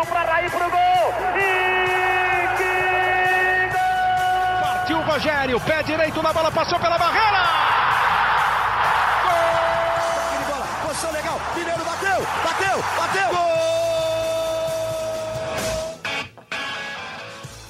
Partiu 0.00 0.14
para 0.14 0.32
Raí 0.32 0.48
pro 0.48 0.70
gol. 0.70 1.14
E 1.36 2.48
que 2.56 3.68
gol! 3.70 4.62
Partiu 4.62 4.98
o 4.98 5.02
Rogério, 5.02 5.60
pé 5.60 5.82
direito 5.82 6.22
na 6.22 6.32
bola, 6.32 6.50
passou 6.50 6.80
pela 6.80 6.96
barreira. 6.96 7.42
Gol! 9.24 10.48
bola, 10.48 10.66
posição 10.86 11.12
legal. 11.12 11.38
Mineiro 11.54 11.84
bateu, 11.84 12.26
bateu, 12.44 12.82
bateu. 12.96 13.28
Gol! 13.28 13.50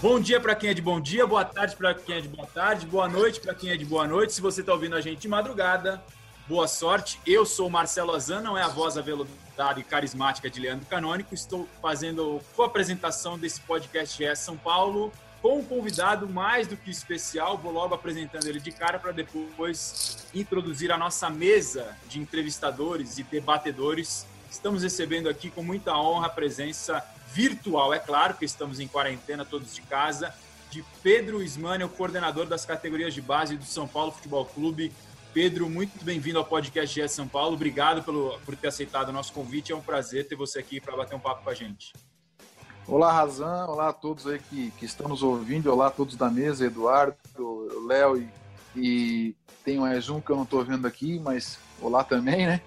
Bom 0.00 0.20
dia 0.20 0.40
para 0.40 0.54
quem 0.54 0.70
é 0.70 0.74
de 0.74 0.82
bom 0.82 1.00
dia, 1.00 1.26
boa 1.26 1.44
tarde 1.44 1.74
para 1.74 1.94
quem 1.94 2.16
é 2.16 2.20
de 2.20 2.28
boa 2.28 2.46
tarde, 2.46 2.86
boa 2.86 3.08
noite 3.08 3.40
para 3.40 3.54
quem 3.54 3.70
é 3.70 3.76
de 3.76 3.84
boa 3.84 4.06
noite. 4.06 4.32
Se 4.34 4.40
você 4.40 4.60
está 4.60 4.72
ouvindo 4.72 4.94
a 4.94 5.00
gente 5.00 5.18
de 5.18 5.28
madrugada, 5.28 6.00
boa 6.50 6.66
sorte. 6.66 7.20
Eu 7.24 7.46
sou 7.46 7.70
Marcelo 7.70 8.12
Azan, 8.12 8.40
não 8.40 8.58
é 8.58 8.62
a 8.62 8.66
voz 8.66 8.98
aveludada 8.98 9.78
e 9.78 9.84
carismática 9.84 10.50
de 10.50 10.58
Leandro 10.58 10.84
Canônico. 10.84 11.32
Estou 11.32 11.68
fazendo 11.80 12.40
a 12.58 12.64
apresentação 12.64 13.38
desse 13.38 13.60
podcast 13.60 14.24
é 14.24 14.34
São 14.34 14.56
Paulo 14.56 15.12
com 15.40 15.60
um 15.60 15.64
convidado 15.64 16.28
mais 16.28 16.66
do 16.66 16.76
que 16.76 16.90
especial. 16.90 17.56
Vou 17.56 17.70
logo 17.70 17.94
apresentando 17.94 18.48
ele 18.48 18.58
de 18.58 18.72
cara 18.72 18.98
para 18.98 19.12
depois 19.12 20.26
introduzir 20.34 20.90
a 20.90 20.98
nossa 20.98 21.30
mesa 21.30 21.96
de 22.08 22.18
entrevistadores 22.18 23.16
e 23.18 23.22
debatedores. 23.22 24.26
Estamos 24.50 24.82
recebendo 24.82 25.28
aqui 25.28 25.50
com 25.50 25.62
muita 25.62 25.96
honra 25.96 26.26
a 26.26 26.30
presença 26.30 27.00
virtual, 27.32 27.94
é 27.94 28.00
claro, 28.00 28.34
que 28.34 28.44
estamos 28.44 28.80
em 28.80 28.88
quarentena, 28.88 29.44
todos 29.44 29.72
de 29.72 29.82
casa, 29.82 30.34
de 30.68 30.84
Pedro 31.00 31.42
Ismani, 31.44 31.84
o 31.84 31.88
coordenador 31.88 32.46
das 32.46 32.64
categorias 32.64 33.14
de 33.14 33.20
base 33.20 33.56
do 33.56 33.64
São 33.64 33.86
Paulo 33.86 34.10
Futebol 34.10 34.44
Clube. 34.46 34.92
Pedro, 35.32 35.70
muito 35.70 36.04
bem-vindo 36.04 36.38
ao 36.38 36.44
podcast 36.44 36.92
GE 36.92 37.08
São 37.08 37.28
Paulo. 37.28 37.54
Obrigado 37.54 38.02
pelo, 38.02 38.36
por 38.40 38.56
ter 38.56 38.66
aceitado 38.66 39.10
o 39.10 39.12
nosso 39.12 39.32
convite. 39.32 39.70
É 39.70 39.76
um 39.76 39.80
prazer 39.80 40.26
ter 40.26 40.34
você 40.34 40.58
aqui 40.58 40.80
para 40.80 40.96
bater 40.96 41.14
um 41.14 41.20
papo 41.20 41.44
com 41.44 41.50
a 41.50 41.54
gente. 41.54 41.92
Olá, 42.84 43.12
Razan. 43.12 43.66
Olá 43.66 43.90
a 43.90 43.92
todos 43.92 44.26
aí 44.26 44.40
que, 44.40 44.72
que 44.72 44.84
estão 44.84 45.08
nos 45.08 45.22
ouvindo. 45.22 45.72
Olá 45.72 45.86
a 45.86 45.90
todos 45.90 46.16
da 46.16 46.28
mesa, 46.28 46.66
Eduardo, 46.66 47.16
Léo 47.86 48.16
e, 48.16 48.28
e 48.74 49.36
tem 49.64 49.78
mais 49.78 50.08
um 50.08 50.20
que 50.20 50.30
eu 50.30 50.36
não 50.36 50.42
estou 50.42 50.64
vendo 50.64 50.84
aqui, 50.86 51.20
mas 51.20 51.60
olá 51.80 52.02
também, 52.02 52.46
né? 52.46 52.60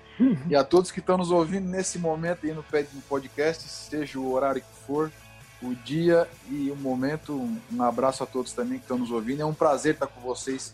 e 0.48 0.56
a 0.56 0.64
todos 0.64 0.90
que 0.90 1.02
estão 1.02 1.18
nos 1.18 1.32
ouvindo 1.32 1.68
nesse 1.68 2.00
momento 2.00 2.46
aí 2.46 2.54
no 2.54 2.64
podcast, 3.10 3.68
seja 3.68 4.18
o 4.18 4.32
horário 4.32 4.62
que 4.62 4.86
for, 4.86 5.12
o 5.62 5.76
dia 5.76 6.30
e 6.50 6.72
o 6.72 6.78
momento. 6.78 7.34
Um 7.70 7.84
abraço 7.84 8.24
a 8.24 8.26
todos 8.26 8.54
também 8.54 8.78
que 8.78 8.86
estão 8.86 8.98
nos 8.98 9.12
ouvindo. 9.12 9.42
É 9.42 9.46
um 9.46 9.54
prazer 9.54 9.96
estar 9.96 10.08
com 10.08 10.22
vocês 10.22 10.74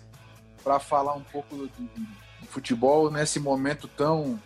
para 0.64 0.80
falar 0.80 1.14
um 1.14 1.24
pouco 1.24 1.56
de, 1.56 1.68
de, 1.68 2.08
de, 2.42 2.48
futebol 2.48 3.12
nesse 3.12 3.40
momento 3.40 3.88
tão 3.88 4.40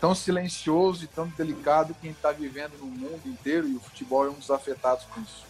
tão 0.00 0.14
silencioso 0.14 1.04
e 1.04 1.06
tão 1.06 1.28
delicado 1.28 1.94
que 1.94 2.06
a 2.06 2.08
gente 2.08 2.16
está 2.16 2.32
vivendo 2.32 2.76
no 2.78 2.86
mundo 2.86 3.22
inteiro 3.26 3.68
e 3.68 3.74
o 3.74 3.80
futebol 3.80 4.26
é 4.26 4.30
um 4.30 4.34
dos 4.34 4.50
afetados 4.50 5.04
com 5.06 5.20
isso. 5.20 5.46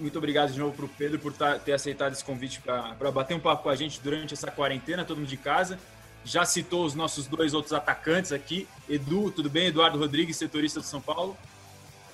Muito 0.00 0.18
obrigado 0.18 0.52
de 0.52 0.58
novo 0.58 0.74
para 0.74 0.84
o 0.84 0.88
Pedro 0.88 1.18
por 1.18 1.32
tá, 1.32 1.58
ter 1.58 1.72
aceitado 1.72 2.12
esse 2.12 2.24
convite 2.24 2.60
para 2.60 3.12
bater 3.12 3.34
um 3.34 3.40
papo 3.40 3.62
com 3.62 3.68
a 3.68 3.76
gente 3.76 4.00
durante 4.00 4.34
essa 4.34 4.50
quarentena, 4.50 5.04
todo 5.04 5.18
mundo 5.18 5.28
de 5.28 5.36
casa 5.36 5.78
já 6.26 6.44
citou 6.44 6.84
os 6.84 6.94
nossos 6.94 7.28
dois 7.28 7.54
outros 7.54 7.72
atacantes 7.72 8.32
aqui. 8.32 8.66
Edu, 8.88 9.30
tudo 9.30 9.48
bem? 9.48 9.68
Eduardo 9.68 9.96
Rodrigues, 9.96 10.36
setorista 10.36 10.80
do 10.80 10.86
São 10.86 11.00
Paulo. 11.00 11.36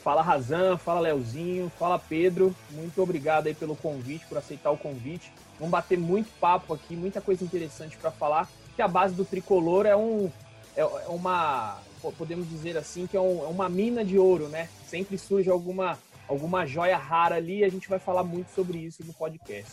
Fala 0.05 0.21
Razan, 0.21 0.77
fala 0.77 1.01
Leozinho, 1.01 1.73
fala 1.79 1.99
Pedro. 1.99 2.55
Muito 2.71 3.03
obrigado 3.03 3.47
aí 3.47 3.55
pelo 3.55 3.75
convite, 3.75 4.27
por 4.27 4.37
aceitar 4.37 4.71
o 4.71 4.77
convite. 4.77 5.33
Vamos 5.63 5.71
bater 5.71 5.97
muito 5.97 6.29
papo 6.41 6.75
aqui, 6.75 6.97
muita 6.97 7.21
coisa 7.21 7.45
interessante 7.45 7.97
para 7.97 8.11
falar. 8.11 8.51
Que 8.75 8.83
a 8.83 8.89
base 8.89 9.15
do 9.15 9.25
tricolor 9.25 9.87
é 9.87 9.95
um 9.95 10.29
é, 10.77 10.81
é 10.81 11.09
uma 11.09 11.79
podemos 12.19 12.49
dizer 12.49 12.77
assim 12.77 13.07
que 13.07 13.17
é, 13.17 13.21
um, 13.21 13.45
é 13.45 13.47
uma 13.47 13.69
mina 13.69 14.05
de 14.05 14.19
ouro, 14.19 14.49
né? 14.49 14.69
Sempre 14.89 15.17
surge 15.17 15.49
alguma 15.49 15.97
alguma 16.27 16.67
joia 16.67 16.97
rara 16.97 17.37
ali. 17.37 17.61
E 17.61 17.65
a 17.65 17.69
gente 17.69 17.89
vai 17.89 18.01
falar 18.01 18.25
muito 18.25 18.49
sobre 18.49 18.77
isso 18.77 19.05
no 19.05 19.13
podcast. 19.13 19.73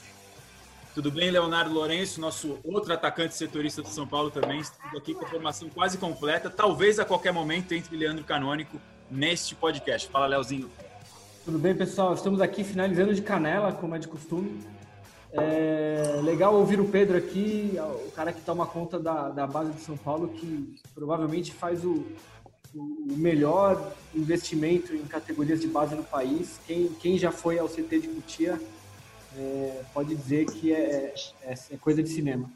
Tudo 0.94 1.10
bem, 1.10 1.32
Leonardo 1.32 1.74
Lourenço, 1.74 2.22
nosso 2.22 2.60
outro 2.64 2.94
atacante 2.94 3.34
setorista 3.34 3.82
do 3.82 3.88
São 3.88 4.06
Paulo 4.06 4.30
também. 4.30 4.60
Estamos 4.60 4.96
aqui 4.96 5.16
com 5.16 5.26
a 5.26 5.28
formação 5.28 5.70
quase 5.70 5.98
completa. 5.98 6.52
Talvez 6.52 7.00
a 7.00 7.06
qualquer 7.06 7.34
momento 7.34 7.74
entre 7.74 7.98
Leandro 7.98 8.24
Canônico 8.24 8.80
neste 9.10 9.56
podcast. 9.56 10.08
Fala, 10.08 10.28
Leozinho. 10.28 10.70
Tudo 11.44 11.58
bem, 11.58 11.74
pessoal? 11.74 12.14
Estamos 12.14 12.42
aqui 12.42 12.64
finalizando 12.64 13.12
de 13.12 13.24
canela, 13.24 13.72
como 13.72 13.96
é 13.96 13.98
de 13.98 14.08
costume. 14.08 14.62
É 15.32 16.22
legal 16.24 16.56
ouvir 16.56 16.80
o 16.80 16.90
Pedro 16.90 17.18
aqui, 17.18 17.78
o 18.08 18.12
cara 18.12 18.34
que 18.34 18.42
toma 18.42 18.66
conta 18.66 19.00
da, 19.00 19.30
da 19.30 19.46
base 19.46 19.72
do 19.72 19.80
São 19.80 19.96
Paulo, 19.96 20.30
que 20.30 20.80
provavelmente 20.96 21.54
faz 21.54 21.86
o, 21.86 22.06
o 22.74 23.16
melhor 23.16 23.94
investimento 24.14 24.96
em 24.96 25.06
categorias 25.06 25.62
de 25.62 25.68
base 25.68 25.96
no 25.96 26.04
país. 26.04 26.60
Quem, 26.66 26.90
quem 26.96 27.18
já 27.18 27.32
foi 27.32 27.60
ao 27.60 27.68
CT 27.68 28.00
de 28.00 28.08
Cutia 28.08 28.60
é, 29.38 29.84
pode 29.94 30.16
dizer 30.16 30.46
que 30.46 30.74
é, 30.74 31.14
é, 31.44 31.54
é 31.72 31.78
coisa 31.78 32.02
de 32.02 32.10
cinema. 32.10 32.52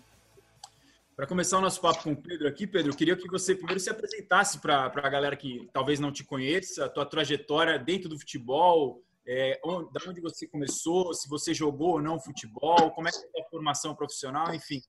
Para 1.15 1.27
começar 1.27 1.59
o 1.59 1.61
nosso 1.61 1.79
papo 1.79 2.03
com 2.03 2.13
o 2.13 2.15
Pedro 2.15 2.47
aqui, 2.47 2.65
Pedro, 2.65 2.91
eu 2.91 2.95
queria 2.95 3.15
que 3.15 3.27
você 3.27 3.53
primeiro 3.53 3.79
se 3.79 3.89
apresentasse 3.89 4.57
para 4.57 4.85
a 4.85 5.09
galera 5.09 5.35
que 5.35 5.69
talvez 5.71 5.99
não 5.99 6.11
te 6.11 6.23
conheça, 6.23 6.85
a 6.85 6.89
tua 6.89 7.05
trajetória 7.05 7.77
dentro 7.77 8.09
do 8.09 8.17
futebol, 8.17 9.03
é, 9.27 9.59
onde, 9.63 9.91
da 9.91 10.01
onde 10.07 10.21
você 10.21 10.47
começou, 10.47 11.13
se 11.13 11.27
você 11.29 11.53
jogou 11.53 11.93
ou 11.93 12.01
não 12.01 12.19
futebol, 12.19 12.91
como 12.91 13.07
é 13.07 13.11
que 13.11 13.17
é 13.35 13.41
a 13.41 13.49
formação 13.49 13.95
profissional, 13.95 14.53
enfim. 14.53 14.81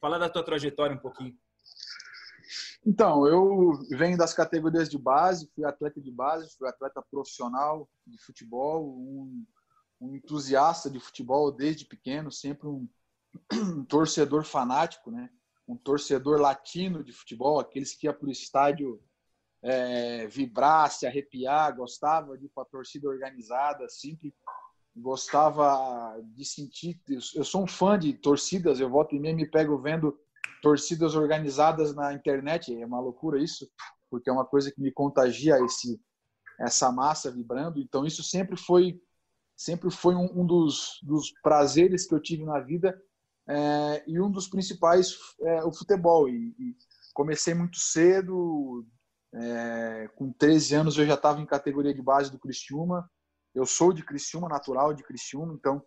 Fala 0.00 0.18
da 0.18 0.30
tua 0.30 0.44
trajetória 0.44 0.96
um 0.96 1.00
pouquinho. 1.00 1.36
Então, 2.86 3.26
eu 3.26 3.72
venho 3.90 4.16
das 4.16 4.32
categorias 4.32 4.88
de 4.88 4.98
base, 4.98 5.50
fui 5.54 5.64
atleta 5.64 6.00
de 6.00 6.10
base, 6.10 6.56
fui 6.56 6.66
atleta 6.66 7.02
profissional 7.10 7.88
de 8.06 8.18
futebol, 8.18 8.96
um 8.98 9.44
um 10.00 10.16
entusiasta 10.16 10.88
de 10.88 10.98
futebol 10.98 11.52
desde 11.52 11.84
pequeno, 11.84 12.32
sempre 12.32 12.66
um, 12.66 12.88
um 13.52 13.84
torcedor 13.84 14.44
fanático, 14.44 15.10
né? 15.10 15.28
um 15.68 15.76
torcedor 15.76 16.40
latino 16.40 17.04
de 17.04 17.12
futebol, 17.12 17.60
aqueles 17.60 17.94
que 17.94 18.06
ia 18.06 18.12
para 18.12 18.26
o 18.26 18.32
estádio 18.32 19.00
é, 19.62 20.26
vibrar, 20.26 20.90
se 20.90 21.06
arrepiar, 21.06 21.76
gostava 21.76 22.36
de 22.36 22.46
ir 22.46 22.50
para 22.54 22.62
a 22.62 22.66
torcida 22.66 23.08
organizada, 23.08 23.88
sempre 23.88 24.34
gostava 24.96 26.18
de 26.34 26.44
sentir. 26.44 27.00
Eu 27.34 27.44
sou 27.44 27.62
um 27.62 27.66
fã 27.66 27.98
de 27.98 28.12
torcidas, 28.14 28.80
eu 28.80 28.90
volto 28.90 29.14
e 29.14 29.20
meia 29.20 29.34
me 29.34 29.48
pego 29.48 29.78
vendo 29.78 30.18
torcidas 30.62 31.14
organizadas 31.14 31.94
na 31.94 32.12
internet, 32.12 32.74
é 32.74 32.84
uma 32.84 33.00
loucura 33.00 33.42
isso, 33.42 33.70
porque 34.10 34.28
é 34.28 34.32
uma 34.32 34.44
coisa 34.44 34.70
que 34.70 34.80
me 34.80 34.92
contagia 34.92 35.58
esse 35.64 36.00
essa 36.60 36.92
massa 36.92 37.30
vibrando. 37.30 37.80
Então 37.80 38.04
isso 38.04 38.22
sempre 38.22 38.56
foi 38.56 39.00
sempre 39.56 39.90
foi 39.90 40.14
um, 40.14 40.40
um 40.40 40.46
dos, 40.46 40.98
dos, 41.02 41.30
prazeres 41.42 42.06
que 42.06 42.14
eu 42.14 42.20
tive 42.20 42.44
na 42.44 42.60
vida 42.60 42.98
é, 43.46 44.02
e 44.06 44.18
um 44.18 44.30
dos 44.30 44.48
principais 44.48 45.14
é 45.42 45.62
o 45.64 45.72
futebol. 45.72 46.28
E, 46.28 46.54
e 46.58 46.76
comecei 47.12 47.52
muito 47.52 47.78
cedo, 47.78 48.86
é, 49.32 50.08
com 50.16 50.32
13 50.32 50.74
anos 50.74 50.98
eu 50.98 51.06
já 51.06 51.14
estava 51.14 51.40
em 51.40 51.46
categoria 51.46 51.94
de 51.94 52.02
base 52.02 52.30
do 52.30 52.38
Criciúma. 52.38 53.10
Eu 53.54 53.66
sou 53.66 53.92
de 53.92 54.04
Criciúma, 54.04 54.48
natural 54.48 54.94
de 54.94 55.02
Criciúma, 55.02 55.54
então 55.54 55.82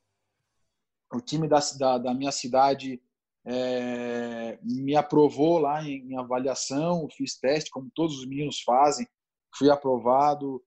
o 1.13 1.21
time 1.21 1.47
da, 1.47 1.59
da, 1.77 1.97
da 1.97 2.13
minha 2.13 2.31
cidade 2.31 3.01
é, 3.45 4.57
me 4.63 4.95
aprovou 4.95 5.59
lá 5.59 5.83
em, 5.83 6.11
em 6.11 6.17
avaliação, 6.17 7.07
fiz 7.15 7.37
teste, 7.37 7.69
como 7.69 7.91
todos 7.93 8.17
os 8.17 8.25
meninos 8.25 8.61
fazem, 8.61 9.07
fui 9.55 9.69
aprovado, 9.69 10.63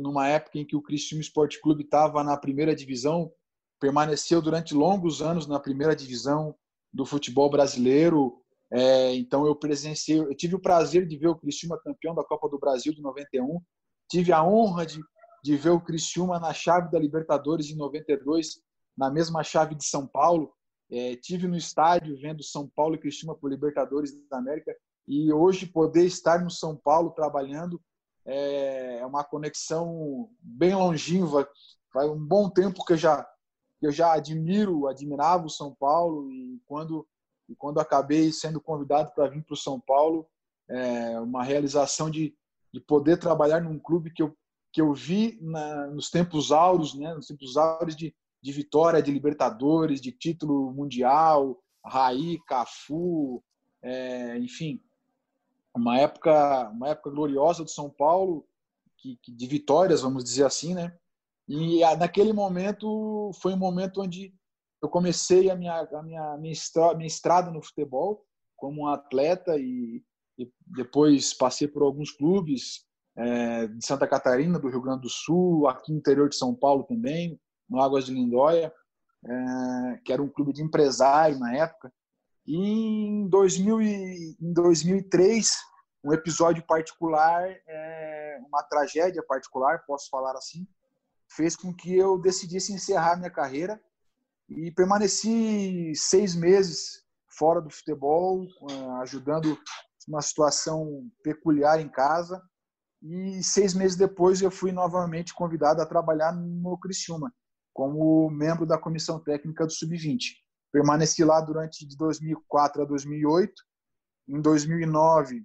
numa 0.00 0.28
época 0.28 0.58
em 0.58 0.66
que 0.66 0.76
o 0.76 0.82
Criciúma 0.82 1.22
Esporte 1.22 1.60
Clube 1.60 1.84
estava 1.84 2.22
na 2.22 2.36
primeira 2.36 2.74
divisão, 2.74 3.32
permaneceu 3.80 4.40
durante 4.42 4.74
longos 4.74 5.22
anos 5.22 5.46
na 5.46 5.58
primeira 5.58 5.96
divisão 5.96 6.54
do 6.92 7.06
futebol 7.06 7.50
brasileiro. 7.50 8.41
É, 8.72 9.14
então 9.14 9.46
eu 9.46 9.54
presenciei, 9.54 10.18
eu 10.18 10.34
tive 10.34 10.54
o 10.54 10.60
prazer 10.60 11.06
de 11.06 11.18
ver 11.18 11.28
o 11.28 11.36
Criciúma 11.36 11.78
campeão 11.78 12.14
da 12.14 12.24
Copa 12.24 12.48
do 12.48 12.58
Brasil 12.58 12.94
de 12.94 13.02
91, 13.02 13.60
tive 14.08 14.32
a 14.32 14.42
honra 14.42 14.86
de, 14.86 14.98
de 15.44 15.56
ver 15.56 15.70
o 15.70 15.80
Criciúma 15.80 16.40
na 16.40 16.54
chave 16.54 16.90
da 16.90 16.98
Libertadores 16.98 17.68
em 17.68 17.76
92, 17.76 18.62
na 18.96 19.10
mesma 19.10 19.42
chave 19.42 19.74
de 19.74 19.84
São 19.84 20.06
Paulo. 20.06 20.54
É, 20.90 21.16
tive 21.16 21.46
no 21.46 21.56
estádio 21.56 22.18
vendo 22.18 22.42
São 22.42 22.66
Paulo 22.74 22.94
e 22.94 22.98
Criciúma 22.98 23.36
por 23.36 23.50
Libertadores 23.50 24.12
da 24.30 24.38
América 24.38 24.74
e 25.06 25.30
hoje 25.30 25.66
poder 25.66 26.06
estar 26.06 26.42
no 26.42 26.50
São 26.50 26.74
Paulo 26.74 27.10
trabalhando 27.10 27.80
é, 28.24 28.98
é 28.98 29.06
uma 29.06 29.24
conexão 29.24 30.30
bem 30.40 30.74
longínqua. 30.74 31.48
Faz 31.92 32.08
um 32.10 32.18
bom 32.18 32.48
tempo 32.48 32.84
que 32.84 32.94
eu 32.94 32.98
já 32.98 33.26
eu 33.82 33.90
já 33.90 34.12
admiro, 34.12 34.86
admirava 34.86 35.44
o 35.44 35.50
São 35.50 35.74
Paulo 35.74 36.30
e 36.30 36.62
quando 36.66 37.06
e 37.48 37.54
quando 37.56 37.80
acabei 37.80 38.32
sendo 38.32 38.60
convidado 38.60 39.12
para 39.14 39.28
vir 39.28 39.42
para 39.44 39.54
o 39.54 39.56
São 39.56 39.80
Paulo, 39.80 40.26
é 40.68 41.20
uma 41.20 41.42
realização 41.42 42.10
de, 42.10 42.34
de 42.72 42.80
poder 42.80 43.18
trabalhar 43.18 43.60
num 43.60 43.78
clube 43.78 44.12
que 44.12 44.22
eu 44.22 44.36
que 44.72 44.80
eu 44.80 44.94
vi 44.94 45.38
na, 45.42 45.88
nos 45.88 46.08
tempos 46.08 46.50
áureos, 46.50 46.94
né, 46.94 47.14
nos 47.14 47.26
tempos 47.26 47.58
áureos 47.58 47.94
de, 47.94 48.14
de 48.42 48.52
vitória, 48.52 49.02
de 49.02 49.12
Libertadores, 49.12 50.00
de 50.00 50.10
título 50.10 50.72
mundial, 50.72 51.62
Raí, 51.84 52.38
Cafu, 52.46 53.44
é, 53.82 54.38
enfim, 54.38 54.80
uma 55.74 55.98
época, 55.98 56.70
uma 56.70 56.88
época 56.88 57.10
gloriosa 57.10 57.62
do 57.62 57.70
São 57.70 57.90
Paulo 57.90 58.46
que, 58.96 59.18
de 59.28 59.46
vitórias, 59.46 60.00
vamos 60.00 60.24
dizer 60.24 60.46
assim, 60.46 60.74
né? 60.74 60.96
E 61.48 61.80
naquele 61.96 62.32
momento 62.32 63.30
foi 63.42 63.52
um 63.52 63.58
momento 63.58 64.00
onde 64.00 64.34
eu 64.82 64.88
comecei 64.88 65.48
a 65.48 65.54
minha, 65.54 65.80
a 65.80 66.02
minha, 66.02 66.36
minha, 66.36 66.52
estrada, 66.52 66.94
minha 66.96 67.06
estrada 67.06 67.50
no 67.52 67.62
futebol 67.62 68.26
como 68.56 68.82
um 68.82 68.88
atleta 68.88 69.56
e, 69.56 70.02
e 70.36 70.52
depois 70.66 71.32
passei 71.32 71.68
por 71.68 71.82
alguns 71.82 72.10
clubes 72.10 72.84
é, 73.16 73.68
de 73.68 73.86
Santa 73.86 74.08
Catarina, 74.08 74.58
do 74.58 74.68
Rio 74.68 74.82
Grande 74.82 75.02
do 75.02 75.08
Sul, 75.08 75.68
aqui 75.68 75.92
no 75.92 75.98
interior 75.98 76.28
de 76.28 76.36
São 76.36 76.54
Paulo 76.54 76.82
também, 76.82 77.40
no 77.68 77.80
Águas 77.80 78.06
de 78.06 78.12
Lindóia, 78.12 78.72
é, 79.24 80.00
que 80.04 80.12
era 80.12 80.22
um 80.22 80.28
clube 80.28 80.52
de 80.52 80.62
empresário 80.62 81.38
na 81.38 81.54
época. 81.54 81.92
E 82.44 82.56
em, 82.56 83.28
2000 83.28 83.82
e, 83.82 84.36
em 84.40 84.52
2003, 84.52 85.56
um 86.02 86.12
episódio 86.12 86.64
particular, 86.66 87.48
é, 87.68 88.40
uma 88.48 88.64
tragédia 88.64 89.22
particular, 89.22 89.84
posso 89.86 90.08
falar 90.10 90.32
assim, 90.32 90.66
fez 91.28 91.54
com 91.54 91.72
que 91.72 91.94
eu 91.96 92.18
decidisse 92.18 92.72
encerrar 92.72 93.16
minha 93.16 93.30
carreira 93.30 93.80
e 94.56 94.70
permaneci 94.70 95.92
seis 95.94 96.34
meses 96.34 97.02
fora 97.28 97.60
do 97.60 97.70
futebol, 97.70 98.46
ajudando 99.00 99.58
uma 100.06 100.20
situação 100.20 101.08
peculiar 101.22 101.80
em 101.80 101.88
casa. 101.88 102.42
E 103.02 103.42
seis 103.42 103.74
meses 103.74 103.96
depois 103.96 104.40
eu 104.42 104.50
fui 104.50 104.70
novamente 104.70 105.34
convidado 105.34 105.80
a 105.82 105.86
trabalhar 105.86 106.32
no 106.32 106.78
Criciúma, 106.78 107.32
como 107.72 108.30
membro 108.30 108.64
da 108.64 108.78
comissão 108.78 109.18
técnica 109.18 109.66
do 109.66 109.72
Sub-20. 109.72 110.20
Permaneci 110.70 111.24
lá 111.24 111.40
durante 111.40 111.86
de 111.86 111.96
2004 111.96 112.82
a 112.82 112.84
2008. 112.84 113.52
Em 114.28 114.40
2009 114.40 115.44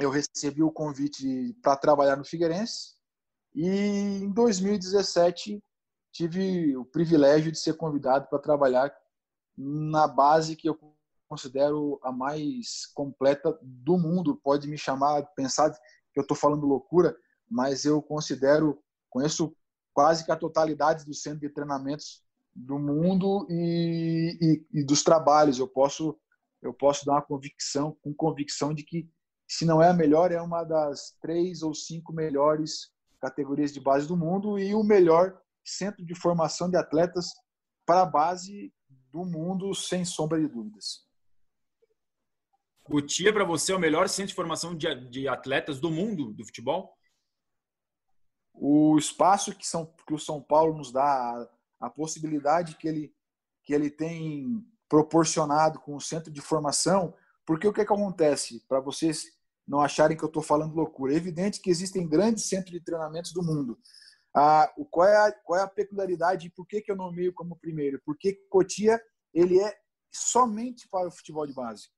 eu 0.00 0.10
recebi 0.10 0.62
o 0.62 0.70
convite 0.70 1.54
para 1.62 1.76
trabalhar 1.76 2.16
no 2.16 2.24
Figueirense 2.24 2.96
e 3.54 3.68
em 4.22 4.30
2017 4.30 5.60
tive 6.18 6.76
o 6.76 6.84
privilégio 6.84 7.52
de 7.52 7.58
ser 7.58 7.74
convidado 7.74 8.26
para 8.26 8.40
trabalhar 8.40 8.92
na 9.56 10.08
base 10.08 10.56
que 10.56 10.68
eu 10.68 10.76
considero 11.28 12.00
a 12.02 12.10
mais 12.10 12.86
completa 12.92 13.56
do 13.62 13.96
mundo. 13.96 14.34
Pode 14.42 14.66
me 14.66 14.76
chamar, 14.76 15.22
pensar 15.36 15.70
que 15.70 16.18
eu 16.18 16.22
estou 16.22 16.36
falando 16.36 16.66
loucura, 16.66 17.16
mas 17.48 17.84
eu 17.84 18.02
considero, 18.02 18.82
conheço 19.08 19.56
quase 19.94 20.24
que 20.24 20.32
a 20.32 20.36
totalidade 20.36 21.04
dos 21.04 21.22
centros 21.22 21.42
de 21.42 21.50
treinamentos 21.50 22.24
do 22.52 22.80
mundo 22.80 23.46
e, 23.48 24.36
e, 24.74 24.80
e 24.80 24.84
dos 24.84 25.04
trabalhos. 25.04 25.60
Eu 25.60 25.68
posso, 25.68 26.18
eu 26.60 26.74
posso 26.74 27.06
dar 27.06 27.12
uma 27.12 27.22
convicção, 27.22 27.96
com 28.02 28.12
convicção 28.12 28.74
de 28.74 28.82
que 28.82 29.08
se 29.46 29.64
não 29.64 29.80
é 29.80 29.88
a 29.88 29.94
melhor, 29.94 30.32
é 30.32 30.42
uma 30.42 30.64
das 30.64 31.16
três 31.20 31.62
ou 31.62 31.72
cinco 31.72 32.12
melhores 32.12 32.90
categorias 33.20 33.72
de 33.72 33.80
base 33.80 34.08
do 34.08 34.16
mundo 34.16 34.58
e 34.58 34.74
o 34.74 34.82
melhor 34.82 35.40
centro 35.68 36.04
de 36.04 36.14
formação 36.14 36.70
de 36.70 36.76
atletas 36.76 37.26
para 37.86 38.02
a 38.02 38.06
base 38.06 38.72
do 39.10 39.24
mundo, 39.24 39.74
sem 39.74 40.04
sombra 40.04 40.40
de 40.40 40.48
dúvidas. 40.48 41.06
Cotia, 42.84 43.32
para 43.32 43.44
você, 43.44 43.72
é 43.72 43.76
o 43.76 43.80
melhor 43.80 44.08
centro 44.08 44.28
de 44.28 44.34
formação 44.34 44.74
de, 44.76 44.94
de 45.10 45.28
atletas 45.28 45.78
do 45.78 45.90
mundo 45.90 46.32
do 46.32 46.44
futebol? 46.44 46.96
O 48.54 48.96
espaço 48.98 49.54
que, 49.54 49.66
São, 49.66 49.94
que 50.06 50.14
o 50.14 50.18
São 50.18 50.42
Paulo 50.42 50.76
nos 50.76 50.90
dá, 50.90 51.02
a, 51.02 51.86
a 51.86 51.90
possibilidade 51.90 52.76
que 52.76 52.88
ele, 52.88 53.14
que 53.62 53.74
ele 53.74 53.90
tem 53.90 54.66
proporcionado 54.88 55.78
com 55.80 55.94
o 55.94 56.00
centro 56.00 56.32
de 56.32 56.40
formação, 56.40 57.14
porque 57.46 57.68
o 57.68 57.72
que, 57.72 57.82
é 57.82 57.84
que 57.84 57.92
acontece? 57.92 58.64
Para 58.66 58.80
vocês 58.80 59.38
não 59.66 59.82
acharem 59.82 60.16
que 60.16 60.24
eu 60.24 60.28
estou 60.28 60.42
falando 60.42 60.74
loucura. 60.74 61.12
É 61.12 61.16
evidente 61.16 61.60
que 61.60 61.68
existem 61.68 62.08
grandes 62.08 62.44
centros 62.44 62.72
de 62.72 62.80
treinamentos 62.80 63.32
do 63.32 63.42
mundo. 63.42 63.78
Ah, 64.34 64.72
qual, 64.90 65.08
é 65.08 65.16
a, 65.16 65.32
qual 65.32 65.58
é 65.58 65.62
a 65.62 65.68
peculiaridade 65.68 66.46
e 66.46 66.50
por 66.50 66.66
que, 66.66 66.80
que 66.80 66.90
eu 66.90 66.96
nomeio 66.96 67.32
como 67.32 67.58
primeiro? 67.58 68.00
Porque 68.04 68.34
Cotia 68.50 69.00
ele 69.32 69.60
é 69.60 69.76
somente 70.12 70.88
para 70.88 71.08
o 71.08 71.10
futebol 71.10 71.46
de 71.46 71.54
base. 71.54 71.88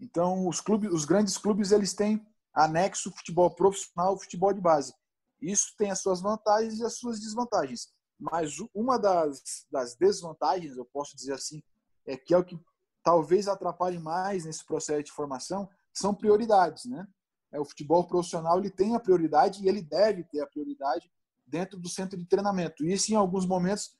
Então, 0.00 0.48
os, 0.48 0.60
clubes, 0.60 0.92
os 0.92 1.04
grandes 1.04 1.36
clubes 1.38 1.72
eles 1.72 1.94
têm 1.94 2.24
anexo 2.52 3.10
futebol 3.10 3.54
profissional, 3.54 4.18
futebol 4.18 4.52
de 4.52 4.60
base. 4.60 4.94
Isso 5.40 5.74
tem 5.76 5.90
as 5.90 6.00
suas 6.00 6.20
vantagens 6.20 6.78
e 6.78 6.84
as 6.84 6.96
suas 6.96 7.20
desvantagens. 7.20 7.88
Mas 8.18 8.56
uma 8.72 8.98
das, 8.98 9.66
das 9.70 9.96
desvantagens, 9.96 10.76
eu 10.76 10.84
posso 10.86 11.16
dizer 11.16 11.34
assim, 11.34 11.62
é 12.06 12.16
que 12.16 12.32
é 12.32 12.38
o 12.38 12.44
que 12.44 12.58
talvez 13.02 13.48
atrapalhe 13.48 13.98
mais 13.98 14.44
nesse 14.44 14.64
processo 14.64 15.02
de 15.02 15.12
formação, 15.12 15.68
são 15.92 16.14
prioridades, 16.14 16.86
né? 16.86 17.06
É, 17.52 17.60
o 17.60 17.64
futebol 17.64 18.06
profissional 18.06 18.58
ele 18.58 18.70
tem 18.70 18.96
a 18.96 19.00
prioridade 19.00 19.62
e 19.62 19.68
ele 19.68 19.82
deve 19.82 20.24
ter 20.24 20.40
a 20.40 20.46
prioridade 20.46 21.10
dentro 21.54 21.78
do 21.78 21.88
centro 21.88 22.18
de 22.18 22.26
treinamento. 22.26 22.84
Isso, 22.84 23.12
em 23.12 23.14
alguns 23.14 23.46
momentos, 23.46 23.96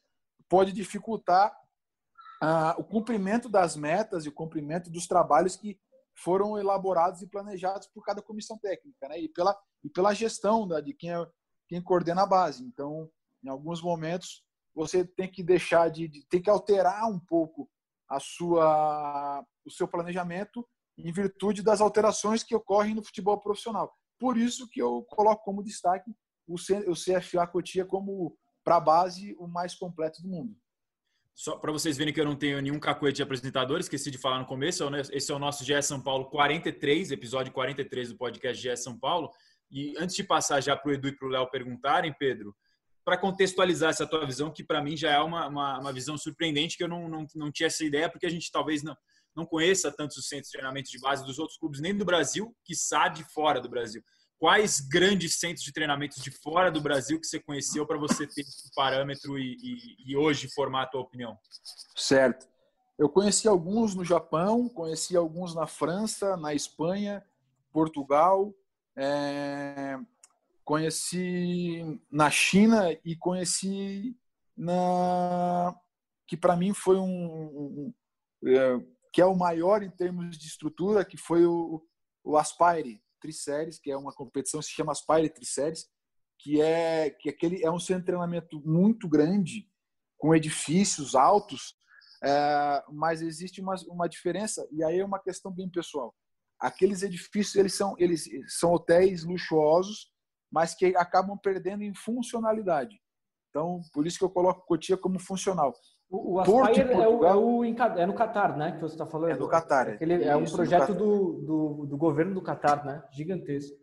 pode 0.48 0.72
dificultar 0.72 1.56
ah, 2.42 2.74
o 2.76 2.82
cumprimento 2.82 3.48
das 3.48 3.76
metas 3.76 4.26
e 4.26 4.28
o 4.28 4.32
cumprimento 4.32 4.90
dos 4.90 5.06
trabalhos 5.06 5.54
que 5.54 5.78
foram 6.16 6.58
elaborados 6.58 7.22
e 7.22 7.28
planejados 7.28 7.86
por 7.86 8.04
cada 8.04 8.20
comissão 8.20 8.58
técnica, 8.58 9.06
né? 9.08 9.20
E 9.20 9.28
pela 9.28 9.56
e 9.84 9.88
pela 9.88 10.14
gestão 10.14 10.66
da, 10.66 10.80
de 10.80 10.92
quem 10.94 11.12
é, 11.12 11.26
quem 11.68 11.80
coordena 11.80 12.22
a 12.22 12.26
base. 12.26 12.64
Então, 12.64 13.08
em 13.44 13.48
alguns 13.48 13.80
momentos, 13.80 14.42
você 14.74 15.04
tem 15.04 15.30
que 15.30 15.42
deixar 15.42 15.88
de, 15.90 16.08
de 16.08 16.26
tem 16.26 16.42
que 16.42 16.50
alterar 16.50 17.08
um 17.08 17.20
pouco 17.20 17.70
a 18.08 18.18
sua 18.18 19.44
o 19.64 19.70
seu 19.70 19.86
planejamento 19.86 20.66
em 20.98 21.12
virtude 21.12 21.62
das 21.62 21.80
alterações 21.80 22.42
que 22.42 22.56
ocorrem 22.56 22.96
no 22.96 23.04
futebol 23.04 23.38
profissional. 23.40 23.94
Por 24.18 24.36
isso 24.36 24.68
que 24.68 24.82
eu 24.82 25.04
coloco 25.04 25.44
como 25.44 25.62
destaque 25.62 26.10
o 26.46 26.56
CFA 26.94 27.46
Cotia 27.46 27.84
como, 27.84 28.36
para 28.62 28.80
base, 28.80 29.34
o 29.38 29.46
mais 29.46 29.74
completo 29.74 30.22
do 30.22 30.28
mundo. 30.28 30.56
Só 31.34 31.56
para 31.56 31.72
vocês 31.72 31.96
verem 31.96 32.14
que 32.14 32.20
eu 32.20 32.24
não 32.24 32.36
tenho 32.36 32.62
nenhum 32.62 32.78
cacuete 32.78 33.16
de 33.16 33.22
apresentador, 33.22 33.80
esqueci 33.80 34.08
de 34.10 34.18
falar 34.18 34.38
no 34.38 34.46
começo, 34.46 34.84
esse 35.12 35.32
é 35.32 35.34
o 35.34 35.38
nosso 35.38 35.64
GE 35.64 35.82
São 35.82 36.00
Paulo 36.00 36.26
43, 36.26 37.10
episódio 37.10 37.52
43 37.52 38.10
do 38.10 38.16
podcast 38.16 38.62
GE 38.62 38.76
São 38.76 38.96
Paulo. 38.96 39.30
E 39.68 39.94
antes 39.98 40.14
de 40.14 40.22
passar 40.22 40.60
já 40.60 40.76
para 40.76 40.90
o 40.90 40.94
Edu 40.94 41.08
e 41.08 41.16
para 41.16 41.26
o 41.26 41.30
Léo 41.30 41.50
perguntarem, 41.50 42.14
Pedro, 42.16 42.54
para 43.04 43.18
contextualizar 43.18 43.90
essa 43.90 44.06
tua 44.06 44.24
visão, 44.24 44.52
que 44.52 44.62
para 44.62 44.80
mim 44.80 44.96
já 44.96 45.10
é 45.10 45.18
uma, 45.18 45.48
uma, 45.48 45.80
uma, 45.80 45.92
visão 45.92 46.16
surpreendente, 46.16 46.76
que 46.76 46.84
eu 46.84 46.88
não, 46.88 47.08
não, 47.08 47.26
não 47.34 47.50
tinha 47.50 47.66
essa 47.66 47.84
ideia, 47.84 48.08
porque 48.08 48.26
a 48.26 48.30
gente 48.30 48.50
talvez 48.52 48.84
não, 48.84 48.96
não 49.36 49.44
conheça 49.44 49.90
tantos 49.90 50.16
os 50.16 50.28
centros 50.28 50.48
de 50.48 50.52
treinamento 50.52 50.90
de 50.90 51.00
base 51.00 51.24
dos 51.24 51.38
outros 51.38 51.58
clubes, 51.58 51.80
nem 51.80 51.96
do 51.96 52.04
Brasil, 52.04 52.54
que 52.64 52.74
de 53.12 53.24
fora 53.32 53.60
do 53.60 53.68
Brasil. 53.68 54.02
Quais 54.44 54.78
grandes 54.78 55.36
centros 55.40 55.64
de 55.64 55.72
treinamento 55.72 56.20
de 56.20 56.30
fora 56.30 56.70
do 56.70 56.78
Brasil 56.78 57.18
que 57.18 57.26
você 57.26 57.40
conheceu 57.40 57.86
para 57.86 57.96
você 57.96 58.26
ter 58.26 58.42
esse 58.42 58.70
parâmetro 58.74 59.38
e, 59.38 59.56
e, 59.56 60.12
e, 60.12 60.14
hoje 60.18 60.52
formar 60.52 60.82
a 60.82 60.86
tua 60.86 61.00
opinião? 61.00 61.38
Certo. 61.96 62.46
Eu 62.98 63.08
conheci 63.08 63.48
alguns 63.48 63.94
no 63.94 64.04
Japão, 64.04 64.68
conheci 64.68 65.16
alguns 65.16 65.54
na 65.54 65.66
França, 65.66 66.36
na 66.36 66.52
Espanha, 66.52 67.24
Portugal, 67.72 68.54
é... 68.94 69.98
conheci 70.62 71.98
na 72.12 72.30
China 72.30 72.92
e 73.02 73.16
conheci 73.16 74.14
na 74.54 75.74
que 76.26 76.36
para 76.36 76.54
mim 76.54 76.74
foi 76.74 76.98
um, 76.98 77.94
é, 78.44 78.78
que 79.10 79.22
é 79.22 79.24
o 79.24 79.34
maior 79.34 79.82
em 79.82 79.90
termos 79.90 80.36
de 80.36 80.46
estrutura, 80.46 81.02
que 81.02 81.16
foi 81.16 81.46
o, 81.46 81.82
o 82.22 82.36
Aspire 82.36 83.02
Triséries, 83.24 83.78
que 83.78 83.90
é 83.90 83.96
uma 83.96 84.12
competição 84.12 84.60
que 84.60 84.66
se 84.66 84.72
chama 84.72 84.92
Aspire 84.92 85.30
Triséries, 85.30 85.86
que 86.38 86.60
é 86.60 87.08
que 87.08 87.30
aquele 87.30 87.64
é 87.64 87.70
um 87.70 87.78
centro 87.78 88.02
de 88.02 88.06
treinamento 88.06 88.60
muito 88.66 89.08
grande, 89.08 89.66
com 90.18 90.34
edifícios 90.34 91.14
altos, 91.14 91.74
é, 92.22 92.84
mas 92.92 93.22
existe 93.22 93.62
uma, 93.62 93.74
uma 93.88 94.06
diferença 94.06 94.66
e 94.70 94.84
aí 94.84 94.98
é 94.98 95.04
uma 95.04 95.18
questão 95.18 95.50
bem 95.50 95.70
pessoal. 95.70 96.14
Aqueles 96.60 97.02
edifícios 97.02 97.56
eles 97.56 97.74
são 97.74 97.94
eles 97.98 98.28
são 98.48 98.72
hotéis 98.72 99.24
luxuosos, 99.24 100.10
mas 100.52 100.74
que 100.74 100.94
acabam 100.96 101.38
perdendo 101.38 101.82
em 101.82 101.94
funcionalidade. 101.94 103.00
Então, 103.48 103.80
por 103.92 104.06
isso 104.06 104.18
que 104.18 104.24
eu 104.24 104.30
coloco 104.30 104.66
Cotia 104.66 104.96
como 104.96 105.18
funcional. 105.18 105.72
O, 106.10 106.34
o 106.34 106.40
Aspire 106.40 106.92
é, 106.92 107.08
o, 107.08 107.24
é, 107.24 107.34
o, 107.34 107.64
é, 107.64 108.06
no 108.06 108.14
Catar, 108.14 108.56
né? 108.56 108.72
Que 108.72 108.80
você 108.80 108.94
está 108.94 109.06
falando. 109.06 109.30
É 109.32 109.36
do 109.36 109.48
Catar. 109.48 109.88
É, 109.88 109.92
Aquele, 109.94 110.24
é 110.24 110.36
um 110.36 110.44
projeto 110.44 110.94
do, 110.94 111.40
do, 111.40 111.86
do, 111.86 111.96
governo 111.96 112.34
do 112.34 112.42
Catar, 112.42 112.84
né? 112.84 113.02
Gigantesco. 113.10 113.76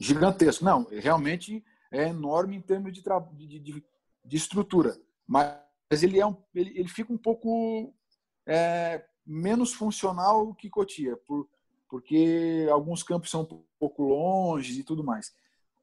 Gigantesco. 0.00 0.64
Não, 0.64 0.86
realmente 0.90 1.64
é 1.90 2.08
enorme 2.08 2.56
em 2.56 2.60
termos 2.60 2.92
de, 2.92 3.02
de, 3.02 3.58
de, 3.58 3.84
de 4.24 4.36
estrutura. 4.36 4.96
Mas 5.26 5.56
ele, 6.02 6.18
é 6.18 6.26
um, 6.26 6.36
ele, 6.54 6.78
ele 6.78 6.88
fica 6.88 7.12
um 7.12 7.18
pouco 7.18 7.92
é, 8.46 9.04
menos 9.26 9.72
funcional 9.72 10.54
que 10.54 10.70
Cotia, 10.70 11.16
por, 11.16 11.48
porque 11.88 12.66
alguns 12.70 13.02
campos 13.02 13.30
são 13.30 13.42
um 13.42 13.62
pouco 13.78 14.02
longe 14.02 14.80
e 14.80 14.84
tudo 14.84 15.04
mais. 15.04 15.32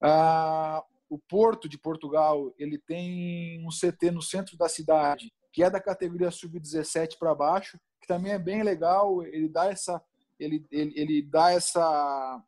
Ah, 0.01 0.83
o 1.09 1.17
Porto 1.17 1.67
de 1.67 1.77
Portugal 1.77 2.53
ele 2.57 2.77
tem 2.77 3.65
um 3.65 3.69
CT 3.69 4.11
no 4.11 4.21
centro 4.21 4.57
da 4.57 4.69
cidade 4.69 5.31
que 5.51 5.63
é 5.63 5.69
da 5.69 5.79
categoria 5.79 6.31
sub-17 6.31 7.17
para 7.19 7.35
baixo, 7.35 7.79
que 8.01 8.07
também 8.07 8.33
é 8.33 8.39
bem 8.39 8.63
legal. 8.63 9.23
Ele 9.23 9.49
dá 9.49 9.65
essa, 9.65 10.01
ele, 10.39 10.65
ele, 10.71 10.93
ele 10.95 11.21
dá 11.21 11.51
essa, 11.51 12.43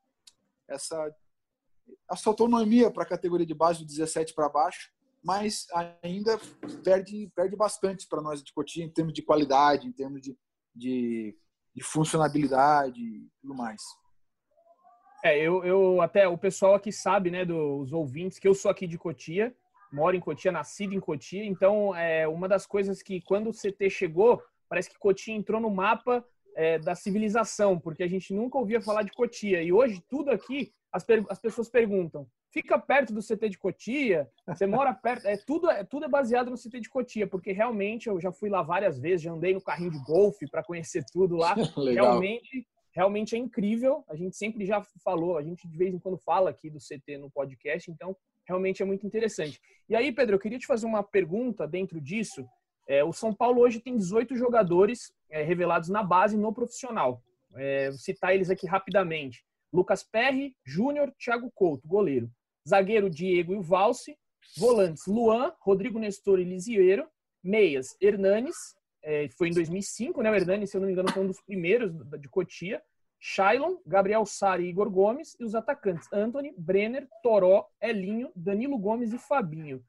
essa 0.68 1.14
essa 2.10 2.30
autonomia 2.30 2.92
para 2.92 3.04
a 3.04 3.08
categoria 3.08 3.46
de 3.46 3.54
base 3.54 3.80
do 3.80 3.86
17 3.86 4.34
para 4.34 4.50
baixo, 4.50 4.92
mas 5.24 5.68
ainda 6.02 6.40
perde, 6.84 7.32
perde 7.36 7.56
bastante 7.56 8.08
para 8.08 8.22
nós 8.22 8.44
de 8.44 8.54
Cotia 8.54 8.84
em 8.84 8.90
termos 8.90 9.14
de 9.14 9.22
qualidade, 9.22 9.88
em 9.88 9.92
termos 9.92 10.22
de, 10.22 10.38
de, 10.76 11.38
de 11.76 11.84
funcionabilidade 11.84 13.02
e 13.02 13.30
tudo 13.42 13.56
mais. 13.56 13.82
É, 15.24 15.38
eu, 15.38 15.64
eu 15.64 16.02
até 16.02 16.28
o 16.28 16.38
pessoal 16.38 16.74
aqui 16.74 16.92
sabe, 16.92 17.30
né, 17.30 17.46
dos 17.46 17.94
ouvintes, 17.94 18.40
que 18.40 18.48
eu 18.48 18.56
sou 18.56 18.72
aqui 18.72 18.88
de 18.88 18.98
Cotia, 18.98 19.56
moro 19.92 20.16
em 20.16 20.20
Cotia, 20.20 20.52
nascido 20.52 20.94
em 20.94 21.00
Cotia, 21.00 21.44
então 21.46 21.96
é 21.96 22.28
uma 22.28 22.48
das 22.48 22.66
coisas 22.66 23.02
que 23.02 23.22
quando 23.22 23.50
o 23.50 23.54
CT 23.54 23.90
chegou, 23.90 24.42
parece 24.70 24.90
que 24.90 24.98
Cotia 24.98 25.34
entrou 25.34 25.60
no 25.60 25.70
mapa 25.70 26.26
é, 26.56 26.80
da 26.80 26.96
civilização, 26.96 27.80
porque 27.80 28.04
a 28.04 28.08
gente 28.08 28.34
nunca 28.34 28.58
ouvia 28.58 28.82
falar 28.82 29.04
de 29.04 29.12
Cotia. 29.12 29.62
E 29.62 29.72
hoje, 29.72 30.02
tudo 30.10 30.32
aqui, 30.32 30.74
as, 30.92 31.06
as 31.30 31.40
pessoas 31.40 31.70
perguntam: 31.70 32.28
fica 32.52 32.78
perto 32.78 33.14
do 33.14 33.22
CT 33.22 33.50
de 33.50 33.58
Cotia? 33.58 34.30
Você 34.48 34.66
mora 34.66 34.94
perto? 34.94 35.26
É, 35.26 35.38
tudo, 35.38 35.70
é, 35.70 35.84
tudo 35.84 36.06
é 36.06 36.10
baseado 36.10 36.50
no 36.50 36.58
CT 36.58 36.82
de 36.82 36.90
Cotia, 36.90 37.28
porque 37.28 37.52
realmente 37.52 38.08
eu 38.08 38.20
já 38.20 38.32
fui 38.32 38.50
lá 38.50 38.62
várias 38.62 39.00
vezes, 39.00 39.24
já 39.24 39.32
andei 39.32 39.54
no 39.54 39.62
carrinho 39.62 39.92
de 39.92 40.04
golfe 40.04 40.50
para 40.50 40.64
conhecer 40.64 41.04
tudo 41.12 41.36
lá. 41.36 41.54
realmente, 41.76 42.68
realmente 42.94 43.36
é 43.36 43.40
incrível. 43.40 44.04
A 44.10 44.16
gente 44.16 44.36
sempre 44.36 44.66
já 44.66 44.82
falou, 45.04 45.38
a 45.38 45.44
gente 45.44 45.68
de 45.68 45.78
vez 45.78 45.94
em 45.94 46.00
quando 46.00 46.18
fala 46.18 46.50
aqui 46.50 46.70
do 46.70 46.80
CT 46.80 47.18
no 47.18 47.32
podcast, 47.32 47.90
então 47.90 48.16
realmente 48.52 48.82
é 48.82 48.86
muito 48.86 49.06
interessante. 49.06 49.60
E 49.90 49.96
aí, 49.96 50.12
Pedro, 50.12 50.36
eu 50.36 50.40
queria 50.40 50.60
te 50.60 50.68
fazer 50.68 50.86
uma 50.86 51.04
pergunta 51.04 51.68
dentro 51.68 52.00
disso. 52.00 52.46
É, 52.88 53.04
o 53.04 53.14
São 53.14 53.34
Paulo 53.34 53.62
hoje 53.62 53.80
tem 53.80 53.96
18 53.96 54.36
jogadores 54.36 55.12
é, 55.30 55.42
revelados 55.42 55.90
na 55.90 56.04
base 56.04 56.38
no 56.38 56.54
profissional. 56.54 57.22
É, 57.56 57.90
vou 57.90 57.98
citar 57.98 58.36
eles 58.36 58.50
aqui 58.50 58.68
rapidamente. 58.68 59.44
Lucas 59.74 60.04
Perry, 60.04 60.54
Júnior, 60.66 61.14
Thiago 61.18 61.50
Couto, 61.56 61.88
goleiro. 61.88 62.30
Zagueiro 62.68 63.10
Diego 63.10 63.54
e 63.54 63.62
Valse. 63.62 64.18
Volantes 64.58 65.06
Luan, 65.08 65.54
Rodrigo 65.62 65.98
Nestor 65.98 66.40
e 66.40 66.44
Lisieiro. 66.44 67.08
Meias 67.44 67.96
Hernanes, 68.00 68.56
é, 69.04 69.28
foi 69.30 69.50
em 69.50 69.54
2005, 69.54 70.22
né? 70.22 70.30
O 70.30 70.36
Hernanes, 70.36 70.70
se 70.70 70.78
eu 70.78 70.82
não 70.82 70.88
me 70.88 70.94
engano, 70.94 71.12
foi 71.12 71.24
um 71.24 71.28
dos 71.28 71.42
primeiros 71.42 71.92
de 72.20 72.30
Cotia. 72.30 72.82
Shailon, 73.24 73.78
Gabriel 73.86 74.26
Sari 74.26 74.66
e 74.66 74.70
Igor 74.70 74.90
Gomes. 74.90 75.38
E 75.40 75.46
os 75.46 75.54
atacantes 75.54 76.08
Anthony, 76.12 76.54
Brenner, 76.58 77.08
Toró, 77.22 77.68
Elinho, 77.80 78.32
Danilo 78.36 78.78
Gomes 78.80 79.14
e 79.14 79.20
Fabinho. 79.20 79.82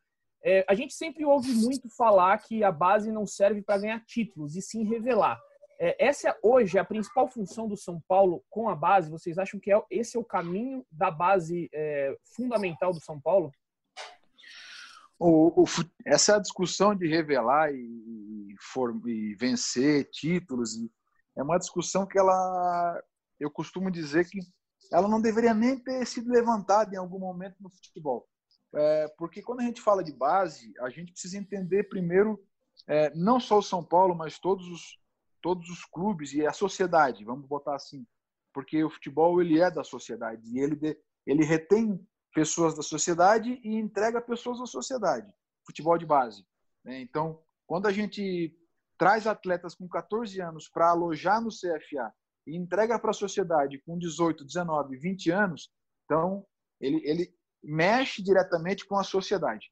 É, 0.44 0.64
a 0.68 0.74
gente 0.74 0.92
sempre 0.92 1.24
ouve 1.24 1.52
muito 1.52 1.88
falar 1.88 2.36
que 2.38 2.62
a 2.62 2.70
base 2.70 3.10
não 3.10 3.26
serve 3.26 3.62
para 3.62 3.78
ganhar 3.80 4.04
títulos, 4.04 4.56
e 4.56 4.60
sim 4.60 4.84
revelar. 4.84 5.40
É, 5.80 5.96
essa 6.04 6.28
é, 6.28 6.38
hoje 6.42 6.78
a 6.78 6.84
principal 6.84 7.28
função 7.28 7.66
do 7.66 7.76
São 7.76 8.00
Paulo 8.06 8.44
com 8.50 8.68
a 8.68 8.74
base. 8.74 9.10
Vocês 9.10 9.38
acham 9.38 9.58
que 9.58 9.72
é, 9.72 9.82
esse 9.90 10.16
é 10.16 10.20
o 10.20 10.24
caminho 10.24 10.84
da 10.90 11.10
base 11.10 11.70
é, 11.72 12.16
fundamental 12.36 12.92
do 12.92 13.00
São 13.00 13.20
Paulo? 13.20 13.50
O, 15.18 15.62
o, 15.62 15.64
essa 16.04 16.38
discussão 16.38 16.94
de 16.94 17.06
revelar 17.06 17.72
e, 17.72 18.54
for, 18.60 18.92
e 19.06 19.34
vencer 19.36 20.10
títulos 20.10 20.76
é 21.36 21.42
uma 21.42 21.58
discussão 21.58 22.04
que 22.04 22.18
ela, 22.18 23.02
eu 23.42 23.50
costumo 23.50 23.90
dizer 23.90 24.28
que 24.28 24.38
ela 24.92 25.08
não 25.08 25.20
deveria 25.20 25.52
nem 25.52 25.78
ter 25.78 26.06
sido 26.06 26.30
levantada 26.30 26.94
em 26.94 26.98
algum 26.98 27.18
momento 27.18 27.56
no 27.60 27.70
futebol. 27.70 28.28
É, 28.74 29.08
porque 29.18 29.42
quando 29.42 29.60
a 29.60 29.64
gente 29.64 29.80
fala 29.80 30.02
de 30.02 30.12
base, 30.12 30.72
a 30.80 30.88
gente 30.88 31.12
precisa 31.12 31.36
entender 31.36 31.88
primeiro 31.88 32.40
é, 32.86 33.12
não 33.14 33.40
só 33.40 33.58
o 33.58 33.62
São 33.62 33.84
Paulo, 33.84 34.14
mas 34.14 34.38
todos 34.38 34.66
os, 34.68 34.98
todos 35.42 35.68
os 35.68 35.84
clubes 35.84 36.32
e 36.32 36.46
a 36.46 36.52
sociedade, 36.52 37.24
vamos 37.24 37.46
botar 37.46 37.74
assim, 37.74 38.06
porque 38.52 38.82
o 38.84 38.90
futebol 38.90 39.40
ele 39.42 39.60
é 39.60 39.70
da 39.70 39.82
sociedade 39.82 40.42
e 40.46 40.60
ele, 40.60 40.76
de, 40.76 40.96
ele 41.26 41.44
retém 41.44 42.00
pessoas 42.32 42.74
da 42.74 42.82
sociedade 42.82 43.60
e 43.62 43.74
entrega 43.74 44.20
pessoas 44.20 44.58
da 44.60 44.66
sociedade, 44.66 45.30
futebol 45.66 45.98
de 45.98 46.06
base. 46.06 46.46
Né? 46.84 47.00
Então, 47.00 47.42
quando 47.66 47.86
a 47.86 47.92
gente 47.92 48.56
traz 48.96 49.26
atletas 49.26 49.74
com 49.74 49.88
14 49.88 50.40
anos 50.40 50.68
para 50.68 50.90
alojar 50.90 51.40
no 51.40 51.50
CFA 51.50 52.12
e 52.46 52.56
entrega 52.56 52.98
para 52.98 53.10
a 53.10 53.14
sociedade 53.14 53.78
com 53.80 53.98
18, 53.98 54.44
19, 54.44 54.96
20 54.96 55.30
anos, 55.30 55.70
então 56.04 56.44
ele, 56.80 57.00
ele, 57.04 57.34
mexe 57.64 58.20
diretamente 58.20 58.84
com 58.84 58.98
a 58.98 59.04
sociedade. 59.04 59.70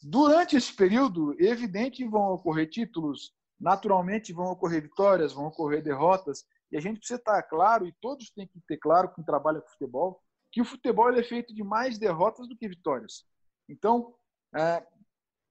Durante 0.00 0.56
esse 0.56 0.72
período, 0.72 1.34
evidente 1.42 2.06
vão 2.06 2.34
ocorrer 2.34 2.68
títulos, 2.70 3.34
naturalmente 3.58 4.32
vão 4.32 4.46
ocorrer 4.46 4.82
vitórias, 4.82 5.32
vão 5.32 5.46
ocorrer 5.46 5.82
derrotas, 5.82 6.44
e 6.70 6.76
a 6.76 6.80
gente 6.80 6.98
precisa 6.98 7.18
estar 7.18 7.42
claro, 7.42 7.86
e 7.86 7.92
todos 8.00 8.30
têm 8.30 8.46
que 8.46 8.60
ter 8.66 8.76
claro, 8.76 9.12
quem 9.12 9.24
trabalha 9.24 9.60
com 9.60 9.68
futebol, 9.68 10.22
que 10.52 10.60
o 10.60 10.64
futebol 10.64 11.10
é 11.10 11.22
feito 11.22 11.52
de 11.54 11.64
mais 11.64 11.98
derrotas 11.98 12.48
do 12.48 12.56
que 12.56 12.68
vitórias. 12.68 13.24
Então, 13.68 14.14
é, 14.54 14.86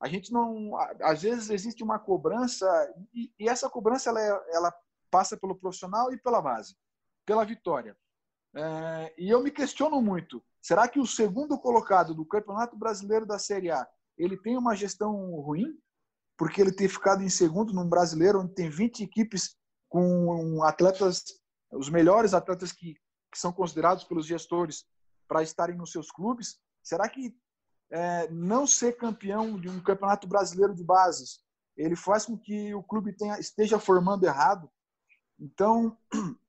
a 0.02 0.08
gente 0.08 0.34
não. 0.34 0.76
Às 1.02 1.22
vezes 1.22 1.50
existe 1.50 1.84
uma 1.84 2.00
cobrança, 2.00 2.68
e, 3.14 3.32
e 3.40 3.48
essa 3.48 3.70
cobrança 3.70 4.10
ela, 4.10 4.22
é, 4.22 4.56
ela, 4.56 4.74
passa 5.12 5.38
pelo 5.38 5.56
profissional 5.56 6.12
e 6.12 6.18
pela 6.18 6.42
base, 6.42 6.76
pela 7.26 7.46
vitória. 7.46 7.96
É, 8.56 9.14
e 9.18 9.30
eu 9.30 9.44
me 9.44 9.52
questiono 9.52 10.02
muito 10.02 10.44
Será 10.62 10.88
que 10.88 11.00
o 11.00 11.08
segundo 11.08 11.58
colocado 11.58 12.14
do 12.14 12.24
Campeonato 12.24 12.78
Brasileiro 12.78 13.26
da 13.26 13.40
Série 13.40 13.72
A 13.72 13.88
ele 14.18 14.38
tem 14.38 14.56
uma 14.56 14.76
gestão 14.76 15.12
ruim? 15.42 15.76
Porque 16.38 16.62
ele 16.62 16.72
ter 16.72 16.88
ficado 16.88 17.24
em 17.24 17.30
segundo 17.30 17.74
num 17.74 17.90
brasileiro 17.90 18.42
onde 18.42 18.54
tem 18.54 18.70
20 18.70 19.04
equipes 19.04 19.56
com 19.90 20.64
atletas, 20.64 21.24
os 21.72 21.90
melhores 21.90 22.34
atletas 22.34 22.72
que, 22.72 22.94
que 23.32 23.40
são 23.40 23.52
considerados 23.52 24.04
pelos 24.04 24.26
gestores 24.28 24.86
para 25.28 25.42
estarem 25.42 25.76
nos 25.76 25.92
seus 25.92 26.12
clubes? 26.12 26.60
Será 26.84 27.10
que 27.10 27.36
é, 27.92 28.30
não 28.30 28.68
ser 28.68 28.98
campeão 28.98 29.60
de 29.60 29.68
um 29.68 29.82
campeonato 29.82 30.28
brasileiro 30.28 30.76
de 30.76 30.84
bases 30.84 31.40
ele 31.76 31.96
faz 31.96 32.26
com 32.26 32.38
que 32.38 32.76
o 32.76 32.84
clube 32.84 33.14
tenha, 33.14 33.40
esteja 33.40 33.80
formando 33.80 34.26
errado? 34.26 34.70
Então, 35.42 35.98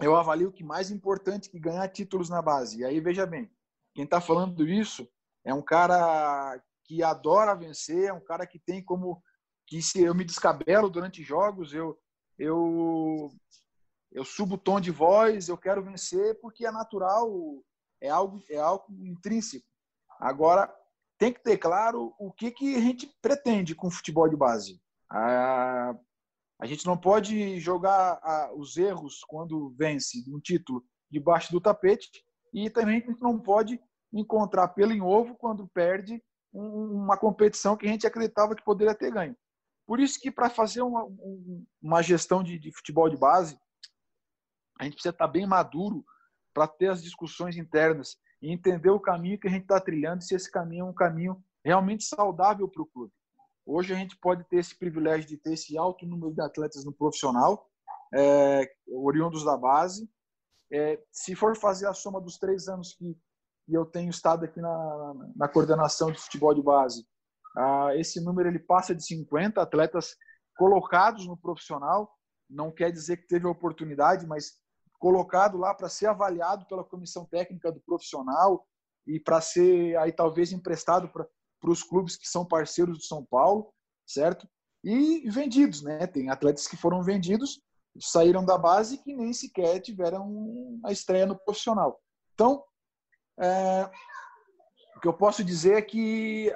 eu 0.00 0.14
avalio 0.14 0.52
que 0.52 0.62
mais 0.62 0.90
importante 0.90 1.48
que 1.48 1.58
ganhar 1.58 1.88
títulos 1.88 2.28
na 2.28 2.42
base. 2.42 2.80
E 2.80 2.84
aí, 2.84 3.00
veja 3.00 3.24
bem, 3.24 3.50
quem 3.94 4.04
está 4.04 4.20
falando 4.20 4.68
isso 4.68 5.08
é 5.44 5.54
um 5.54 5.62
cara 5.62 6.62
que 6.84 7.02
adora 7.02 7.54
vencer, 7.54 8.04
é 8.04 8.12
um 8.12 8.20
cara 8.20 8.46
que 8.46 8.58
tem 8.58 8.84
como 8.84 9.22
que 9.66 9.80
se 9.82 10.02
eu 10.02 10.14
me 10.14 10.24
descabelo 10.24 10.90
durante 10.90 11.22
jogos, 11.22 11.72
eu 11.72 11.98
eu 12.38 13.30
eu 14.12 14.24
subo 14.24 14.54
o 14.54 14.58
tom 14.58 14.80
de 14.80 14.90
voz, 14.90 15.48
eu 15.48 15.58
quero 15.58 15.82
vencer 15.82 16.38
porque 16.40 16.66
é 16.66 16.70
natural, 16.70 17.30
é 18.00 18.08
algo 18.08 18.42
é 18.50 18.58
algo 18.58 18.86
intrínseco. 19.04 19.66
Agora 20.20 20.72
tem 21.18 21.32
que 21.32 21.42
ter 21.42 21.58
claro 21.58 22.14
o 22.18 22.32
que 22.32 22.50
que 22.50 22.76
a 22.76 22.80
gente 22.80 23.06
pretende 23.20 23.74
com 23.74 23.88
o 23.88 23.90
futebol 23.90 24.28
de 24.28 24.36
base. 24.36 24.80
A, 25.10 25.94
a 26.60 26.66
gente 26.66 26.84
não 26.84 26.96
pode 26.96 27.60
jogar 27.60 28.20
os 28.56 28.76
erros 28.76 29.20
quando 29.26 29.70
vence 29.78 30.24
um 30.28 30.40
título 30.40 30.84
debaixo 31.10 31.52
do 31.52 31.60
tapete 31.60 32.24
e 32.52 32.68
também 32.68 32.96
a 32.96 33.06
gente 33.06 33.22
não 33.22 33.38
pode 33.38 33.80
encontrar 34.12 34.68
pelo 34.68 34.92
em 34.92 35.00
ovo 35.00 35.36
quando 35.36 35.68
perde 35.68 36.22
um, 36.52 37.02
uma 37.02 37.16
competição 37.16 37.76
que 37.76 37.86
a 37.86 37.90
gente 37.90 38.06
acreditava 38.06 38.56
que 38.56 38.64
poderia 38.64 38.94
ter 38.94 39.12
ganho. 39.12 39.36
Por 39.86 40.00
isso 40.00 40.18
que 40.20 40.30
para 40.30 40.50
fazer 40.50 40.82
uma, 40.82 41.06
uma 41.80 42.02
gestão 42.02 42.42
de, 42.42 42.58
de, 42.58 42.72
futebol 42.72 43.08
de 43.08 43.16
base, 43.16 43.58
a 44.78 44.84
gente 44.84 44.94
precisa 44.94 45.14
estar 45.14 45.28
bem 45.28 45.46
maduro 45.46 46.04
para 46.52 46.66
ter 46.66 46.90
as 46.90 47.02
discussões 47.02 47.56
internas 47.56 48.16
e 48.42 48.52
entender 48.52 48.90
o 48.90 49.00
caminho 49.00 49.38
que 49.38 49.46
a 49.46 49.50
gente 49.50 49.62
está 49.62 49.80
trilhando, 49.80 50.22
se 50.22 50.34
esse 50.34 50.50
caminho 50.50 50.86
é 50.86 50.88
um 50.88 50.94
caminho 50.94 51.42
realmente 51.64 52.04
saudável 52.04 52.68
para 52.68 52.82
o 52.82 52.86
clube. 52.86 53.12
Hoje 53.70 53.92
a 53.92 53.96
gente 53.96 54.16
pode 54.16 54.44
ter 54.44 54.60
esse 54.60 54.74
privilégio 54.74 55.28
de 55.28 55.36
ter 55.36 55.52
esse 55.52 55.76
alto 55.76 56.06
número 56.06 56.32
de 56.32 56.40
atletas 56.40 56.86
no 56.86 56.92
profissional, 56.92 57.68
é, 58.14 58.66
oriundos 58.88 59.44
da 59.44 59.58
base. 59.58 60.10
É, 60.72 60.98
se 61.12 61.34
for 61.34 61.54
fazer 61.54 61.86
a 61.86 61.92
soma 61.92 62.18
dos 62.18 62.38
três 62.38 62.66
anos 62.66 62.94
que, 62.94 63.14
eu 63.68 63.84
tenho 63.84 64.08
estado 64.08 64.46
aqui 64.46 64.58
na, 64.58 65.14
na 65.36 65.46
coordenação 65.46 66.10
de 66.10 66.18
futebol 66.18 66.54
de 66.54 66.62
base, 66.62 67.06
ah, 67.54 67.90
esse 67.96 68.18
número 68.18 68.48
ele 68.48 68.58
passa 68.58 68.94
de 68.94 69.04
50 69.04 69.60
atletas 69.60 70.16
colocados 70.56 71.26
no 71.26 71.36
profissional. 71.36 72.10
Não 72.48 72.72
quer 72.72 72.90
dizer 72.90 73.18
que 73.18 73.26
teve 73.26 73.46
a 73.46 73.50
oportunidade, 73.50 74.26
mas 74.26 74.54
colocado 74.98 75.58
lá 75.58 75.74
para 75.74 75.90
ser 75.90 76.06
avaliado 76.06 76.64
pela 76.64 76.82
comissão 76.82 77.26
técnica 77.26 77.70
do 77.70 77.80
profissional 77.80 78.66
e 79.06 79.20
para 79.20 79.42
ser 79.42 79.94
aí 79.98 80.10
talvez 80.10 80.52
emprestado 80.52 81.06
para 81.10 81.26
para 81.60 81.70
os 81.70 81.82
clubes 81.82 82.16
que 82.16 82.28
são 82.28 82.44
parceiros 82.44 82.98
do 82.98 83.04
São 83.04 83.24
Paulo, 83.24 83.72
certo? 84.06 84.48
E 84.84 85.28
vendidos, 85.28 85.82
né? 85.82 86.06
Tem 86.06 86.30
atletas 86.30 86.66
que 86.66 86.76
foram 86.76 87.02
vendidos, 87.02 87.60
saíram 88.00 88.44
da 88.44 88.56
base 88.56 88.98
que 88.98 89.14
nem 89.14 89.32
sequer 89.32 89.80
tiveram 89.80 90.80
a 90.84 90.92
estreia 90.92 91.26
no 91.26 91.38
profissional. 91.38 92.00
Então, 92.34 92.62
é, 93.40 93.90
o 94.96 95.00
que 95.00 95.08
eu 95.08 95.12
posso 95.12 95.42
dizer 95.42 95.74
é 95.74 95.82
que 95.82 96.52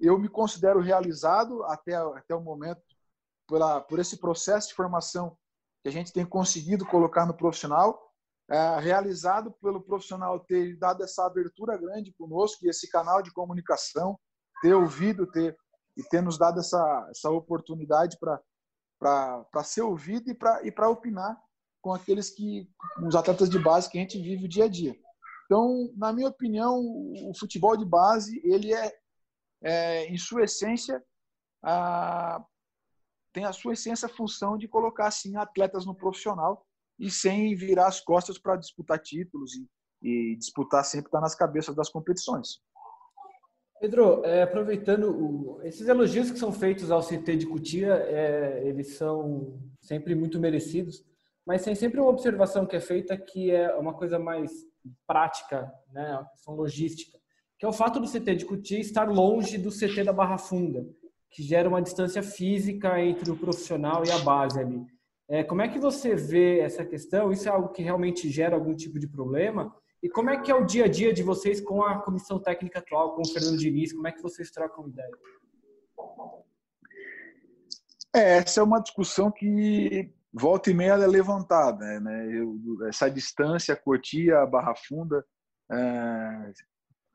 eu 0.00 0.18
me 0.18 0.28
considero 0.28 0.80
realizado 0.80 1.64
até, 1.64 1.94
até 1.94 2.34
o 2.34 2.40
momento 2.40 2.82
pela, 3.48 3.80
por 3.80 3.98
esse 3.98 4.18
processo 4.18 4.68
de 4.68 4.74
formação 4.74 5.36
que 5.82 5.88
a 5.88 5.92
gente 5.92 6.12
tem 6.12 6.24
conseguido 6.24 6.86
colocar 6.86 7.26
no 7.26 7.36
profissional. 7.36 8.08
é, 8.50 8.78
realizado 8.80 9.52
pelo 9.60 9.80
profissional 9.80 10.40
ter 10.40 10.76
dado 10.76 11.02
essa 11.02 11.26
abertura 11.26 11.76
grande 11.76 12.12
conosco 12.14 12.64
e 12.64 12.68
esse 12.68 12.88
canal 12.88 13.22
de 13.22 13.30
comunicação, 13.30 14.18
ter 14.60 14.74
ouvido, 14.74 15.26
ter 15.26 15.56
e 15.98 16.02
ter 16.04 16.22
nos 16.22 16.38
dado 16.38 16.60
essa, 16.60 17.08
essa 17.10 17.28
oportunidade 17.28 18.16
para 18.18 19.64
ser 19.64 19.82
ouvido 19.82 20.30
e 20.30 20.70
para 20.70 20.88
opinar 20.88 21.36
com 21.82 21.92
aqueles 21.92 22.30
que, 22.30 22.70
os 23.04 23.16
atletas 23.16 23.50
de 23.50 23.58
base 23.58 23.90
que 23.90 23.98
a 23.98 24.00
gente 24.00 24.20
vive 24.20 24.44
o 24.44 24.48
dia 24.48 24.66
a 24.66 24.68
dia. 24.68 24.96
Então, 25.46 25.92
na 25.96 26.12
minha 26.12 26.28
opinião, 26.28 26.78
o 26.78 27.32
futebol 27.36 27.76
de 27.76 27.84
base, 27.84 28.40
ele 28.44 28.72
é, 28.72 28.92
é 29.62 30.06
em 30.06 30.16
sua 30.16 30.44
essência, 30.44 31.02
a, 31.64 32.44
tem 33.32 33.44
a 33.44 33.52
sua 33.52 33.72
essência 33.72 34.06
a 34.06 34.14
função 34.14 34.56
de 34.56 34.68
colocar, 34.68 35.08
assim, 35.08 35.36
atletas 35.36 35.84
no 35.84 35.96
profissional 35.96 36.64
e 36.98 37.10
sem 37.10 37.56
virar 37.56 37.88
as 37.88 38.00
costas 38.00 38.38
para 38.38 38.56
disputar 38.56 39.00
títulos 39.00 39.52
e, 39.54 39.68
e 40.02 40.36
disputar 40.36 40.84
sempre 40.84 41.08
estar 41.08 41.18
tá 41.18 41.22
nas 41.22 41.34
cabeças 41.34 41.74
das 41.74 41.88
competições. 41.88 42.60
Pedro, 43.80 44.24
é, 44.24 44.42
aproveitando 44.42 45.10
o, 45.10 45.60
esses 45.62 45.86
elogios 45.86 46.30
que 46.30 46.38
são 46.38 46.52
feitos 46.52 46.90
ao 46.90 47.02
CT 47.02 47.36
de 47.36 47.46
Cutia, 47.46 47.94
é, 47.94 48.62
eles 48.64 48.96
são 48.96 49.58
sempre 49.80 50.14
muito 50.14 50.40
merecidos, 50.40 51.04
mas 51.46 51.64
tem 51.64 51.74
sempre 51.74 52.00
uma 52.00 52.10
observação 52.10 52.66
que 52.66 52.76
é 52.76 52.80
feita 52.80 53.16
que 53.16 53.50
é 53.50 53.74
uma 53.74 53.94
coisa 53.94 54.18
mais 54.18 54.50
prática, 55.06 55.72
né, 55.92 56.26
questão 56.32 56.54
logística, 56.54 57.18
que 57.58 57.64
é 57.64 57.68
o 57.68 57.72
fato 57.72 58.00
do 58.00 58.08
CT 58.08 58.34
de 58.34 58.44
Cutia 58.44 58.78
estar 58.78 59.08
longe 59.08 59.58
do 59.58 59.70
CT 59.70 60.04
da 60.04 60.12
Barra 60.12 60.38
Funda, 60.38 60.86
que 61.30 61.42
gera 61.42 61.68
uma 61.68 61.82
distância 61.82 62.22
física 62.22 63.00
entre 63.00 63.30
o 63.30 63.36
profissional 63.36 64.04
e 64.04 64.10
a 64.10 64.18
base 64.18 64.58
ali. 64.60 64.84
É, 65.28 65.44
como 65.44 65.60
é 65.60 65.68
que 65.68 65.78
você 65.78 66.14
vê 66.14 66.60
essa 66.60 66.84
questão? 66.84 67.30
Isso 67.30 67.48
é 67.48 67.52
algo 67.52 67.68
que 67.68 67.82
realmente 67.82 68.30
gera 68.30 68.56
algum 68.56 68.74
tipo 68.74 68.98
de 68.98 69.06
problema? 69.06 69.74
E 70.02 70.08
como 70.08 70.30
é 70.30 70.40
que 70.40 70.50
é 70.50 70.54
o 70.54 70.64
dia 70.64 70.84
a 70.84 70.88
dia 70.88 71.12
de 71.12 71.22
vocês 71.22 71.60
com 71.60 71.82
a 71.82 72.00
comissão 72.00 72.38
técnica 72.38 72.78
atual, 72.78 73.14
com 73.14 73.22
o 73.22 73.28
Fernando 73.28 73.58
Diniz? 73.58 73.92
Como 73.92 74.06
é 74.06 74.12
que 74.12 74.22
vocês 74.22 74.50
trocam 74.50 74.88
ideia? 74.88 75.10
É, 78.14 78.38
essa 78.38 78.60
é 78.60 78.62
uma 78.62 78.80
discussão 78.80 79.30
que 79.30 80.12
volta 80.32 80.70
e 80.70 80.74
meia 80.74 80.92
é 80.92 81.06
levantada, 81.06 82.00
né? 82.00 82.28
Eu, 82.32 82.86
essa 82.86 83.10
distância, 83.10 83.76
Cotia, 83.76 84.46
Barra 84.46 84.74
Funda, 84.74 85.24
é, 85.70 86.52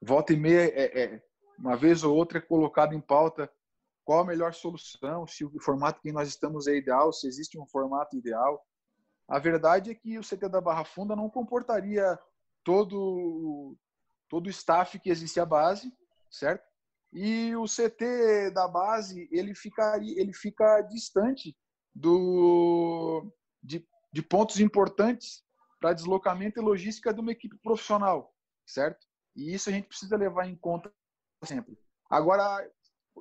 volta 0.01 0.33
e 0.33 0.37
meia, 0.37 0.71
é, 0.73 1.03
é, 1.03 1.23
uma 1.57 1.77
vez 1.77 2.03
ou 2.03 2.15
outra 2.15 2.37
é 2.37 2.41
colocado 2.41 2.93
em 2.93 3.01
pauta 3.01 3.49
qual 4.03 4.19
a 4.19 4.25
melhor 4.25 4.53
solução, 4.53 5.25
se 5.25 5.45
o 5.45 5.59
formato 5.61 6.01
que 6.01 6.11
nós 6.11 6.27
estamos 6.27 6.67
é 6.67 6.75
ideal, 6.75 7.13
se 7.13 7.25
existe 7.25 7.57
um 7.57 7.65
formato 7.65 8.17
ideal. 8.17 8.61
A 9.29 9.39
verdade 9.39 9.91
é 9.91 9.95
que 9.95 10.19
o 10.19 10.21
CT 10.21 10.49
da 10.49 10.59
Barra 10.59 10.83
Funda 10.83 11.15
não 11.15 11.29
comportaria 11.29 12.19
todo 12.63 13.77
todo 14.29 14.47
o 14.47 14.49
staff 14.49 14.99
que 14.99 15.09
existe 15.09 15.39
à 15.39 15.45
base, 15.45 15.93
certo? 16.31 16.67
E 17.11 17.55
o 17.55 17.65
CT 17.65 18.51
da 18.51 18.67
base 18.67 19.29
ele 19.31 19.53
ficaria 19.53 20.19
ele 20.19 20.33
fica 20.33 20.81
distante 20.81 21.55
do 21.93 23.31
de, 23.61 23.87
de 24.11 24.21
pontos 24.23 24.59
importantes 24.59 25.43
para 25.79 25.93
deslocamento 25.93 26.59
e 26.59 26.63
logística 26.63 27.13
de 27.13 27.19
uma 27.19 27.31
equipe 27.31 27.57
profissional, 27.57 28.33
certo? 28.65 29.05
E 29.35 29.53
isso 29.53 29.69
a 29.69 29.71
gente 29.71 29.87
precisa 29.87 30.17
levar 30.17 30.47
em 30.47 30.55
conta 30.55 30.91
sempre. 31.43 31.77
Agora 32.09 32.67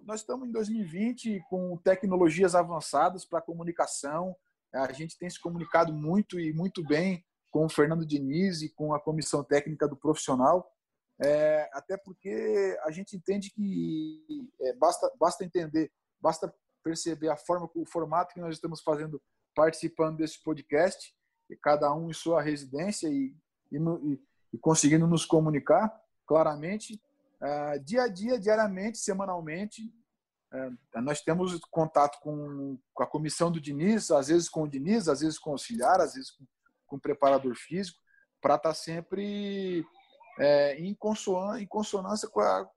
nós 0.04 0.20
estamos 0.20 0.48
em 0.48 0.52
2020 0.52 1.42
com 1.50 1.76
tecnologias 1.76 2.54
avançadas 2.54 3.24
para 3.24 3.42
comunicação. 3.42 4.34
A 4.72 4.92
gente 4.92 5.18
tem 5.18 5.28
se 5.28 5.40
comunicado 5.40 5.92
muito 5.92 6.40
e 6.40 6.52
muito 6.52 6.82
bem 6.82 7.24
com 7.52 7.66
o 7.66 7.68
Fernando 7.68 8.06
Diniz 8.06 8.62
e 8.62 8.70
com 8.70 8.94
a 8.94 9.00
comissão 9.00 9.44
técnica 9.44 9.86
do 9.86 9.94
profissional, 9.94 10.72
é, 11.22 11.68
até 11.72 11.96
porque 11.98 12.76
a 12.82 12.90
gente 12.90 13.14
entende 13.14 13.50
que 13.50 14.48
é, 14.62 14.72
basta, 14.72 15.12
basta 15.20 15.44
entender, 15.44 15.92
basta 16.20 16.52
perceber 16.82 17.28
a 17.28 17.36
forma, 17.36 17.70
o 17.74 17.84
formato 17.84 18.34
que 18.34 18.40
nós 18.40 18.54
estamos 18.56 18.80
fazendo, 18.80 19.22
participando 19.54 20.16
desse 20.16 20.42
podcast, 20.42 21.14
cada 21.60 21.94
um 21.94 22.08
em 22.08 22.14
sua 22.14 22.40
residência 22.40 23.06
e, 23.08 23.36
e, 23.70 23.78
no, 23.78 24.00
e, 24.10 24.20
e 24.54 24.58
conseguindo 24.58 25.06
nos 25.06 25.26
comunicar 25.26 25.94
claramente, 26.26 27.00
é, 27.40 27.78
dia 27.78 28.04
a 28.04 28.08
dia, 28.08 28.40
diariamente, 28.40 28.96
semanalmente, 28.96 29.92
é, 30.50 31.00
nós 31.02 31.20
temos 31.20 31.58
contato 31.70 32.18
com, 32.20 32.78
com, 32.94 33.02
a 33.02 33.06
comissão 33.06 33.50
do 33.50 33.60
Diniz, 33.60 34.10
às 34.10 34.28
vezes 34.28 34.48
com 34.48 34.62
o 34.62 34.68
Diniz, 34.68 35.06
às 35.08 35.20
vezes 35.20 35.38
com 35.38 35.50
o 35.50 35.52
auxiliar, 35.52 36.00
às 36.00 36.14
vezes 36.14 36.30
com, 36.30 36.44
com 36.92 36.98
preparador 36.98 37.54
físico, 37.56 37.98
para 38.38 38.56
estar 38.56 38.68
tá 38.68 38.74
sempre 38.74 39.82
é, 40.38 40.76
em, 40.78 40.94
consonância, 40.94 41.62
em 41.62 41.66
consonância 41.66 42.28
com, 42.28 42.40
a, 42.40 42.68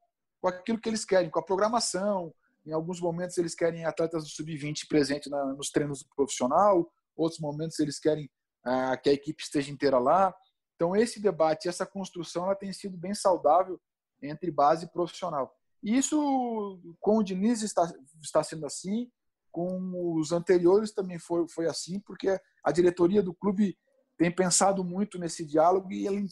com 0.42 0.48
aquilo 0.48 0.80
que 0.80 0.88
eles 0.88 1.04
querem, 1.04 1.30
com 1.30 1.40
a 1.40 1.44
programação. 1.44 2.34
Em 2.66 2.72
alguns 2.72 3.02
momentos 3.02 3.38
eles 3.38 3.54
querem 3.54 3.84
atletas 3.84 4.24
do 4.24 4.30
sub-20 4.30 4.88
presente 4.88 5.30
na, 5.30 5.44
nos 5.54 5.70
treinos 5.70 6.02
do 6.02 6.10
profissional, 6.16 6.90
outros 7.14 7.42
momentos 7.42 7.78
eles 7.80 8.00
querem 8.00 8.32
ah, 8.64 8.96
que 8.96 9.10
a 9.10 9.14
equipe 9.14 9.44
esteja 9.44 9.70
inteira 9.70 10.00
lá. 10.00 10.34
Então 10.76 10.96
esse 10.96 11.22
debate, 11.22 11.68
essa 11.68 11.86
construção, 11.86 12.46
ela 12.46 12.56
tem 12.56 12.72
sido 12.72 12.98
bem 12.98 13.14
saudável 13.14 13.80
entre 14.22 14.50
base 14.50 14.86
e 14.86 14.92
profissional. 14.92 15.54
E 15.84 15.98
isso 15.98 16.80
com 17.02 17.18
o 17.18 17.24
Diniz 17.24 17.62
está, 17.62 17.94
está 18.22 18.42
sendo 18.42 18.66
assim, 18.66 19.12
com 19.52 20.18
os 20.18 20.32
anteriores 20.32 20.92
também 20.94 21.20
foi, 21.20 21.48
foi 21.50 21.68
assim, 21.68 22.00
porque 22.00 22.40
a 22.64 22.72
diretoria 22.72 23.22
do 23.22 23.34
clube 23.34 23.78
tem 24.18 24.32
pensado 24.32 24.84
muito 24.84 25.20
nesse 25.20 25.46
diálogo 25.46 25.92
e 25.92 26.08
ele, 26.08 26.28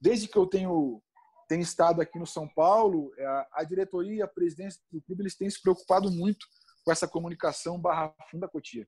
desde 0.00 0.28
que 0.28 0.36
eu 0.36 0.46
tenho, 0.46 1.02
tenho 1.48 1.62
estado 1.62 2.00
aqui 2.00 2.18
no 2.18 2.26
São 2.26 2.48
Paulo, 2.48 3.12
é, 3.16 3.46
a, 3.52 3.64
diretoria 3.64 4.16
e 4.16 4.22
a 4.22 4.28
presidência 4.28 4.80
do 4.90 5.00
clube 5.02 5.22
eles 5.22 5.36
têm 5.36 5.48
se 5.48 5.60
preocupado 5.60 6.10
muito 6.10 6.46
com 6.84 6.90
essa 6.90 7.06
comunicação 7.06 7.80
barra 7.80 8.14
funda 8.30 8.48
Cotia. 8.48 8.86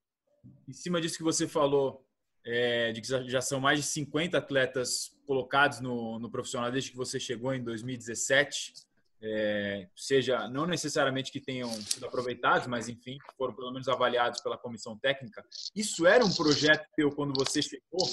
Em 0.69 0.73
cima 0.73 1.01
disso 1.01 1.17
que 1.17 1.23
você 1.23 1.47
falou, 1.47 2.05
é, 2.45 2.93
de 2.93 3.01
que 3.01 3.07
já 3.29 3.40
são 3.40 3.61
mais 3.61 3.79
de 3.81 3.87
50 3.87 4.37
atletas 4.37 5.17
colocados 5.27 5.81
no, 5.81 6.19
no 6.19 6.31
profissional 6.31 6.71
desde 6.71 6.90
que 6.90 6.97
você 6.97 7.19
chegou 7.19 7.55
em 7.55 7.62
2017, 7.62 8.75
é, 9.27 9.89
seja 9.97 10.47
não 10.49 10.67
necessariamente 10.67 11.33
que 11.33 11.41
tenham 11.41 11.71
sido 11.71 12.07
aproveitados, 12.07 12.67
mas 12.67 12.89
enfim, 12.89 13.17
foram 13.39 13.55
pelo 13.55 13.73
menos 13.73 13.89
avaliados 13.89 14.41
pela 14.43 14.59
comissão 14.59 14.99
técnica. 14.99 15.43
Isso 15.75 16.07
era 16.07 16.25
um 16.25 16.33
projeto 16.33 16.87
teu 16.95 17.11
quando 17.11 17.33
você 17.35 17.63
chegou? 17.63 18.07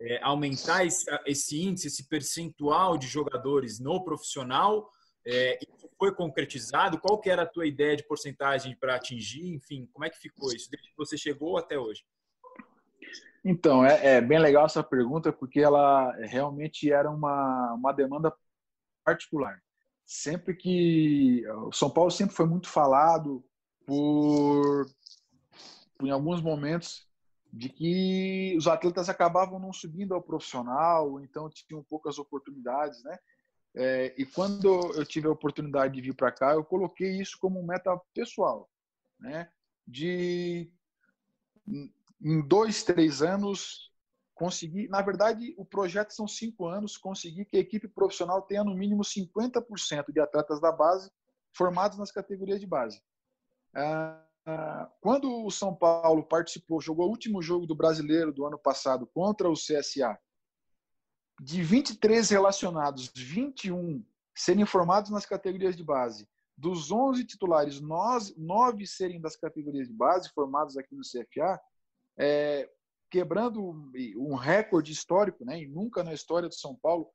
É, 0.00 0.22
aumentar 0.22 0.84
esse, 0.84 1.06
esse, 1.26 1.60
índice, 1.60 1.88
esse 1.88 2.06
percentual 2.06 2.98
de 2.98 3.06
jogadores 3.06 3.80
no 3.80 4.04
profissional? 4.04 4.90
É, 5.26 5.58
foi 5.98 6.14
concretizado? 6.14 7.00
Qual 7.00 7.18
que 7.18 7.30
era 7.30 7.42
a 7.42 7.46
tua 7.46 7.66
ideia 7.66 7.96
de 7.96 8.06
porcentagem 8.06 8.76
para 8.78 8.94
atingir? 8.94 9.54
Enfim, 9.54 9.88
como 9.92 10.04
é 10.04 10.10
que 10.10 10.18
ficou 10.18 10.52
isso 10.52 10.70
desde 10.70 10.90
que 10.90 10.96
você 10.96 11.16
chegou 11.16 11.56
até 11.56 11.78
hoje? 11.78 12.04
Então, 13.44 13.84
é, 13.84 14.16
é 14.16 14.20
bem 14.20 14.38
legal 14.38 14.66
essa 14.66 14.82
pergunta 14.82 15.32
porque 15.32 15.60
ela 15.60 16.12
realmente 16.26 16.92
era 16.92 17.10
uma, 17.10 17.72
uma 17.72 17.92
demanda 17.92 18.32
particular 19.04 19.62
sempre 20.08 20.56
que 20.56 21.46
o 21.66 21.70
São 21.70 21.90
Paulo 21.90 22.10
sempre 22.10 22.34
foi 22.34 22.46
muito 22.46 22.66
falado 22.66 23.44
por, 23.84 24.86
por 25.98 26.06
em 26.06 26.10
alguns 26.10 26.40
momentos 26.40 27.06
de 27.52 27.68
que 27.68 28.54
os 28.56 28.66
atletas 28.66 29.10
acabavam 29.10 29.58
não 29.58 29.70
subindo 29.70 30.14
ao 30.14 30.22
profissional, 30.22 31.20
então 31.20 31.50
tinham 31.50 31.82
poucas 31.82 32.18
oportunidades, 32.18 33.02
né? 33.04 33.18
É, 33.74 34.14
e 34.16 34.24
quando 34.24 34.66
eu 34.94 35.04
tive 35.04 35.28
a 35.28 35.30
oportunidade 35.30 35.92
de 35.92 36.00
vir 36.00 36.14
para 36.14 36.32
cá, 36.32 36.54
eu 36.54 36.64
coloquei 36.64 37.20
isso 37.20 37.38
como 37.38 37.62
meta 37.62 37.94
pessoal, 38.14 38.68
né? 39.20 39.50
De 39.86 40.72
em 42.20 42.40
dois, 42.48 42.82
três 42.82 43.20
anos 43.20 43.87
conseguir, 44.38 44.88
na 44.88 45.02
verdade, 45.02 45.52
o 45.58 45.64
projeto 45.64 46.12
são 46.12 46.28
cinco 46.28 46.68
anos, 46.68 46.96
conseguir 46.96 47.44
que 47.44 47.56
a 47.56 47.60
equipe 47.60 47.88
profissional 47.88 48.40
tenha 48.42 48.62
no 48.62 48.72
mínimo 48.72 49.02
50% 49.02 50.12
de 50.12 50.20
atletas 50.20 50.60
da 50.60 50.70
base 50.70 51.10
formados 51.52 51.98
nas 51.98 52.12
categorias 52.12 52.60
de 52.60 52.66
base. 52.66 53.02
Ah, 53.74 54.88
quando 55.00 55.44
o 55.44 55.50
São 55.50 55.74
Paulo 55.74 56.22
participou, 56.22 56.80
jogou 56.80 57.08
o 57.08 57.10
último 57.10 57.42
jogo 57.42 57.66
do 57.66 57.74
brasileiro 57.74 58.32
do 58.32 58.46
ano 58.46 58.56
passado 58.56 59.08
contra 59.08 59.50
o 59.50 59.54
CSA, 59.54 60.16
de 61.40 61.60
23 61.60 62.30
relacionados, 62.30 63.10
21 63.14 64.04
serem 64.36 64.64
formados 64.64 65.10
nas 65.10 65.26
categorias 65.26 65.76
de 65.76 65.82
base. 65.82 66.28
Dos 66.56 66.92
11 66.92 67.24
titulares, 67.24 67.80
nós, 67.80 68.36
9 68.36 68.86
serem 68.86 69.20
das 69.20 69.34
categorias 69.34 69.88
de 69.88 69.94
base, 69.94 70.30
formados 70.30 70.76
aqui 70.76 70.94
no 70.94 71.02
CFA, 71.02 71.60
é, 72.16 72.70
quebrando 73.10 73.90
um 74.16 74.34
recorde 74.34 74.92
histórico, 74.92 75.44
né? 75.44 75.62
E 75.62 75.66
nunca 75.66 76.02
na 76.02 76.12
história 76.12 76.48
do 76.48 76.54
São 76.54 76.74
Paulo 76.76 77.08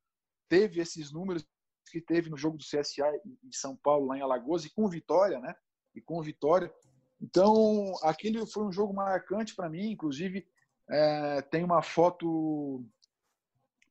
teve 0.49 0.82
esses 0.82 1.12
números 1.12 1.45
que 1.91 2.01
teve 2.01 2.29
no 2.29 2.38
jogo 2.38 2.58
do 2.58 2.63
CSA 2.63 3.12
em 3.43 3.51
São 3.51 3.75
Paulo, 3.75 4.08
lá 4.08 4.17
em 4.17 4.21
Alagoas, 4.21 4.65
e 4.65 4.73
com 4.73 4.88
vitória, 4.89 5.39
né? 5.39 5.56
E 5.95 6.01
com 6.01 6.21
vitória. 6.21 6.73
Então, 7.21 7.93
aquele 8.01 8.45
foi 8.45 8.63
um 8.63 8.71
jogo 8.71 8.93
marcante 8.93 9.56
para 9.56 9.69
mim, 9.69 9.91
inclusive 9.91 10.47
é, 10.89 11.41
tem 11.41 11.63
uma 11.63 11.82
foto 11.82 12.84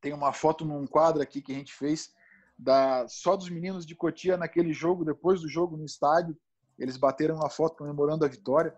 tem 0.00 0.12
uma 0.12 0.32
foto 0.32 0.64
num 0.64 0.84
quadro 0.84 1.22
aqui 1.22 1.40
que 1.40 1.52
a 1.52 1.54
gente 1.54 1.72
fez 1.72 2.12
da 2.58 3.06
só 3.08 3.36
dos 3.36 3.48
meninos 3.48 3.86
de 3.86 3.94
Cotia 3.94 4.36
naquele 4.36 4.72
jogo, 4.72 5.04
depois 5.04 5.40
do 5.40 5.48
jogo 5.48 5.76
no 5.76 5.84
estádio, 5.84 6.36
eles 6.78 6.96
bateram 6.96 7.36
uma 7.36 7.48
foto 7.48 7.76
comemorando 7.76 8.24
a 8.24 8.28
vitória, 8.28 8.76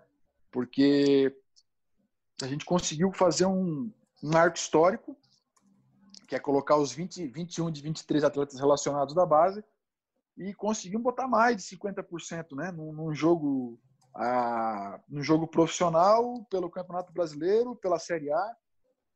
porque 0.51 1.35
a 2.43 2.47
gente 2.47 2.65
conseguiu 2.65 3.13
fazer 3.13 3.47
um, 3.47 3.93
um 4.23 4.31
marco 4.31 4.57
histórico, 4.57 5.17
que 6.27 6.35
é 6.35 6.41
colocar 6.41 6.77
os 6.77 6.93
20, 6.93 7.27
21 7.29 7.71
de 7.71 7.83
23 7.83 8.25
atletas 8.25 8.59
relacionados 8.59 9.15
da 9.15 9.27
base, 9.27 9.63
e 10.37 10.53
conseguimos 10.55 11.05
botar 11.05 11.29
mais 11.29 11.57
de 11.57 11.77
50% 11.77 12.57
né, 12.57 12.73
num, 12.73 12.93
num 12.93 13.15
jogo 13.15 13.79
a, 14.15 15.01
num 15.09 15.23
jogo 15.23 15.47
profissional, 15.47 16.45
pelo 16.51 16.71
Campeonato 16.71 17.13
Brasileiro, 17.13 17.77
pela 17.77 17.99
Série 17.99 18.33
A, 18.33 18.57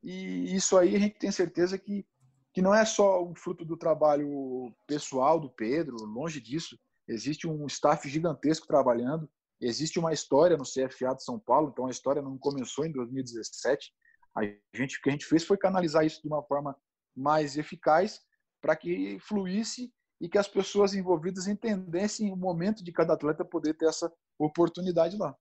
e 0.03 0.55
isso 0.55 0.77
aí 0.77 0.95
a 0.95 0.99
gente 0.99 1.17
tem 1.17 1.31
certeza 1.31 1.77
que, 1.77 2.05
que 2.53 2.61
não 2.61 2.73
é 2.73 2.85
só 2.85 3.23
um 3.23 3.35
fruto 3.35 3.65
do 3.65 3.77
trabalho 3.77 4.73
pessoal 4.87 5.39
do 5.39 5.49
Pedro, 5.49 5.97
longe 6.05 6.39
disso, 6.39 6.77
existe 7.07 7.47
um 7.47 7.65
staff 7.65 8.07
gigantesco 8.07 8.67
trabalhando, 8.67 9.29
existe 9.61 9.99
uma 9.99 10.13
história 10.13 10.57
no 10.57 10.63
CFA 10.63 11.15
de 11.15 11.23
São 11.23 11.39
Paulo, 11.39 11.69
então 11.71 11.87
a 11.87 11.91
história 11.91 12.21
não 12.21 12.37
começou 12.37 12.85
em 12.85 12.91
2017. 12.91 13.93
A 14.35 14.43
gente, 14.73 14.97
o 14.97 15.01
que 15.01 15.09
a 15.09 15.11
gente 15.11 15.25
fez 15.25 15.43
foi 15.43 15.57
canalizar 15.57 16.05
isso 16.05 16.21
de 16.21 16.27
uma 16.27 16.43
forma 16.43 16.75
mais 17.15 17.57
eficaz 17.57 18.21
para 18.61 18.75
que 18.75 19.17
fluísse 19.19 19.91
e 20.21 20.29
que 20.29 20.37
as 20.37 20.47
pessoas 20.47 20.93
envolvidas 20.93 21.47
entendessem 21.47 22.31
o 22.31 22.35
momento 22.35 22.83
de 22.83 22.91
cada 22.91 23.13
atleta 23.13 23.43
poder 23.43 23.73
ter 23.73 23.87
essa 23.87 24.11
oportunidade 24.37 25.17
lá. 25.17 25.35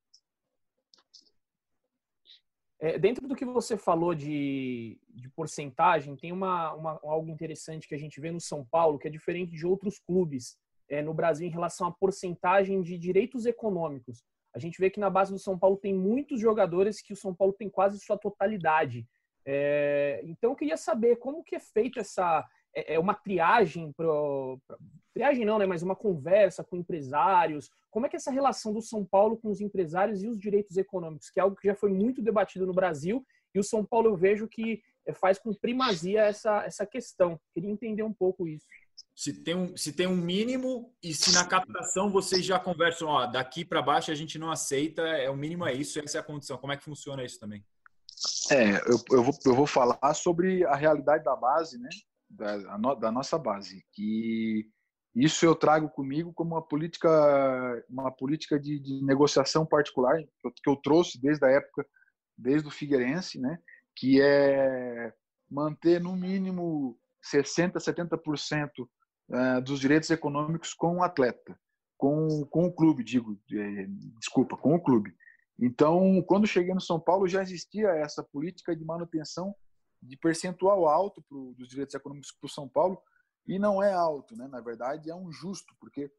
É, 2.81 2.97
dentro 2.97 3.27
do 3.27 3.35
que 3.35 3.45
você 3.45 3.77
falou 3.77 4.15
de, 4.15 5.01
de 5.09 5.29
porcentagem, 5.31 6.17
tem 6.17 6.31
uma, 6.31 6.73
uma, 6.75 7.01
algo 7.03 7.29
interessante 7.29 7.89
que 7.89 7.95
a 7.95 7.99
gente 7.99 8.21
vê 8.21 8.31
no 8.31 8.41
São 8.41 8.65
Paulo, 8.65 8.99
que 8.99 9.09
é 9.09 9.11
diferente 9.11 9.51
de 9.51 9.67
outros 9.67 9.99
clubes 9.99 10.57
é, 10.89 11.03
no 11.03 11.15
Brasil 11.15 11.47
em 11.47 11.51
relação 11.51 11.87
à 11.87 11.93
porcentagem 11.93 12.83
de 12.83 12.99
direitos 12.99 13.47
econômicos. 13.47 14.23
A 14.55 14.59
gente 14.59 14.79
vê 14.81 14.91
que 14.91 15.01
na 15.01 15.11
base 15.11 15.33
do 15.33 15.39
São 15.39 15.59
Paulo 15.59 15.77
tem 15.77 15.95
muitos 15.95 16.41
jogadores 16.41 17.01
que 17.01 17.13
o 17.13 17.17
São 17.17 17.35
Paulo 17.35 17.53
tem 17.53 17.69
quase 17.69 18.01
sua 18.01 18.17
totalidade. 18.17 19.07
É, 19.45 20.21
então 20.25 20.51
eu 20.51 20.57
queria 20.57 20.77
saber 20.77 21.17
como 21.17 21.45
que 21.45 21.57
é 21.57 21.61
feita 21.61 22.01
essa 22.01 22.47
é, 22.75 22.95
é 22.95 22.99
uma 22.99 23.15
triagem 23.15 23.93
para 23.93 24.07
triagem 25.15 25.45
não, 25.45 25.59
né, 25.59 25.67
mas 25.67 25.83
uma 25.83 25.97
conversa 25.97 26.63
com 26.63 26.77
empresários. 26.77 27.71
Como 27.91 28.07
é 28.07 28.09
que 28.09 28.17
é 28.17 28.19
essa 28.19 28.31
relação 28.31 28.73
do 28.73 28.83
São 28.83 29.05
Paulo 29.05 29.37
com 29.37 29.49
os 29.49 29.61
empresários 29.61 30.23
e 30.23 30.29
os 30.29 30.39
direitos 30.39 30.77
econômicos, 30.77 31.31
que 31.31 31.41
é 31.41 31.43
algo 31.43 31.57
que 31.57 31.67
já 31.67 31.75
foi 31.75 31.93
muito 31.93 32.23
debatido 32.23 32.67
no 32.67 32.73
Brasil 32.73 33.25
e 33.55 33.59
o 33.59 33.65
São 33.65 33.85
Paulo 33.85 34.09
eu 34.09 34.17
vejo 34.17 34.47
que 34.47 34.83
é, 35.07 35.13
faz 35.13 35.39
com 35.39 35.53
primazia 35.55 36.23
essa 36.23 36.65
essa 36.65 36.87
questão. 36.87 37.41
Queria 37.55 37.71
entender 37.71 38.03
um 38.03 38.13
pouco 38.13 38.47
isso. 38.47 38.67
Se 39.15 39.33
tem 39.33 39.55
um, 39.55 39.77
se 39.77 39.93
tem 39.93 40.07
um 40.07 40.17
mínimo 40.17 40.95
e 41.03 41.13
se 41.13 41.33
na 41.33 41.45
captação 41.45 42.09
vocês 42.09 42.45
já 42.45 42.59
conversam, 42.59 43.09
ó, 43.09 43.27
daqui 43.27 43.65
para 43.65 43.83
baixo 43.83 44.13
a 44.13 44.15
gente 44.15 44.39
não 44.39 44.51
aceita, 44.51 45.03
é 45.03 45.29
o 45.29 45.37
mínimo 45.37 45.67
é 45.67 45.73
isso, 45.73 45.99
essa 45.99 46.19
é 46.19 46.21
a 46.21 46.25
condição. 46.25 46.57
Como 46.57 46.73
é 46.73 46.77
que 46.77 46.85
funciona 46.85 47.25
isso 47.25 47.41
também? 47.41 47.65
É, 48.51 48.77
eu, 48.91 49.03
eu, 49.11 49.23
vou, 49.23 49.35
eu 49.45 49.55
vou 49.55 49.67
falar 49.67 50.15
sobre 50.15 50.65
a 50.65 50.75
realidade 50.75 51.25
da 51.25 51.35
base, 51.37 51.79
né? 51.79 51.89
Da, 52.31 52.95
da 52.95 53.11
nossa 53.11 53.39
base, 53.39 53.85
que 53.93 54.71
isso 55.15 55.45
eu 55.45 55.55
trago 55.55 55.89
comigo 55.89 56.33
como 56.33 56.55
uma 56.55 56.63
política, 56.63 57.09
uma 57.89 58.11
política 58.11 58.59
de, 58.59 58.79
de 58.79 59.03
negociação 59.05 59.67
particular 59.67 60.19
que 60.19 60.47
eu, 60.47 60.53
que 60.53 60.71
eu, 60.71 60.77
trouxe 60.77 61.21
desde 61.21 61.45
a 61.45 61.51
época, 61.51 61.87
desde 62.37 62.69
o 62.69 62.71
Figueirense, 62.71 63.41
né? 63.41 63.59
Que 63.97 64.21
é 64.21 65.13
manter 65.51 66.01
no 66.01 66.15
mínimo 66.15 66.99
60, 67.23 67.79
70% 67.79 68.71
é, 69.31 69.61
dos 69.61 69.81
direitos 69.81 70.11
econômicos 70.11 70.73
com 70.73 70.97
o 70.97 71.03
atleta, 71.03 71.59
com, 71.97 72.45
com 72.47 72.67
o 72.67 72.73
clube, 72.73 73.05
digo, 73.05 73.39
é, 73.53 73.87
desculpa, 74.19 74.57
com 74.57 74.75
o 74.75 74.83
clube. 74.83 75.15
Então, 75.59 76.23
quando 76.27 76.47
cheguei 76.47 76.73
no 76.73 76.81
São 76.81 77.01
Paulo, 77.01 77.27
já 77.27 77.43
existia 77.43 77.89
essa 77.89 78.23
política 78.23 78.75
de 78.77 78.85
manutenção 78.85 79.55
de 80.01 80.17
percentual 80.17 80.87
alto 80.87 81.23
pro, 81.29 81.55
dos 81.59 81.69
direitos 81.69 81.95
econômicos 81.95 82.33
para 82.33 82.47
o 82.47 82.51
São 82.51 82.69
Paulo, 82.69 83.03
e 83.47 83.59
não 83.59 83.83
é 83.83 83.93
alto, 83.93 84.37
né? 84.37 84.47
na 84.47 84.61
verdade 84.61 85.11
é 85.11 85.15
um 85.15 85.33
justo, 85.33 85.75
porque 85.81 86.11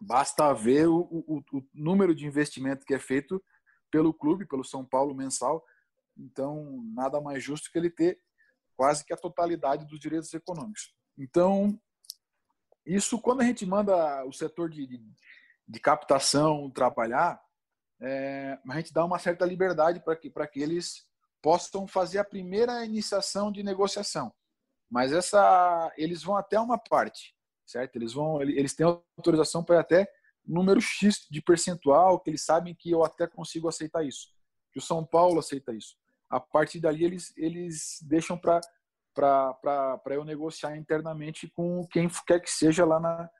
basta 0.00 0.52
ver 0.52 0.88
o, 0.88 1.00
o, 1.00 1.42
o 1.52 1.62
número 1.72 2.14
de 2.14 2.26
investimento 2.26 2.84
que 2.84 2.94
é 2.94 2.98
feito 2.98 3.42
pelo 3.90 4.12
clube, 4.12 4.46
pelo 4.46 4.64
São 4.64 4.84
Paulo 4.84 5.14
mensal, 5.14 5.64
então 6.16 6.82
nada 6.94 7.20
mais 7.20 7.42
justo 7.42 7.70
que 7.70 7.78
ele 7.78 7.90
ter 7.90 8.18
quase 8.82 9.04
que 9.04 9.12
a 9.12 9.16
totalidade 9.16 9.86
dos 9.86 10.00
direitos 10.00 10.34
econômicos. 10.34 10.92
Então, 11.16 11.80
isso 12.84 13.16
quando 13.20 13.40
a 13.40 13.44
gente 13.44 13.64
manda 13.64 14.26
o 14.26 14.32
setor 14.32 14.68
de, 14.68 14.84
de, 14.88 15.00
de 15.68 15.78
captação 15.78 16.68
trabalhar, 16.68 17.40
é, 18.00 18.58
a 18.68 18.76
gente 18.78 18.92
dá 18.92 19.04
uma 19.04 19.20
certa 19.20 19.46
liberdade 19.46 20.00
para 20.00 20.16
que, 20.16 20.28
que 20.28 20.60
eles 20.60 21.06
possam 21.40 21.86
fazer 21.86 22.18
a 22.18 22.24
primeira 22.24 22.84
iniciação 22.84 23.52
de 23.52 23.62
negociação. 23.62 24.34
Mas 24.90 25.12
essa, 25.12 25.92
eles 25.96 26.24
vão 26.24 26.36
até 26.36 26.58
uma 26.58 26.76
parte, 26.76 27.36
certo? 27.64 27.94
Eles 27.94 28.12
vão, 28.12 28.42
eles 28.42 28.74
têm 28.74 28.84
autorização 28.84 29.62
para 29.62 29.78
até 29.78 30.12
número 30.44 30.80
X 30.80 31.24
de 31.30 31.40
percentual, 31.40 32.18
que 32.18 32.30
eles 32.30 32.44
sabem 32.44 32.74
que 32.74 32.90
eu 32.90 33.04
até 33.04 33.28
consigo 33.28 33.68
aceitar 33.68 34.04
isso. 34.04 34.26
Que 34.72 34.80
o 34.80 34.82
São 34.82 35.06
Paulo 35.06 35.38
aceita 35.38 35.72
isso. 35.72 36.01
A 36.32 36.40
partir 36.40 36.80
dali 36.80 37.04
eles 37.04 37.32
eles 37.36 37.98
deixam 38.02 38.38
para 38.38 38.62
eu 40.06 40.24
negociar 40.24 40.76
internamente 40.78 41.46
com 41.48 41.86
quem 41.88 42.08
quer 42.26 42.40
que 42.40 42.50
seja 42.50 42.86
lá 42.86 42.98
na 42.98 43.30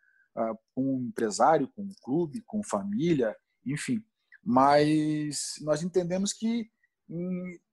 com 0.74 0.96
um 0.96 1.02
empresário, 1.08 1.68
com 1.68 1.82
um 1.82 1.94
clube, 2.02 2.42
com 2.42 2.62
família, 2.62 3.34
enfim. 3.64 4.02
Mas 4.44 5.54
nós 5.60 5.82
entendemos 5.82 6.32
que, 6.32 6.70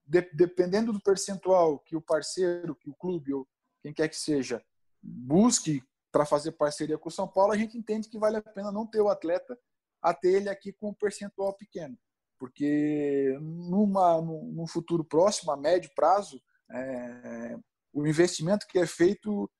de, 0.06 0.22
dependendo 0.34 0.94
do 0.94 1.02
percentual 1.02 1.80
que 1.80 1.96
o 1.96 2.02
parceiro, 2.02 2.76
que 2.76 2.90
o 2.90 2.96
clube 2.96 3.34
ou 3.34 3.48
quem 3.82 3.94
quer 3.94 4.08
que 4.08 4.18
seja 4.18 4.64
busque 5.02 5.82
para 6.12 6.26
fazer 6.26 6.52
parceria 6.54 6.98
com 6.98 7.10
o 7.10 7.12
São 7.12 7.28
Paulo, 7.28 7.54
a 7.54 7.58
gente 7.58 7.78
entende 7.78 8.10
que 8.10 8.20
vale 8.20 8.38
a 8.38 8.42
pena 8.42 8.72
não 8.72 8.86
ter 8.86 9.02
o 9.02 9.10
atleta 9.10 9.58
a 10.02 10.14
ter 10.14 10.34
ele 10.34 10.50
aqui 10.50 10.72
com 10.74 10.90
um 10.90 10.94
percentual 10.94 11.54
pequeno. 11.54 11.98
Porque 12.40 13.38
numa, 13.42 14.22
num 14.22 14.66
futuro 14.66 15.04
próximo, 15.04 15.52
a 15.52 15.58
médio 15.58 15.92
prazo, 15.94 16.42
é, 16.72 17.58
o 17.94 18.08
investimento 18.08 18.66
que 18.68 18.80
é 18.80 18.88
feito 18.88 19.52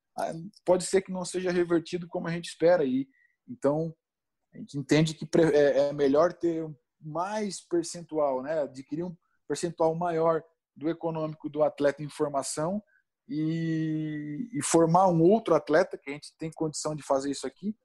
pode 0.66 0.86
ser 0.86 1.02
que 1.02 1.12
não 1.12 1.26
seja 1.26 1.52
revertido 1.52 2.08
como 2.08 2.28
a 2.28 2.32
gente 2.32 2.48
espera. 2.48 2.84
E, 2.86 3.08
então, 3.48 3.94
a 4.54 4.58
gente 4.58 4.78
entende 4.78 5.14
que 5.14 5.28
é, 5.54 5.90
é 5.90 5.94
melhor 5.94 6.34
ter 6.34 6.66
mais 7.02 7.62
percentual, 7.62 8.42
né? 8.42 8.62
adquirir 8.62 9.04
um 9.04 9.16
percentual 9.48 9.96
maior 9.96 10.44
do 10.76 10.90
econômico 10.90 11.50
do 11.50 11.64
atleta 11.64 12.04
em 12.04 12.10
formação 12.10 12.82
e, 13.28 14.50
e, 14.54 14.64
formar 14.64 15.08
um 15.08 15.22
outro 15.22 15.54
atleta, 15.54 15.98
que 15.98 16.10
a 16.10 16.14
gente 16.14 16.36
tem 16.38 16.52
condição 16.52 16.96
de 16.96 17.04
fazer 17.04 17.30
isso 17.30 17.46
aqui, 17.46 17.76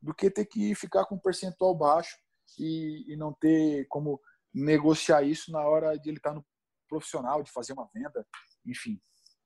do 0.00 0.14
que 0.14 0.30
ter 0.30 0.44
que 0.44 0.74
ficar 0.74 1.04
com 1.04 1.16
um 1.16 1.20
percentual 1.20 1.74
baixo 1.74 2.16
e, 2.58 3.12
e 3.12 3.16
não 3.16 3.32
ter 3.32 3.86
como 3.88 4.20
negociar 4.54 5.22
isso 5.22 5.50
na 5.50 5.60
hora 5.60 5.96
de 5.96 6.08
ele 6.08 6.18
estar 6.18 6.34
no 6.34 6.44
profissional, 6.88 7.42
de 7.42 7.50
fazer 7.50 7.72
uma 7.72 7.88
venda, 7.94 8.26
enfim. 8.66 9.00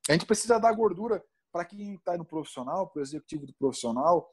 A 0.09 0.13
gente 0.13 0.27
precisa 0.27 0.59
dar 0.59 0.73
gordura 0.73 1.23
para 1.53 1.65
quem 1.65 1.95
está 1.95 2.17
no 2.17 2.25
profissional, 2.25 2.89
para 2.89 3.01
o 3.01 3.03
executivo 3.03 3.47
do 3.47 3.55
profissional, 3.55 4.31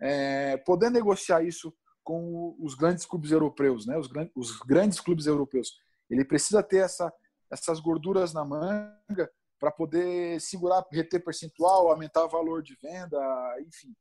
é, 0.00 0.56
poder 0.58 0.90
negociar 0.90 1.42
isso 1.42 1.74
com 2.04 2.56
os 2.60 2.74
grandes 2.74 3.06
clubes 3.06 3.30
europeus, 3.30 3.86
né? 3.86 3.96
Os, 3.98 4.06
grandes, 4.06 4.32
os 4.36 4.58
grandes 4.58 5.00
clubes 5.00 5.26
europeus. 5.26 5.76
Ele 6.08 6.24
precisa 6.24 6.62
ter 6.62 6.78
essa, 6.78 7.12
essas 7.50 7.80
gorduras 7.80 8.32
na 8.32 8.44
manga 8.44 9.30
para 9.58 9.72
poder 9.72 10.40
segurar, 10.40 10.84
reter 10.92 11.24
percentual, 11.24 11.88
aumentar 11.88 12.24
o 12.24 12.28
valor 12.28 12.62
de 12.62 12.76
venda, 12.80 13.18
enfim, 13.66 13.96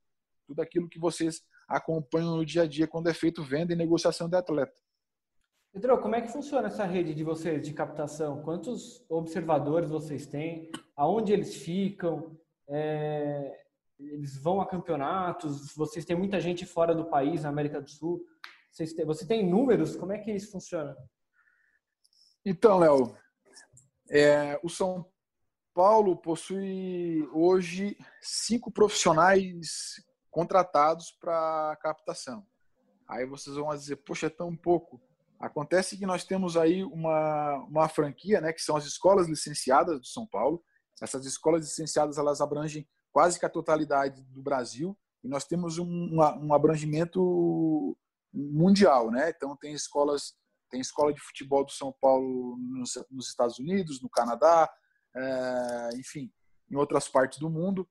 tudo 0.45 0.61
aquilo 0.61 0.89
que 0.89 0.99
vocês 0.99 1.41
acompanham 1.67 2.35
no 2.35 2.45
dia 2.45 2.63
a 2.63 2.67
dia 2.67 2.87
quando 2.87 3.09
é 3.09 3.13
feito 3.13 3.43
venda 3.43 3.73
e 3.73 3.75
negociação 3.75 4.29
de 4.29 4.35
atleta. 4.35 4.75
Pedro, 5.75 5.99
como 5.99 6.15
é 6.15 6.21
que 6.21 6.31
funciona 6.31 6.69
essa 6.69 6.85
rede 6.85 7.13
de 7.13 7.21
vocês 7.21 7.61
de 7.61 7.73
captação? 7.73 8.41
Quantos 8.43 9.05
observadores 9.09 9.89
vocês 9.89 10.25
têm? 10.25 10.71
Aonde 10.95 11.33
eles 11.33 11.53
ficam? 11.53 12.39
É, 12.65 13.61
eles 13.99 14.37
vão 14.37 14.61
a 14.61 14.65
campeonatos, 14.65 15.75
vocês 15.75 16.05
têm 16.05 16.15
muita 16.15 16.39
gente 16.39 16.65
fora 16.65 16.95
do 16.95 17.09
país, 17.09 17.43
na 17.43 17.49
América 17.49 17.81
do 17.81 17.89
Sul. 17.89 18.25
Vocês 18.71 18.93
têm, 18.93 19.05
você 19.05 19.27
tem 19.27 19.45
números? 19.45 19.97
Como 19.97 20.13
é 20.13 20.17
que 20.17 20.31
isso 20.31 20.49
funciona? 20.49 20.95
Então, 22.45 22.79
Léo, 22.79 23.13
é, 24.09 24.57
o 24.63 24.69
São 24.69 25.05
Paulo 25.73 26.15
possui 26.15 27.27
hoje 27.33 27.97
cinco 28.21 28.71
profissionais 28.71 30.01
contratados 30.31 31.11
para 31.19 31.77
captação. 31.81 32.47
Aí 33.05 33.25
vocês 33.25 33.57
vão 33.57 33.75
dizer, 33.75 33.97
poxa, 33.97 34.27
é 34.27 34.29
tão 34.29 34.55
pouco. 34.55 35.01
Acontece 35.39 35.97
que 35.97 36.05
nós 36.05 36.23
temos 36.23 36.55
aí 36.55 36.83
uma, 36.83 37.55
uma 37.69 37.89
franquia, 37.89 38.39
né, 38.39 38.53
que 38.53 38.61
são 38.61 38.75
as 38.75 38.85
escolas 38.85 39.27
licenciadas 39.27 39.99
do 39.99 40.05
São 40.05 40.25
Paulo. 40.25 40.63
Essas 41.01 41.25
escolas 41.25 41.61
licenciadas 41.61 42.17
elas 42.17 42.41
abrangem 42.41 42.87
quase 43.11 43.39
que 43.39 43.45
a 43.45 43.49
totalidade 43.49 44.23
do 44.23 44.41
Brasil 44.41 44.97
e 45.23 45.27
nós 45.27 45.45
temos 45.45 45.77
um, 45.79 46.15
um 46.15 46.53
abrangimento 46.53 47.97
mundial, 48.31 49.09
né? 49.09 49.31
Então 49.35 49.57
tem 49.57 49.73
escolas, 49.73 50.33
tem 50.69 50.79
escola 50.79 51.13
de 51.13 51.19
futebol 51.19 51.65
do 51.65 51.71
São 51.71 51.93
Paulo 51.99 52.57
nos, 52.59 52.93
nos 53.09 53.29
Estados 53.29 53.57
Unidos, 53.57 54.01
no 54.01 54.09
Canadá, 54.09 54.69
é, 55.15 55.89
enfim, 55.95 56.31
em 56.69 56.75
outras 56.75 57.07
partes 57.07 57.39
do 57.39 57.49
mundo 57.49 57.87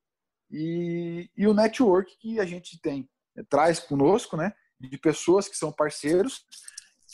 e, 0.49 1.29
e 1.35 1.47
o 1.47 1.53
network 1.53 2.17
que 2.19 2.39
a 2.39 2.45
gente 2.45 2.79
tem 2.79 3.09
traz 3.49 3.79
conosco, 3.79 4.37
né? 4.37 4.53
De 4.79 4.97
pessoas 4.97 5.47
que 5.47 5.57
são 5.57 5.71
parceiros, 5.71 6.45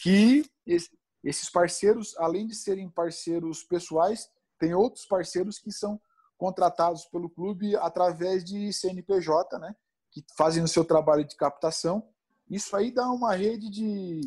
que 0.01 0.43
esses 1.23 1.49
parceiros, 1.49 2.17
além 2.17 2.47
de 2.47 2.55
serem 2.55 2.89
parceiros 2.89 3.63
pessoais, 3.63 4.27
tem 4.59 4.73
outros 4.73 5.05
parceiros 5.05 5.59
que 5.59 5.71
são 5.71 6.01
contratados 6.37 7.05
pelo 7.05 7.29
clube 7.29 7.75
através 7.75 8.43
de 8.43 8.73
CNPJ, 8.73 9.59
né? 9.59 9.75
Que 10.11 10.23
fazem 10.35 10.63
o 10.63 10.67
seu 10.67 10.83
trabalho 10.83 11.23
de 11.23 11.35
captação. 11.35 12.11
Isso 12.49 12.75
aí 12.75 12.91
dá 12.91 13.09
uma 13.11 13.35
rede 13.35 13.69
de, 13.69 14.21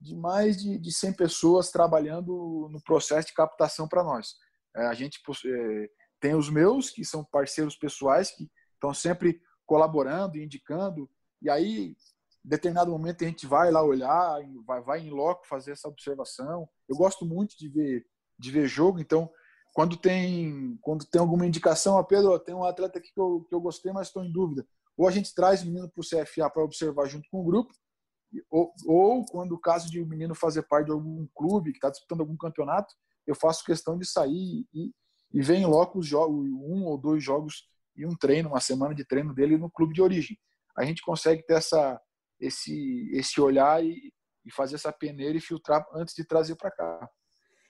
de 0.00 0.16
mais 0.16 0.56
de, 0.56 0.78
de 0.78 0.90
100 0.90 1.12
pessoas 1.12 1.70
trabalhando 1.70 2.68
no 2.70 2.82
processo 2.82 3.28
de 3.28 3.34
captação 3.34 3.86
para 3.86 4.02
nós. 4.02 4.34
É, 4.74 4.86
a 4.86 4.94
gente 4.94 5.20
é, 5.46 5.90
tem 6.18 6.34
os 6.34 6.48
meus, 6.48 6.88
que 6.88 7.04
são 7.04 7.22
parceiros 7.22 7.76
pessoais, 7.76 8.30
que 8.30 8.50
estão 8.74 8.94
sempre 8.94 9.40
colaborando, 9.66 10.38
indicando, 10.38 11.08
e 11.42 11.50
aí, 11.50 11.96
determinado 12.44 12.90
momento, 12.90 13.24
a 13.24 13.26
gente 13.26 13.46
vai 13.46 13.70
lá 13.70 13.82
olhar, 13.82 14.40
vai, 14.66 14.82
vai 14.82 15.00
em 15.00 15.10
loco 15.10 15.46
fazer 15.46 15.72
essa 15.72 15.88
observação. 15.88 16.68
Eu 16.88 16.96
gosto 16.96 17.24
muito 17.24 17.56
de 17.56 17.68
ver, 17.68 18.04
de 18.38 18.50
ver 18.50 18.66
jogo, 18.66 18.98
então, 18.98 19.30
quando 19.72 19.96
tem, 19.96 20.76
quando 20.82 21.04
tem 21.06 21.20
alguma 21.20 21.46
indicação, 21.46 21.96
a 21.96 22.00
ah, 22.00 22.04
Pedro, 22.04 22.38
tem 22.38 22.54
um 22.54 22.64
atleta 22.64 22.98
aqui 22.98 23.12
que 23.12 23.20
eu, 23.20 23.46
que 23.48 23.54
eu 23.54 23.60
gostei, 23.60 23.92
mas 23.92 24.08
estou 24.08 24.24
em 24.24 24.32
dúvida. 24.32 24.66
Ou 24.96 25.08
a 25.08 25.10
gente 25.10 25.34
traz 25.34 25.62
o 25.62 25.66
menino 25.66 25.90
para 25.90 26.00
o 26.00 26.04
CFA 26.04 26.50
para 26.50 26.62
observar 26.62 27.06
junto 27.06 27.28
com 27.30 27.40
o 27.40 27.44
grupo, 27.44 27.72
ou, 28.50 28.72
ou 28.86 29.24
quando 29.26 29.52
o 29.52 29.60
caso 29.60 29.90
de 29.90 30.00
o 30.00 30.06
menino 30.06 30.34
fazer 30.34 30.62
parte 30.62 30.86
de 30.86 30.92
algum 30.92 31.26
clube 31.34 31.70
que 31.70 31.78
está 31.78 31.90
disputando 31.90 32.20
algum 32.20 32.36
campeonato, 32.36 32.94
eu 33.26 33.34
faço 33.34 33.64
questão 33.64 33.96
de 33.98 34.06
sair 34.06 34.66
e, 34.74 34.92
e 35.32 35.42
ver 35.42 35.56
em 35.56 35.66
loco 35.66 35.98
os 35.98 36.06
jogos, 36.06 36.48
um 36.48 36.84
ou 36.84 36.98
dois 36.98 37.22
jogos 37.22 37.68
e 37.96 38.06
um 38.06 38.16
treino, 38.16 38.48
uma 38.48 38.60
semana 38.60 38.94
de 38.94 39.04
treino 39.04 39.34
dele 39.34 39.56
no 39.56 39.70
clube 39.70 39.94
de 39.94 40.02
origem. 40.02 40.36
A 40.76 40.84
gente 40.84 41.02
consegue 41.02 41.42
ter 41.44 41.54
essa, 41.54 42.00
esse, 42.42 43.08
esse 43.12 43.40
olhar 43.40 43.82
e, 43.82 44.12
e 44.44 44.52
fazer 44.52 44.74
essa 44.74 44.92
peneira 44.92 45.38
e 45.38 45.40
filtrar 45.40 45.86
antes 45.94 46.14
de 46.14 46.26
trazer 46.26 46.56
para 46.56 46.70
cá. 46.70 47.08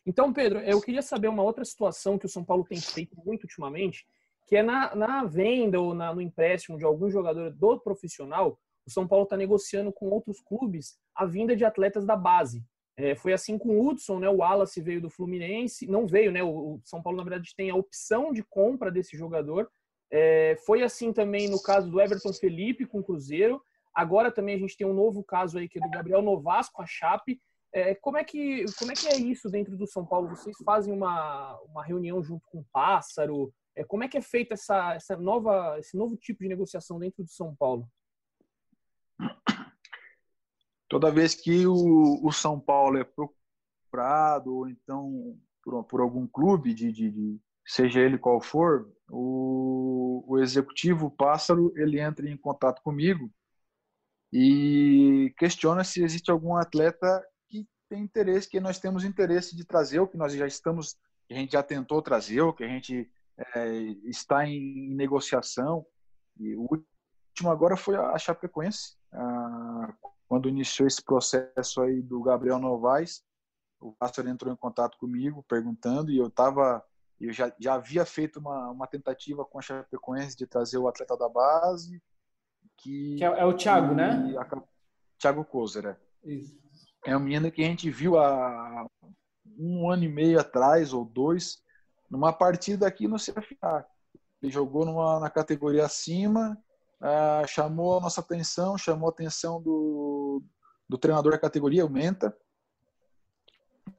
Então, 0.04 0.32
Pedro, 0.32 0.58
eu 0.60 0.80
queria 0.80 1.02
saber 1.02 1.28
uma 1.28 1.42
outra 1.42 1.64
situação 1.64 2.18
que 2.18 2.26
o 2.26 2.28
São 2.28 2.44
Paulo 2.44 2.64
tem 2.64 2.80
feito 2.80 3.14
muito 3.24 3.44
ultimamente, 3.44 4.04
que 4.48 4.56
é 4.56 4.62
na, 4.62 4.94
na 4.96 5.24
venda 5.24 5.80
ou 5.80 5.94
na, 5.94 6.12
no 6.12 6.20
empréstimo 6.20 6.76
de 6.76 6.84
algum 6.84 7.08
jogador 7.08 7.52
do 7.52 7.80
profissional, 7.80 8.58
o 8.84 8.90
São 8.90 9.06
Paulo 9.06 9.24
está 9.24 9.36
negociando 9.36 9.92
com 9.92 10.08
outros 10.08 10.40
clubes 10.40 10.98
a 11.14 11.24
vinda 11.24 11.54
de 11.54 11.64
atletas 11.64 12.04
da 12.04 12.16
base. 12.16 12.64
É, 12.96 13.14
foi 13.14 13.32
assim 13.32 13.56
com 13.56 13.68
o 13.70 13.88
Hudson, 13.88 14.18
né? 14.18 14.28
O 14.28 14.38
Wallace 14.38 14.80
veio 14.80 15.00
do 15.00 15.08
Fluminense, 15.08 15.86
não 15.86 16.06
veio, 16.06 16.32
né? 16.32 16.42
O, 16.42 16.80
São 16.84 17.02
Paulo, 17.02 17.18
na 17.18 17.24
verdade, 17.24 17.54
tem 17.56 17.70
a 17.70 17.76
opção 17.76 18.32
de 18.32 18.42
compra 18.42 18.90
desse 18.90 19.16
jogador. 19.16 19.70
É, 20.10 20.56
foi 20.66 20.82
assim 20.82 21.12
também 21.12 21.48
no 21.48 21.62
caso 21.62 21.90
do 21.90 22.00
Everton 22.00 22.32
Felipe 22.32 22.84
com 22.84 22.98
o 22.98 23.04
Cruzeiro. 23.04 23.62
Agora 23.94 24.32
também 24.32 24.54
a 24.54 24.58
gente 24.58 24.76
tem 24.76 24.86
um 24.86 24.94
novo 24.94 25.22
caso 25.22 25.58
aí 25.58 25.68
que 25.68 25.78
é 25.78 25.82
do 25.82 25.90
Gabriel 25.90 26.22
Novas 26.22 26.68
com 26.68 26.82
a 26.82 26.86
Chape. 26.86 27.40
É, 27.74 27.94
como, 27.94 28.18
é 28.18 28.24
que, 28.24 28.64
como 28.78 28.92
é 28.92 28.94
que 28.94 29.08
é 29.08 29.16
isso 29.16 29.48
dentro 29.48 29.76
do 29.76 29.86
São 29.86 30.04
Paulo? 30.04 30.28
Vocês 30.28 30.56
fazem 30.64 30.92
uma, 30.92 31.58
uma 31.60 31.82
reunião 31.82 32.22
junto 32.22 32.46
com 32.50 32.58
o 32.58 32.66
Pássaro? 32.72 33.52
É, 33.74 33.82
como 33.84 34.04
é 34.04 34.08
que 34.08 34.18
é 34.18 34.22
feita 34.22 34.54
essa, 34.54 34.94
essa 34.94 35.16
nova, 35.16 35.78
esse 35.78 35.96
novo 35.96 36.16
tipo 36.16 36.42
de 36.42 36.48
negociação 36.48 36.98
dentro 36.98 37.22
do 37.22 37.30
São 37.30 37.54
Paulo? 37.54 37.88
toda 40.92 41.10
vez 41.10 41.34
que 41.34 41.66
o, 41.66 42.20
o 42.22 42.30
São 42.30 42.60
Paulo 42.60 42.98
é 42.98 43.04
procurado, 43.04 44.54
ou 44.54 44.68
então 44.68 45.38
por, 45.64 45.82
por 45.84 46.02
algum 46.02 46.26
clube, 46.26 46.74
de, 46.74 46.92
de, 46.92 47.10
de, 47.10 47.40
seja 47.66 48.00
ele 48.00 48.18
qual 48.18 48.42
for, 48.42 48.92
o, 49.08 50.22
o 50.26 50.38
executivo, 50.38 51.10
Pássaro, 51.10 51.72
ele 51.76 51.98
entra 51.98 52.28
em 52.28 52.36
contato 52.36 52.82
comigo 52.82 53.30
e 54.32 55.34
questiona 55.36 55.84
se 55.84 56.02
existe 56.02 56.30
algum 56.30 56.56
atleta 56.56 57.22
que 57.48 57.68
tem 57.88 58.02
interesse, 58.02 58.48
que 58.48 58.60
nós 58.60 58.78
temos 58.78 59.04
interesse 59.04 59.54
de 59.54 59.64
trazer, 59.64 60.00
ou 60.00 60.08
que 60.08 60.16
nós 60.16 60.32
já 60.32 60.46
estamos, 60.46 60.96
que 61.28 61.34
a 61.34 61.36
gente 61.36 61.52
já 61.52 61.62
tentou 61.62 62.00
trazer, 62.00 62.40
ou 62.40 62.52
que 62.52 62.64
a 62.64 62.68
gente 62.68 63.10
é, 63.54 63.68
está 64.04 64.46
em 64.46 64.94
negociação. 64.94 65.84
E 66.38 66.56
o 66.56 66.62
último 66.62 67.50
agora 67.50 67.76
foi 67.76 67.96
a 67.96 68.16
Chapecoense, 68.16 68.96
a, 69.12 69.94
quando 70.26 70.48
iniciou 70.48 70.86
esse 70.86 71.02
processo 71.02 71.82
aí 71.82 72.00
do 72.00 72.22
Gabriel 72.22 72.58
Novaes, 72.58 73.22
o 73.78 73.92
Pássaro 73.92 74.30
entrou 74.30 74.50
em 74.50 74.56
contato 74.56 74.96
comigo 74.96 75.44
perguntando 75.46 76.10
e 76.10 76.16
eu 76.16 76.28
estava 76.28 76.82
eu 77.20 77.32
já, 77.32 77.52
já 77.58 77.74
havia 77.74 78.04
feito 78.04 78.40
uma, 78.40 78.70
uma 78.70 78.86
tentativa 78.86 79.44
com 79.44 79.58
a 79.58 79.62
Chapecoense 79.62 80.36
de 80.36 80.46
trazer 80.46 80.78
o 80.78 80.88
atleta 80.88 81.16
da 81.16 81.28
base 81.28 82.02
que, 82.78 83.16
que 83.16 83.24
é, 83.24 83.26
é, 83.26 83.44
o 83.44 83.54
Thiago, 83.54 83.94
né? 83.94 84.34
A, 84.38 84.62
Thiago 85.18 85.44
Kozer, 85.44 85.86
é. 85.86 85.96
Isso. 86.24 86.60
É 87.04 87.16
um 87.16 87.20
menino 87.20 87.50
que 87.50 87.62
a 87.62 87.66
gente 87.66 87.90
viu 87.90 88.18
há 88.18 88.86
um 89.58 89.90
ano 89.90 90.04
e 90.04 90.08
meio 90.08 90.38
atrás 90.40 90.92
ou 90.92 91.04
dois 91.04 91.62
numa 92.10 92.32
partida 92.32 92.86
aqui 92.86 93.08
no 93.08 93.16
CFA. 93.16 93.86
Ele 94.40 94.52
jogou 94.52 94.84
numa, 94.84 95.18
na 95.18 95.30
categoria 95.30 95.84
acima 95.84 96.56
ah, 97.02 97.44
chamou 97.48 97.98
a 97.98 98.00
nossa 98.00 98.20
atenção, 98.20 98.78
chamou 98.78 99.08
a 99.08 99.10
atenção 99.10 99.60
do, 99.60 100.40
do 100.88 100.96
treinador 100.96 101.32
da 101.32 101.38
categoria, 101.38 101.84
o 101.84 101.90
Menta. 101.90 102.34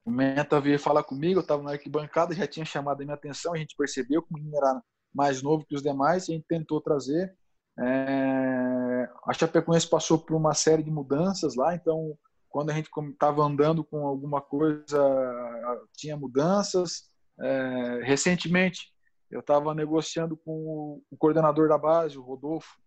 O 0.05 0.09
Menta 0.09 0.61
veio 0.61 0.79
falar 0.79 1.03
comigo, 1.03 1.39
eu 1.39 1.41
estava 1.41 1.61
na 1.61 1.71
arquibancada, 1.71 2.33
já 2.33 2.47
tinha 2.47 2.65
chamado 2.65 3.01
a 3.01 3.03
minha 3.03 3.15
atenção, 3.15 3.53
a 3.53 3.57
gente 3.57 3.75
percebeu 3.75 4.21
que 4.21 4.33
o 4.33 4.37
menino 4.37 4.55
era 4.55 4.81
mais 5.13 5.41
novo 5.41 5.65
que 5.65 5.75
os 5.75 5.83
demais, 5.83 6.27
e 6.27 6.31
a 6.31 6.35
gente 6.35 6.45
tentou 6.47 6.79
trazer. 6.79 7.35
É, 7.79 9.09
a 9.25 9.33
Chapecoense 9.33 9.89
passou 9.89 10.19
por 10.19 10.35
uma 10.35 10.53
série 10.53 10.83
de 10.83 10.91
mudanças 10.91 11.55
lá, 11.55 11.73
então 11.75 12.17
quando 12.49 12.69
a 12.69 12.73
gente 12.73 12.87
estava 13.11 13.41
andando 13.41 13.83
com 13.83 14.05
alguma 14.05 14.39
coisa, 14.39 15.87
tinha 15.93 16.15
mudanças. 16.15 17.11
É, 17.41 18.01
recentemente, 18.03 18.93
eu 19.31 19.39
estava 19.39 19.73
negociando 19.73 20.37
com 20.37 21.01
o 21.09 21.17
coordenador 21.17 21.67
da 21.67 21.79
base, 21.79 22.15
o 22.15 22.21
Rodolfo, 22.21 22.77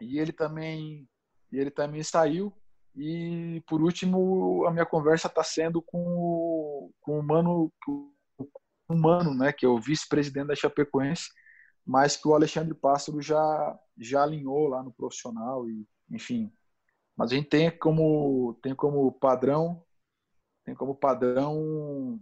e 0.00 0.18
ele 0.20 0.32
também 0.32 1.08
ele 1.52 1.70
também 1.70 2.02
saiu 2.02 2.52
e 2.94 3.62
por 3.66 3.82
último 3.82 4.66
a 4.66 4.70
minha 4.70 4.86
conversa 4.86 5.26
está 5.26 5.42
sendo 5.42 5.80
com 5.80 5.98
o, 5.98 6.92
com 7.00 7.18
o 7.18 7.22
mano 7.22 7.72
o 8.88 8.94
mano 8.94 9.34
né 9.34 9.52
que 9.52 9.64
é 9.64 9.68
o 9.68 9.80
vice-presidente 9.80 10.48
da 10.48 10.54
Chapecoense 10.54 11.28
mas 11.86 12.16
que 12.16 12.26
o 12.26 12.34
Alexandre 12.34 12.74
Pássaro 12.74 13.20
já 13.20 13.78
já 13.98 14.22
alinhou 14.22 14.68
lá 14.68 14.82
no 14.82 14.92
profissional 14.92 15.68
e 15.68 15.86
enfim 16.10 16.52
mas 17.16 17.32
a 17.32 17.34
gente 17.34 17.48
tem 17.48 17.70
como 17.70 18.58
tem 18.62 18.74
como 18.74 19.10
padrão 19.12 19.82
tem 20.64 20.74
como 20.74 20.94
padrão 20.94 22.20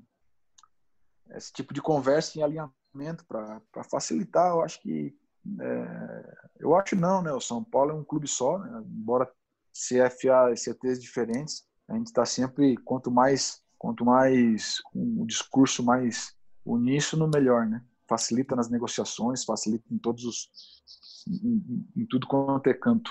esse 1.31 1.53
tipo 1.53 1.73
de 1.73 1.81
conversa 1.81 2.39
em 2.39 2.43
alinhamento 2.43 3.25
para 3.27 3.61
facilitar 3.91 4.51
eu 4.51 4.63
acho 4.63 4.81
que 4.81 5.17
é, 5.61 6.37
eu 6.59 6.75
acho 6.75 6.97
não, 6.97 7.23
né? 7.23 7.33
O 7.33 7.41
São 7.41 7.63
Paulo 7.63 7.91
é 7.91 7.95
um 7.95 8.05
clube 8.05 8.27
só, 8.27 8.59
né? 8.59 8.83
embora 8.87 9.31
CFA 9.73 10.53
e 10.53 10.57
CTs 10.57 11.01
diferentes, 11.01 11.67
a 11.89 11.95
gente 11.95 12.07
está 12.07 12.25
sempre 12.25 12.77
quanto 12.79 13.11
mais 13.11 13.63
quanto 13.77 14.05
mais 14.05 14.81
um 14.95 15.27
discurso 15.27 15.83
mais 15.83 16.35
uníssono 16.65 17.29
melhor, 17.29 17.67
né? 17.67 17.85
Facilita 18.09 18.55
nas 18.55 18.71
negociações, 18.71 19.45
facilita 19.45 19.85
em 19.91 19.99
todos 19.99 20.25
os 20.25 20.49
em, 21.29 21.87
em 21.97 22.07
tudo 22.07 22.27
quanto 22.27 22.67
é 22.69 22.75
canto. 22.75 23.11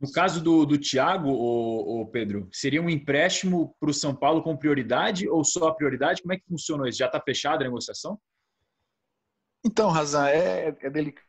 No 0.00 0.10
caso 0.12 0.42
do, 0.42 0.66
do 0.66 0.78
Thiago, 0.78 1.28
o, 1.30 2.02
o 2.02 2.06
Pedro, 2.08 2.48
seria 2.52 2.82
um 2.82 2.90
empréstimo 2.90 3.74
para 3.80 3.90
o 3.90 3.94
São 3.94 4.14
Paulo 4.14 4.42
com 4.42 4.56
prioridade 4.56 5.28
ou 5.28 5.44
só 5.44 5.68
a 5.68 5.74
prioridade? 5.74 6.20
Como 6.22 6.32
é 6.32 6.36
que 6.36 6.46
funciona 6.46 6.88
isso? 6.88 6.98
Já 6.98 7.06
está 7.06 7.20
fechada 7.20 7.64
a 7.64 7.66
negociação? 7.66 8.20
Então, 9.64 9.90
Razan, 9.90 10.28
é, 10.28 10.76
é 10.80 10.90
delicado 10.90 11.24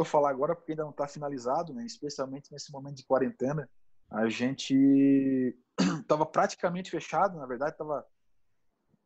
eu 0.00 0.04
falar 0.04 0.30
agora 0.30 0.54
porque 0.54 0.72
ainda 0.72 0.82
não 0.82 0.90
está 0.90 1.08
finalizado, 1.08 1.72
né? 1.72 1.86
especialmente 1.86 2.52
nesse 2.52 2.70
momento 2.70 2.96
de 2.96 3.06
quarentena. 3.06 3.68
A 4.10 4.28
gente 4.28 5.56
estava 6.00 6.26
praticamente 6.26 6.90
fechado, 6.90 7.38
na 7.38 7.46
verdade, 7.46 7.78
tava, 7.78 8.04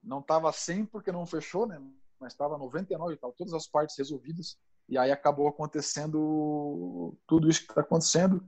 não 0.02 0.18
estava 0.18 0.50
100 0.52 0.86
porque 0.86 1.12
não 1.12 1.26
fechou, 1.26 1.66
né? 1.66 1.78
Mas 2.22 2.32
estava 2.32 2.56
99, 2.56 3.16
tava 3.16 3.34
todas 3.36 3.52
as 3.52 3.66
partes 3.66 3.98
resolvidas. 3.98 4.56
E 4.88 4.96
aí 4.96 5.10
acabou 5.10 5.48
acontecendo 5.48 7.16
tudo 7.26 7.48
isso 7.48 7.60
que 7.60 7.72
está 7.72 7.80
acontecendo. 7.80 8.42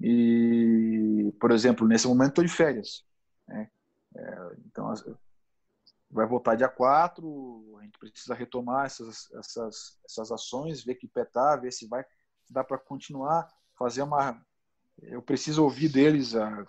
E, 0.00 1.32
por 1.40 1.52
exemplo, 1.52 1.86
nesse 1.86 2.08
momento 2.08 2.30
estou 2.30 2.44
de 2.44 2.50
férias. 2.50 3.04
Né? 3.46 3.70
É, 4.16 4.56
então, 4.66 4.92
vai 6.10 6.26
voltar 6.26 6.56
dia 6.56 6.68
4, 6.68 7.76
a 7.78 7.84
gente 7.84 7.98
precisa 7.98 8.34
retomar 8.34 8.86
essas, 8.86 9.30
essas, 9.32 9.98
essas 10.04 10.32
ações, 10.32 10.84
ver 10.84 10.96
que 10.96 11.06
pé 11.06 11.24
tá, 11.24 11.56
ver 11.56 11.72
se 11.72 11.86
vai 11.86 12.04
se 12.44 12.52
dá 12.52 12.64
para 12.64 12.78
continuar, 12.78 13.48
fazer 13.78 14.02
uma. 14.02 14.44
Eu 15.00 15.22
preciso 15.22 15.62
ouvir 15.62 15.88
deles 15.88 16.34
a, 16.34 16.66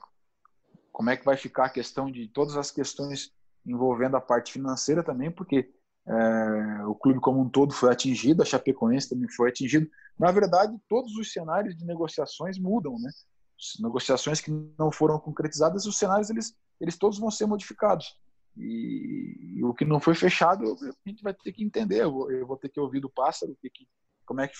como 0.92 1.10
é 1.10 1.18
que 1.18 1.26
vai 1.26 1.36
ficar 1.36 1.66
a 1.66 1.70
questão 1.70 2.12
de 2.12 2.28
todas 2.28 2.56
as 2.56 2.70
questões 2.72 3.34
envolvendo 3.66 4.16
a 4.16 4.22
parte 4.22 4.54
financeira 4.54 5.04
também, 5.04 5.32
porque 5.32 5.74
é, 6.06 6.86
o 6.86 6.96
clube 6.96 7.20
como 7.20 7.39
um 7.39 7.50
todo 7.50 7.74
foi 7.74 7.92
atingido, 7.92 8.42
a 8.42 8.46
Chapecoense 8.46 9.10
também 9.10 9.30
foi 9.30 9.50
atingido. 9.50 9.89
Na 10.20 10.32
verdade, 10.32 10.78
todos 10.88 11.16
os 11.16 11.32
cenários 11.32 11.76
de 11.76 11.86
negociações 11.86 12.60
mudam, 12.60 12.98
né? 13.00 13.10
As 13.58 13.82
negociações 13.82 14.42
que 14.42 14.52
não 14.78 14.92
foram 14.92 15.20
concretizadas, 15.20 15.86
os 15.86 15.98
cenários 15.98 16.30
eles, 16.30 16.54
eles 16.80 16.98
todos 16.98 17.20
vão 17.20 17.32
ser 17.32 17.46
modificados. 17.46 18.18
E, 18.58 19.58
e 19.58 19.63
o 19.63 19.74
que 19.74 19.86
não 19.86 20.00
foi 20.00 20.13
fechado, 20.13 20.63
a 20.84 21.10
gente 21.10 21.24
vai 21.24 21.34
ter 21.34 21.54
que 21.54 21.63
entender. 21.63 22.04
Eu 22.04 22.12
vou, 22.12 22.32
eu 22.32 22.46
vou 22.46 22.58
ter 22.58 22.70
que 22.70 22.80
ouvir 22.80 23.00
do 23.00 23.10
pássaro 23.10 23.58
que, 23.62 23.70
que, 23.70 23.88
como 24.26 24.42
é 24.42 24.48
que 24.48 24.56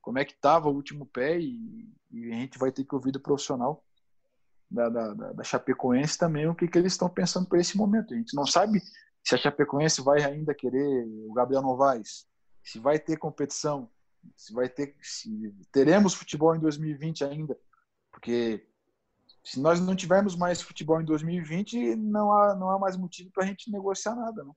como 0.00 0.18
é 0.18 0.24
que 0.24 0.32
estava 0.32 0.68
o 0.68 0.74
último 0.74 1.06
pé 1.06 1.38
e, 1.38 1.92
e, 2.10 2.32
a 2.32 2.36
gente 2.36 2.58
vai 2.58 2.72
ter 2.72 2.84
que 2.84 2.94
ouvir 2.94 3.12
do 3.12 3.20
profissional 3.20 3.84
da, 4.70 4.88
da, 4.88 5.12
da 5.12 5.44
Chapecoense 5.44 6.16
também 6.16 6.48
o 6.48 6.54
que, 6.54 6.66
que 6.66 6.78
eles 6.78 6.92
estão 6.92 7.08
pensando 7.08 7.46
para 7.46 7.60
esse 7.60 7.76
momento. 7.76 8.14
A 8.14 8.16
gente 8.16 8.34
não 8.34 8.46
sabe 8.46 8.80
se 9.22 9.34
a 9.34 9.38
Chapecoense 9.38 10.02
vai 10.02 10.22
ainda 10.22 10.54
querer 10.54 11.06
o 11.26 11.32
Gabriel 11.32 11.62
Novaes, 11.62 12.26
se 12.62 12.78
vai 12.78 12.98
ter 12.98 13.16
competição, 13.16 13.88
se 14.36 14.52
vai 14.52 14.68
ter, 14.68 14.96
se 15.00 15.54
teremos 15.72 16.14
futebol 16.14 16.54
em 16.54 16.60
2020 16.60 17.24
ainda, 17.24 17.58
porque 18.10 18.66
se 19.42 19.60
nós 19.60 19.80
não 19.80 19.96
tivermos 19.96 20.36
mais 20.36 20.60
futebol 20.60 21.00
em 21.00 21.04
2020, 21.04 21.96
não 21.96 22.32
há, 22.32 22.54
não 22.54 22.70
há 22.70 22.78
mais 22.78 22.96
motivo 22.96 23.30
para 23.30 23.44
a 23.44 23.46
gente 23.46 23.70
negociar 23.70 24.14
nada. 24.14 24.44
Não? 24.44 24.54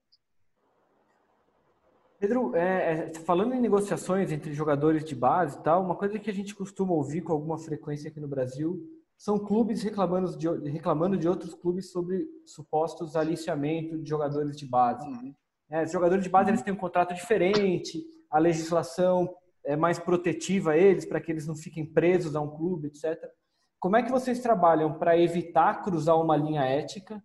Pedro, 2.19 2.55
é, 2.55 3.09
é, 3.09 3.13
falando 3.25 3.53
em 3.53 3.61
negociações 3.61 4.31
entre 4.31 4.53
jogadores 4.53 5.03
de 5.03 5.15
base 5.15 5.57
e 5.57 5.61
tal, 5.61 5.83
uma 5.83 5.95
coisa 5.95 6.19
que 6.19 6.29
a 6.29 6.33
gente 6.33 6.55
costuma 6.55 6.93
ouvir 6.93 7.21
com 7.21 7.33
alguma 7.33 7.57
frequência 7.57 8.09
aqui 8.09 8.19
no 8.19 8.27
Brasil 8.27 9.02
são 9.17 9.39
clubes 9.39 9.81
reclamando 9.83 10.37
de, 10.37 10.47
reclamando 10.69 11.17
de 11.17 11.27
outros 11.27 11.53
clubes 11.53 11.91
sobre 11.91 12.27
supostos 12.45 13.15
aliciamento 13.15 13.97
de 13.97 14.09
jogadores 14.09 14.57
de 14.57 14.65
base. 14.65 15.07
Uhum. 15.07 15.33
É, 15.69 15.83
os 15.83 15.91
jogadores 15.91 16.23
de 16.23 16.29
base 16.29 16.49
eles 16.49 16.61
têm 16.61 16.73
um 16.73 16.77
contrato 16.77 17.13
diferente, 17.13 18.03
a 18.29 18.37
legislação 18.37 19.33
é 19.65 19.75
mais 19.75 19.97
protetiva 19.97 20.71
a 20.71 20.77
eles 20.77 21.05
para 21.05 21.21
que 21.21 21.31
eles 21.31 21.47
não 21.47 21.55
fiquem 21.55 21.85
presos 21.85 22.35
a 22.35 22.41
um 22.41 22.49
clube, 22.49 22.87
etc. 22.87 23.31
Como 23.79 23.95
é 23.95 24.03
que 24.03 24.11
vocês 24.11 24.39
trabalham 24.39 24.97
para 24.97 25.17
evitar 25.17 25.81
cruzar 25.81 26.19
uma 26.19 26.35
linha 26.35 26.63
ética? 26.63 27.21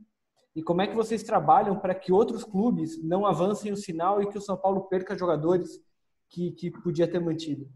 E 0.55 0.63
como 0.63 0.83
é 0.83 0.87
que 0.87 0.95
vocês 0.95 1.23
trabalham 1.23 1.79
para 1.79 1.95
que 1.95 2.13
outros 2.13 2.45
clubes 2.45 3.03
não 3.03 3.27
avancem 3.27 3.73
o 3.73 3.77
sinal 3.77 4.23
e 4.23 4.29
que 4.29 4.39
o 4.39 4.41
São 4.41 4.57
Paulo 4.57 4.89
perca 4.89 5.17
jogadores 5.17 5.81
que, 6.29 6.53
que 6.53 6.71
podia 6.71 7.11
ter 7.11 7.21
mantido? 7.21 7.69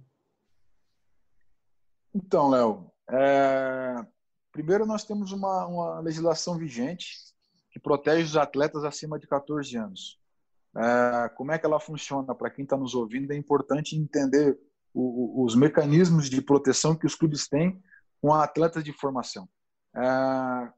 Então, 2.14 2.50
Léo, 2.50 2.91
é... 3.10 3.94
primeiro 4.50 4.86
nós 4.86 5.04
temos 5.04 5.32
uma, 5.32 5.66
uma 5.66 6.00
legislação 6.00 6.56
vigente 6.56 7.16
que 7.70 7.80
protege 7.80 8.24
os 8.24 8.36
atletas 8.36 8.84
acima 8.84 9.18
de 9.18 9.26
14 9.26 9.76
anos. 9.76 10.18
É... 10.76 11.28
Como 11.36 11.52
é 11.52 11.58
que 11.58 11.66
ela 11.66 11.80
funciona? 11.80 12.34
Para 12.34 12.50
quem 12.50 12.64
está 12.64 12.76
nos 12.76 12.94
ouvindo, 12.94 13.32
é 13.32 13.36
importante 13.36 13.96
entender 13.96 14.58
o, 14.94 15.44
os 15.44 15.54
mecanismos 15.54 16.28
de 16.28 16.40
proteção 16.42 16.94
que 16.94 17.06
os 17.06 17.14
clubes 17.14 17.48
têm 17.48 17.82
com 18.20 18.32
atletas 18.32 18.84
de 18.84 18.92
formação. 18.92 19.48
É, 19.94 20.72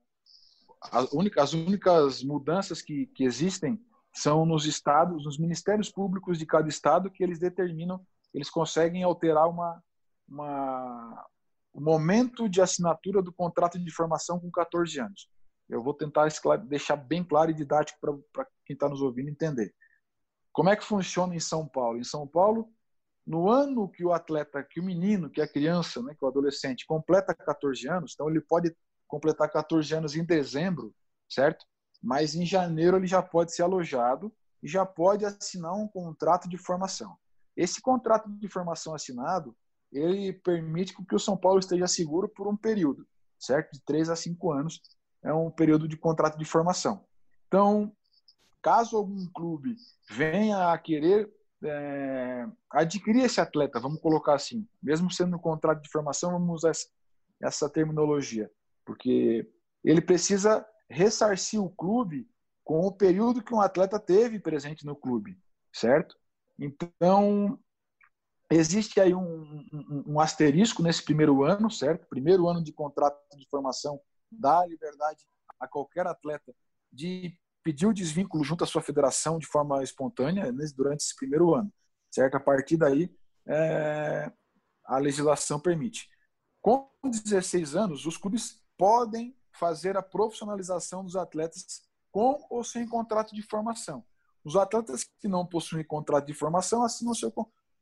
as, 0.93 1.13
únicas, 1.13 1.45
as 1.45 1.53
únicas 1.53 2.23
mudanças 2.23 2.81
que, 2.81 3.07
que 3.09 3.25
existem 3.25 3.81
são 4.13 4.47
nos 4.47 4.65
estados, 4.65 5.25
nos 5.25 5.39
ministérios 5.39 5.91
públicos 5.91 6.39
de 6.39 6.47
cada 6.47 6.69
estado, 6.69 7.11
que 7.11 7.23
eles 7.23 7.39
determinam, 7.39 8.01
eles 8.33 8.49
conseguem 8.49 9.03
alterar 9.03 9.49
uma, 9.49 9.83
uma, 10.29 11.27
o 11.75 11.81
momento 11.81 12.49
de 12.49 12.63
assinatura 12.63 13.21
do 13.21 13.33
contrato 13.33 13.79
de 13.79 13.91
formação 13.91 14.39
com 14.39 14.49
14 14.49 15.01
anos. 15.01 15.29
Eu 15.69 15.83
vou 15.83 15.93
tentar 15.93 16.29
deixar 16.69 16.95
bem 16.95 17.25
claro 17.25 17.51
e 17.51 17.55
didático 17.55 17.99
para 18.33 18.47
quem 18.65 18.75
está 18.75 18.89
nos 18.89 19.03
ouvindo 19.03 19.29
entender. 19.29 19.75
Como 20.53 20.69
é 20.69 20.77
que 20.77 20.85
funciona 20.85 21.35
em 21.35 21.41
São 21.41 21.67
Paulo? 21.67 21.99
Em 21.99 22.05
São 22.05 22.29
Paulo, 22.29 22.73
no 23.27 23.51
ano 23.51 23.89
que 23.89 24.05
o 24.05 24.13
atleta, 24.13 24.63
que 24.63 24.79
o 24.79 24.85
menino, 24.85 25.29
que 25.29 25.41
a 25.41 25.49
criança, 25.49 26.01
né, 26.01 26.15
que 26.15 26.25
o 26.25 26.29
adolescente 26.29 26.87
completa 26.87 27.35
14 27.35 27.89
anos, 27.89 28.13
então 28.15 28.31
ele 28.31 28.41
pode 28.41 28.75
completar 29.09 29.51
14 29.51 29.95
anos 29.95 30.15
em 30.15 30.25
dezembro, 30.25 30.95
certo? 31.29 31.67
Mas 32.01 32.37
em 32.37 32.47
janeiro 32.47 32.99
ele 32.99 33.07
já 33.07 33.23
pode 33.23 33.53
ser 33.53 33.63
alojado 33.63 34.33
e 34.63 34.69
já 34.69 34.87
pode 34.87 35.25
assinar 35.25 35.75
um 35.75 35.89
contrato 35.89 36.49
de 36.49 36.57
formação. 36.57 37.17
Esse 37.57 37.81
contrato 37.81 38.29
de 38.31 38.49
formação 38.49 38.95
assinado, 38.95 39.57
ele 39.95 40.33
permite 40.33 40.95
que 40.95 41.15
o 41.15 41.19
São 41.19 41.37
Paulo 41.37 41.61
esteja 41.61 41.87
seguro 41.87 42.29
por 42.29 42.49
um 42.49 42.57
período, 42.57 43.07
certo? 43.39 43.73
De 43.73 43.81
3 43.81 44.11
a 44.11 44.17
5 44.17 44.53
anos 44.53 44.83
é 45.23 45.33
um 45.33 45.51
período 45.51 45.87
de 45.87 45.97
contrato 45.97 46.37
de 46.37 46.45
formação. 46.45 47.07
Então, 47.47 47.95
caso 48.61 48.97
algum 48.97 49.27
clube 49.33 49.77
venha 50.11 50.73
a 50.73 50.79
querer 50.79 51.33
é, 51.63 52.47
adquirir 52.71 53.25
esse 53.25 53.41
atleta, 53.41 53.81
vamos 53.81 54.01
colocar 54.01 54.35
assim, 54.35 54.67
mesmo 54.83 55.11
sendo 55.11 55.31
no 55.31 55.39
contrato 55.39 55.81
de 55.81 55.91
formação, 55.91 56.33
vamos 56.33 56.65
usar 56.65 56.73
essa 57.41 57.71
terminologia, 57.71 58.51
porque 58.85 59.49
ele 59.83 60.01
precisa 60.01 60.67
ressarcir 60.91 61.63
o 61.63 61.71
clube 61.71 62.29
com 62.63 62.81
o 62.81 62.93
período 62.93 63.43
que 63.43 63.55
um 63.55 63.61
atleta 63.61 63.99
teve 63.99 64.39
presente 64.39 64.85
no 64.85 64.97
clube, 64.97 65.39
certo? 65.73 66.17
Então, 66.59 67.59
existe 68.51 69.01
aí 69.01 69.15
um, 69.15 69.67
um, 69.73 70.05
um, 70.07 70.21
asterisco 70.21 70.83
nesse 70.83 71.03
primeiro 71.03 71.43
ano, 71.45 71.71
certo? 71.71 72.07
Primeiro 72.09 72.49
ano 72.49 72.63
de 72.63 72.73
contrato 72.73 73.19
de 73.37 73.47
formação 73.49 74.01
dá 74.31 74.65
liberdade 74.67 75.25
a 75.59 75.67
qualquer 75.67 76.07
atleta 76.07 76.55
de 76.93 77.37
pedir 77.63 77.87
o 77.87 77.95
desvínculo 77.95 78.45
junto 78.45 78.63
à 78.63 78.67
sua 78.67 78.83
federação 78.83 79.39
de 79.39 79.47
forma 79.47 79.83
espontânea 79.83 80.53
durante 80.77 81.01
esse 81.01 81.17
primeiro 81.17 81.55
ano, 81.55 81.73
certo? 82.11 82.37
A 82.37 82.41
partir 82.41 82.77
daí, 82.77 83.11
é, 83.47 84.31
a 84.85 84.99
legislação 84.99 85.59
permite. 85.59 86.09
Com 86.61 86.91
16 87.03 87.75
anos, 87.75 88.07
os 88.07 88.17
clubes 88.17 88.63
podem 88.77 89.37
fazer 89.53 89.97
a 89.97 90.03
profissionalização 90.03 91.05
dos 91.05 91.17
atletas 91.17 91.83
com 92.11 92.45
ou 92.51 92.63
sem 92.63 92.87
contrato 92.87 93.35
de 93.35 93.43
formação. 93.43 94.05
Os 94.45 94.57
atletas 94.57 95.05
que 95.21 95.27
não 95.27 95.47
possuem 95.47 95.85
contrato 95.85 96.27
de 96.27 96.35
formação 96.35 96.83
assinam 96.83 97.15
seu, 97.15 97.33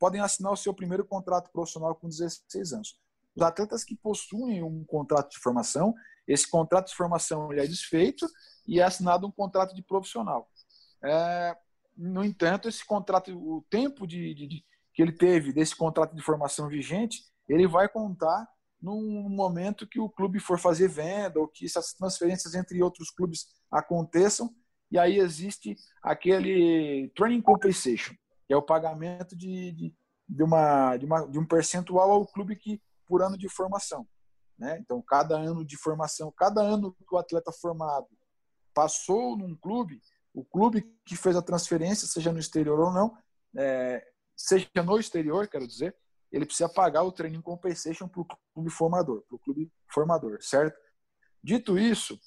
podem 0.03 0.21
assinar 0.21 0.53
o 0.53 0.57
seu 0.57 0.75
primeiro 0.75 1.05
contrato 1.05 1.49
profissional 1.53 1.95
com 1.95 2.09
16 2.09 2.73
anos. 2.73 2.99
Os 3.37 3.43
atletas 3.45 3.85
que 3.85 3.95
possuem 3.95 4.61
um 4.61 4.83
contrato 4.83 5.31
de 5.31 5.39
formação, 5.39 5.95
esse 6.27 6.51
contrato 6.51 6.89
de 6.89 6.97
formação 6.97 7.53
é 7.53 7.65
desfeito 7.69 8.27
e 8.67 8.81
é 8.81 8.83
assinado 8.83 9.29
um 9.29 9.31
contrato 9.31 9.77
de 9.77 9.81
profissional. 9.81 10.51
É, 11.05 11.57
no 11.97 12.25
entanto, 12.25 12.69
esse 12.69 12.85
contrato, 12.85 13.31
o 13.31 13.65
tempo 13.71 14.05
de, 14.05 14.35
de, 14.35 14.49
de, 14.49 14.65
que 14.93 15.01
ele 15.01 15.13
teve 15.13 15.53
desse 15.53 15.77
contrato 15.77 16.17
de 16.17 16.21
formação 16.21 16.67
vigente, 16.67 17.23
ele 17.49 17.69
vai 17.69 17.89
contar 17.89 18.49
num 18.83 19.29
momento 19.29 19.87
que 19.87 20.01
o 20.01 20.11
clube 20.11 20.41
for 20.41 20.59
fazer 20.59 20.89
venda 20.89 21.39
ou 21.39 21.47
que 21.47 21.65
essas 21.65 21.93
transferências 21.93 22.57
entre 22.57 22.83
outros 22.83 23.09
clubes 23.09 23.47
aconteçam 23.71 24.53
e 24.93 24.99
aí 24.99 25.19
existe 25.19 25.75
aquele 26.03 27.11
training 27.17 27.41
compensation, 27.41 28.15
que 28.53 28.55
é 28.55 28.57
o 28.59 28.61
pagamento 28.61 29.35
de, 29.35 29.73
de, 29.73 29.97
de, 30.29 30.43
uma, 30.43 30.95
de, 30.99 31.07
uma, 31.07 31.27
de 31.27 31.39
um 31.39 31.47
percentual 31.47 32.11
ao 32.11 32.27
clube 32.27 32.55
que 32.55 32.83
por 33.07 33.23
ano 33.23 33.39
de 33.39 33.49
formação. 33.49 34.07
Né? 34.59 34.79
Então, 34.79 35.01
cada 35.01 35.39
ano 35.39 35.65
de 35.65 35.75
formação, 35.79 36.31
cada 36.31 36.61
ano 36.61 36.93
que 36.93 37.15
o 37.15 37.17
atleta 37.17 37.51
formado 37.51 38.09
passou 38.75 39.39
num 39.39 39.57
clube, 39.57 40.03
o 40.35 40.45
clube 40.45 40.83
que 41.07 41.17
fez 41.17 41.35
a 41.35 41.41
transferência, 41.41 42.07
seja 42.07 42.31
no 42.31 42.39
exterior 42.39 42.79
ou 42.79 42.93
não, 42.93 43.17
é, 43.57 44.07
seja 44.37 44.69
no 44.85 44.99
exterior, 44.99 45.49
quero 45.49 45.67
dizer, 45.67 45.97
ele 46.31 46.45
precisa 46.45 46.69
pagar 46.69 47.05
o 47.05 47.13
training 47.13 47.41
compensation 47.41 48.07
para 48.07 48.21
o 48.21 48.27
clube 48.53 48.69
formador, 48.69 49.23
para 49.23 49.37
o 49.37 49.39
clube 49.39 49.73
formador, 49.89 50.43
certo? 50.43 50.79
Dito 51.43 51.79
isso, 51.79 52.21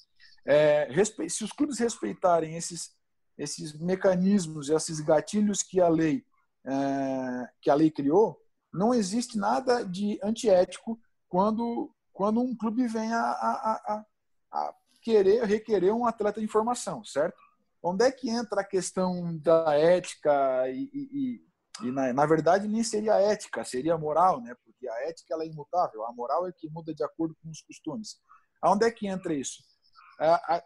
é, 0.44 0.88
se 1.28 1.44
os 1.44 1.52
clubes 1.52 1.78
respeitarem 1.78 2.56
esses, 2.56 2.96
esses 3.38 3.78
mecanismos, 3.78 4.68
esses 4.68 5.00
gatilhos 5.00 5.62
que 5.62 5.80
a 5.80 5.88
lei 5.88 6.24
é, 6.64 7.48
que 7.60 7.70
a 7.70 7.74
lei 7.74 7.90
criou, 7.90 8.40
não 8.72 8.92
existe 8.92 9.38
nada 9.38 9.84
de 9.84 10.18
antiético 10.22 10.98
quando 11.28 11.92
quando 12.12 12.40
um 12.40 12.56
clube 12.56 12.88
vem 12.88 13.12
a, 13.12 13.20
a, 13.20 13.72
a, 13.84 14.04
a 14.50 14.74
querer 15.02 15.44
requerer 15.44 15.92
um 15.92 16.06
atleta 16.06 16.40
de 16.40 16.48
formação, 16.48 17.04
certo? 17.04 17.36
Onde 17.82 18.06
é 18.06 18.10
que 18.10 18.30
entra 18.30 18.62
a 18.62 18.64
questão 18.64 19.36
da 19.36 19.74
ética 19.74 20.64
e, 20.70 20.90
e, 20.92 21.86
e 21.86 21.92
na, 21.92 22.12
na, 22.14 22.26
verdade 22.26 22.66
nem 22.66 22.82
seria 22.82 23.20
ética, 23.20 23.62
seria 23.64 23.98
moral, 23.98 24.40
né? 24.40 24.56
Porque 24.64 24.88
a 24.88 25.08
ética 25.08 25.34
ela 25.34 25.44
é 25.44 25.46
imutável, 25.46 26.04
a 26.04 26.12
moral 26.12 26.48
é 26.48 26.52
que 26.52 26.70
muda 26.70 26.94
de 26.94 27.04
acordo 27.04 27.36
com 27.42 27.50
os 27.50 27.60
costumes. 27.60 28.16
Aonde 28.62 28.86
é 28.86 28.90
que 28.90 29.06
entra 29.06 29.34
isso? 29.34 29.62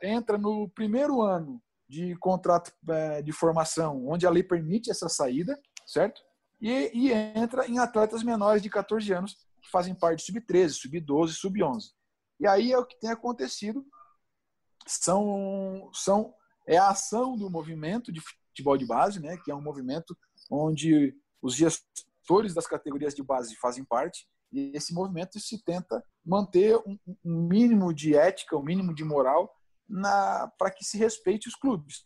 entra 0.01 0.39
no 0.39 0.69
primeiro 0.71 1.21
ano 1.21 1.61
de 1.91 2.15
contrato 2.17 2.73
é, 2.89 3.21
de 3.21 3.33
formação, 3.33 4.07
onde 4.07 4.25
a 4.25 4.31
lei 4.31 4.45
permite 4.45 4.93
essa 4.93 5.09
saída, 5.09 5.61
certo? 5.85 6.23
E, 6.61 6.91
e 6.95 7.13
entra 7.13 7.67
em 7.67 7.81
atletas 7.81 8.23
menores 8.23 8.63
de 8.63 8.71
14 8.71 9.13
anos, 9.13 9.35
que 9.61 9.69
fazem 9.73 9.93
parte 9.93 10.21
de 10.21 10.27
sub-13, 10.27 10.69
sub-12, 10.71 11.31
sub-11. 11.31 11.91
E 12.39 12.47
aí 12.47 12.71
é 12.71 12.79
o 12.79 12.87
que 12.87 12.99
tem 13.01 13.11
acontecido, 13.11 13.85
são, 14.87 15.91
são 15.93 16.33
é 16.65 16.79
a 16.79 16.91
ação 16.91 17.37
do 17.37 17.51
movimento 17.51 18.13
de 18.13 18.21
futebol 18.21 18.77
de 18.77 18.87
base, 18.87 19.19
né, 19.19 19.37
que 19.39 19.51
é 19.51 19.55
um 19.55 19.61
movimento 19.61 20.17
onde 20.49 21.13
os 21.43 21.57
gestores 21.57 22.55
das 22.55 22.69
categorias 22.69 23.17
de 23.17 23.23
base 23.25 23.57
fazem 23.57 23.85
parte, 23.85 24.29
e 24.53 24.71
esse 24.77 24.95
movimento 24.95 25.41
se 25.41 25.61
tenta 25.65 26.05
manter 26.25 26.77
um, 26.87 26.97
um 27.25 27.49
mínimo 27.49 27.93
de 27.93 28.15
ética, 28.15 28.57
um 28.57 28.63
mínimo 28.63 28.95
de 28.95 29.03
moral 29.03 29.53
para 30.59 30.71
que 30.71 30.85
se 30.85 30.99
respeite 30.99 31.49
os 31.49 31.55
clubes. 31.55 32.05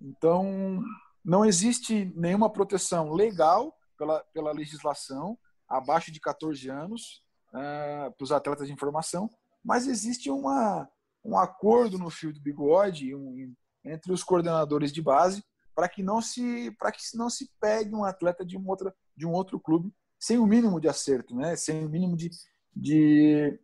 Então, 0.00 0.82
não 1.24 1.44
existe 1.44 2.12
nenhuma 2.16 2.50
proteção 2.50 3.12
legal 3.12 3.76
pela, 3.98 4.24
pela 4.32 4.52
legislação 4.52 5.38
abaixo 5.68 6.10
de 6.10 6.20
14 6.20 6.68
anos 6.68 7.22
uh, 7.48 8.12
para 8.12 8.24
os 8.24 8.32
atletas 8.32 8.66
de 8.66 8.72
informação, 8.72 9.28
mas 9.62 9.86
existe 9.86 10.30
uma, 10.30 10.88
um 11.24 11.38
acordo 11.38 11.98
no 11.98 12.10
fio 12.10 12.32
do 12.32 12.40
bigode 12.40 13.14
um, 13.14 13.54
entre 13.84 14.12
os 14.12 14.24
coordenadores 14.24 14.92
de 14.92 15.02
base 15.02 15.44
para 15.74 15.88
que 15.88 16.02
não 16.02 16.20
se 16.20 16.70
para 16.78 16.90
que 16.90 17.00
não 17.14 17.30
se 17.30 17.50
pegue 17.60 17.94
um 17.94 18.04
atleta 18.04 18.44
de 18.44 18.58
um 18.58 18.66
outra 18.68 18.94
de 19.16 19.26
um 19.26 19.32
outro 19.32 19.60
clube 19.60 19.94
sem 20.20 20.38
o 20.38 20.46
mínimo 20.46 20.78
de 20.78 20.86
acerto, 20.86 21.34
né? 21.34 21.56
Sem 21.56 21.84
o 21.84 21.88
mínimo 21.88 22.14
de, 22.14 22.30
de, 22.76 23.58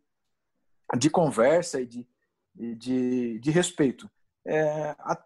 de 0.97 1.09
conversa 1.09 1.79
e 1.79 1.85
de, 1.85 2.07
de, 2.57 3.39
de 3.39 3.51
respeito. 3.51 4.09
É, 4.45 4.95
a, 4.99 5.23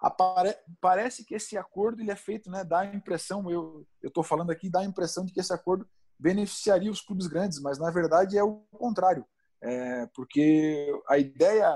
a, 0.00 0.54
parece 0.80 1.24
que 1.24 1.34
esse 1.34 1.56
acordo 1.56 2.00
ele 2.00 2.10
é 2.10 2.16
feito, 2.16 2.50
né? 2.50 2.64
Dá 2.64 2.80
a 2.80 2.94
impressão, 2.94 3.50
eu 3.50 3.86
estou 4.02 4.22
falando 4.22 4.50
aqui, 4.50 4.70
dá 4.70 4.80
a 4.80 4.84
impressão 4.84 5.24
de 5.24 5.32
que 5.32 5.40
esse 5.40 5.52
acordo 5.52 5.88
beneficiaria 6.18 6.90
os 6.90 7.00
clubes 7.00 7.26
grandes, 7.26 7.60
mas 7.60 7.78
na 7.78 7.90
verdade 7.90 8.38
é 8.38 8.42
o 8.42 8.60
contrário, 8.72 9.26
é, 9.60 10.06
porque 10.14 10.92
a 11.08 11.18
ideia 11.18 11.68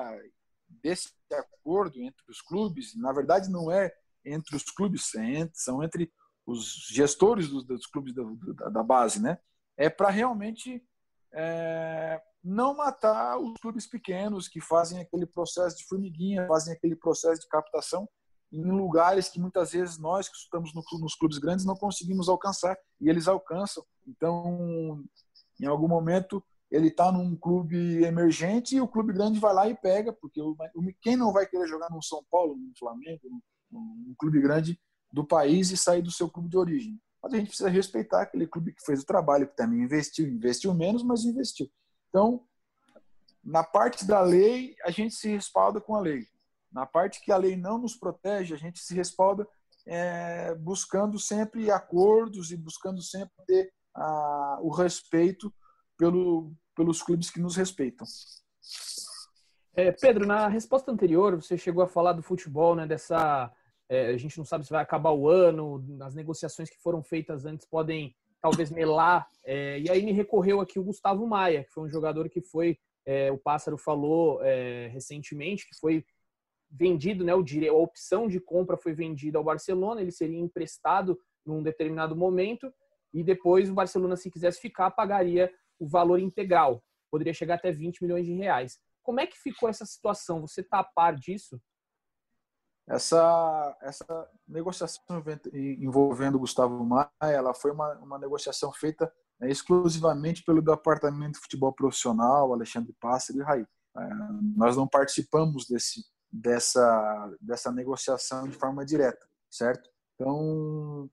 desse 0.69 1.11
acordo 1.33 2.01
entre 2.03 2.23
os 2.29 2.41
clubes, 2.41 2.95
na 2.97 3.13
verdade, 3.13 3.51
não 3.51 3.71
é 3.71 3.93
entre 4.25 4.57
os 4.57 4.65
clubes, 4.65 5.15
é 5.15 5.49
são 5.55 5.83
entre 5.83 6.13
os 6.47 6.87
gestores 6.91 7.49
dos, 7.49 7.65
dos 7.65 7.87
clubes 7.87 8.15
da, 8.15 8.71
da, 8.71 8.83
base, 8.83 9.21
né? 9.21 9.39
É 9.77 9.91
para 9.91 10.11
realmente 10.11 10.83
é, 11.33 12.21
não 12.49 12.75
matar 12.75 13.39
os 13.39 13.55
clubes 13.61 13.87
pequenos 13.87 14.49
que 14.49 14.61
fazem 14.61 15.01
aquele 15.01 15.27
processo 15.27 15.77
de 15.77 15.85
formiguinha, 15.85 16.47
fazem 16.47 16.73
aquele 16.73 16.97
processo 16.97 17.41
de 17.41 17.49
captação 17.49 18.09
em 18.51 18.65
lugares 18.65 19.29
que 19.29 19.39
muitas 19.39 19.73
vezes 19.73 19.99
nós 19.99 20.29
que 20.29 20.37
estamos 20.37 20.73
no, 20.75 20.83
nos 20.99 21.15
clubes 21.15 21.37
grandes 21.37 21.67
não 21.67 21.77
conseguimos 21.77 22.29
alcançar 22.29 22.77
e 22.99 23.11
eles 23.11 23.29
alcançam. 23.29 23.85
Então, 24.07 25.05
em 25.61 25.67
algum 25.67 25.87
momento 25.87 26.43
ele 26.71 26.89
está 26.89 27.13
num 27.13 27.37
clube 27.37 28.03
emergente 28.05 28.77
e 28.77 28.81
o 28.81 28.89
clube 28.89 29.13
grande 29.13 29.39
vai 29.39 29.53
lá 29.53 29.69
e 29.69 29.75
pega, 29.75 30.13
porque 30.13 30.41
o, 30.41 30.57
quem 31.03 31.17
não 31.17 31.33
vai 31.33 31.47
querer 31.47 31.67
jogar 31.67 31.91
no 31.91 32.03
São 32.03 32.25
Paulo, 32.31 32.57
no 32.57 32.73
Flamengo, 32.79 33.21
num, 33.71 34.15
clube 34.19 34.41
grande 34.41 34.81
do 35.13 35.27
país 35.27 35.71
e 35.71 35.77
sair 35.77 36.03
do 36.03 36.11
seu 36.11 36.29
clube 36.31 36.49
de 36.49 36.57
origem? 36.57 37.01
Mas 37.23 37.33
a 37.33 37.37
gente 37.37 37.49
precisa 37.49 37.69
respeitar 37.69 38.23
aquele 38.23 38.47
clube 38.47 38.73
que 38.73 38.85
fez 38.85 39.03
o 39.03 39.07
trabalho, 39.07 39.49
que 39.49 39.57
também 39.57 39.83
investiu, 39.83 40.27
investiu 40.27 40.73
menos, 40.73 41.03
mas 41.03 41.25
investiu. 41.25 41.69
Então, 42.09 42.45
na 43.43 43.65
parte 43.65 44.07
da 44.07 44.21
lei, 44.21 44.75
a 44.85 44.91
gente 44.91 45.15
se 45.15 45.29
respalda 45.29 45.81
com 45.81 45.95
a 45.95 46.01
lei. 46.01 46.27
Na 46.71 46.85
parte 46.85 47.21
que 47.23 47.33
a 47.33 47.37
lei 47.37 47.57
não 47.57 47.79
nos 47.79 47.97
protege, 47.97 48.55
a 48.55 48.59
gente 48.59 48.79
se 48.81 48.95
respalda 48.95 49.47
é, 49.87 50.55
buscando 50.55 51.19
sempre 51.19 51.71
acordos 51.71 52.51
e 52.51 52.57
buscando 52.57 53.01
sempre 53.01 53.35
ter 53.47 53.73
a, 53.95 54.59
o 54.61 54.71
respeito 54.71 55.53
pelo, 55.97 56.53
pelos 56.75 57.03
clubes 57.03 57.31
que 57.31 57.41
nos 57.41 57.57
respeitam. 57.57 58.07
É, 59.75 59.93
Pedro, 59.93 60.27
na 60.27 60.49
resposta 60.49 60.91
anterior, 60.91 61.37
você 61.37 61.57
chegou 61.57 61.83
a 61.83 61.89
falar 61.89 62.13
do 62.13 62.23
futebol, 62.23 62.75
né, 62.75 62.87
dessa 62.87 63.51
é, 63.89 64.09
a 64.09 64.17
gente 64.19 64.37
não 64.37 64.45
sabe 64.45 64.65
se 64.65 64.71
vai 64.71 64.83
acabar 64.83 65.13
o 65.13 65.29
ano, 65.29 65.83
as 66.03 66.15
negociações 66.15 66.69
que 66.69 66.81
foram 66.83 67.03
feitas 67.03 67.47
antes 67.47 67.67
podem 67.67 68.15
talvez 68.41 68.71
melar. 68.71 69.27
É, 69.45 69.81
e 69.81 69.91
aí 69.91 70.03
me 70.05 70.13
recorreu 70.13 70.61
aqui 70.61 70.79
o 70.79 70.85
Gustavo 70.85 71.27
Maia, 71.27 71.65
que 71.65 71.73
foi 71.73 71.85
um 71.85 71.91
jogador 71.91 72.29
que 72.29 72.41
foi, 72.41 72.79
é, 73.07 73.31
o 73.33 73.39
Pássaro 73.39 73.79
falou 73.79 74.43
é, 74.43 74.89
recentemente, 74.89 75.67
que 75.69 75.79
foi 75.79 76.05
vendido, 76.71 77.25
né, 77.25 77.35
o 77.35 77.43
a 77.43 77.73
opção 77.73 78.29
de 78.29 78.39
compra 78.39 78.77
foi 78.77 78.93
vendida 78.93 79.39
ao 79.39 79.45
Barcelona, 79.45 80.03
ele 80.03 80.11
seria 80.11 80.39
emprestado 80.39 81.19
num 81.45 81.63
determinado 81.63 82.15
momento 82.15 82.71
e 83.13 83.25
depois 83.25 83.71
o 83.71 83.75
Barcelona, 83.75 84.17
se 84.17 84.31
quisesse 84.31 84.61
ficar, 84.61 84.91
pagaria 84.91 85.51
o 85.79 85.89
valor 85.89 86.19
integral, 86.19 86.83
poderia 87.11 87.33
chegar 87.33 87.55
até 87.55 87.73
20 87.73 88.03
milhões 88.03 88.27
de 88.27 88.35
reais. 88.35 88.79
Como 89.03 89.21
é 89.21 89.27
que 89.27 89.39
ficou 89.39 89.69
essa 89.69 89.87
situação? 89.87 90.43
Você 90.43 90.61
está 90.61 90.81
a 90.81 90.85
par 90.85 91.17
disso? 91.17 91.59
Essa, 92.89 93.77
essa 93.83 94.31
negociação 94.47 95.23
envolvendo 95.53 96.39
Gustavo 96.39 96.83
Maia, 96.85 97.07
ela 97.21 97.53
foi 97.53 97.71
uma, 97.71 97.93
uma 97.97 98.19
negociação 98.19 98.73
feita 98.73 99.13
né, 99.39 99.51
exclusivamente 99.51 100.43
pelo 100.43 100.63
Departamento 100.63 101.33
de 101.33 101.41
Futebol 101.41 101.73
Profissional, 101.73 102.53
Alexandre 102.53 102.95
Pássaro 102.99 103.39
e 103.39 103.43
Raí. 103.43 103.67
É, 103.97 104.09
nós 104.57 104.77
não 104.77 104.89
participamos 104.89 105.67
desse, 105.69 106.03
dessa, 106.33 107.37
dessa 107.41 107.71
negociação 107.71 108.49
de 108.49 108.57
forma 108.57 108.87
direta, 108.87 109.27
certo? 109.51 109.91
Então, 110.15 111.11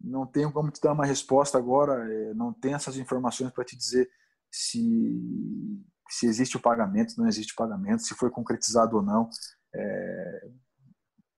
não 0.00 0.26
tenho 0.26 0.52
como 0.52 0.70
te 0.70 0.80
dar 0.80 0.92
uma 0.92 1.06
resposta 1.06 1.58
agora, 1.58 2.08
é, 2.08 2.34
não 2.34 2.52
tenho 2.52 2.76
essas 2.76 2.96
informações 2.96 3.50
para 3.50 3.64
te 3.64 3.76
dizer 3.76 4.08
se, 4.50 5.82
se 6.08 6.26
existe 6.26 6.56
o 6.56 6.62
pagamento, 6.62 7.14
não 7.18 7.26
existe 7.26 7.52
o 7.52 7.56
pagamento, 7.56 8.02
se 8.02 8.14
foi 8.14 8.30
concretizado 8.30 8.96
ou 8.96 9.02
não. 9.02 9.28
É, 9.74 10.50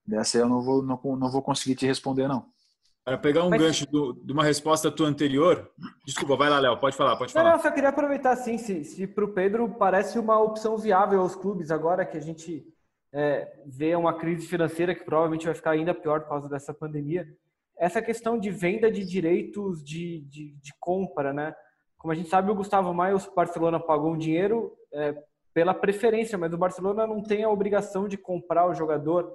Dessa 0.07 0.37
eu 0.37 0.47
não 0.47 0.61
vou, 0.61 0.81
não, 0.81 0.99
não 1.17 1.29
vou 1.29 1.41
conseguir 1.41 1.75
te 1.75 1.85
responder, 1.85 2.27
não. 2.27 2.45
Para 3.03 3.17
pegar 3.17 3.43
um 3.45 3.49
Mas... 3.49 3.61
gancho 3.61 3.85
do, 3.89 4.13
de 4.13 4.33
uma 4.33 4.43
resposta 4.43 4.91
tua 4.91 5.07
anterior, 5.07 5.69
desculpa, 6.05 6.35
vai 6.35 6.49
lá, 6.49 6.59
Léo, 6.59 6.77
pode 6.77 6.95
falar, 6.95 7.15
pode 7.15 7.31
falar. 7.31 7.49
Não, 7.49 7.57
eu 7.57 7.61
só 7.61 7.71
queria 7.71 7.89
aproveitar 7.89 8.31
assim, 8.31 8.57
se, 8.57 8.83
se 8.83 9.07
para 9.07 9.23
o 9.23 9.33
Pedro 9.33 9.69
parece 9.77 10.19
uma 10.19 10.41
opção 10.41 10.77
viável 10.77 11.21
aos 11.21 11.35
clubes 11.35 11.71
agora 11.71 12.05
que 12.05 12.17
a 12.17 12.21
gente 12.21 12.65
é, 13.13 13.61
vê 13.65 13.95
uma 13.95 14.13
crise 14.13 14.45
financeira 14.45 14.93
que 14.93 15.05
provavelmente 15.05 15.45
vai 15.45 15.55
ficar 15.55 15.71
ainda 15.71 15.93
pior 15.93 16.21
por 16.21 16.29
causa 16.29 16.49
dessa 16.49 16.73
pandemia. 16.73 17.25
Essa 17.77 18.01
questão 18.01 18.37
de 18.37 18.49
venda 18.49 18.91
de 18.91 19.05
direitos 19.05 19.83
de, 19.83 20.21
de, 20.29 20.53
de 20.61 20.73
compra, 20.79 21.31
né? 21.31 21.55
Como 21.97 22.11
a 22.11 22.15
gente 22.15 22.29
sabe, 22.29 22.51
o 22.51 22.55
Gustavo 22.55 22.93
Maia, 22.93 23.15
o 23.15 23.35
Barcelona 23.35 23.79
pagou 23.79 24.13
um 24.13 24.17
dinheiro 24.17 24.73
é, 24.93 25.15
pela 25.53 25.73
preferência, 25.73 26.37
mas 26.37 26.51
o 26.51 26.57
Barcelona 26.57 27.07
não 27.07 27.23
tem 27.23 27.43
a 27.43 27.49
obrigação 27.49 28.07
de 28.07 28.17
comprar 28.17 28.69
o 28.69 28.73
jogador 28.73 29.31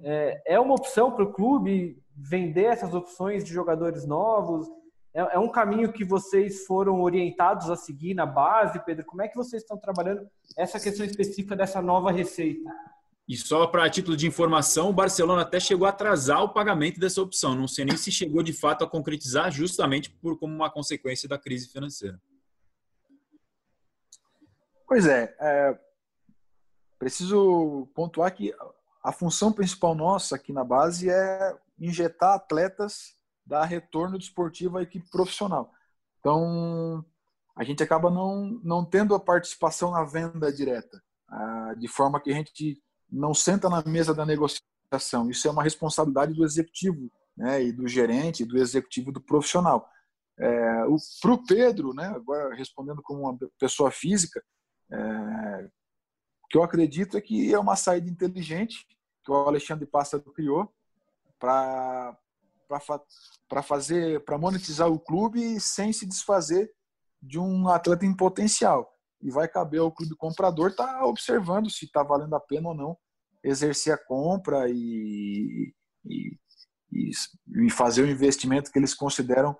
é, 0.00 0.42
é 0.54 0.60
uma 0.60 0.74
opção 0.74 1.10
para 1.10 1.24
o 1.24 1.32
clube 1.32 2.02
vender 2.16 2.64
essas 2.64 2.94
opções 2.94 3.44
de 3.44 3.52
jogadores 3.52 4.06
novos? 4.06 4.68
É, 5.14 5.20
é, 5.20 5.38
um 5.38 5.50
caminho 5.50 5.92
que 5.92 6.04
vocês 6.04 6.64
foram 6.66 7.00
orientados 7.00 7.70
a 7.70 7.76
seguir 7.76 8.14
na 8.14 8.26
base, 8.26 8.82
Pedro? 8.84 9.04
Como 9.04 9.22
é 9.22 9.28
que 9.28 9.36
vocês 9.36 9.62
estão 9.62 9.76
trabalhando 9.76 10.28
essa 10.56 10.78
questão 10.78 11.04
específica 11.04 11.56
dessa 11.56 11.82
nova 11.82 12.10
receita? 12.10 12.70
E 13.28 13.36
só 13.36 13.66
para 13.66 13.90
título 13.90 14.16
de 14.16 14.26
informação, 14.26 14.88
o 14.88 14.92
Barcelona 14.92 15.42
até 15.42 15.60
chegou 15.60 15.86
a 15.86 15.90
atrasar 15.90 16.42
o 16.42 16.48
pagamento 16.48 16.98
dessa 16.98 17.20
opção. 17.20 17.54
Não 17.54 17.68
sei 17.68 17.84
nem 17.84 17.96
se 17.96 18.10
chegou 18.10 18.42
de 18.42 18.54
fato 18.54 18.84
a 18.84 18.88
concretizar, 18.88 19.50
justamente 19.50 20.08
por 20.10 20.38
como 20.38 20.54
uma 20.54 20.70
consequência 20.70 21.28
da 21.28 21.38
crise 21.38 21.68
financeira. 21.68 22.18
Pois 24.86 25.06
é, 25.06 25.36
é 25.38 25.78
preciso 26.98 27.86
pontuar 27.94 28.34
que 28.34 28.54
a 29.08 29.12
função 29.12 29.50
principal 29.50 29.94
nossa 29.94 30.36
aqui 30.36 30.52
na 30.52 30.62
base 30.62 31.08
é 31.08 31.56
injetar 31.80 32.34
atletas, 32.34 33.16
dar 33.42 33.64
retorno 33.64 34.18
desportivo 34.18 34.76
à 34.76 34.82
equipe 34.82 35.08
profissional. 35.08 35.72
Então, 36.20 37.02
a 37.56 37.64
gente 37.64 37.82
acaba 37.82 38.10
não, 38.10 38.60
não 38.62 38.84
tendo 38.84 39.14
a 39.14 39.20
participação 39.20 39.92
na 39.92 40.04
venda 40.04 40.52
direta, 40.52 41.02
ah, 41.26 41.72
de 41.78 41.88
forma 41.88 42.20
que 42.20 42.30
a 42.30 42.34
gente 42.34 42.82
não 43.10 43.32
senta 43.32 43.70
na 43.70 43.82
mesa 43.82 44.12
da 44.12 44.26
negociação. 44.26 45.30
Isso 45.30 45.48
é 45.48 45.50
uma 45.50 45.62
responsabilidade 45.62 46.34
do 46.34 46.44
executivo, 46.44 47.10
né, 47.34 47.64
e 47.64 47.72
do 47.72 47.88
gerente, 47.88 48.44
do 48.44 48.58
executivo, 48.58 49.10
do 49.10 49.22
profissional. 49.22 49.88
É, 50.38 50.84
Para 51.22 51.32
o 51.32 51.46
Pedro, 51.46 51.94
né, 51.94 52.08
agora 52.08 52.54
respondendo 52.54 53.00
como 53.00 53.22
uma 53.22 53.38
pessoa 53.58 53.90
física, 53.90 54.44
é, 54.92 55.70
o 56.44 56.48
que 56.50 56.58
eu 56.58 56.62
acredito 56.62 57.16
é 57.16 57.22
que 57.22 57.54
é 57.54 57.58
uma 57.58 57.74
saída 57.74 58.10
inteligente 58.10 58.86
que 59.28 59.32
o 59.32 59.34
Alexandre 59.34 59.84
Pássaro 59.84 60.22
criou 60.32 60.72
para 61.38 62.16
para 63.46 63.62
fazer 63.62 64.24
para 64.24 64.38
monetizar 64.38 64.88
o 64.88 64.98
clube 64.98 65.58
sem 65.60 65.92
se 65.92 66.06
desfazer 66.06 66.70
de 67.20 67.38
um 67.38 67.68
atleta 67.68 68.06
em 68.06 68.14
potencial. 68.14 68.90
e 69.20 69.30
vai 69.30 69.48
caber 69.48 69.80
ao 69.80 69.92
clube 69.92 70.14
comprador 70.16 70.70
estar 70.70 70.86
tá 70.86 71.04
observando 71.04 71.70
se 71.70 71.84
está 71.84 72.02
valendo 72.02 72.34
a 72.34 72.40
pena 72.40 72.68
ou 72.68 72.74
não 72.74 72.96
exercer 73.42 73.92
a 73.92 73.98
compra 73.98 74.68
e, 74.68 75.74
e, 76.04 76.36
e, 76.92 77.70
fazer 77.70 78.02
o 78.02 78.10
investimento 78.10 78.70
que 78.70 78.78
eles 78.78 78.94
consideram 78.94 79.54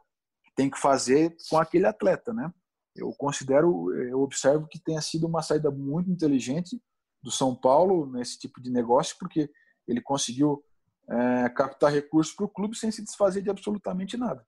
que 0.44 0.52
tem 0.54 0.68
que 0.70 0.78
fazer 0.78 1.34
com 1.48 1.58
aquele 1.58 1.86
atleta, 1.86 2.32
né? 2.32 2.52
Eu 2.94 3.12
considero, 3.12 3.94
eu 3.94 4.20
observo 4.20 4.66
que 4.66 4.80
tenha 4.80 5.00
sido 5.00 5.26
uma 5.26 5.42
saída 5.42 5.70
muito 5.70 6.10
inteligente 6.10 6.80
do 7.22 7.30
São 7.30 7.54
Paulo 7.54 8.06
nesse 8.06 8.38
tipo 8.38 8.60
de 8.60 8.70
negócio, 8.70 9.16
porque 9.18 9.50
ele 9.86 10.00
conseguiu 10.00 10.62
é, 11.10 11.48
captar 11.48 11.92
recursos 11.92 12.34
para 12.34 12.44
o 12.44 12.48
clube 12.48 12.76
sem 12.76 12.90
se 12.90 13.02
desfazer 13.02 13.42
de 13.42 13.50
absolutamente 13.50 14.16
nada. 14.16 14.46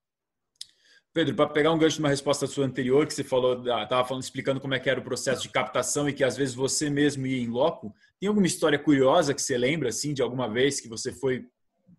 Pedro, 1.12 1.34
para 1.34 1.48
pegar 1.48 1.72
um 1.72 1.78
gancho 1.78 1.96
de 1.96 2.02
uma 2.02 2.08
resposta 2.08 2.46
sua 2.46 2.64
anterior, 2.64 3.04
que 3.04 3.12
você 3.12 3.24
falou, 3.24 3.64
estava 3.82 4.04
falando, 4.04 4.22
explicando 4.22 4.60
como 4.60 4.74
é 4.74 4.78
que 4.78 4.88
era 4.88 5.00
o 5.00 5.02
processo 5.02 5.42
de 5.42 5.48
captação 5.48 6.08
e 6.08 6.12
que 6.12 6.22
às 6.22 6.36
vezes 6.36 6.54
você 6.54 6.88
mesmo 6.88 7.26
ia 7.26 7.42
em 7.42 7.48
loco, 7.48 7.92
tem 8.20 8.28
alguma 8.28 8.46
história 8.46 8.78
curiosa 8.78 9.34
que 9.34 9.42
você 9.42 9.58
lembra, 9.58 9.88
assim, 9.88 10.14
de 10.14 10.22
alguma 10.22 10.48
vez 10.48 10.80
que 10.80 10.88
você 10.88 11.12
foi 11.12 11.48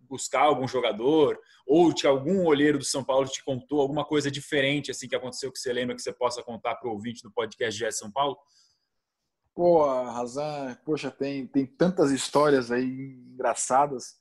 buscar 0.07 0.43
algum 0.43 0.67
jogador 0.67 1.37
ou 1.67 1.93
que 1.93 2.07
algum 2.07 2.45
olheiro 2.45 2.77
do 2.77 2.85
São 2.85 3.03
Paulo 3.03 3.27
te 3.27 3.43
contou 3.43 3.81
alguma 3.81 4.05
coisa 4.05 4.31
diferente, 4.31 4.91
assim, 4.91 5.09
que 5.09 5.15
aconteceu 5.15 5.51
que 5.51 5.59
você 5.59 5.73
lembra 5.73 5.95
que 5.95 6.01
você 6.01 6.13
possa 6.13 6.41
contar 6.41 6.75
para 6.75 6.89
o 6.89 6.93
ouvinte 6.93 7.21
do 7.21 7.31
podcast 7.31 7.77
GE 7.77 7.91
São 7.91 8.09
Paulo? 8.09 8.37
Pô, 9.53 9.85
Razan, 9.85 10.75
poxa, 10.85 11.11
tem, 11.11 11.45
tem 11.45 11.65
tantas 11.65 12.11
histórias 12.11 12.71
aí 12.71 13.17
engraçadas, 13.33 14.15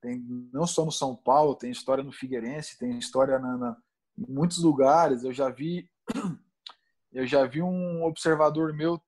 tem 0.00 0.20
não 0.52 0.66
só 0.66 0.84
no 0.84 0.90
São 0.90 1.14
Paulo, 1.14 1.54
tem 1.54 1.70
história 1.70 2.02
no 2.02 2.12
Figueirense, 2.12 2.78
tem 2.78 2.98
história 2.98 3.38
na, 3.38 3.56
na 3.56 3.76
em 4.18 4.30
muitos 4.30 4.62
lugares. 4.62 5.24
Eu 5.24 5.32
já 5.32 5.48
vi, 5.48 5.88
eu 7.12 7.26
já 7.26 7.44
vi 7.46 7.62
um 7.62 8.04
observador 8.04 8.74
meu 8.74 9.00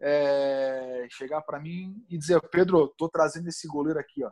é, 0.00 1.06
chegar 1.10 1.42
para 1.42 1.60
mim 1.60 2.04
e 2.08 2.16
dizer, 2.16 2.40
Pedro, 2.48 2.88
tô 2.96 3.08
trazendo 3.08 3.48
esse 3.48 3.66
goleiro 3.68 3.98
aqui, 3.98 4.24
ó. 4.24 4.30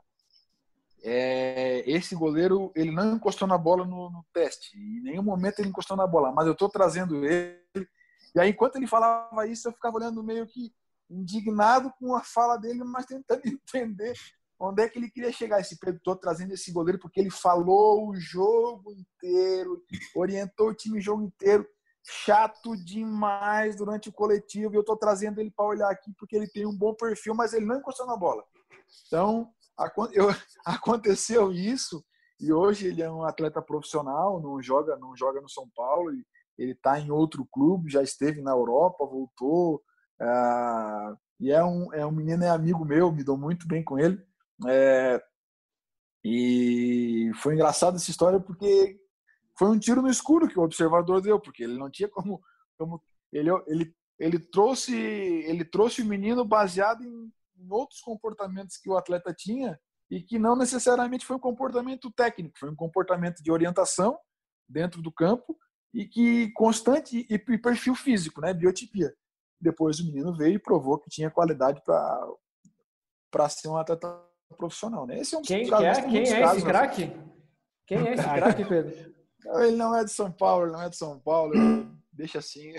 É, 1.00 1.88
esse 1.88 2.16
goleiro 2.16 2.72
ele 2.74 2.90
não 2.90 3.14
encostou 3.14 3.46
na 3.46 3.56
bola 3.56 3.84
no, 3.84 4.10
no, 4.10 4.26
teste, 4.32 4.76
em 4.76 5.00
nenhum 5.00 5.22
momento 5.22 5.60
ele 5.60 5.68
encostou 5.68 5.96
na 5.96 6.08
bola, 6.08 6.32
mas 6.32 6.48
eu 6.48 6.56
tô 6.56 6.68
trazendo 6.68 7.24
ele. 7.24 7.56
E 8.34 8.40
aí, 8.40 8.50
enquanto 8.50 8.76
ele 8.76 8.86
falava 8.86 9.46
isso, 9.46 9.68
eu 9.68 9.72
ficava 9.72 9.96
olhando 9.96 10.22
meio 10.22 10.46
que 10.46 10.72
indignado 11.10 11.92
com 11.98 12.14
a 12.14 12.22
fala 12.22 12.56
dele, 12.56 12.84
mas 12.84 13.06
tentando 13.06 13.42
entender 13.46 14.14
onde 14.60 14.82
é 14.82 14.88
que 14.88 14.98
ele 14.98 15.10
queria 15.10 15.32
chegar. 15.32 15.60
Esse 15.60 15.78
Pedro 15.78 16.00
trazendo 16.16 16.52
esse 16.52 16.72
goleiro 16.72 16.98
porque 16.98 17.20
ele 17.20 17.30
falou 17.30 18.08
o 18.08 18.14
jogo 18.14 18.92
inteiro, 18.92 19.82
orientou 20.14 20.68
o 20.68 20.74
time 20.74 20.98
o 20.98 21.02
jogo 21.02 21.22
inteiro. 21.22 21.66
Chato 22.10 22.74
demais 22.76 23.76
durante 23.76 24.08
o 24.08 24.12
coletivo. 24.12 24.74
E 24.74 24.76
eu 24.76 24.84
tô 24.84 24.96
trazendo 24.96 25.40
ele 25.40 25.50
para 25.50 25.66
olhar 25.66 25.90
aqui 25.90 26.12
porque 26.18 26.36
ele 26.36 26.48
tem 26.48 26.66
um 26.66 26.76
bom 26.76 26.94
perfil, 26.94 27.34
mas 27.34 27.52
ele 27.52 27.66
não 27.66 27.76
encostou 27.76 28.06
na 28.06 28.16
bola. 28.16 28.42
Então, 29.06 29.52
aconteceu 30.64 31.52
isso. 31.52 32.04
E 32.40 32.52
hoje 32.52 32.86
ele 32.86 33.02
é 33.02 33.10
um 33.10 33.24
atleta 33.24 33.60
profissional, 33.60 34.40
não 34.40 34.62
joga, 34.62 34.96
não 34.96 35.16
joga 35.16 35.40
no 35.40 35.48
São 35.48 35.68
Paulo. 35.74 36.10
Ele 36.58 36.72
está 36.72 36.98
em 36.98 37.10
outro 37.10 37.46
clube, 37.46 37.90
já 37.90 38.02
esteve 38.02 38.42
na 38.42 38.50
Europa, 38.50 39.06
voltou. 39.06 39.82
Ah, 40.20 41.16
e 41.40 41.52
é 41.52 41.62
um, 41.64 41.94
é 41.94 42.04
um 42.04 42.10
menino, 42.10 42.42
é 42.42 42.50
amigo 42.50 42.84
meu, 42.84 43.12
me 43.12 43.22
dou 43.22 43.38
muito 43.38 43.66
bem 43.68 43.82
com 43.82 43.98
ele. 43.98 44.20
É, 44.66 45.22
e 46.24 47.30
foi 47.36 47.54
engraçado 47.54 47.96
essa 47.96 48.10
história 48.10 48.40
porque 48.40 48.98
foi 49.56 49.68
um 49.68 49.78
tiro 49.78 50.02
no 50.02 50.10
escuro 50.10 50.48
que 50.48 50.58
o 50.58 50.62
observador 50.62 51.20
deu, 51.20 51.40
porque 51.40 51.62
ele 51.62 51.78
não 51.78 51.90
tinha 51.90 52.08
como, 52.08 52.42
como 52.76 53.02
ele, 53.32 53.50
ele, 53.66 53.94
ele 54.18 54.38
trouxe 54.38 54.94
ele 54.94 55.64
trouxe 55.64 56.02
o 56.02 56.04
menino 56.04 56.44
baseado 56.44 57.02
em, 57.04 57.32
em 57.56 57.70
outros 57.70 58.00
comportamentos 58.00 58.76
que 58.76 58.90
o 58.90 58.96
atleta 58.96 59.32
tinha 59.32 59.78
e 60.10 60.22
que 60.22 60.38
não 60.38 60.56
necessariamente 60.56 61.24
foi 61.24 61.36
um 61.36 61.40
comportamento 61.40 62.10
técnico, 62.10 62.58
foi 62.58 62.70
um 62.70 62.76
comportamento 62.76 63.42
de 63.42 63.52
orientação 63.52 64.18
dentro 64.68 65.00
do 65.00 65.12
campo 65.12 65.56
e 65.92 66.06
que 66.06 66.50
constante 66.52 67.26
e 67.28 67.38
perfil 67.38 67.94
físico, 67.94 68.40
né, 68.40 68.52
biotipia. 68.52 69.12
Depois 69.60 69.98
o 69.98 70.04
menino 70.06 70.36
veio 70.36 70.54
e 70.54 70.58
provou 70.58 70.98
que 70.98 71.10
tinha 71.10 71.30
qualidade 71.30 71.82
para 71.84 72.28
para 73.30 73.48
ser 73.48 73.68
um 73.68 73.76
atleta 73.76 74.08
profissional, 74.56 75.06
né? 75.06 75.20
Esse 75.20 75.34
é 75.34 75.38
um 75.38 75.40
dos 75.42 75.48
quem, 75.48 75.68
casos, 75.68 76.04
quem 76.04 76.22
é, 76.22 76.22
quem 76.24 76.34
é 76.34 76.42
esse 76.42 76.64
craque? 76.64 77.12
Quem 77.86 77.98
é 77.98 78.14
esse 78.14 78.22
craque, 78.22 78.64
Pedro? 78.64 79.14
Ele 79.60 79.76
não 79.76 79.94
é 79.94 80.04
de 80.04 80.10
São 80.10 80.32
Paulo, 80.32 80.64
ele 80.64 80.72
não 80.72 80.82
é 80.82 80.88
de 80.88 80.96
São 80.96 81.18
Paulo. 81.18 81.52
Deixa 82.12 82.38
assim. 82.38 82.72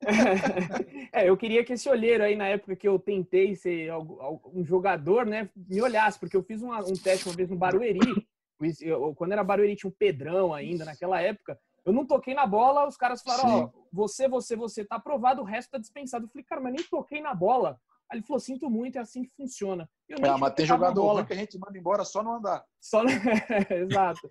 é, 1.12 1.28
eu 1.28 1.36
queria 1.36 1.62
que 1.64 1.74
esse 1.74 1.88
olheiro 1.88 2.24
aí, 2.24 2.34
na 2.34 2.48
época 2.48 2.74
que 2.74 2.88
eu 2.88 2.98
tentei 2.98 3.54
ser 3.54 3.92
um 3.94 4.64
jogador, 4.64 5.26
né, 5.26 5.50
me 5.54 5.80
olhasse, 5.82 6.18
porque 6.18 6.36
eu 6.36 6.42
fiz 6.42 6.62
um 6.62 6.70
teste 6.94 7.28
uma 7.28 7.36
vez 7.36 7.48
no 7.48 7.56
Barueri. 7.56 7.98
Quando 9.16 9.32
era 9.32 9.44
Barueri, 9.44 9.76
tinha 9.76 9.88
um 9.88 9.94
Pedrão 9.98 10.52
ainda 10.52 10.84
naquela 10.84 11.20
época. 11.20 11.58
Eu 11.84 11.92
não 11.92 12.06
toquei 12.06 12.34
na 12.34 12.46
bola, 12.46 12.86
os 12.86 12.96
caras 12.96 13.22
falaram: 13.22 13.48
Ó, 13.48 13.64
oh, 13.64 13.86
você, 13.92 14.28
você, 14.28 14.54
você, 14.54 14.84
tá 14.84 14.96
aprovado, 14.96 15.42
o 15.42 15.44
resto 15.44 15.70
tá 15.70 15.78
dispensado. 15.78 16.24
Eu 16.24 16.28
falei, 16.28 16.44
cara, 16.44 16.60
mas 16.60 16.72
nem 16.74 16.84
toquei 16.84 17.20
na 17.20 17.34
bola. 17.34 17.80
Aí 18.10 18.18
ele 18.18 18.26
falou: 18.26 18.40
sinto 18.40 18.68
muito, 18.68 18.96
é 18.96 19.00
assim 19.00 19.22
que 19.22 19.30
funciona. 19.36 19.88
Eu 20.08 20.18
é, 20.18 20.36
mas 20.36 20.54
tem 20.54 20.66
jogador 20.66 21.24
que 21.24 21.32
a 21.32 21.36
gente 21.36 21.56
manda 21.58 21.78
embora 21.78 22.04
só 22.04 22.22
no 22.22 22.34
andar. 22.34 22.64
Só 22.80 23.04
no... 23.04 23.10
Exato. 23.70 24.28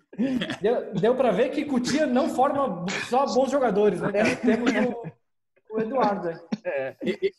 Deu, 0.62 0.94
deu 0.94 1.16
para 1.16 1.32
ver 1.32 1.50
que 1.50 1.64
Cutia 1.66 2.06
não 2.06 2.30
forma 2.30 2.86
só 3.10 3.26
bons 3.26 3.50
jogadores, 3.50 4.02
né? 4.02 4.12
É. 4.14 4.36
Temos 4.36 4.72
o, 4.72 5.76
o 5.76 5.80
Eduardo. 5.80 6.30
É. 6.66 6.96
E, 7.02 7.34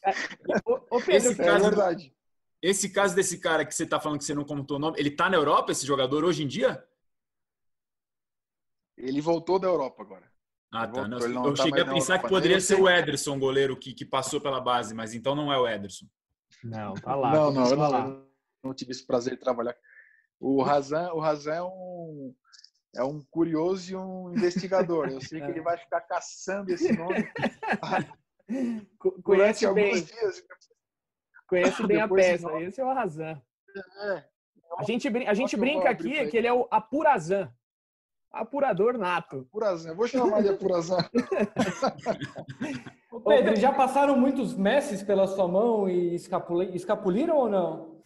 o, 0.65 0.97
o 0.97 1.01
Pedro, 1.01 1.31
esse 1.31 1.37
caso, 1.37 1.67
é 1.67 1.69
verdade. 1.69 2.15
Esse 2.63 2.89
caso 2.89 3.15
desse 3.15 3.39
cara 3.39 3.65
que 3.65 3.75
você 3.75 3.85
está 3.85 4.01
falando 4.01 4.19
que 4.19 4.25
você 4.25 4.35
não 4.35 4.45
contou 4.45 4.79
o 4.79 4.81
nome, 4.81 4.99
ele 4.99 5.11
está 5.11 5.29
na 5.29 5.37
Europa, 5.37 5.73
esse 5.73 5.87
jogador, 5.87 6.25
hoje 6.25 6.43
em 6.43 6.47
dia? 6.47 6.83
Ele 9.03 9.21
voltou 9.21 9.59
da 9.59 9.69
Europa 9.69 10.03
agora. 10.03 10.31
Ah, 10.73 10.87
tá. 10.87 11.09
Não, 11.09 11.19
eu 11.19 11.55
tá 11.55 11.65
cheguei 11.65 11.83
a 11.83 11.87
pensar 11.87 12.19
que 12.19 12.29
poderia 12.29 12.61
ser 12.61 12.81
o 12.81 12.89
Ederson, 12.89 13.39
goleiro 13.39 13.77
que, 13.77 13.93
que 13.93 14.05
passou 14.05 14.41
pela 14.41 14.61
base, 14.61 14.95
mas 14.95 15.15
então 15.15 15.35
não 15.35 15.53
é 15.53 15.59
o 15.59 15.67
Ederson. 15.67 16.07
Não, 16.63 16.95
tá 16.95 17.15
lá. 17.15 17.33
Não, 17.33 17.51
não, 17.51 17.69
eu 17.69 17.77
não, 17.77 18.27
não, 18.63 18.75
tive 18.75 18.93
esse 18.93 19.05
prazer 19.05 19.35
de 19.35 19.41
trabalhar. 19.41 19.75
O 20.39 20.63
Razan, 20.63 21.13
o 21.13 21.19
Razan 21.19 21.55
é 21.55 21.63
um 21.63 22.35
é 22.95 23.05
um 23.05 23.21
curioso 23.31 23.93
e 23.93 23.97
um 23.97 24.33
investigador. 24.33 25.09
Eu 25.09 25.21
sei 25.21 25.41
que 25.41 25.51
ele 25.51 25.61
vai 25.63 25.77
ficar 25.77 26.01
caçando 26.03 26.73
esse 26.73 26.93
nome. 26.93 27.29
Conhece 29.23 29.73
bem. 29.73 30.03
Dias. 30.03 30.45
Conhece 31.49 31.87
bem 31.87 32.01
a 32.01 32.09
peça. 32.09 32.61
Esse 32.61 32.81
é 32.81 32.85
o 32.85 32.93
Razan. 32.93 33.41
É. 34.03 34.25
A 34.79 34.85
gente, 34.85 35.09
a 35.09 35.35
gente 35.35 35.57
brinca 35.57 35.91
aqui 35.91 36.27
que 36.29 36.37
ele 36.37 36.47
é 36.47 36.53
o 36.53 36.67
Apurazan. 36.71 37.53
Apurador 38.33 38.97
nato. 38.97 39.47
Apurazan. 39.49 39.95
Vou 39.95 40.07
chamar 40.07 40.43
de 40.43 40.51
Apurazan. 40.51 40.99
Pedro, 43.27 43.57
já 43.57 43.73
passaram 43.73 44.17
muitos 44.17 44.55
messes 44.55 45.03
pela 45.03 45.27
sua 45.27 45.49
mão 45.49 45.89
e 45.89 46.15
escapuliram 46.15 47.37
ou 47.37 47.49
não? 47.49 48.01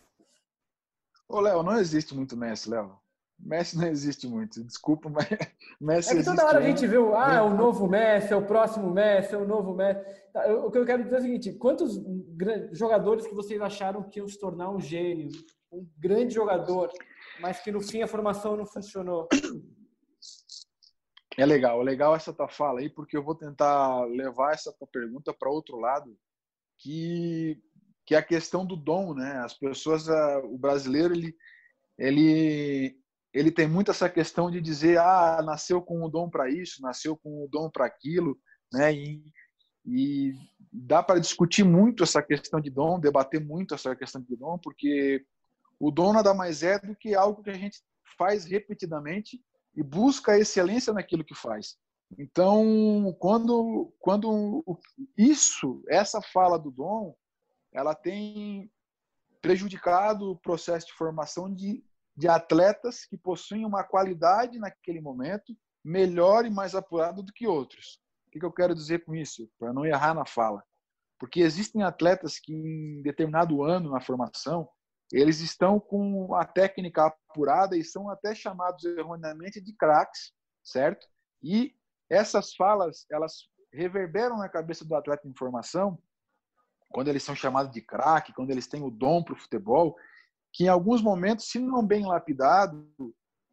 Ô, 1.28 1.40
Léo, 1.40 1.62
não 1.62 1.78
existe 1.78 2.14
muito 2.14 2.36
Messi, 2.36 2.70
Léo. 2.70 2.98
Messi 3.38 3.76
não 3.76 3.86
existe 3.86 4.26
muito, 4.26 4.62
desculpa, 4.64 5.10
mas 5.10 5.26
Messi 5.80 6.12
É 6.12 6.16
que 6.16 6.24
toda 6.24 6.46
hora 6.46 6.58
a 6.58 6.62
gente 6.62 6.86
vê, 6.86 6.96
ah, 7.16 7.34
é 7.34 7.42
o 7.42 7.52
novo 7.54 7.86
Messi, 7.88 8.32
é 8.32 8.36
o 8.36 8.46
próximo 8.46 8.90
Messi, 8.90 9.34
é 9.34 9.38
o 9.38 9.46
novo 9.46 9.74
Messi. 9.74 10.00
Tá, 10.32 10.46
o 10.54 10.70
que 10.70 10.78
eu 10.78 10.86
quero 10.86 11.02
dizer 11.04 11.16
é 11.16 11.18
o 11.18 11.22
seguinte, 11.22 11.52
quantos 11.52 12.00
jogadores 12.72 13.26
que 13.26 13.34
vocês 13.34 13.60
acharam 13.60 14.02
que 14.02 14.18
iam 14.18 14.28
se 14.28 14.38
tornar 14.38 14.70
um 14.70 14.80
gênio, 14.80 15.28
um 15.70 15.86
grande 15.98 16.32
jogador, 16.32 16.90
mas 17.40 17.60
que 17.60 17.72
no 17.72 17.80
fim 17.80 18.02
a 18.02 18.06
formação 18.06 18.56
não 18.56 18.64
funcionou? 18.64 19.28
É 21.36 21.44
legal, 21.44 21.80
é 21.80 21.84
legal 21.84 22.14
essa 22.14 22.32
tua 22.32 22.48
fala 22.48 22.80
aí, 22.80 22.88
porque 22.88 23.16
eu 23.16 23.22
vou 23.22 23.34
tentar 23.34 24.04
levar 24.04 24.52
essa 24.52 24.72
tua 24.72 24.86
pergunta 24.86 25.34
para 25.34 25.50
outro 25.50 25.78
lado, 25.78 26.16
que 26.78 27.60
que 28.06 28.14
é 28.14 28.18
a 28.18 28.22
questão 28.22 28.66
do 28.66 28.76
dom, 28.76 29.14
né? 29.14 29.38
As 29.38 29.54
pessoas, 29.54 30.08
o 30.44 30.58
brasileiro, 30.58 31.14
ele 31.14 31.34
ele 31.98 32.96
ele 33.32 33.50
tem 33.50 33.66
muito 33.66 33.90
essa 33.90 34.08
questão 34.08 34.48
de 34.48 34.60
dizer, 34.60 34.98
ah, 34.98 35.42
nasceu 35.44 35.82
com 35.82 36.04
o 36.04 36.08
dom 36.08 36.30
para 36.30 36.48
isso, 36.48 36.80
nasceu 36.80 37.16
com 37.16 37.44
o 37.44 37.48
dom 37.48 37.68
para 37.68 37.84
aquilo, 37.84 38.38
né? 38.72 38.94
E, 38.94 39.24
e 39.84 40.34
dá 40.72 41.02
para 41.02 41.18
discutir 41.18 41.64
muito 41.64 42.04
essa 42.04 42.22
questão 42.22 42.60
de 42.60 42.70
dom, 42.70 43.00
debater 43.00 43.40
muito 43.44 43.74
essa 43.74 43.96
questão 43.96 44.22
de 44.22 44.36
dom, 44.36 44.56
porque 44.58 45.24
o 45.80 45.90
dom 45.90 46.12
nada 46.12 46.32
mais 46.32 46.62
é 46.62 46.78
do 46.78 46.94
que 46.94 47.14
algo 47.14 47.42
que 47.42 47.50
a 47.50 47.54
gente 47.54 47.82
faz 48.16 48.44
repetidamente 48.44 49.42
e 49.76 49.82
busca 49.82 50.32
a 50.32 50.38
excelência 50.38 50.92
naquilo 50.92 51.24
que 51.24 51.34
faz. 51.34 51.76
Então, 52.18 53.14
quando, 53.18 53.92
quando 53.98 54.64
isso, 55.16 55.82
essa 55.88 56.20
fala 56.20 56.58
do 56.58 56.70
dom, 56.70 57.14
ela 57.72 57.94
tem 57.94 58.70
prejudicado 59.42 60.30
o 60.30 60.36
processo 60.36 60.86
de 60.86 60.92
formação 60.92 61.52
de, 61.52 61.84
de 62.16 62.28
atletas 62.28 63.04
que 63.04 63.16
possuem 63.16 63.66
uma 63.66 63.82
qualidade 63.82 64.58
naquele 64.58 65.00
momento 65.00 65.56
melhor 65.84 66.46
e 66.46 66.50
mais 66.50 66.74
apurada 66.74 67.22
do 67.22 67.32
que 67.32 67.46
outros. 67.46 68.00
O 68.28 68.30
que 68.30 68.44
eu 68.44 68.52
quero 68.52 68.74
dizer 68.74 69.04
com 69.04 69.14
isso? 69.14 69.48
Para 69.58 69.72
não 69.72 69.84
errar 69.84 70.14
na 70.14 70.24
fala. 70.24 70.62
Porque 71.18 71.40
existem 71.40 71.82
atletas 71.82 72.38
que 72.38 72.52
em 72.52 73.02
determinado 73.02 73.62
ano 73.62 73.90
na 73.90 74.00
formação, 74.00 74.68
eles 75.20 75.40
estão 75.40 75.78
com 75.78 76.34
a 76.34 76.44
técnica 76.44 77.06
apurada 77.06 77.76
e 77.76 77.84
são 77.84 78.10
até 78.10 78.34
chamados 78.34 78.84
erroneamente 78.84 79.60
de 79.60 79.72
craques, 79.72 80.32
certo? 80.62 81.06
E 81.40 81.72
essas 82.10 82.54
falas, 82.54 83.06
elas 83.10 83.48
reverberam 83.72 84.38
na 84.38 84.48
cabeça 84.48 84.84
do 84.84 84.94
atleta 84.94 85.28
em 85.28 85.34
formação, 85.34 85.98
quando 86.90 87.08
eles 87.08 87.22
são 87.22 87.34
chamados 87.34 87.72
de 87.72 87.80
craque, 87.80 88.32
quando 88.32 88.50
eles 88.50 88.66
têm 88.66 88.82
o 88.82 88.90
dom 88.90 89.22
para 89.22 89.34
o 89.34 89.38
futebol, 89.38 89.96
que 90.52 90.64
em 90.64 90.68
alguns 90.68 91.00
momentos, 91.00 91.48
se 91.48 91.60
não 91.60 91.84
bem 91.84 92.04
lapidado, 92.06 92.88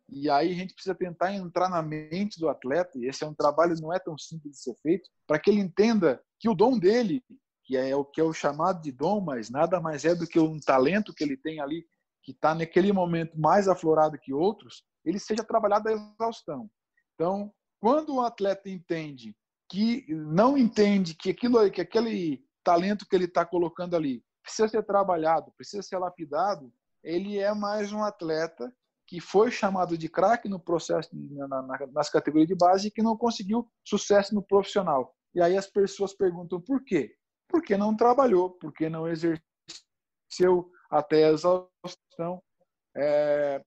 e 0.09 0.29
aí 0.29 0.51
a 0.51 0.55
gente 0.55 0.73
precisa 0.73 0.95
tentar 0.95 1.33
entrar 1.33 1.69
na 1.69 1.81
mente 1.81 2.39
do 2.39 2.49
atleta, 2.49 2.97
e 2.97 3.05
esse 3.05 3.23
é 3.23 3.27
um 3.27 3.33
trabalho 3.33 3.75
não 3.79 3.93
é 3.93 3.99
tão 3.99 4.17
simples 4.17 4.53
de 4.53 4.61
ser 4.61 4.75
feito, 4.81 5.09
para 5.27 5.39
que 5.39 5.49
ele 5.49 5.59
entenda 5.59 6.21
que 6.39 6.49
o 6.49 6.55
dom 6.55 6.77
dele, 6.77 7.23
que 7.71 7.77
é 7.77 7.95
o 7.95 8.03
que 8.03 8.19
é 8.19 8.23
o 8.23 8.33
chamado 8.33 8.81
de 8.81 8.91
dom, 8.91 9.21
mas 9.21 9.49
nada 9.49 9.79
mais 9.79 10.03
é 10.03 10.13
do 10.13 10.27
que 10.27 10.37
um 10.37 10.59
talento 10.59 11.13
que 11.13 11.23
ele 11.23 11.37
tem 11.37 11.61
ali, 11.61 11.85
que 12.21 12.33
está 12.33 12.53
naquele 12.53 12.91
momento 12.91 13.39
mais 13.39 13.69
aflorado 13.69 14.19
que 14.19 14.33
outros, 14.33 14.83
ele 15.05 15.17
seja 15.17 15.41
trabalhado 15.41 15.87
à 15.87 15.93
exaustão. 15.93 16.69
Então, 17.13 17.49
quando 17.79 18.15
o 18.15 18.21
atleta 18.21 18.69
entende 18.69 19.33
que 19.69 20.05
não 20.09 20.57
entende 20.57 21.15
que 21.15 21.29
aquilo, 21.29 21.71
que 21.71 21.79
aquele 21.79 22.43
talento 22.61 23.05
que 23.09 23.15
ele 23.15 23.23
está 23.23 23.45
colocando 23.45 23.95
ali 23.95 24.21
precisa 24.43 24.67
ser 24.67 24.83
trabalhado, 24.83 25.53
precisa 25.55 25.81
ser 25.81 25.97
lapidado, 25.97 26.73
ele 27.01 27.39
é 27.39 27.53
mais 27.53 27.93
um 27.93 28.03
atleta 28.03 28.69
que 29.07 29.21
foi 29.21 29.49
chamado 29.49 29.97
de 29.97 30.09
craque 30.09 30.49
no 30.49 30.59
processo 30.59 31.09
na, 31.13 31.47
na, 31.47 31.87
nas 31.93 32.09
categorias 32.09 32.49
de 32.49 32.55
base 32.55 32.89
e 32.89 32.91
que 32.91 33.01
não 33.01 33.15
conseguiu 33.15 33.65
sucesso 33.87 34.35
no 34.35 34.43
profissional. 34.43 35.15
E 35.33 35.41
aí 35.41 35.55
as 35.55 35.67
pessoas 35.67 36.13
perguntam 36.13 36.59
por 36.59 36.83
quê? 36.83 37.15
Porque 37.51 37.77
não 37.77 37.95
trabalhou, 37.95 38.49
porque 38.49 38.89
não 38.89 39.07
exerceu 39.07 39.41
até 40.89 41.25
a 41.25 41.31
exaustão, 41.31 42.41
é, 42.95 43.63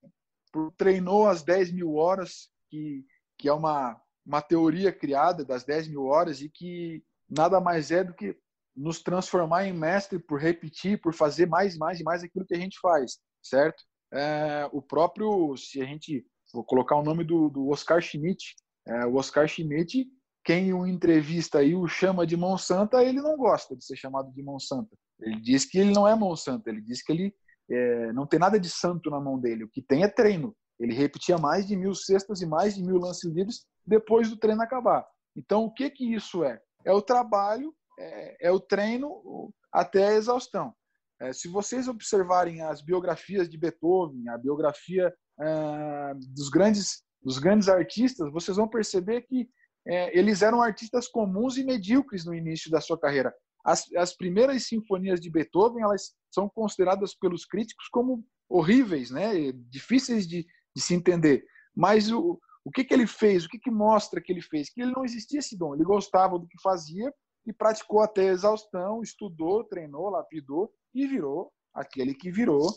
treinou 0.77 1.27
as 1.27 1.43
10 1.43 1.73
mil 1.73 1.95
horas, 1.95 2.49
que, 2.69 3.05
que 3.39 3.49
é 3.49 3.53
uma, 3.53 4.01
uma 4.25 4.43
teoria 4.43 4.93
criada 4.93 5.45
das 5.45 5.65
10 5.65 5.89
mil 5.89 6.05
horas 6.05 6.41
e 6.41 6.49
que 6.49 7.03
nada 7.29 7.61
mais 7.61 7.91
é 7.91 8.03
do 8.03 8.15
que 8.15 8.37
nos 8.75 9.03
transformar 9.03 9.67
em 9.67 9.73
mestre 9.73 10.19
por 10.19 10.41
repetir, 10.41 11.01
por 11.01 11.15
fazer 11.15 11.47
mais, 11.47 11.77
mais 11.77 12.01
e 12.01 12.05
mais 12.05 12.25
aquilo 12.25 12.45
que 12.45 12.55
a 12.55 12.59
gente 12.59 12.79
faz, 12.81 13.19
certo? 13.43 13.85
é, 14.15 14.69
o 14.73 14.81
próprio, 14.81 15.57
se 15.57 15.83
a 15.83 15.85
gente 15.85 16.25
vou 16.53 16.65
colocar 16.65 16.97
o 16.97 17.03
nome 17.03 17.25
do, 17.25 17.51
do 17.51 17.69
Oscar 17.69 18.01
Schmidt, 18.01 18.55
é, 18.87 19.07
o 19.07 19.17
Oscar 19.17 19.49
Schmidt, 19.49 20.07
quem 20.45 20.73
o 20.75 20.87
entrevista 20.87 21.63
e 21.63 21.75
o 21.75 21.89
chama 21.89 22.27
de 22.27 22.37
Monsanto, 22.37 22.97
ele 22.99 23.21
não 23.21 23.37
gosta 23.37 23.75
de 23.75 23.85
ser 23.85 23.97
chamado 23.97 24.31
de 24.33 24.43
Monsanto. 24.43 24.97
Ele 25.21 25.41
diz 25.41 25.65
que 25.65 25.79
ele 25.79 25.93
não 25.93 26.07
é 26.07 26.15
Monsanto, 26.15 26.69
ele 26.69 26.83
diz 26.83 27.03
que 27.03 27.13
ele 27.13 27.35
é, 27.71 28.13
não 28.13 28.27
tem 28.27 28.39
nada 28.39 28.61
de 28.61 28.69
santo 28.69 29.11
na 29.11 29.19
mão 29.21 29.39
dele, 29.39 29.65
o 29.65 29.69
que 29.69 29.81
tem 29.81 30.03
é 30.03 30.09
treino. 30.09 30.55
Ele 30.79 30.93
repetia 30.93 31.39
mais 31.39 31.67
de 31.67 31.77
mil 31.77 31.95
cestas 31.95 32.43
e 32.43 32.47
mais 32.47 32.75
de 32.75 32.83
mil 32.83 32.99
lances 32.99 33.33
livres 33.33 33.65
depois 33.87 34.29
do 34.29 34.37
treino 34.37 34.61
acabar. 34.61 35.07
Então, 35.35 35.65
o 35.65 35.73
que 35.73 35.89
que 35.89 36.15
isso 36.15 36.45
é? 36.45 36.61
É 36.85 36.93
o 36.93 37.01
trabalho, 37.01 37.75
é, 37.99 38.49
é 38.49 38.51
o 38.51 38.61
treino 38.61 39.53
até 39.73 40.09
a 40.09 40.15
exaustão. 40.15 40.75
É, 41.21 41.33
se 41.33 41.49
vocês 41.49 41.89
observarem 41.89 42.61
as 42.61 42.83
biografias 42.83 43.49
de 43.49 43.57
Beethoven, 43.57 44.29
a 44.29 44.37
biografia 44.37 45.15
é, 45.41 46.15
dos 46.15 46.51
grandes 46.51 47.03
dos 47.25 47.39
grandes 47.39 47.69
artistas, 47.71 48.31
vocês 48.31 48.59
vão 48.59 48.69
perceber 48.69 49.23
que 49.23 49.49
é, 49.87 50.17
eles 50.19 50.43
eram 50.43 50.63
artistas 50.63 51.09
comuns 51.09 51.57
e 51.57 51.65
medíocres 51.65 52.25
no 52.25 52.35
início 52.35 52.71
da 52.71 52.81
sua 52.81 52.99
carreira. 52.99 53.35
As, 53.65 53.91
as 53.95 54.15
primeiras 54.15 54.67
sinfonias 54.67 55.21
de 55.21 55.31
Beethoven 55.31 55.83
elas 55.83 56.15
são 56.31 56.49
consideradas 56.49 57.15
pelos 57.15 57.45
críticos 57.45 57.89
como 57.89 58.25
horríveis, 58.49 59.11
né, 59.11 59.53
difíceis 59.71 60.27
de, 60.27 60.47
de 60.75 60.83
se 60.83 60.95
entender. 60.95 61.45
Mas 61.75 62.11
o, 62.11 62.39
o 62.65 62.71
que, 62.71 62.85
que 62.85 62.95
ele 62.95 63.07
fez? 63.07 63.45
O 63.45 63.49
que, 63.49 63.59
que 63.59 63.71
mostra 63.71 64.21
que 64.21 64.33
ele 64.33 64.43
fez? 64.43 64.71
Que 64.71 64.83
ele 64.83 64.93
não 64.93 65.05
existia 65.05 65.39
esse 65.39 65.57
dom. 65.57 65.75
Ele 65.75 65.85
gostava 65.85 66.39
do 66.39 66.47
que 66.47 66.61
fazia 66.63 67.13
e 67.47 67.53
praticou 67.53 68.01
até 68.01 68.27
exaustão, 68.27 69.03
estudou, 69.03 69.65
treinou, 69.65 70.11
lapidou 70.11 70.73
e 70.95 71.07
virou 71.07 71.53
aquele 71.75 72.15
que 72.15 72.31
virou, 72.31 72.71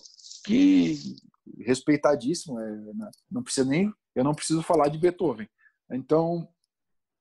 que 0.43 1.15
respeitadíssimo, 1.59 2.59
é, 2.59 2.77
não 3.29 3.43
precisa 3.43 3.67
nem, 3.67 3.93
eu 4.15 4.23
não 4.23 4.33
preciso 4.33 4.63
falar 4.63 4.89
de 4.89 4.97
Beethoven. 4.97 5.47
Então, 5.91 6.49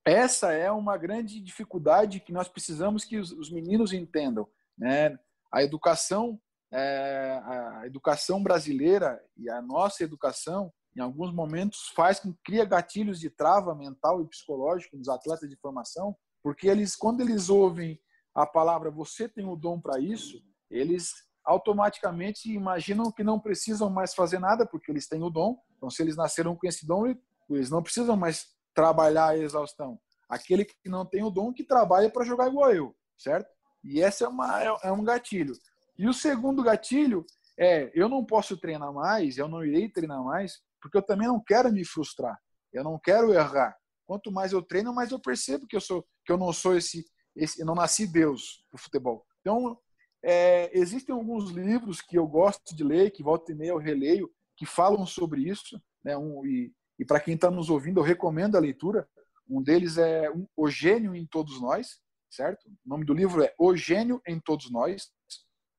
essa 0.06 0.52
é 0.52 0.70
uma 0.70 0.96
grande 0.96 1.40
dificuldade 1.40 2.20
que 2.20 2.32
nós 2.32 2.48
precisamos 2.48 3.04
que 3.04 3.18
os, 3.18 3.32
os 3.32 3.50
meninos 3.50 3.92
entendam, 3.92 4.48
né? 4.78 5.18
A 5.52 5.64
educação, 5.64 6.40
é, 6.72 7.40
a 7.44 7.82
educação 7.86 8.40
brasileira 8.40 9.20
e 9.36 9.50
a 9.50 9.60
nossa 9.60 10.04
educação, 10.04 10.72
em 10.96 11.00
alguns 11.00 11.34
momentos, 11.34 11.90
faz 11.94 12.20
com 12.20 12.32
que 12.32 12.38
cria 12.44 12.64
gatilhos 12.64 13.18
de 13.18 13.28
trava 13.28 13.74
mental 13.74 14.22
e 14.22 14.28
psicológico 14.28 14.96
nos 14.96 15.08
atletas 15.08 15.50
de 15.50 15.56
formação, 15.56 16.16
porque 16.40 16.68
eles, 16.68 16.94
quando 16.94 17.20
eles 17.20 17.48
ouvem 17.48 18.00
a 18.32 18.46
palavra 18.46 18.90
"você 18.92 19.28
tem 19.28 19.44
o 19.44 19.56
dom 19.56 19.80
para 19.80 19.98
isso", 19.98 20.40
eles 20.70 21.10
automaticamente 21.44 22.52
imaginam 22.52 23.10
que 23.10 23.24
não 23.24 23.40
precisam 23.40 23.90
mais 23.90 24.14
fazer 24.14 24.38
nada 24.38 24.64
porque 24.66 24.90
eles 24.90 25.08
têm 25.08 25.22
o 25.22 25.30
dom. 25.30 25.56
Então, 25.76 25.90
se 25.90 26.02
eles 26.02 26.16
nasceram 26.16 26.56
com 26.56 26.66
esse 26.66 26.86
dom, 26.86 27.06
eles 27.50 27.70
não 27.70 27.82
precisam 27.82 28.16
mais 28.16 28.55
trabalhar 28.76 29.28
a 29.28 29.38
exaustão. 29.38 29.98
Aquele 30.28 30.64
que 30.64 30.76
não 30.84 31.06
tem 31.06 31.24
o 31.24 31.30
dom 31.30 31.52
que 31.52 31.64
trabalha 31.64 32.10
para 32.10 32.24
jogar 32.24 32.48
igual 32.48 32.72
eu, 32.72 32.94
certo? 33.16 33.48
E 33.82 34.02
essa 34.02 34.24
é, 34.24 34.28
uma, 34.28 34.62
é, 34.62 34.76
é 34.84 34.92
um 34.92 35.02
gatilho. 35.02 35.54
E 35.98 36.06
o 36.06 36.12
segundo 36.12 36.62
gatilho 36.62 37.24
é: 37.58 37.90
eu 37.94 38.08
não 38.08 38.24
posso 38.24 38.56
treinar 38.56 38.92
mais, 38.92 39.38
eu 39.38 39.48
não 39.48 39.64
irei 39.64 39.88
treinar 39.88 40.22
mais, 40.22 40.60
porque 40.80 40.98
eu 40.98 41.02
também 41.02 41.26
não 41.26 41.40
quero 41.40 41.72
me 41.72 41.84
frustrar. 41.84 42.38
Eu 42.72 42.84
não 42.84 42.98
quero 42.98 43.32
errar. 43.32 43.74
Quanto 44.04 44.30
mais 44.30 44.52
eu 44.52 44.62
treino, 44.62 44.94
mais 44.94 45.10
eu 45.10 45.18
percebo 45.18 45.66
que 45.66 45.76
eu 45.76 45.80
sou 45.80 46.06
que 46.24 46.32
eu 46.32 46.36
não 46.36 46.52
sou 46.52 46.76
esse, 46.76 47.04
esse 47.34 47.60
eu 47.60 47.66
não 47.66 47.74
nasci 47.74 48.06
Deus 48.06 48.64
pro 48.68 48.78
futebol. 48.78 49.24
Então, 49.40 49.78
é, 50.22 50.76
existem 50.76 51.14
alguns 51.14 51.50
livros 51.50 52.00
que 52.00 52.18
eu 52.18 52.26
gosto 52.26 52.74
de 52.74 52.82
ler, 52.82 53.12
que 53.12 53.22
volta 53.22 53.52
e 53.52 53.54
meia 53.54 53.70
eu 53.70 53.78
releio, 53.78 54.28
que 54.56 54.66
falam 54.66 55.06
sobre 55.06 55.48
isso. 55.48 55.80
Né? 56.04 56.16
Um, 56.16 56.44
e, 56.44 56.72
e 56.98 57.04
para 57.04 57.20
quem 57.20 57.34
está 57.34 57.50
nos 57.50 57.70
ouvindo, 57.70 58.00
eu 58.00 58.04
recomendo 58.04 58.56
a 58.56 58.60
leitura. 58.60 59.08
Um 59.48 59.62
deles 59.62 59.98
é 59.98 60.28
O 60.56 60.68
Gênio 60.68 61.14
em 61.14 61.26
Todos 61.26 61.60
Nós, 61.60 62.00
certo? 62.30 62.68
O 62.68 62.88
nome 62.88 63.04
do 63.04 63.14
livro 63.14 63.42
é 63.42 63.54
O 63.58 63.76
Gênio 63.76 64.20
em 64.26 64.40
Todos 64.40 64.70
Nós, 64.70 65.10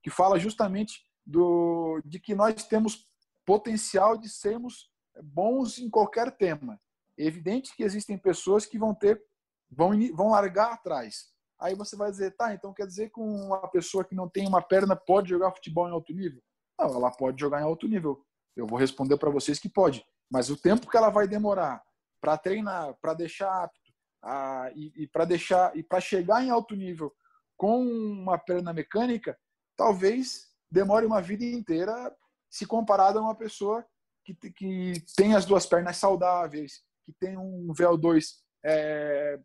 que 0.03 0.09
fala 0.09 0.39
justamente 0.39 1.01
do, 1.25 2.01
de 2.05 2.19
que 2.19 2.33
nós 2.33 2.63
temos 2.65 3.05
potencial 3.45 4.17
de 4.17 4.29
sermos 4.29 4.89
bons 5.23 5.79
em 5.79 5.89
qualquer 5.89 6.31
tema. 6.35 6.79
É 7.17 7.25
evidente 7.25 7.75
que 7.75 7.83
existem 7.83 8.17
pessoas 8.17 8.65
que 8.65 8.77
vão 8.77 8.93
ter 8.93 9.21
vão, 9.69 9.91
vão 10.15 10.29
largar 10.29 10.73
atrás, 10.73 11.33
Aí 11.59 11.73
você 11.73 11.95
vai 11.95 12.11
dizer, 12.11 12.35
tá, 12.35 12.53
então 12.53 12.73
quer 12.73 12.85
dizer 12.85 13.09
que 13.09 13.19
uma 13.19 13.67
pessoa 13.69 14.03
que 14.03 14.13
não 14.13 14.29
tem 14.29 14.47
uma 14.47 14.61
perna 14.61 14.95
pode 14.95 15.29
jogar 15.29 15.51
futebol 15.51 15.87
em 15.87 15.91
alto 15.91 16.13
nível? 16.13 16.41
Não, 16.79 16.87
ela 16.87 17.11
pode 17.11 17.41
jogar 17.41 17.61
em 17.61 17.63
alto 17.63 17.87
nível. 17.87 18.23
Eu 18.55 18.67
vou 18.67 18.77
responder 18.77 19.17
para 19.17 19.31
vocês 19.31 19.57
que 19.57 19.67
pode. 19.67 20.05
Mas 20.29 20.49
o 20.49 20.57
tempo 20.57 20.89
que 20.89 20.97
ela 20.97 21.09
vai 21.09 21.27
demorar 21.27 21.81
para 22.19 22.37
treinar, 22.37 22.95
para 23.01 23.13
deixar 23.13 23.63
apto, 23.63 23.91
a, 24.21 24.71
e, 24.75 24.91
e 25.03 25.07
para 25.07 25.25
deixar 25.25 25.75
e 25.77 25.83
para 25.83 26.01
chegar 26.01 26.43
em 26.43 26.49
alto 26.49 26.75
nível 26.75 27.15
com 27.55 27.81
uma 27.81 28.37
perna 28.37 28.73
mecânica, 28.73 29.37
talvez 29.75 30.47
demore 30.69 31.05
uma 31.05 31.21
vida 31.21 31.43
inteira 31.45 32.15
se 32.49 32.65
comparado 32.65 33.19
a 33.19 33.21
uma 33.21 33.35
pessoa 33.35 33.85
que, 34.23 34.33
que 34.51 34.93
tem 35.15 35.35
as 35.35 35.45
duas 35.45 35.65
pernas 35.65 35.97
saudáveis, 35.97 36.83
que 37.05 37.13
tem 37.13 37.37
um 37.37 37.73
VO2 37.73 38.35
é, 38.65 39.39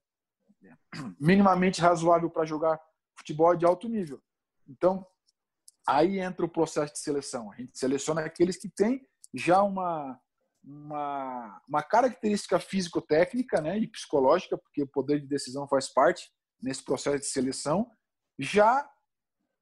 minimamente 1.19 1.81
razoável 1.81 2.29
para 2.29 2.45
jogar 2.45 2.81
futebol 3.17 3.55
de 3.57 3.65
alto 3.65 3.89
nível. 3.89 4.21
Então, 4.69 5.07
aí 5.87 6.19
entra 6.19 6.45
o 6.45 6.49
processo 6.49 6.93
de 6.93 6.99
seleção. 6.99 7.53
A 7.53 7.57
gente 7.57 7.79
seleciona 7.79 8.23
aqueles 8.25 8.57
que 8.57 8.69
têm 8.69 9.07
já 9.35 9.63
uma, 9.63 10.21
uma, 10.65 11.61
uma 11.69 11.83
característica 11.83 12.59
físico-técnica 12.59 13.61
né, 13.61 13.79
e 13.79 13.89
psicológica, 13.89 14.57
porque 14.57 14.83
o 14.83 14.89
poder 14.89 15.21
de 15.21 15.27
decisão 15.27 15.67
faz 15.67 15.93
parte 15.93 16.31
nesse 16.63 16.85
processo 16.85 17.19
de 17.19 17.27
seleção, 17.27 17.91
já 18.39 18.89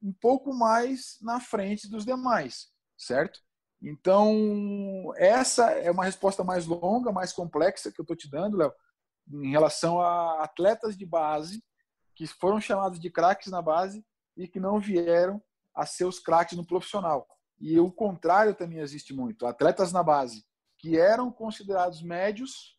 um 0.02 0.12
pouco 0.12 0.52
mais 0.54 1.16
na 1.20 1.40
frente 1.40 1.88
dos 1.88 2.04
demais, 2.04 2.68
certo? 2.98 3.40
Então, 3.82 5.12
essa 5.16 5.70
é 5.70 5.90
uma 5.90 6.04
resposta 6.04 6.44
mais 6.44 6.66
longa, 6.66 7.10
mais 7.10 7.32
complexa 7.32 7.90
que 7.90 8.00
eu 8.00 8.02
estou 8.02 8.16
te 8.16 8.30
dando, 8.30 8.58
Léo, 8.58 8.72
em 9.32 9.50
relação 9.50 10.00
a 10.00 10.42
atletas 10.42 10.96
de 10.96 11.06
base 11.06 11.62
que 12.14 12.26
foram 12.26 12.60
chamados 12.60 13.00
de 13.00 13.10
craques 13.10 13.50
na 13.50 13.62
base 13.62 14.04
e 14.36 14.46
que 14.46 14.60
não 14.60 14.78
vieram 14.78 15.42
a 15.74 15.86
ser 15.86 16.04
os 16.04 16.18
craques 16.18 16.56
no 16.56 16.66
profissional. 16.66 17.26
E 17.58 17.78
o 17.78 17.90
contrário 17.90 18.54
também 18.54 18.80
existe 18.80 19.14
muito. 19.14 19.46
Atletas 19.46 19.92
na 19.92 20.02
base 20.02 20.44
que 20.80 20.98
eram 20.98 21.30
considerados 21.30 22.02
médios 22.02 22.76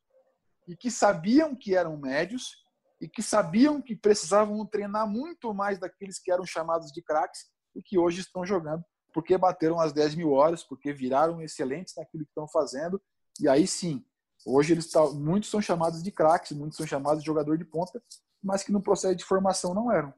e 0.68 0.76
que 0.76 0.90
sabiam 0.90 1.56
que 1.56 1.76
eram 1.76 1.98
médios 1.98 2.56
e 3.00 3.08
que 3.08 3.22
sabiam 3.22 3.82
que 3.82 3.96
precisavam 3.96 4.66
treinar 4.66 5.08
muito 5.08 5.54
mais 5.54 5.80
daqueles 5.80 6.20
que 6.20 6.32
eram 6.32 6.46
chamados 6.46 6.92
de 6.92 7.02
craques 7.02 7.50
e 7.76 7.82
que 7.82 7.98
hoje 7.98 8.22
estão 8.22 8.46
jogando 8.46 8.84
porque 9.14 9.38
bateram 9.38 9.80
as 9.80 9.94
10 9.94 10.16
mil 10.16 10.32
horas, 10.32 10.64
porque 10.64 10.94
viraram 10.94 11.42
excelentes 11.42 11.94
naquilo 11.96 12.24
que 12.24 12.32
estão 12.32 12.48
fazendo. 12.48 13.02
E 13.40 13.48
aí 13.48 13.68
sim, 13.68 14.04
hoje 14.46 14.74
eles 14.74 14.92
muitos 15.16 15.50
são 15.50 15.62
chamados 15.62 16.02
de 16.02 16.12
craques, 16.12 16.52
muitos 16.52 16.78
são 16.78 16.88
chamados 16.88 17.22
de 17.22 17.28
jogador 17.28 17.58
de 17.58 17.66
ponta, 17.66 18.02
mas 18.44 18.64
que 18.64 18.72
no 18.72 18.82
processo 18.82 19.16
de 19.16 19.24
formação 19.24 19.74
não 19.74 19.92
eram. 19.92 20.14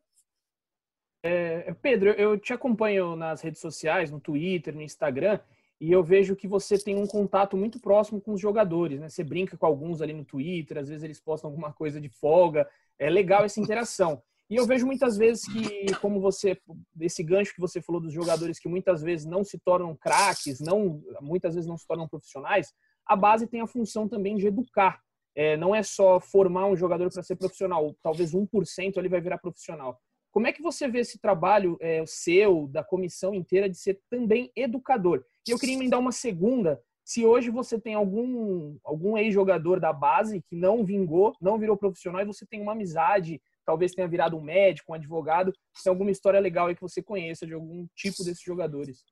É, 1.26 1.74
Pedro, 1.76 2.10
eu 2.12 2.38
te 2.38 2.52
acompanho 2.52 3.16
nas 3.16 3.42
redes 3.42 3.62
sociais, 3.62 4.12
no 4.12 4.20
Twitter, 4.20 4.76
no 4.76 4.82
Instagram, 4.82 5.40
e 5.84 5.92
eu 5.92 6.02
vejo 6.02 6.34
que 6.34 6.48
você 6.48 6.78
tem 6.78 6.96
um 6.96 7.06
contato 7.06 7.58
muito 7.58 7.78
próximo 7.78 8.22
com 8.22 8.32
os 8.32 8.40
jogadores, 8.40 9.02
né? 9.02 9.10
Você 9.10 9.22
brinca 9.22 9.58
com 9.58 9.66
alguns 9.66 10.02
ali 10.02 10.14
no 10.14 10.24
Twitter, 10.24 10.78
às 10.78 10.88
vezes 10.88 11.04
eles 11.04 11.20
postam 11.20 11.50
alguma 11.50 11.74
coisa 11.74 12.00
de 12.00 12.08
folga. 12.08 12.66
É 12.98 13.10
legal 13.10 13.44
essa 13.44 13.60
interação. 13.60 14.24
E 14.50 14.56
eu 14.56 14.66
vejo 14.66 14.86
muitas 14.86 15.18
vezes 15.18 15.44
que, 15.46 15.94
como 15.96 16.22
você, 16.22 16.58
desse 16.96 17.22
gancho 17.22 17.54
que 17.54 17.60
você 17.60 17.82
falou 17.82 18.00
dos 18.00 18.14
jogadores 18.14 18.60
que 18.60 18.70
muitas 18.70 19.02
vezes 19.02 19.26
não 19.26 19.44
se 19.44 19.60
tornam 19.60 19.94
craques, 19.94 20.62
não, 20.62 21.04
muitas 21.20 21.54
vezes 21.54 21.68
não 21.68 21.78
se 21.78 21.86
tornam 21.86 22.08
profissionais, 22.08 22.72
a 23.06 23.18
base 23.18 23.46
tem 23.46 23.60
a 23.60 23.68
função 23.68 24.08
também 24.08 24.38
de 24.38 24.48
educar. 24.48 25.02
É, 25.36 25.58
não 25.58 25.76
é 25.76 25.84
só 25.84 26.18
formar 26.18 26.66
um 26.68 26.78
jogador 26.78 27.12
para 27.12 27.24
ser 27.24 27.36
profissional, 27.36 27.94
talvez 28.02 28.32
1% 28.34 28.48
ele 28.96 29.10
vai 29.10 29.20
virar 29.20 29.38
profissional. 29.38 30.00
Como 30.34 30.48
é 30.48 30.52
que 30.52 30.64
você 30.64 30.88
vê 30.88 31.02
esse 31.02 31.20
trabalho 31.20 31.78
é, 31.80 32.04
seu, 32.08 32.68
da 32.68 32.84
comissão 32.84 33.36
inteira, 33.36 33.70
de 33.70 33.78
ser 33.78 34.02
também 34.10 34.52
educador? 34.56 35.24
E 35.48 35.52
eu 35.52 35.60
queria 35.60 35.76
emendar 35.76 36.00
uma 36.00 36.12
segunda. 36.12 36.82
Se 37.06 37.24
hoje 37.24 37.52
você 37.52 37.80
tem 37.80 37.94
algum, 37.94 38.76
algum 38.84 39.16
ex-jogador 39.16 39.80
da 39.80 39.94
base 39.94 40.42
que 40.42 40.56
não 40.56 40.84
vingou, 40.84 41.36
não 41.40 41.60
virou 41.60 41.78
profissional, 41.78 42.20
e 42.20 42.26
você 42.26 42.48
tem 42.48 42.60
uma 42.60 42.72
amizade, 42.72 43.40
talvez 43.64 43.92
tenha 43.92 44.08
virado 44.08 44.36
um 44.36 44.42
médico, 44.42 44.92
um 44.92 44.96
advogado, 44.96 45.54
tem 45.84 45.92
alguma 45.92 46.10
história 46.10 46.40
legal 46.40 46.66
aí 46.66 46.76
que 46.76 46.82
você 46.82 47.04
conheça 47.04 47.46
de 47.46 47.54
algum 47.54 47.86
tipo 47.96 48.24
desses 48.24 48.42
jogadores? 48.42 49.04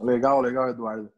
Legal, 0.00 0.40
legal, 0.40 0.68
Eduardo. 0.68 1.12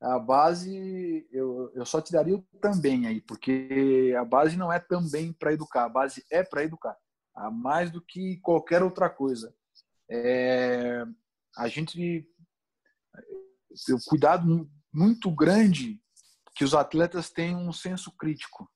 A 0.00 0.20
base, 0.20 1.26
eu, 1.32 1.72
eu 1.74 1.84
só 1.84 2.00
te 2.00 2.12
daria 2.12 2.36
o 2.36 2.44
também 2.60 3.08
aí, 3.08 3.20
porque 3.20 4.14
a 4.16 4.24
base 4.24 4.56
não 4.56 4.72
é 4.72 4.78
também 4.78 5.32
para 5.32 5.52
educar, 5.52 5.86
a 5.86 5.88
base 5.88 6.24
é 6.30 6.44
para 6.44 6.62
educar, 6.62 6.96
a 7.34 7.50
mais 7.50 7.90
do 7.90 8.00
que 8.00 8.38
qualquer 8.38 8.82
outra 8.82 9.08
coisa. 9.08 9.54
É, 10.10 11.04
a 11.56 11.68
gente 11.68 12.26
tem 13.86 13.94
um 13.94 14.00
cuidado 14.06 14.70
muito 14.92 15.30
grande 15.30 16.00
que 16.54 16.64
os 16.64 16.74
atletas 16.74 17.30
tenham 17.30 17.66
um 17.66 17.72
senso 17.72 18.10
crítico. 18.16 18.68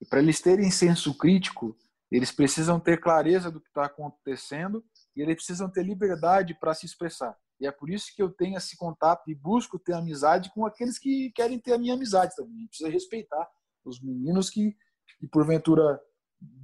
E 0.00 0.06
para 0.06 0.20
eles 0.20 0.40
terem 0.40 0.70
senso 0.70 1.16
crítico, 1.16 1.76
eles 2.10 2.32
precisam 2.32 2.80
ter 2.80 3.00
clareza 3.00 3.50
do 3.50 3.60
que 3.60 3.68
está 3.68 3.84
acontecendo 3.84 4.84
e 5.14 5.20
eles 5.20 5.36
precisam 5.36 5.70
ter 5.70 5.84
liberdade 5.84 6.54
para 6.54 6.74
se 6.74 6.86
expressar. 6.86 7.36
E 7.60 7.66
é 7.66 7.72
por 7.72 7.90
isso 7.90 8.14
que 8.14 8.22
eu 8.22 8.30
tenho 8.30 8.56
esse 8.56 8.76
contato 8.76 9.28
e 9.28 9.34
busco 9.34 9.78
ter 9.78 9.92
amizade 9.92 10.50
com 10.54 10.64
aqueles 10.64 10.98
que 10.98 11.30
querem 11.32 11.58
ter 11.58 11.72
a 11.72 11.78
minha 11.78 11.94
amizade 11.94 12.34
também. 12.36 12.54
A 12.54 12.60
gente 12.60 12.68
precisa 12.68 12.88
respeitar 12.88 13.48
os 13.84 14.00
meninos 14.00 14.48
que, 14.48 14.76
que 15.18 15.26
porventura 15.26 16.00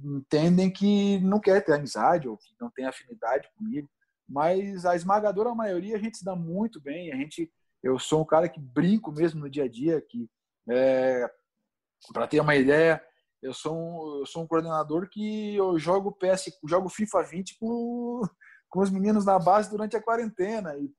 entendem 0.03 0.71
que 0.71 1.19
não 1.19 1.39
quer 1.39 1.63
ter 1.63 1.73
amizade 1.73 2.27
ou 2.27 2.37
que 2.37 2.55
não 2.59 2.69
tem 2.69 2.85
afinidade 2.85 3.49
comigo. 3.57 3.89
Mas 4.27 4.85
a 4.85 4.95
esmagadora 4.95 5.53
maioria 5.53 5.95
a 5.95 5.99
gente 5.99 6.17
se 6.17 6.25
dá 6.25 6.35
muito 6.35 6.81
bem. 6.81 7.11
A 7.11 7.15
gente, 7.15 7.51
eu 7.83 7.99
sou 7.99 8.21
um 8.21 8.25
cara 8.25 8.49
que 8.49 8.59
brinco 8.59 9.11
mesmo 9.11 9.41
no 9.41 9.49
dia 9.49 9.65
a 9.65 9.69
dia, 9.69 10.01
que 10.01 10.29
é, 10.69 11.29
para 12.13 12.27
ter 12.27 12.39
uma 12.39 12.55
ideia, 12.55 13.01
eu 13.41 13.53
sou 13.53 13.75
um, 13.75 14.19
eu 14.19 14.25
sou 14.25 14.43
um 14.43 14.47
coordenador 14.47 15.07
que 15.09 15.55
eu 15.55 15.77
jogo 15.77 16.11
PS, 16.11 16.51
jogo 16.67 16.89
FIFA 16.89 17.23
20 17.23 17.57
com, 17.59 18.21
com 18.69 18.81
os 18.81 18.89
meninos 18.89 19.25
na 19.25 19.37
base 19.37 19.69
durante 19.69 19.95
a 19.95 20.01
quarentena 20.01 20.75
e 20.77 20.91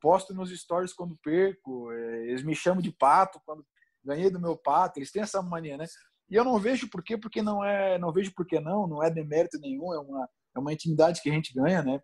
posto 0.00 0.34
nos 0.34 0.50
stories 0.50 0.92
quando 0.92 1.18
perco. 1.22 1.90
É, 1.92 2.26
eles 2.26 2.42
me 2.42 2.54
chamam 2.54 2.82
de 2.82 2.92
pato 2.92 3.40
quando 3.46 3.64
ganhei 4.04 4.28
do 4.30 4.40
meu 4.40 4.56
pato. 4.56 4.98
Eles 4.98 5.10
têm 5.10 5.22
essa 5.22 5.40
mania, 5.40 5.78
né? 5.78 5.86
E 6.30 6.34
eu 6.34 6.44
não 6.44 6.58
vejo 6.58 6.88
por 6.88 7.02
quê, 7.02 7.16
porque 7.16 7.42
não 7.42 7.64
é, 7.64 7.98
não 7.98 8.12
vejo 8.12 8.32
por 8.34 8.46
que 8.46 8.58
não, 8.60 8.86
não 8.86 9.02
é 9.02 9.10
demérito 9.10 9.58
nenhum, 9.58 9.92
é 9.92 9.98
uma 9.98 10.28
é 10.54 10.58
uma 10.58 10.72
intimidade 10.72 11.20
que 11.20 11.28
a 11.28 11.32
gente 11.32 11.52
ganha, 11.52 11.82
né? 11.82 12.00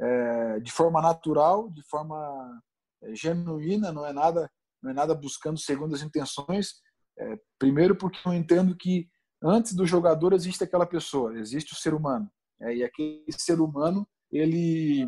É, 0.00 0.60
de 0.60 0.72
forma 0.72 1.02
natural, 1.02 1.70
de 1.70 1.82
forma 1.88 2.62
é, 3.02 3.14
genuína, 3.14 3.92
não 3.92 4.06
é 4.06 4.12
nada, 4.12 4.50
não 4.82 4.90
é 4.90 4.94
nada 4.94 5.14
buscando 5.14 5.58
segundas 5.58 6.02
intenções. 6.02 6.80
É, 7.18 7.38
primeiro 7.58 7.94
porque 7.94 8.18
eu 8.26 8.32
entendo 8.32 8.74
que 8.76 9.08
antes 9.42 9.74
do 9.74 9.86
jogador 9.86 10.32
existe 10.32 10.64
aquela 10.64 10.86
pessoa, 10.86 11.38
existe 11.38 11.74
o 11.74 11.76
ser 11.76 11.92
humano. 11.92 12.30
É, 12.62 12.76
e 12.76 12.84
aquele 12.84 13.32
ser 13.32 13.60
humano, 13.60 14.08
ele, 14.30 15.06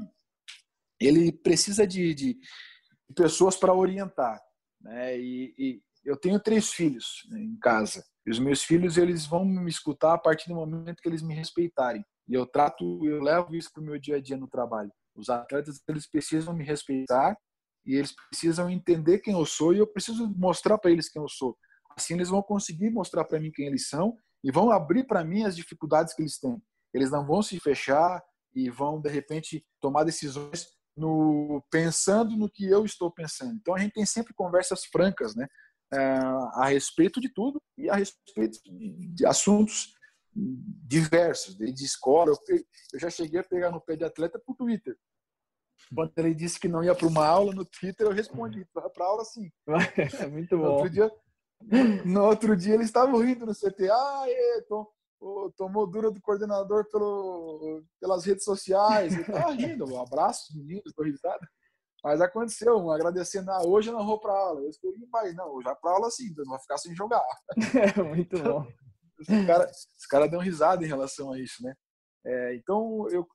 ele 1.01 1.33
precisa 1.33 1.87
de, 1.87 2.15
de 2.15 2.39
pessoas 3.15 3.57
para 3.57 3.75
orientar. 3.75 4.39
Né? 4.81 5.19
E, 5.19 5.55
e, 5.59 5.83
eu 6.05 6.17
tenho 6.17 6.41
três 6.41 6.71
filhos 6.71 7.23
né, 7.31 7.41
em 7.41 7.57
casa. 7.59 8.05
E 8.27 8.31
os 8.31 8.39
meus 8.39 8.62
filhos, 8.62 8.97
eles 8.97 9.27
vão 9.27 9.45
me 9.45 9.68
escutar 9.70 10.14
a 10.14 10.18
partir 10.18 10.49
do 10.49 10.55
momento 10.55 11.03
que 11.03 11.09
eles 11.09 11.23
me 11.23 11.35
respeitarem. 11.35 12.05
E 12.29 12.35
eu 12.35 12.47
trato, 12.47 13.05
eu 13.05 13.20
levo 13.23 13.55
isso 13.55 13.70
para 13.73 13.83
o 13.83 13.85
meu 13.85 13.99
dia 13.99 14.16
a 14.16 14.20
dia 14.20 14.37
no 14.37 14.49
trabalho. 14.49 14.93
Os 15.14 15.29
atletas, 15.29 15.83
eles 15.89 16.09
precisam 16.09 16.55
me 16.55 16.64
respeitar 16.64 17.37
e 17.85 17.97
eles 17.97 18.14
precisam 18.31 18.70
entender 18.70 19.18
quem 19.18 19.35
eu 19.35 19.45
sou 19.45 19.75
e 19.75 19.79
eu 19.79 19.87
preciso 19.87 20.33
mostrar 20.37 20.79
para 20.79 20.91
eles 20.91 21.09
quem 21.09 21.20
eu 21.20 21.29
sou. 21.29 21.57
Assim 21.97 22.14
eles 22.14 22.29
vão 22.29 22.43
conseguir 22.43 22.91
mostrar 22.91 23.25
para 23.25 23.41
mim 23.41 23.51
quem 23.51 23.66
eles 23.66 23.89
são 23.89 24.16
e 24.43 24.51
vão 24.51 24.70
abrir 24.70 25.05
para 25.05 25.25
mim 25.25 25.45
as 25.45 25.57
dificuldades 25.57 26.14
que 26.14 26.23
eles 26.23 26.39
têm. 26.39 26.62
Eles 26.95 27.11
não 27.11 27.27
vão 27.27 27.43
se 27.43 27.59
fechar 27.59 28.23
e 28.55 28.70
vão 28.70 29.01
de 29.01 29.11
repente 29.11 29.64
tomar 29.81 30.05
decisões 30.05 30.66
no 30.97 31.62
pensando 31.70 32.37
no 32.37 32.51
que 32.51 32.66
eu 32.66 32.85
estou 32.85 33.11
pensando. 33.11 33.55
Então 33.55 33.75
a 33.75 33.79
gente 33.79 33.95
tem 33.95 34.07
sempre 34.07 34.35
conversas 34.35 34.85
francas, 34.85 35.35
né, 35.35 35.47
a 35.93 36.66
respeito 36.68 37.20
de 37.20 37.28
tudo 37.28 37.61
e 37.76 37.88
a 37.90 37.95
respeito 37.95 38.59
de 38.64 39.26
assuntos 39.26 39.95
diversos, 40.34 41.57
de 41.57 41.84
escola. 41.84 42.32
Eu 42.93 42.99
já 42.99 43.11
cheguei 43.11 43.40
a 43.40 43.45
pegar 43.45 43.70
no 43.70 43.80
pé 43.80 43.97
de 43.97 44.05
atleta 44.05 44.38
por 44.38 44.57
Twitter. 44.57 44.97
Quando 45.95 46.12
ele 46.16 46.34
disse 46.34 46.59
que 46.59 46.68
não 46.68 46.82
ia 46.82 46.95
para 46.95 47.07
uma 47.07 47.26
aula 47.26 47.53
no 47.53 47.64
Twitter, 47.64 48.07
eu 48.07 48.12
respondi 48.12 48.66
para 48.72 49.05
aula 49.05 49.24
sim. 49.24 49.51
É 50.20 50.26
muito 50.28 50.57
bom. 50.57 50.64
Outro 50.64 50.90
dia, 50.90 51.11
no 52.05 52.24
outro 52.24 52.57
dia 52.57 52.74
eles 52.74 52.86
estavam 52.86 53.20
rindo 53.20 53.45
no 53.45 53.55
CT. 53.55 53.90
Ah, 53.90 54.24
é, 54.26 54.61
tom, 54.62 54.86
tomou 55.57 55.86
dura 55.86 56.11
do 56.11 56.20
coordenador 56.20 56.88
pelo, 56.90 57.82
pelas 58.01 58.24
redes 58.24 58.45
sociais. 58.45 59.12
Ele 59.14 59.24
tava 59.24 59.53
rindo. 59.53 59.84
Um 59.84 60.01
abraço, 60.01 60.57
meninos, 60.57 60.93
tô 60.95 61.03
risada. 61.03 61.47
Mas 62.03 62.20
aconteceu, 62.20 62.90
agradecendo. 62.90 63.50
Ah, 63.50 63.62
hoje 63.64 63.90
eu 63.90 63.94
não 63.94 64.05
vou 64.05 64.18
para 64.18 64.32
aula. 64.32 64.61
Eu 64.61 64.70
escolhi 64.70 65.07
mais. 65.11 65.34
Não, 65.36 65.62
já 65.62 65.74
para 65.74 65.92
aula 65.92 66.11
sim, 66.11 66.34
não 66.36 66.44
vou 66.46 66.59
ficar 66.59 66.78
sem 66.78 66.94
jogar. 66.94 67.24
Muito 68.09 68.42
bom. 68.42 68.66
Os 69.20 69.46
caras 69.46 69.86
cara 70.11 70.28
deu 70.28 70.40
risada 70.40 70.84
em 70.84 70.88
relação 70.88 71.32
a 71.32 71.38
isso, 71.38 71.62
né? 71.62 71.74
É, 72.24 72.55
então, 72.55 73.09
eu, 73.11 73.26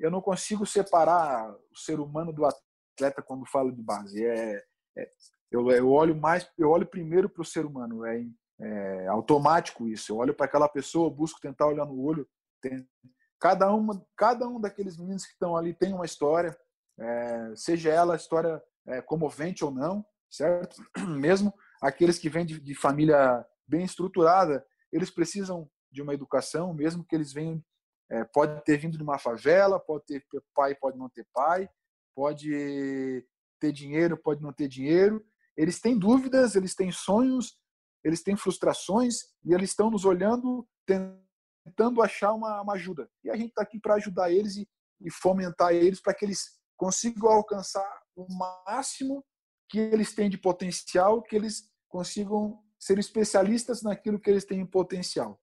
eu 0.00 0.10
não 0.10 0.20
consigo 0.20 0.66
separar 0.66 1.52
o 1.52 1.76
ser 1.76 2.00
humano 2.00 2.32
do 2.32 2.44
atleta 2.44 3.22
quando 3.22 3.46
falo 3.46 3.70
de 3.70 3.82
base. 3.82 4.24
É, 4.24 4.62
é 4.98 5.08
eu, 5.50 5.70
eu 5.70 5.90
olho 5.90 6.16
mais, 6.16 6.50
eu 6.58 6.70
olho 6.70 6.86
primeiro 6.86 7.28
para 7.28 7.42
o 7.42 7.44
ser 7.44 7.64
humano, 7.64 8.04
é, 8.04 8.26
é, 8.60 9.06
automático 9.06 9.86
isso. 9.86 10.12
Eu 10.12 10.16
olho 10.16 10.34
para 10.34 10.46
aquela 10.46 10.68
pessoa, 10.68 11.10
busco 11.10 11.40
tentar 11.40 11.66
olhar 11.66 11.86
no 11.86 12.00
olho. 12.02 12.28
Tem, 12.60 12.86
cada 13.38 13.72
uma, 13.72 14.04
cada 14.16 14.48
um 14.48 14.60
daqueles 14.60 14.96
meninos 14.96 15.24
que 15.24 15.32
estão 15.32 15.56
ali 15.56 15.72
tem 15.72 15.92
uma 15.92 16.04
história, 16.04 16.56
é, 16.98 17.52
seja 17.54 17.90
ela 17.90 18.14
a 18.14 18.16
história 18.16 18.62
é, 18.86 19.02
comovente 19.02 19.64
ou 19.64 19.70
não, 19.70 20.04
certo? 20.30 20.76
Mesmo 21.18 21.52
aqueles 21.82 22.18
que 22.18 22.28
vêm 22.28 22.46
de, 22.46 22.60
de 22.60 22.74
família 22.74 23.44
bem 23.66 23.84
estruturada, 23.84 24.64
eles 24.92 25.10
precisam 25.10 25.68
de 25.90 26.02
uma 26.02 26.14
educação, 26.14 26.72
mesmo 26.74 27.04
que 27.04 27.14
eles 27.14 27.32
venham, 27.32 27.62
é, 28.10 28.24
pode 28.24 28.62
ter 28.64 28.76
vindo 28.76 28.96
de 28.96 29.02
uma 29.02 29.18
favela, 29.18 29.80
pode 29.80 30.04
ter 30.04 30.24
pai, 30.54 30.74
pode 30.74 30.96
não 30.96 31.08
ter 31.08 31.26
pai, 31.32 31.68
pode 32.14 33.26
ter 33.60 33.72
dinheiro, 33.72 34.16
pode 34.16 34.42
não 34.42 34.52
ter 34.52 34.68
dinheiro, 34.68 35.24
eles 35.56 35.80
têm 35.80 35.98
dúvidas, 35.98 36.54
eles 36.54 36.74
têm 36.74 36.92
sonhos, 36.92 37.58
eles 38.04 38.22
têm 38.22 38.36
frustrações 38.36 39.16
e 39.44 39.52
eles 39.52 39.70
estão 39.70 39.90
nos 39.90 40.04
olhando, 40.04 40.66
tentando 40.86 42.02
achar 42.02 42.32
uma, 42.32 42.60
uma 42.60 42.74
ajuda. 42.74 43.08
E 43.24 43.30
a 43.30 43.36
gente 43.36 43.48
está 43.48 43.62
aqui 43.62 43.80
para 43.80 43.94
ajudar 43.94 44.30
eles 44.30 44.56
e, 44.56 44.68
e 45.00 45.10
fomentar 45.10 45.72
eles 45.72 46.00
para 46.00 46.14
que 46.14 46.24
eles 46.24 46.56
consigam 46.76 47.30
alcançar 47.30 47.88
o 48.14 48.26
máximo 48.66 49.24
que 49.68 49.78
eles 49.78 50.14
têm 50.14 50.30
de 50.30 50.38
potencial, 50.38 51.22
que 51.22 51.34
eles 51.34 51.68
consigam 51.88 52.62
ser 52.78 52.98
especialistas 52.98 53.82
naquilo 53.82 54.20
que 54.20 54.30
eles 54.30 54.44
têm 54.44 54.60
em 54.60 54.66
potencial. 54.66 55.40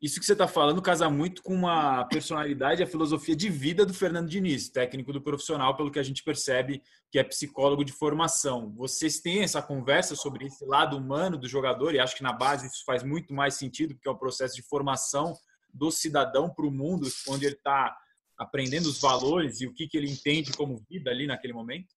Isso 0.00 0.18
que 0.18 0.26
você 0.26 0.32
está 0.32 0.48
falando 0.48 0.82
casa 0.82 1.08
muito 1.08 1.44
com 1.44 1.54
uma 1.54 2.04
personalidade, 2.06 2.82
a 2.82 2.86
filosofia 2.86 3.36
de 3.36 3.48
vida 3.48 3.86
do 3.86 3.94
Fernando 3.94 4.28
Diniz, 4.28 4.68
técnico 4.68 5.12
do 5.12 5.22
profissional, 5.22 5.76
pelo 5.76 5.92
que 5.92 5.98
a 5.98 6.02
gente 6.02 6.24
percebe 6.24 6.82
que 7.08 7.20
é 7.20 7.22
psicólogo 7.22 7.84
de 7.84 7.92
formação. 7.92 8.72
Vocês 8.74 9.20
têm 9.20 9.44
essa 9.44 9.62
conversa 9.62 10.16
sobre 10.16 10.46
esse 10.46 10.64
lado 10.64 10.96
humano 10.96 11.38
do 11.38 11.48
jogador, 11.48 11.94
e 11.94 12.00
acho 12.00 12.16
que 12.16 12.22
na 12.22 12.32
base 12.32 12.66
isso 12.66 12.82
faz 12.84 13.04
muito 13.04 13.32
mais 13.32 13.54
sentido, 13.54 13.94
porque 13.94 14.08
é 14.08 14.12
um 14.12 14.18
processo 14.18 14.56
de 14.56 14.62
formação 14.62 15.34
do 15.72 15.88
cidadão 15.92 16.50
para 16.50 16.66
o 16.66 16.70
mundo, 16.72 17.08
onde 17.28 17.46
ele 17.46 17.54
está 17.54 17.96
aprendendo 18.38 18.86
os 18.86 19.00
valores 19.00 19.60
e 19.60 19.66
o 19.66 19.72
que, 19.72 19.88
que 19.88 19.96
ele 19.96 20.10
entende 20.10 20.52
como 20.52 20.84
vida 20.88 21.10
ali 21.10 21.26
naquele 21.26 21.52
momento? 21.52 21.88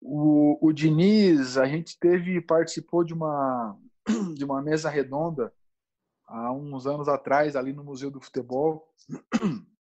O, 0.00 0.58
o 0.68 0.72
Diniz, 0.72 1.56
a 1.56 1.66
gente 1.66 1.98
teve 1.98 2.40
participou 2.40 3.02
de 3.04 3.12
uma 3.12 3.76
de 4.36 4.44
uma 4.44 4.62
mesa 4.62 4.88
redonda 4.88 5.52
há 6.26 6.52
uns 6.52 6.86
anos 6.86 7.08
atrás 7.08 7.56
ali 7.56 7.72
no 7.72 7.84
Museu 7.84 8.10
do 8.10 8.20
Futebol. 8.20 8.88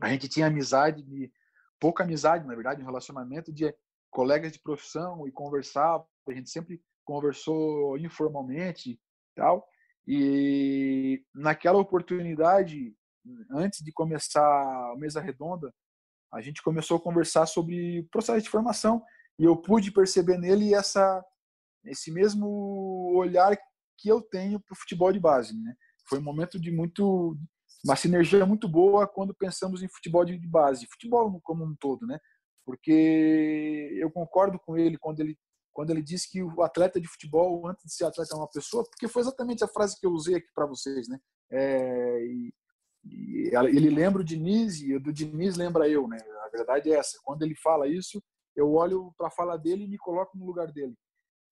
A 0.00 0.08
gente 0.10 0.28
tinha 0.28 0.46
amizade, 0.46 1.02
de, 1.02 1.32
pouca 1.80 2.04
amizade, 2.04 2.46
na 2.46 2.54
verdade, 2.54 2.80
um 2.80 2.86
relacionamento 2.86 3.52
de 3.52 3.74
colegas 4.10 4.52
de 4.52 4.60
profissão 4.60 5.26
e 5.26 5.32
conversava. 5.32 6.06
A 6.28 6.32
gente 6.32 6.50
sempre 6.50 6.80
conversou 7.04 7.98
informalmente, 7.98 9.00
tal. 9.34 9.66
E 10.06 11.24
naquela 11.34 11.78
oportunidade, 11.78 12.94
antes 13.50 13.82
de 13.82 13.92
começar 13.92 14.42
a 14.42 14.94
mesa 14.96 15.20
redonda, 15.20 15.72
a 16.32 16.40
gente 16.40 16.62
começou 16.62 16.96
a 16.96 17.00
conversar 17.00 17.46
sobre 17.46 18.00
o 18.00 18.08
processo 18.08 18.42
de 18.42 18.50
formação 18.50 19.02
e 19.38 19.44
eu 19.44 19.56
pude 19.56 19.90
perceber 19.90 20.38
nele 20.38 20.74
essa 20.74 21.24
esse 21.84 22.10
mesmo 22.10 23.12
olhar 23.14 23.56
que 23.96 24.08
eu 24.08 24.20
tenho 24.20 24.60
para 24.60 24.74
o 24.74 24.76
futebol 24.78 25.12
de 25.12 25.20
base, 25.20 25.56
né? 25.56 25.74
Foi 26.08 26.18
um 26.18 26.22
momento 26.22 26.58
de 26.58 26.70
muito 26.70 27.36
uma 27.84 27.96
sinergia 27.96 28.44
muito 28.44 28.68
boa 28.68 29.06
quando 29.06 29.34
pensamos 29.34 29.82
em 29.82 29.88
futebol 29.88 30.24
de 30.24 30.36
base, 30.46 30.86
futebol 30.90 31.40
como 31.42 31.64
um 31.64 31.74
todo, 31.76 32.06
né? 32.06 32.18
Porque 32.64 33.96
eu 33.96 34.10
concordo 34.10 34.58
com 34.58 34.76
ele 34.76 34.98
quando 34.98 35.20
ele 35.20 35.38
quando 35.72 35.90
ele 35.90 36.02
disse 36.02 36.28
que 36.28 36.42
o 36.42 36.60
atleta 36.62 37.00
de 37.00 37.06
futebol 37.06 37.68
antes 37.68 37.84
de 37.84 37.94
ser 37.94 38.04
atleta 38.04 38.34
é 38.34 38.36
uma 38.36 38.50
pessoa, 38.50 38.82
porque 38.82 39.06
foi 39.06 39.22
exatamente 39.22 39.62
a 39.62 39.68
frase 39.68 39.96
que 39.98 40.04
eu 40.04 40.10
usei 40.10 40.34
aqui 40.34 40.48
para 40.52 40.66
vocês, 40.66 41.06
né? 41.06 41.20
É, 41.52 42.24
e 42.26 42.52
ele 43.10 43.90
lembra 43.90 44.22
o 44.22 44.24
Diniz 44.24 44.80
e 44.80 44.98
do 44.98 45.12
Diniz 45.12 45.56
lembra 45.56 45.88
eu, 45.88 46.06
né? 46.06 46.18
A 46.44 46.48
verdade 46.48 46.90
é 46.92 46.96
essa. 46.96 47.18
Quando 47.24 47.42
ele 47.42 47.54
fala 47.54 47.88
isso, 47.88 48.22
eu 48.54 48.72
olho 48.72 49.12
para 49.16 49.28
a 49.28 49.30
fala 49.30 49.56
dele 49.56 49.84
e 49.84 49.88
me 49.88 49.98
coloco 49.98 50.36
no 50.36 50.44
lugar 50.44 50.72
dele. 50.72 50.94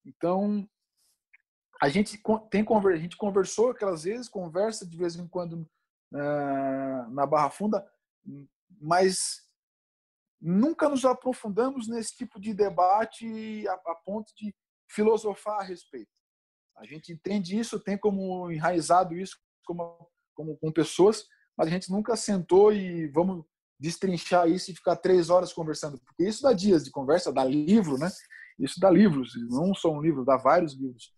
Então, 0.04 0.68
a 1.80 1.88
gente 1.88 2.20
tem 2.50 2.64
a 2.64 2.96
gente 2.96 3.16
conversou 3.16 3.70
aquelas 3.70 4.04
vezes, 4.04 4.28
conversa 4.28 4.86
de 4.86 4.96
vez 4.96 5.16
em 5.16 5.28
quando 5.28 5.68
uh, 6.12 7.10
na 7.10 7.26
Barra 7.26 7.50
Funda, 7.50 7.86
mas 8.80 9.46
nunca 10.40 10.88
nos 10.88 11.04
aprofundamos 11.04 11.88
nesse 11.88 12.16
tipo 12.16 12.40
de 12.40 12.54
debate 12.54 13.66
a, 13.68 13.72
a 13.72 13.94
ponto 14.04 14.32
de 14.36 14.54
filosofar 14.88 15.60
a 15.60 15.64
respeito. 15.64 16.10
A 16.76 16.84
gente 16.84 17.12
entende 17.12 17.58
isso, 17.58 17.80
tem 17.80 17.98
como 17.98 18.50
enraizado 18.50 19.16
isso 19.16 19.36
como, 19.66 20.10
como 20.34 20.56
com 20.58 20.72
pessoas, 20.72 21.26
mas 21.56 21.68
a 21.68 21.70
gente 21.70 21.90
nunca 21.90 22.16
sentou 22.16 22.72
e 22.72 23.08
vamos 23.08 23.44
destrinchar 23.78 24.48
isso 24.48 24.70
e 24.70 24.74
ficar 24.74 24.96
três 24.96 25.30
horas 25.30 25.52
conversando, 25.52 25.98
porque 25.98 26.24
isso 26.24 26.42
dá 26.42 26.52
dias 26.52 26.84
de 26.84 26.90
conversa, 26.90 27.32
dá 27.32 27.44
livro, 27.44 27.98
né? 27.98 28.10
Isso 28.58 28.80
dá 28.80 28.90
livros, 28.90 29.32
não 29.50 29.74
só 29.74 29.92
um 29.92 30.00
livro, 30.00 30.24
dá 30.24 30.36
vários 30.36 30.74
livros. 30.74 31.12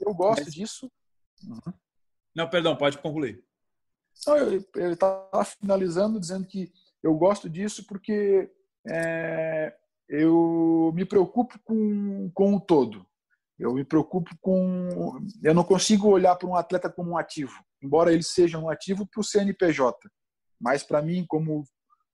Eu 0.00 0.14
gosto 0.14 0.44
Mas... 0.44 0.54
disso. 0.54 0.90
Uhum. 1.44 1.72
Não, 2.34 2.48
perdão, 2.48 2.76
pode 2.76 2.98
concluir. 2.98 3.42
Não, 4.26 4.36
eu 4.36 4.92
estava 4.92 5.44
finalizando 5.44 6.20
dizendo 6.20 6.46
que 6.46 6.72
eu 7.02 7.14
gosto 7.14 7.48
disso 7.48 7.84
porque 7.86 8.50
é, 8.86 9.74
eu 10.08 10.92
me 10.94 11.04
preocupo 11.04 11.58
com, 11.64 12.30
com 12.32 12.54
o 12.54 12.60
todo. 12.60 13.06
Eu 13.58 13.74
me 13.74 13.84
preocupo 13.84 14.30
com. 14.40 15.20
Eu 15.42 15.52
não 15.52 15.64
consigo 15.64 16.08
olhar 16.08 16.36
para 16.36 16.48
um 16.48 16.54
atleta 16.54 16.88
como 16.88 17.10
um 17.10 17.18
ativo, 17.18 17.52
embora 17.82 18.12
ele 18.12 18.22
seja 18.22 18.58
um 18.58 18.68
ativo 18.68 19.06
para 19.06 19.20
o 19.20 19.24
CNPJ. 19.24 19.96
Mas 20.60 20.82
para 20.82 21.02
mim, 21.02 21.24
como 21.26 21.64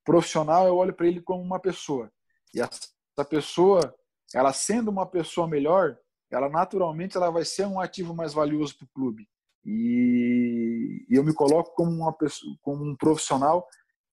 profissional, 0.04 0.66
eu 0.66 0.76
olho 0.76 0.94
para 0.94 1.06
ele 1.06 1.20
como 1.20 1.42
uma 1.42 1.58
pessoa. 1.58 2.12
E 2.54 2.60
essa 2.60 3.24
pessoa, 3.28 3.94
ela 4.34 4.52
sendo 4.52 4.90
uma 4.90 5.06
pessoa 5.06 5.48
melhor, 5.48 5.98
ela 6.30 6.48
naturalmente 6.48 7.16
ela 7.16 7.30
vai 7.30 7.44
ser 7.44 7.66
um 7.66 7.80
ativo 7.80 8.14
mais 8.14 8.34
valioso 8.34 8.76
para 8.76 8.84
o 8.84 8.90
clube. 8.94 9.28
E 9.64 11.06
eu 11.08 11.24
me 11.24 11.32
coloco 11.32 11.74
como 11.74 11.90
uma 11.90 12.12
pessoa, 12.12 12.54
como 12.60 12.84
um 12.84 12.96
profissional 12.96 13.66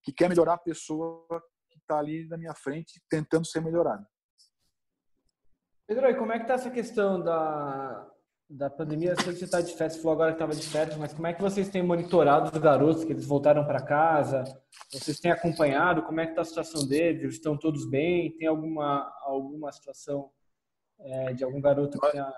que 0.03 0.13
quer 0.13 0.29
melhorar 0.29 0.53
a 0.53 0.57
pessoa 0.57 1.25
que 1.69 1.77
está 1.77 1.99
ali 1.99 2.27
na 2.27 2.37
minha 2.37 2.53
frente, 2.53 3.01
tentando 3.09 3.45
ser 3.45 3.61
melhorada. 3.61 4.07
Pedro, 5.85 6.07
e 6.09 6.15
como 6.15 6.31
é 6.31 6.37
que 6.37 6.43
está 6.43 6.53
essa 6.53 6.71
questão 6.71 7.21
da, 7.21 8.09
da 8.51 8.69
pandemia, 8.69 9.11
eu 9.11 9.15
sei 9.15 9.31
que 9.31 9.39
você 9.39 9.45
está 9.45 9.61
de 9.61 9.73
férias, 9.73 9.95
falou 9.97 10.11
agora 10.11 10.31
que 10.31 10.35
estava 10.35 10.53
de 10.53 10.67
férias, 10.67 10.97
mas 10.97 11.13
como 11.13 11.25
é 11.25 11.33
que 11.33 11.41
vocês 11.41 11.69
têm 11.69 11.81
monitorado 11.81 12.51
os 12.51 12.61
garotos 12.61 13.05
que 13.05 13.13
eles 13.13 13.25
voltaram 13.25 13.65
para 13.65 13.81
casa? 13.81 14.43
Vocês 14.91 15.19
têm 15.19 15.31
acompanhado? 15.31 16.03
Como 16.03 16.19
é 16.19 16.25
que 16.25 16.31
está 16.31 16.41
a 16.41 16.45
situação 16.45 16.85
deles? 16.85 17.21
Eles 17.21 17.35
estão 17.35 17.57
todos 17.57 17.89
bem? 17.89 18.35
Tem 18.37 18.47
alguma 18.47 19.09
alguma 19.21 19.71
situação 19.71 20.29
é, 20.99 21.33
de 21.33 21.45
algum 21.45 21.61
garoto 21.61 21.97
que 21.97 22.11
tenha 22.11 22.31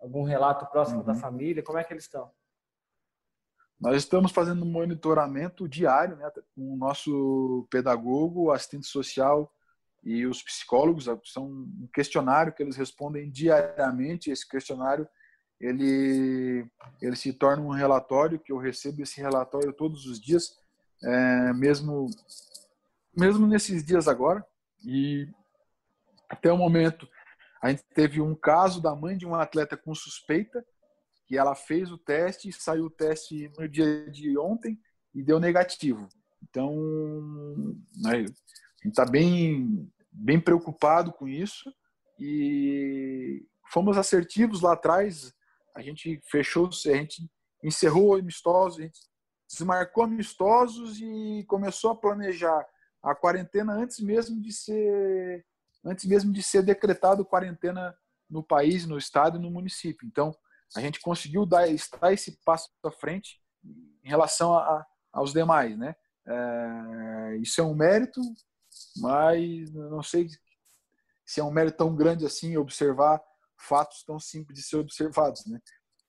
algum 0.00 0.22
relato 0.22 0.64
próximo 0.66 1.00
uhum. 1.00 1.06
da 1.06 1.14
família? 1.16 1.62
Como 1.62 1.78
é 1.78 1.82
que 1.82 1.92
eles 1.92 2.04
estão? 2.04 2.30
Nós 3.80 3.96
estamos 3.96 4.30
fazendo 4.30 4.64
um 4.64 4.70
monitoramento 4.70 5.68
diário, 5.68 6.16
né, 6.16 6.30
com 6.54 6.72
o 6.72 6.76
nosso 6.76 7.66
pedagogo, 7.70 8.52
assistente 8.52 8.86
social 8.86 9.52
e 10.04 10.24
os 10.24 10.40
psicólogos. 10.40 11.08
São 11.24 11.46
um 11.46 11.88
questionário 11.92 12.52
que 12.52 12.62
eles 12.62 12.76
respondem 12.76 13.28
diariamente. 13.28 14.30
Esse 14.30 14.48
questionário 14.48 15.08
ele, 15.60 16.66
ele 17.00 17.16
se 17.16 17.32
torna 17.32 17.62
um 17.62 17.72
relatório 17.72 18.38
que 18.38 18.52
eu 18.52 18.58
recebo 18.58 19.02
esse 19.02 19.20
relatório 19.20 19.72
todos 19.72 20.06
os 20.06 20.20
dias, 20.20 20.56
é, 21.02 21.52
mesmo 21.52 22.08
mesmo 23.16 23.46
nesses 23.46 23.84
dias 23.84 24.06
agora. 24.06 24.44
E 24.84 25.28
até 26.28 26.52
o 26.52 26.56
momento 26.56 27.08
a 27.60 27.70
gente 27.70 27.82
teve 27.92 28.20
um 28.20 28.34
caso 28.34 28.80
da 28.80 28.94
mãe 28.94 29.16
de 29.16 29.26
um 29.26 29.34
atleta 29.34 29.76
com 29.76 29.94
suspeita 29.94 30.64
que 31.26 31.36
ela 31.36 31.54
fez 31.54 31.90
o 31.90 31.98
teste, 31.98 32.50
saiu 32.52 32.86
o 32.86 32.90
teste 32.90 33.50
no 33.58 33.68
dia 33.68 34.10
de 34.10 34.38
ontem 34.38 34.80
e 35.14 35.22
deu 35.22 35.38
negativo. 35.40 36.08
Então, 36.42 36.74
né, 37.96 38.12
a 38.12 38.16
gente 38.16 38.30
está 38.86 39.04
bem, 39.04 39.90
bem 40.10 40.40
preocupado 40.40 41.12
com 41.12 41.28
isso 41.28 41.70
e 42.18 43.44
fomos 43.70 43.98
assertivos 43.98 44.62
lá 44.62 44.72
atrás 44.72 45.34
a 45.78 45.82
gente 45.82 46.20
fechou, 46.24 46.66
a 46.66 46.96
gente 46.96 47.30
encerrou 47.62 48.16
amistosos, 48.16 48.80
a 48.80 48.82
gente 48.82 48.98
desmarcou 49.48 50.02
amistosos 50.02 50.98
e 51.00 51.44
começou 51.46 51.92
a 51.92 51.96
planejar 51.96 52.66
a 53.00 53.14
quarentena 53.14 53.74
antes 53.74 54.00
mesmo 54.00 54.42
de 54.42 54.52
ser 54.52 55.46
antes 55.84 56.04
mesmo 56.04 56.32
de 56.32 56.42
ser 56.42 56.62
decretado 56.64 57.24
quarentena 57.24 57.96
no 58.28 58.42
país, 58.42 58.84
no 58.86 58.98
estado 58.98 59.38
e 59.38 59.40
no 59.40 59.50
município. 59.50 60.06
Então, 60.06 60.36
a 60.74 60.80
gente 60.80 61.00
conseguiu 61.00 61.46
dar 61.46 61.68
estar 61.68 62.12
esse 62.12 62.32
passo 62.44 62.68
à 62.84 62.90
frente 62.90 63.40
em 63.64 64.08
relação 64.08 64.54
a, 64.54 64.84
aos 65.12 65.32
demais, 65.32 65.78
né? 65.78 65.94
É, 66.26 67.36
isso 67.40 67.60
é 67.60 67.64
um 67.64 67.74
mérito, 67.74 68.20
mas 68.96 69.72
não 69.72 70.02
sei 70.02 70.28
se 71.24 71.40
é 71.40 71.44
um 71.44 71.52
mérito 71.52 71.78
tão 71.78 71.94
grande 71.94 72.26
assim 72.26 72.56
observar 72.56 73.22
fatos 73.58 74.02
tão 74.04 74.18
simples 74.18 74.58
de 74.58 74.64
ser 74.64 74.76
observados, 74.76 75.44
né? 75.46 75.60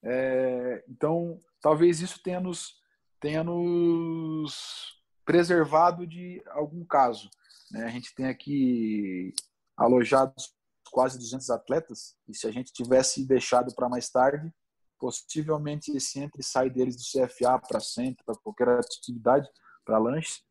É, 0.03 0.83
então, 0.87 1.37
talvez 1.61 1.99
isso 1.99 2.21
tenha 2.23 2.39
nos, 2.39 2.75
tenha 3.19 3.43
nos 3.43 4.97
preservado 5.25 6.07
de 6.07 6.41
algum 6.47 6.85
caso. 6.85 7.29
Né? 7.71 7.83
A 7.83 7.89
gente 7.89 8.13
tem 8.15 8.27
aqui 8.27 9.33
alojados 9.75 10.55
quase 10.91 11.17
200 11.19 11.49
atletas, 11.49 12.15
e 12.27 12.33
se 12.33 12.47
a 12.47 12.51
gente 12.51 12.73
tivesse 12.73 13.25
deixado 13.25 13.73
para 13.75 13.89
mais 13.89 14.09
tarde, 14.09 14.51
possivelmente 14.97 15.95
esse 15.95 16.19
entre 16.19 16.41
e 16.41 16.43
sai 16.43 16.69
deles 16.69 16.95
do 16.95 17.03
CFA 17.03 17.59
para 17.59 17.79
centro, 17.79 18.23
para 18.25 18.35
qualquer 18.35 18.69
atividade, 18.69 19.47
para 19.85 19.99
lanche, 19.99 20.41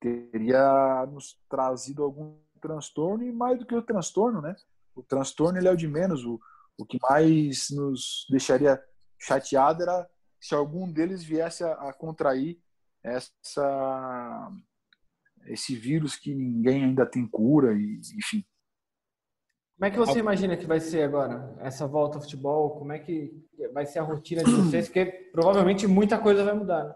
teria 0.00 1.04
nos 1.06 1.36
trazido 1.48 2.04
algum 2.04 2.38
transtorno, 2.60 3.24
e 3.24 3.32
mais 3.32 3.58
do 3.58 3.66
que 3.66 3.74
o 3.74 3.82
transtorno, 3.82 4.40
né? 4.40 4.54
O 4.98 5.02
transtorno 5.02 5.58
ele 5.58 5.68
é 5.68 5.70
o 5.70 5.76
de 5.76 5.86
menos, 5.86 6.24
o, 6.24 6.40
o 6.76 6.84
que 6.84 6.98
mais 7.00 7.70
nos 7.70 8.26
deixaria 8.28 8.82
chateado 9.18 9.82
era 9.82 10.08
se 10.40 10.54
algum 10.54 10.90
deles 10.90 11.22
viesse 11.22 11.62
a, 11.62 11.72
a 11.72 11.92
contrair 11.92 12.60
essa 13.02 14.50
esse 15.46 15.74
vírus 15.76 16.16
que 16.16 16.34
ninguém 16.34 16.84
ainda 16.84 17.06
tem 17.06 17.26
cura 17.26 17.72
e 17.72 18.00
enfim. 18.16 18.44
Como 19.76 19.86
é 19.86 19.90
que 19.92 19.96
você 19.96 20.18
imagina 20.18 20.56
que 20.56 20.66
vai 20.66 20.80
ser 20.80 21.04
agora 21.04 21.54
essa 21.60 21.86
volta 21.86 22.18
ao 22.18 22.22
futebol? 22.22 22.76
Como 22.78 22.92
é 22.92 22.98
que 22.98 23.32
vai 23.72 23.86
ser 23.86 24.00
a 24.00 24.02
rotina 24.02 24.42
de 24.42 24.50
vocês? 24.50 24.86
Porque 24.86 25.06
provavelmente 25.32 25.86
muita 25.86 26.18
coisa 26.18 26.44
vai 26.44 26.54
mudar. 26.54 26.84
Né? 26.84 26.94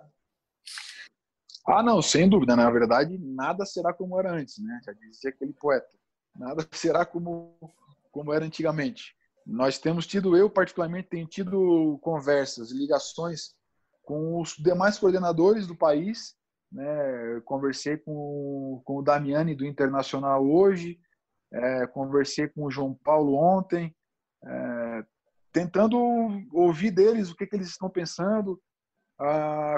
Ah, 1.69 1.83
não, 1.83 2.03
sem 2.03 2.29
dúvida. 2.29 2.57
Na 2.57 2.69
verdade, 2.69 3.17
nada 3.19 3.65
será 3.65 3.95
como 3.95 4.19
era 4.19 4.33
antes, 4.33 4.59
né? 4.59 4.81
Já 4.85 4.93
dizia 4.93 5.31
aquele 5.31 5.53
poeta. 5.53 5.97
Nada 6.35 6.67
será 6.73 7.07
como 7.07 7.57
como 8.13 8.33
era 8.33 8.45
antigamente. 8.45 9.15
nós 9.45 9.79
temos 9.79 10.07
tido, 10.07 10.37
eu 10.37 10.49
particularmente, 10.49 11.09
tenho 11.09 11.27
tido 11.27 11.99
conversas, 12.01 12.71
ligações 12.71 13.55
com 14.05 14.41
os 14.41 14.55
demais 14.57 14.99
coordenadores 14.99 15.67
do 15.67 15.77
país. 15.77 16.37
Né? 16.71 17.41
conversei 17.45 17.99
com, 17.99 18.81
com 18.87 18.97
o 18.97 19.03
Damiani 19.03 19.55
do 19.55 19.67
Internacional 19.67 20.43
hoje, 20.43 20.99
é, 21.53 21.87
conversei 21.87 22.49
com 22.49 22.65
o 22.65 22.71
João 22.71 22.95
Paulo 23.05 23.35
ontem, 23.35 23.95
é, 24.43 25.05
tentando 25.53 25.99
ouvir 26.51 26.91
deles 26.91 27.31
o 27.31 27.37
que, 27.37 27.47
que 27.47 27.57
eles 27.57 27.69
estão 27.69 27.91
pensando, 27.91 28.59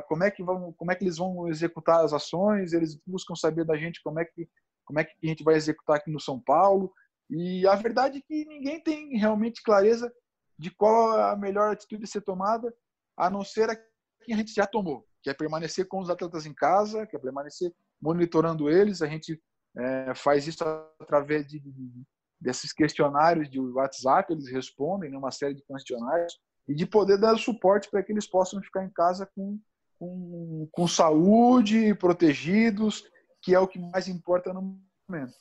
como 0.06 0.24
é 0.24 0.30
que 0.30 0.42
vão, 0.42 0.72
como 0.72 0.92
é 0.92 0.94
que 0.94 1.04
eles 1.04 1.18
vão 1.18 1.48
executar 1.48 2.04
as 2.04 2.12
ações. 2.12 2.72
Eles 2.72 2.98
buscam 3.06 3.34
saber 3.34 3.64
da 3.64 3.76
gente 3.76 4.02
como 4.02 4.20
é 4.20 4.24
que 4.24 4.48
como 4.84 5.00
é 5.00 5.04
que 5.04 5.12
a 5.22 5.26
gente 5.26 5.42
vai 5.42 5.54
executar 5.54 5.96
aqui 5.96 6.10
no 6.10 6.20
São 6.20 6.38
Paulo. 6.38 6.92
E 7.30 7.66
a 7.66 7.74
verdade 7.74 8.18
é 8.18 8.20
que 8.20 8.44
ninguém 8.44 8.80
tem 8.80 9.16
realmente 9.16 9.62
clareza 9.62 10.12
de 10.58 10.70
qual 10.70 11.18
a 11.18 11.36
melhor 11.36 11.72
atitude 11.72 12.04
a 12.04 12.06
ser 12.06 12.22
tomada, 12.22 12.72
a 13.16 13.28
não 13.28 13.44
ser 13.44 13.70
a 13.70 13.76
que 13.76 14.32
a 14.32 14.36
gente 14.36 14.54
já 14.54 14.66
tomou, 14.66 15.06
que 15.22 15.28
é 15.28 15.34
permanecer 15.34 15.86
com 15.86 16.00
os 16.00 16.08
atletas 16.08 16.46
em 16.46 16.54
casa, 16.54 17.06
que 17.06 17.16
é 17.16 17.18
permanecer 17.18 17.72
monitorando 18.00 18.70
eles. 18.70 19.02
A 19.02 19.06
gente 19.06 19.40
é, 19.76 20.14
faz 20.14 20.46
isso 20.46 20.64
através 21.00 21.46
de, 21.46 21.58
de, 21.58 22.02
desses 22.40 22.72
questionários 22.72 23.50
de 23.50 23.60
WhatsApp, 23.60 24.32
eles 24.32 24.50
respondem 24.50 25.10
né, 25.10 25.18
uma 25.18 25.30
série 25.30 25.54
de 25.54 25.62
questionários, 25.62 26.38
e 26.66 26.74
de 26.74 26.86
poder 26.86 27.18
dar 27.18 27.36
suporte 27.38 27.90
para 27.90 28.02
que 28.02 28.12
eles 28.12 28.26
possam 28.26 28.62
ficar 28.62 28.84
em 28.84 28.90
casa 28.90 29.28
com, 29.34 29.58
com, 29.98 30.68
com 30.72 30.88
saúde, 30.88 31.94
protegidos, 31.94 33.04
que 33.42 33.54
é 33.54 33.58
o 33.58 33.68
que 33.68 33.78
mais 33.78 34.08
importa 34.08 34.52
no 34.52 34.80
momento. 35.08 35.34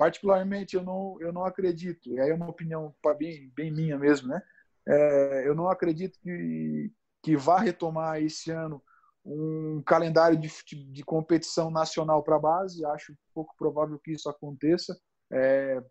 Particularmente, 0.00 0.76
eu 0.76 0.82
não, 0.82 1.18
eu 1.20 1.30
não 1.30 1.44
acredito, 1.44 2.08
e 2.08 2.18
aí 2.18 2.30
é 2.30 2.34
uma 2.34 2.48
opinião 2.48 2.94
bem, 3.18 3.52
bem 3.54 3.70
minha 3.70 3.98
mesmo, 3.98 4.28
né? 4.28 4.40
É, 4.88 5.46
eu 5.46 5.54
não 5.54 5.68
acredito 5.68 6.18
que, 6.22 6.90
que 7.22 7.36
vá 7.36 7.58
retomar 7.58 8.18
esse 8.18 8.50
ano 8.50 8.82
um 9.22 9.82
calendário 9.84 10.38
de, 10.38 10.48
de 10.90 11.04
competição 11.04 11.70
nacional 11.70 12.22
para 12.22 12.36
a 12.36 12.40
base. 12.40 12.82
Acho 12.82 13.14
pouco 13.34 13.54
provável 13.58 13.98
que 13.98 14.12
isso 14.12 14.26
aconteça. 14.30 14.98
É, 15.30 15.84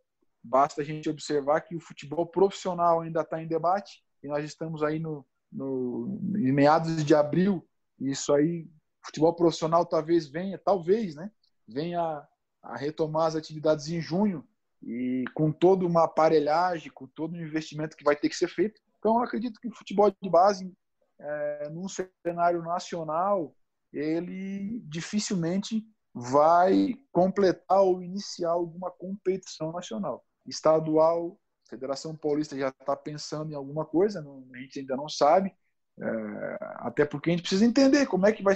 basta 0.43 0.81
a 0.81 0.83
gente 0.83 1.07
observar 1.07 1.61
que 1.61 1.75
o 1.75 1.79
futebol 1.79 2.25
profissional 2.25 3.01
ainda 3.01 3.21
está 3.21 3.39
em 3.39 3.47
debate 3.47 4.03
e 4.23 4.27
nós 4.27 4.43
estamos 4.43 4.81
aí 4.81 4.97
no, 4.97 5.23
no 5.51 6.19
em 6.35 6.51
meados 6.51 7.05
de 7.05 7.13
abril. 7.13 7.63
E 7.99 8.09
isso 8.09 8.33
aí, 8.33 8.67
futebol 9.05 9.35
profissional 9.35 9.85
talvez 9.85 10.27
venha, 10.27 10.57
talvez, 10.57 11.13
né? 11.13 11.29
Venha 11.67 12.27
a 12.69 12.77
retomar 12.77 13.27
as 13.27 13.35
atividades 13.35 13.87
em 13.89 13.99
junho 14.01 14.47
e 14.81 15.25
com 15.33 15.51
toda 15.51 15.85
uma 15.85 16.05
aparelhagem, 16.05 16.91
com 16.91 17.07
todo 17.07 17.33
o 17.33 17.41
investimento 17.41 17.97
que 17.97 18.03
vai 18.03 18.15
ter 18.15 18.29
que 18.29 18.35
ser 18.35 18.47
feito. 18.47 18.79
Então, 18.97 19.21
acredito 19.21 19.59
que 19.59 19.67
o 19.67 19.75
futebol 19.75 20.11
de 20.21 20.29
base, 20.29 20.71
é, 21.19 21.69
num 21.69 21.87
cenário 21.89 22.61
nacional, 22.61 23.55
ele 23.91 24.81
dificilmente 24.85 25.83
vai 26.13 26.95
completar 27.11 27.81
ou 27.81 28.01
iniciar 28.01 28.51
alguma 28.51 28.91
competição 28.91 29.71
nacional. 29.71 30.23
Estadual, 30.45 31.39
Federação 31.69 32.15
Paulista 32.15 32.57
já 32.57 32.69
está 32.69 32.95
pensando 32.95 33.51
em 33.51 33.55
alguma 33.55 33.85
coisa, 33.85 34.21
não, 34.21 34.45
a 34.53 34.57
gente 34.57 34.79
ainda 34.79 34.95
não 34.95 35.07
sabe, 35.07 35.53
é, 36.01 36.57
até 36.77 37.05
porque 37.05 37.29
a 37.29 37.33
gente 37.33 37.41
precisa 37.41 37.65
entender 37.65 38.05
como 38.07 38.25
é 38.25 38.31
que 38.31 38.41
vai, 38.41 38.55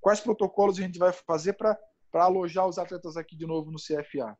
quais 0.00 0.20
protocolos 0.20 0.78
a 0.78 0.82
gente 0.82 0.98
vai 0.98 1.12
fazer 1.12 1.54
para 1.54 1.78
alojar 2.22 2.66
os 2.66 2.78
atletas 2.78 3.16
aqui 3.16 3.36
de 3.36 3.46
novo 3.46 3.70
no 3.70 3.78
CFA. 3.78 4.36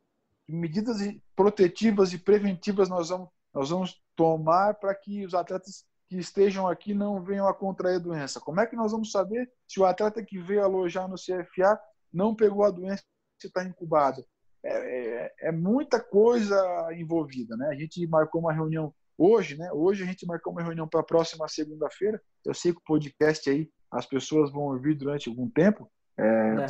Medidas 0.47 0.97
protetivas 1.35 2.13
e 2.13 2.17
preventivas 2.17 2.87
nós 2.87 3.09
vamos, 3.09 3.29
nós 3.53 3.69
vamos 3.69 4.01
tomar 4.15 4.75
para 4.75 4.93
que 4.95 5.25
os 5.25 5.33
atletas 5.33 5.83
que 6.07 6.17
estejam 6.17 6.67
aqui 6.67 6.93
não 6.93 7.23
venham 7.23 7.47
a 7.47 7.53
contrair 7.53 7.95
a 7.95 7.99
doença. 7.99 8.39
Como 8.39 8.59
é 8.59 8.67
que 8.67 8.75
nós 8.75 8.91
vamos 8.91 9.11
saber 9.11 9.51
se 9.67 9.79
o 9.79 9.85
atleta 9.85 10.23
que 10.23 10.39
veio 10.39 10.63
alojar 10.63 11.07
no 11.07 11.15
CFA 11.15 11.79
não 12.13 12.35
pegou 12.35 12.63
a 12.63 12.71
doença 12.71 13.03
e 13.43 13.47
está 13.47 13.63
incubado? 13.63 14.23
É, 14.63 14.69
é, 14.69 15.33
é, 15.49 15.51
muita 15.51 15.99
coisa 15.99 16.57
envolvida, 16.93 17.55
né? 17.55 17.67
A 17.67 17.75
gente 17.75 18.05
marcou 18.07 18.41
uma 18.41 18.53
reunião 18.53 18.93
hoje, 19.17 19.57
né? 19.57 19.71
Hoje 19.71 20.03
a 20.03 20.05
gente 20.05 20.25
marcou 20.25 20.51
uma 20.51 20.63
reunião 20.63 20.87
para 20.87 21.01
a 21.01 21.05
próxima 21.05 21.47
segunda-feira. 21.47 22.21
Eu 22.43 22.53
sei 22.53 22.71
que 22.71 22.79
o 22.79 22.83
podcast 22.83 23.49
aí 23.49 23.69
as 23.91 24.05
pessoas 24.05 24.51
vão 24.51 24.63
ouvir 24.63 24.95
durante 24.95 25.29
algum 25.29 25.49
tempo, 25.49 25.89
é, 26.17 26.23
é. 26.23 26.67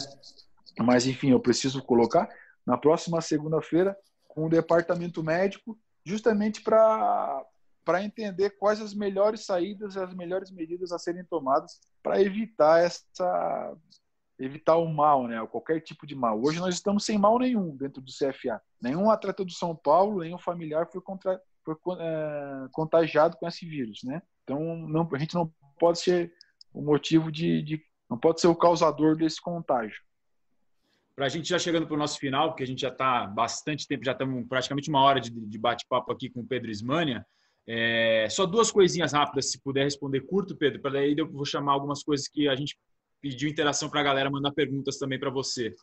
Mas 0.80 1.05
enfim, 1.05 1.32
eu 1.32 1.39
preciso 1.39 1.82
colocar 1.84 2.30
na 2.66 2.78
próxima 2.78 3.22
segunda-feira 3.22 3.95
com 4.28 4.45
o 4.45 4.49
departamento 4.49 5.24
médico, 5.24 5.78
justamente 6.03 6.61
para 6.61 7.45
entender 8.01 8.51
quais 8.51 8.82
as 8.82 8.93
melhores 8.93 9.45
saídas, 9.45 9.95
as 9.95 10.13
melhores 10.13 10.51
medidas 10.51 10.91
a 10.91 10.99
serem 10.99 11.24
tomadas 11.24 11.80
para 12.03 12.22
evitar 12.22 12.84
essa 12.84 13.76
evitar 14.38 14.76
o 14.76 14.88
mal, 14.88 15.28
né? 15.28 15.45
Qualquer 15.47 15.80
tipo 15.80 16.05
de 16.05 16.13
mal. 16.13 16.41
Hoje 16.43 16.59
nós 16.59 16.76
estamos 16.76 17.05
sem 17.05 17.18
mal 17.18 17.39
nenhum 17.39 17.76
dentro 17.78 18.01
do 18.01 18.11
CFA. 18.11 18.61
Nenhum 18.82 19.09
atleta 19.09 19.45
do 19.45 19.51
São 19.51 19.74
Paulo, 19.74 20.20
nenhum 20.20 20.38
familiar 20.38 20.88
foi, 20.91 21.01
contra, 21.01 21.41
foi 21.63 21.76
é, 21.97 22.68
contagiado 22.72 23.38
com 23.38 23.47
esse 23.47 23.66
vírus, 23.66 24.01
né? 24.03 24.22
Então 24.43 24.59
não, 24.76 25.09
a 25.13 25.18
gente 25.18 25.34
não 25.34 25.51
pode 25.80 25.99
ser 25.99 26.34
o 26.74 26.82
motivo 26.82 27.32
de, 27.32 27.61
de 27.61 27.82
não 28.09 28.18
pode 28.18 28.41
ser 28.41 28.47
o 28.47 28.55
causador 28.55 29.16
desse 29.16 29.41
contágio. 29.41 29.99
Para 31.16 31.28
a 31.28 31.30
gente 31.30 31.47
já 31.47 31.57
chegando 31.57 31.88
para 31.88 31.95
o 31.95 31.99
nosso 31.99 32.20
final, 32.20 32.49
porque 32.49 32.63
a 32.63 32.68
gente 32.68 32.82
já 32.82 32.89
está 32.89 33.26
bastante 33.26 33.88
tempo, 33.88 34.03
já 34.03 34.11
estamos 34.11 34.45
praticamente 34.47 34.89
uma 34.89 35.01
hora 35.01 35.20
de, 35.20 35.32
de 35.32 35.57
bate-papo 35.57 36.11
aqui 36.11 36.30
com 36.30 36.41
o 36.41 36.47
Pedro 36.47 36.70
Ismânia. 36.70 37.26
É, 37.68 38.28
só 38.30 38.45
duas 38.45 38.70
coisinhas 38.72 39.13
rápidas, 39.13 39.49
se 39.49 39.61
puder 39.61 39.86
responder 39.86 40.22
curto, 40.22 40.55
Pedro, 40.55 40.82
para 40.82 40.91
daí 40.91 41.16
eu 41.18 41.32
vou 41.32 41.45
chamar 41.45 41.72
algumas 41.72 42.03
coisas 42.03 42.28
que 42.28 42.47
a 42.47 42.55
gente 42.55 42.78
pediu 43.22 43.49
interação 43.49 43.89
para 43.89 44.01
a 44.01 44.03
galera 44.03 44.30
mandar 44.30 44.51
perguntas 44.51 44.97
também 44.97 45.18
para 45.18 45.30
você. 45.30 45.74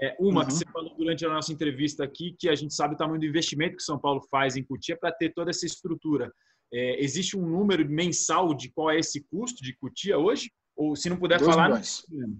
É, 0.00 0.16
uma 0.20 0.42
uhum. 0.42 0.46
que 0.46 0.52
você 0.54 0.64
falou 0.72 0.94
durante 0.96 1.26
a 1.26 1.28
nossa 1.28 1.52
entrevista 1.52 2.04
aqui, 2.04 2.36
que 2.38 2.48
a 2.48 2.54
gente 2.54 2.72
sabe 2.72 2.94
o 2.94 2.96
tamanho 2.96 3.20
do 3.20 3.26
investimento 3.26 3.76
que 3.76 3.82
São 3.82 3.98
Paulo 3.98 4.22
faz 4.30 4.56
em 4.56 4.62
Cutia 4.62 4.96
para 4.96 5.10
ter 5.10 5.32
toda 5.34 5.50
essa 5.50 5.66
estrutura. 5.66 6.32
É, 6.72 7.02
existe 7.02 7.36
um 7.36 7.46
número 7.46 7.86
mensal 7.88 8.54
de 8.54 8.70
qual 8.70 8.90
é 8.90 8.98
esse 8.98 9.22
custo 9.30 9.62
de 9.62 9.76
Cutia 9.76 10.16
hoje? 10.16 10.50
Ou 10.76 10.94
se 10.94 11.08
não 11.08 11.16
puder 11.16 11.38
Dois 11.38 11.50
falar. 11.50 11.68
Milhões. 11.68 12.04
Não 12.08 12.36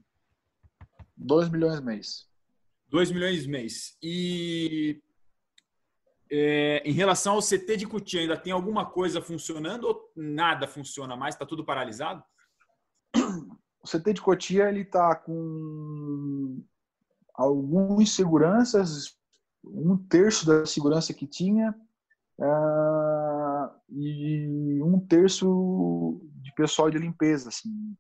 2 1.17 1.49
milhões 1.49 1.81
mês. 1.81 2.29
2 2.97 3.13
milhões 3.13 3.47
mês. 3.47 3.95
E 4.03 5.03
é, 6.31 6.83
em 6.83 6.93
relação 6.93 7.35
ao 7.35 7.43
CT 7.43 7.77
de 7.77 7.87
Cutia, 7.87 8.23
ainda 8.23 8.39
tem 8.39 8.55
alguma 8.55 8.87
coisa 8.87 9.21
funcionando 9.21 9.85
ou 9.85 10.13
nada 10.17 10.67
funciona 10.67 11.15
mais? 11.15 11.35
Está 11.35 11.45
tudo 11.45 11.63
paralisado? 11.63 12.25
o 13.15 13.87
CT 13.87 14.15
de 14.15 14.23
Cotia 14.23 14.71
ele 14.71 14.81
está 14.81 15.15
com 15.15 16.65
algumas 17.35 18.13
seguranças, 18.13 19.15
um 19.63 19.99
terço 19.99 20.47
da 20.47 20.65
segurança 20.65 21.13
que 21.13 21.27
tinha 21.27 21.75
uh, 22.39 23.71
e 23.91 24.81
um 24.83 24.99
terço 25.07 26.19
de 26.37 26.51
pessoal 26.55 26.91
de 26.91 26.97
limpeza, 26.97 27.51
assim, 27.51 27.95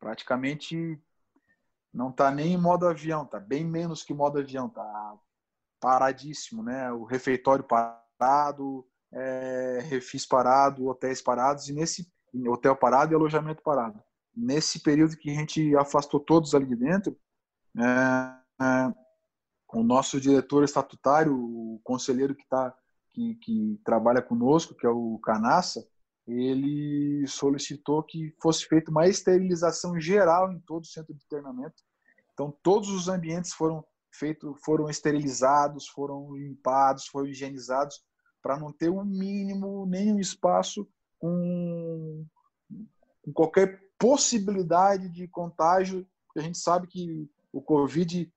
praticamente 0.00 1.00
não 1.92 2.10
está 2.10 2.30
nem 2.30 2.54
em 2.54 2.58
modo 2.58 2.86
avião, 2.86 3.24
está 3.24 3.40
bem 3.40 3.64
menos 3.64 4.02
que 4.02 4.14
modo 4.14 4.38
avião, 4.38 4.66
está 4.66 5.14
paradíssimo, 5.80 6.62
né? 6.62 6.92
O 6.92 7.04
refeitório 7.04 7.64
parado, 7.64 8.86
é, 9.12 9.80
refis 9.82 10.26
parado, 10.26 10.86
hotéis 10.86 11.22
parados 11.22 11.68
e 11.68 11.72
nesse 11.72 12.06
hotel 12.46 12.76
parado 12.76 13.12
e 13.12 13.14
alojamento 13.14 13.62
parado 13.62 14.02
nesse 14.38 14.80
período 14.80 15.16
que 15.16 15.30
a 15.30 15.34
gente 15.34 15.76
afastou 15.76 16.20
todos 16.20 16.54
ali 16.54 16.66
de 16.66 16.76
dentro, 16.76 17.18
é, 17.76 18.64
é, 18.64 18.94
o 19.74 19.82
nosso 19.82 20.20
diretor 20.20 20.62
estatutário, 20.62 21.34
o 21.34 21.80
conselheiro 21.82 22.34
que, 22.34 22.46
tá, 22.48 22.72
que, 23.12 23.34
que 23.36 23.80
trabalha 23.84 24.22
conosco, 24.22 24.74
que 24.74 24.86
é 24.86 24.88
o 24.88 25.18
Canassa, 25.18 25.86
ele 26.28 27.26
solicitou 27.26 28.02
que 28.02 28.34
fosse 28.40 28.66
feita 28.66 28.90
uma 28.90 29.06
esterilização 29.06 29.98
geral 29.98 30.52
em 30.52 30.60
todo 30.60 30.82
o 30.82 30.86
centro 30.86 31.14
de 31.14 31.26
treinamento. 31.26 31.82
Então, 32.34 32.54
todos 32.62 32.90
os 32.90 33.08
ambientes 33.08 33.52
foram 33.52 33.84
feitos, 34.12 34.54
foram 34.64 34.88
esterilizados, 34.90 35.88
foram 35.88 36.34
limpados, 36.36 37.06
foram 37.06 37.26
higienizados, 37.26 38.02
para 38.42 38.58
não 38.58 38.72
ter 38.72 38.90
um 38.90 39.04
mínimo, 39.04 39.86
nenhum 39.86 40.18
espaço 40.18 40.88
com, 41.18 42.24
com 43.22 43.32
qualquer 43.32 43.80
possibilidade 43.98 45.08
de 45.08 45.26
contágio, 45.26 46.06
a 46.36 46.42
gente 46.42 46.58
sabe 46.58 46.86
que 46.86 47.28
o 47.52 47.60
Covid, 47.60 48.32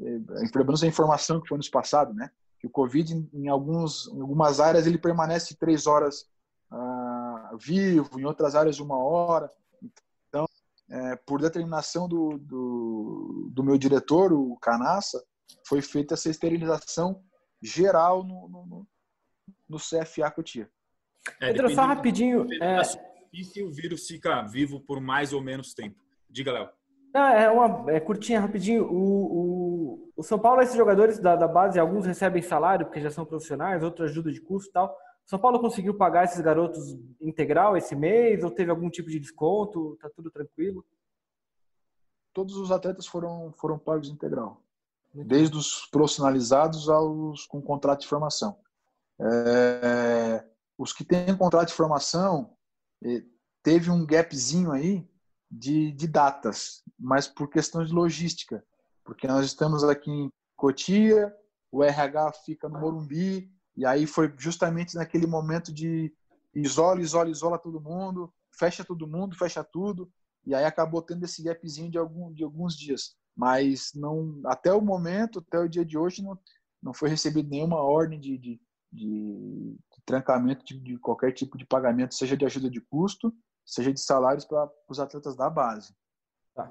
é, 0.00 0.48
pelo 0.52 0.66
menos 0.66 0.82
a 0.82 0.86
informação 0.86 1.40
que 1.40 1.48
foi 1.48 1.58
nos 1.58 1.68
passado, 1.68 2.14
né? 2.14 2.30
Que 2.60 2.66
o 2.66 2.70
Covid, 2.70 3.28
em, 3.32 3.48
alguns, 3.48 4.06
em 4.08 4.20
algumas 4.20 4.60
áreas, 4.60 4.86
ele 4.86 4.98
permanece 4.98 5.56
três 5.56 5.86
horas 5.86 6.28
vivo, 7.58 8.18
em 8.18 8.24
outras 8.24 8.54
áreas, 8.54 8.80
uma 8.80 8.96
hora. 8.96 9.50
Então, 10.28 10.46
é, 10.90 11.16
por 11.16 11.40
determinação 11.40 12.08
do, 12.08 12.38
do, 12.38 13.50
do, 13.52 13.64
meu 13.64 13.76
diretor, 13.76 14.32
o 14.32 14.56
Canassa, 14.56 15.22
foi 15.66 15.82
feita 15.82 16.14
essa 16.14 16.30
esterilização 16.30 17.22
geral 17.62 18.24
no, 18.24 18.48
no, 18.48 18.86
no 19.68 19.78
CFA 19.78 20.30
Cotia. 20.30 20.68
É, 21.40 21.52
Pedro, 21.52 21.74
só 21.74 21.82
rapidinho. 21.82 22.46
É... 22.62 22.80
E 23.32 23.62
o 23.62 23.72
vírus 23.72 24.06
fica 24.06 24.42
vivo 24.42 24.80
por 24.80 25.00
mais 25.00 25.32
ou 25.32 25.40
menos 25.40 25.72
tempo. 25.72 26.02
Diga, 26.28 26.52
Léo. 26.52 26.68
é 27.14 27.50
uma 27.50 27.90
é 27.90 27.98
curtinha, 27.98 28.40
rapidinho. 28.40 28.84
O, 28.84 28.96
o, 28.96 30.12
o, 30.16 30.22
São 30.22 30.38
Paulo, 30.38 30.60
esses 30.60 30.76
jogadores 30.76 31.18
da, 31.18 31.34
da 31.34 31.48
base, 31.48 31.78
alguns 31.78 32.04
recebem 32.04 32.42
salário 32.42 32.84
porque 32.84 33.00
já 33.00 33.10
são 33.10 33.24
profissionais, 33.24 33.82
outros 33.82 34.10
ajuda 34.10 34.30
de 34.30 34.40
custo 34.40 34.68
e 34.68 34.72
tal. 34.72 34.94
São 35.26 35.38
Paulo 35.38 35.60
conseguiu 35.60 35.94
pagar 35.96 36.24
esses 36.24 36.40
garotos 36.40 36.98
integral 37.20 37.76
esse 37.76 37.94
mês 37.94 38.42
ou 38.42 38.50
teve 38.50 38.70
algum 38.70 38.90
tipo 38.90 39.08
de 39.08 39.18
desconto? 39.18 39.96
Tá 40.00 40.10
tudo 40.10 40.30
tranquilo? 40.30 40.84
Todos 42.32 42.56
os 42.56 42.70
atletas 42.70 43.06
foram, 43.06 43.52
foram 43.58 43.78
pagos 43.78 44.08
integral, 44.08 44.62
desde 45.14 45.56
os 45.56 45.86
profissionalizados 45.86 46.88
aos 46.88 47.46
com 47.46 47.60
contrato 47.60 48.00
de 48.00 48.08
formação. 48.08 48.58
É, 49.20 50.44
os 50.78 50.92
que 50.92 51.04
têm 51.04 51.36
contrato 51.36 51.68
de 51.68 51.74
formação, 51.74 52.56
teve 53.62 53.90
um 53.90 54.04
gapzinho 54.04 54.72
aí 54.72 55.06
de, 55.50 55.92
de 55.92 56.08
datas, 56.08 56.82
mas 56.98 57.28
por 57.28 57.48
questão 57.48 57.84
de 57.84 57.92
logística, 57.92 58.64
porque 59.04 59.26
nós 59.26 59.44
estamos 59.44 59.84
aqui 59.84 60.10
em 60.10 60.30
Cotia, 60.56 61.34
o 61.70 61.82
RH 61.82 62.32
fica 62.44 62.68
no 62.68 62.80
Morumbi, 62.80 63.50
e 63.76 63.86
aí 63.86 64.06
foi 64.06 64.32
justamente 64.36 64.94
naquele 64.94 65.26
momento 65.26 65.72
de 65.72 66.12
isola, 66.54 67.00
isola, 67.00 67.30
isola 67.30 67.58
todo 67.58 67.80
mundo, 67.80 68.32
fecha 68.52 68.84
todo 68.84 69.06
mundo, 69.06 69.36
fecha 69.36 69.64
tudo, 69.64 70.10
e 70.44 70.54
aí 70.54 70.64
acabou 70.64 71.00
tendo 71.00 71.24
esse 71.24 71.42
gapzinho 71.42 71.90
de, 71.90 71.98
algum, 71.98 72.32
de 72.32 72.44
alguns 72.44 72.76
dias. 72.76 73.16
Mas 73.34 73.92
não, 73.94 74.40
até 74.44 74.72
o 74.72 74.80
momento, 74.80 75.38
até 75.38 75.58
o 75.58 75.68
dia 75.68 75.84
de 75.84 75.96
hoje, 75.96 76.22
não, 76.22 76.38
não 76.82 76.92
foi 76.92 77.08
recebido 77.08 77.48
nenhuma 77.48 77.80
ordem 77.80 78.20
de, 78.20 78.36
de, 78.36 78.60
de, 78.92 79.76
de 79.76 80.02
trancamento 80.04 80.64
de, 80.64 80.78
de, 80.78 80.98
qualquer 80.98 81.32
tipo 81.32 81.56
de 81.56 81.64
pagamento, 81.64 82.14
seja 82.14 82.36
de 82.36 82.44
ajuda 82.44 82.68
de 82.68 82.80
custo, 82.80 83.32
seja 83.64 83.92
de 83.92 84.00
salários 84.00 84.44
para 84.44 84.70
os 84.88 85.00
atletas 85.00 85.34
da 85.34 85.48
base. 85.48 85.94
Tá. 86.54 86.70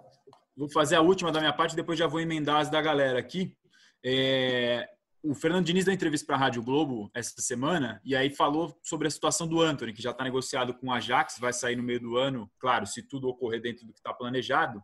Vou 0.55 0.69
fazer 0.69 0.95
a 0.95 1.01
última 1.01 1.31
da 1.31 1.39
minha 1.39 1.53
parte, 1.53 1.75
depois 1.75 1.97
já 1.97 2.05
vou 2.05 2.19
emendar 2.19 2.57
as 2.57 2.69
da 2.69 2.81
galera 2.81 3.17
aqui. 3.17 3.57
É, 4.05 4.87
o 5.23 5.35
Fernando 5.35 5.65
Diniz 5.65 5.85
deu 5.85 5.93
entrevista 5.93 6.25
para 6.25 6.35
a 6.35 6.39
Rádio 6.39 6.63
Globo 6.63 7.11
essa 7.13 7.39
semana 7.41 8.01
e 8.03 8.15
aí 8.15 8.33
falou 8.33 8.75
sobre 8.81 9.07
a 9.07 9.11
situação 9.11 9.47
do 9.47 9.61
Anthony, 9.61 9.93
que 9.93 10.01
já 10.01 10.11
está 10.11 10.23
negociado 10.23 10.73
com 10.73 10.87
o 10.87 10.91
Ajax, 10.91 11.37
vai 11.39 11.53
sair 11.53 11.75
no 11.75 11.83
meio 11.83 11.99
do 11.99 12.17
ano, 12.17 12.49
claro, 12.59 12.87
se 12.87 13.03
tudo 13.03 13.27
ocorrer 13.27 13.61
dentro 13.61 13.85
do 13.85 13.93
que 13.93 13.99
está 13.99 14.13
planejado. 14.13 14.83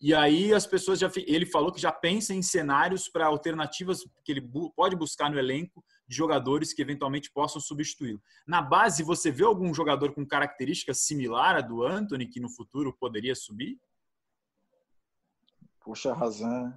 E 0.00 0.14
aí 0.14 0.52
as 0.52 0.66
pessoas 0.66 0.98
já 0.98 1.10
ele 1.26 1.46
falou 1.46 1.70
que 1.70 1.80
já 1.80 1.92
pensa 1.92 2.34
em 2.34 2.42
cenários 2.42 3.08
para 3.08 3.26
alternativas 3.26 4.00
que 4.24 4.32
ele 4.32 4.50
pode 4.74 4.96
buscar 4.96 5.30
no 5.30 5.38
elenco 5.38 5.84
de 6.08 6.16
jogadores 6.16 6.72
que 6.72 6.82
eventualmente 6.82 7.30
possam 7.30 7.60
substituí-lo. 7.60 8.20
Na 8.46 8.60
base, 8.60 9.02
você 9.02 9.30
vê 9.30 9.44
algum 9.44 9.72
jogador 9.72 10.12
com 10.12 10.26
características 10.26 11.00
similar 11.00 11.56
à 11.56 11.60
do 11.60 11.84
Anthony 11.84 12.26
que 12.26 12.40
no 12.40 12.50
futuro 12.50 12.92
poderia 12.92 13.34
subir? 13.34 13.78
Poxa, 15.84 16.14
Razan. 16.14 16.72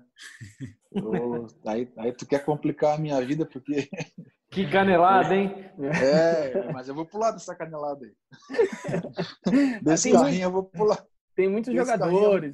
Eu, 0.92 1.48
aí, 1.66 1.92
aí 1.98 2.12
tu 2.12 2.28
quer 2.28 2.44
complicar 2.44 2.96
a 2.96 3.02
minha 3.02 3.20
vida 3.22 3.46
porque. 3.46 3.90
Que 4.50 4.66
canelada, 4.72 5.36
hein? 5.36 5.54
É, 6.02 6.72
mas 6.72 6.88
eu 6.88 6.96
vou 6.96 7.06
pular 7.06 7.32
dessa 7.32 7.54
canelada 7.54 8.06
aí. 8.06 8.16
Desse 9.84 10.10
carrinho 10.10 10.24
muito, 10.32 10.44
eu 10.44 10.52
vou 10.52 10.64
pular. 10.64 11.06
Tem 11.36 11.50
muitos 11.50 11.74
Desse 11.74 11.86
jogadores. 11.86 12.54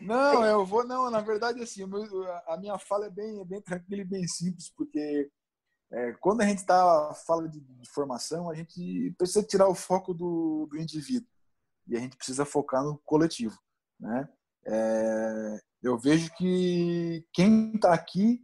Não, 0.00 0.44
eu 0.44 0.64
vou, 0.64 0.86
não, 0.86 1.10
na 1.10 1.20
verdade, 1.20 1.60
assim, 1.60 1.82
a 2.46 2.56
minha 2.56 2.78
fala 2.78 3.06
é 3.06 3.10
bem, 3.10 3.40
é 3.40 3.44
bem 3.44 3.60
tranquila 3.60 4.02
e 4.02 4.04
bem 4.04 4.26
simples, 4.28 4.72
porque 4.76 5.28
é, 5.92 6.12
quando 6.20 6.42
a 6.42 6.46
gente 6.46 6.58
está 6.58 7.12
fala 7.26 7.48
de, 7.48 7.60
de, 7.60 7.88
formação, 7.90 8.48
a 8.48 8.54
gente 8.54 9.12
precisa 9.18 9.42
tirar 9.42 9.68
o 9.68 9.74
foco 9.74 10.14
do, 10.14 10.68
do 10.70 10.78
indivíduo 10.78 11.28
e 11.88 11.96
a 11.96 12.00
gente 12.00 12.16
precisa 12.16 12.44
focar 12.44 12.84
no 12.84 12.98
coletivo, 13.04 13.58
né? 13.98 14.28
É, 14.66 15.60
eu 15.82 15.98
vejo 15.98 16.32
que 16.34 17.26
quem 17.32 17.74
está 17.74 17.92
aqui 17.92 18.40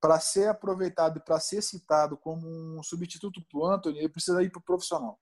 para 0.00 0.18
ser 0.18 0.48
aproveitado 0.48 1.18
e 1.18 1.24
para 1.24 1.38
ser 1.38 1.62
citado 1.62 2.16
como 2.16 2.46
um 2.46 2.82
substituto 2.82 3.42
para 3.50 3.60
o 3.60 3.66
Anthony, 3.66 3.98
ele 3.98 4.08
precisa 4.08 4.42
ir 4.42 4.50
para 4.50 4.60
o 4.60 4.64
profissional. 4.64 5.20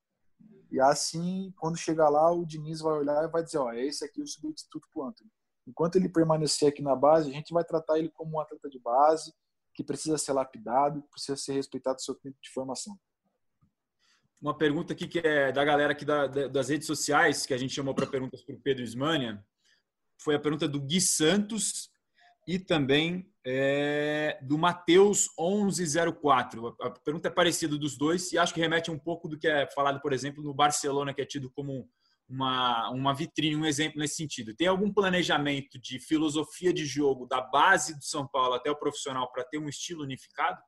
E 0.71 0.81
assim, 0.81 1.53
quando 1.59 1.77
chegar 1.77 2.09
lá, 2.09 2.31
o 2.31 2.45
Diniz 2.45 2.81
vai 2.81 2.95
olhar 2.95 3.25
e 3.25 3.31
vai 3.31 3.43
dizer: 3.43 3.59
ó, 3.59 3.73
é 3.73 3.85
esse 3.85 4.05
aqui 4.05 4.21
o 4.23 4.27
substituto 4.27 4.87
para 4.93 5.03
o 5.03 5.07
Anthony. 5.07 5.31
Enquanto 5.67 5.97
ele 5.97 6.09
permanecer 6.09 6.69
aqui 6.69 6.83
na 6.83 6.95
base, 6.95 7.31
a 7.31 7.33
gente 7.33 7.53
vai 7.53 7.65
tratar 7.65 7.99
ele 7.99 8.11
como 8.11 8.37
um 8.37 8.41
atleta 8.41 8.69
de 8.69 8.79
base, 8.79 9.35
que 9.75 9.85
precisa 9.85 10.17
ser 10.17 10.33
lapidado, 10.33 11.03
precisa 11.11 11.37
ser 11.37 11.55
respeitado 11.55 11.99
o 11.99 12.03
seu 12.03 12.15
tempo 12.15 12.37
de 12.43 12.51
formação. 12.51 12.99
Uma 14.41 14.57
pergunta 14.57 14.93
aqui 14.93 15.09
que 15.09 15.19
é 15.19 15.51
da 15.51 15.65
galera 15.65 15.93
aqui 15.93 16.05
da, 16.05 16.27
das 16.27 16.69
redes 16.69 16.87
sociais, 16.87 17.45
que 17.45 17.53
a 17.53 17.59
gente 17.59 17.75
chamou 17.75 17.95
para 17.95 18.07
perguntas 18.07 18.43
para 18.43 18.55
o 18.55 18.61
Pedro 18.61 18.85
Ismânia 18.85 19.45
foi 20.19 20.35
a 20.35 20.39
pergunta 20.39 20.69
do 20.69 20.81
Gui 20.81 21.01
Santos 21.01 21.91
e 22.47 22.59
também 22.59 23.31
é, 23.47 24.39
do 24.43 24.59
Matheus 24.59 25.29
1104. 25.39 26.77
A 26.81 26.91
pergunta 26.91 27.29
é 27.29 27.31
parecida 27.31 27.77
dos 27.77 27.97
dois 27.97 28.33
e 28.33 28.39
acho 28.39 28.53
que 28.53 28.61
remete 28.61 28.91
um 28.91 28.99
pouco 28.99 29.29
do 29.29 29.39
que 29.39 29.47
é 29.47 29.67
falado, 29.71 30.01
por 30.01 30.13
exemplo, 30.13 30.43
no 30.43 30.55
Barcelona, 30.55 31.15
que 31.15 31.21
é 31.21 31.27
tido 31.27 31.51
como 31.51 31.89
uma, 32.29 32.91
uma 32.91 33.15
vitrine, 33.15 33.57
um 33.57 33.65
exemplo 33.65 33.99
nesse 33.99 34.17
sentido. 34.17 34.55
Tem 34.55 34.67
algum 34.67 34.93
planejamento 34.93 35.79
de 35.79 35.99
filosofia 35.99 36.73
de 36.73 36.85
jogo 36.85 37.27
da 37.27 37.41
base 37.41 37.97
do 37.97 38.05
São 38.05 38.27
Paulo 38.27 38.55
até 38.55 38.71
o 38.71 38.77
profissional 38.77 39.31
para 39.33 39.45
ter 39.45 39.59
um 39.59 39.69
estilo 39.69 40.03
unificado? 40.03 40.61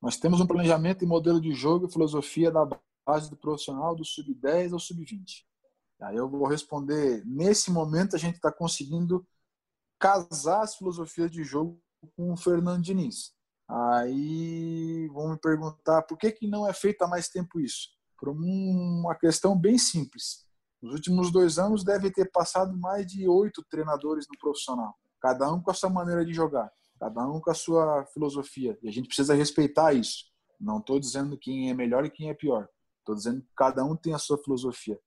Nós 0.00 0.16
temos 0.16 0.40
um 0.40 0.46
planejamento 0.46 1.04
e 1.04 1.06
modelo 1.06 1.40
de 1.40 1.52
jogo 1.52 1.86
e 1.86 1.92
filosofia 1.92 2.50
da 2.50 2.68
base 3.06 3.30
do 3.30 3.36
profissional 3.36 3.94
do 3.94 4.04
sub-10 4.04 4.72
ao 4.72 4.78
sub-20. 4.78 5.44
Aí 6.02 6.16
eu 6.16 6.28
vou 6.28 6.46
responder: 6.46 7.22
nesse 7.24 7.70
momento 7.70 8.16
a 8.16 8.18
gente 8.18 8.36
está 8.36 8.50
conseguindo 8.50 9.26
casar 9.98 10.62
as 10.62 10.74
filosofias 10.74 11.30
de 11.30 11.44
jogo 11.44 11.80
com 12.16 12.32
o 12.32 12.36
Fernando 12.36 12.82
Diniz. 12.82 13.32
Aí 13.68 15.08
vão 15.12 15.30
me 15.30 15.38
perguntar 15.38 16.02
por 16.02 16.18
que, 16.18 16.32
que 16.32 16.46
não 16.46 16.68
é 16.68 16.72
feito 16.72 17.02
há 17.02 17.08
mais 17.08 17.28
tempo 17.28 17.60
isso? 17.60 17.88
Por 18.18 18.28
uma 18.28 19.14
questão 19.14 19.58
bem 19.58 19.78
simples. 19.78 20.44
Nos 20.82 20.94
últimos 20.94 21.30
dois 21.30 21.58
anos 21.58 21.84
deve 21.84 22.10
ter 22.10 22.30
passado 22.30 22.76
mais 22.76 23.06
de 23.06 23.28
oito 23.28 23.64
treinadores 23.70 24.26
no 24.28 24.36
profissional, 24.38 24.94
cada 25.20 25.50
um 25.52 25.62
com 25.62 25.70
a 25.70 25.74
sua 25.74 25.88
maneira 25.88 26.24
de 26.24 26.32
jogar, 26.32 26.68
cada 26.98 27.24
um 27.26 27.40
com 27.40 27.50
a 27.50 27.54
sua 27.54 28.04
filosofia. 28.06 28.76
E 28.82 28.88
a 28.88 28.92
gente 28.92 29.06
precisa 29.06 29.34
respeitar 29.34 29.92
isso. 29.92 30.24
Não 30.60 30.78
estou 30.78 30.98
dizendo 30.98 31.38
quem 31.38 31.70
é 31.70 31.74
melhor 31.74 32.04
e 32.04 32.10
quem 32.10 32.28
é 32.28 32.34
pior. 32.34 32.68
Estou 32.98 33.14
dizendo 33.14 33.40
que 33.40 33.48
cada 33.56 33.84
um 33.84 33.96
tem 33.96 34.12
a 34.12 34.18
sua 34.18 34.38
filosofia 34.38 34.98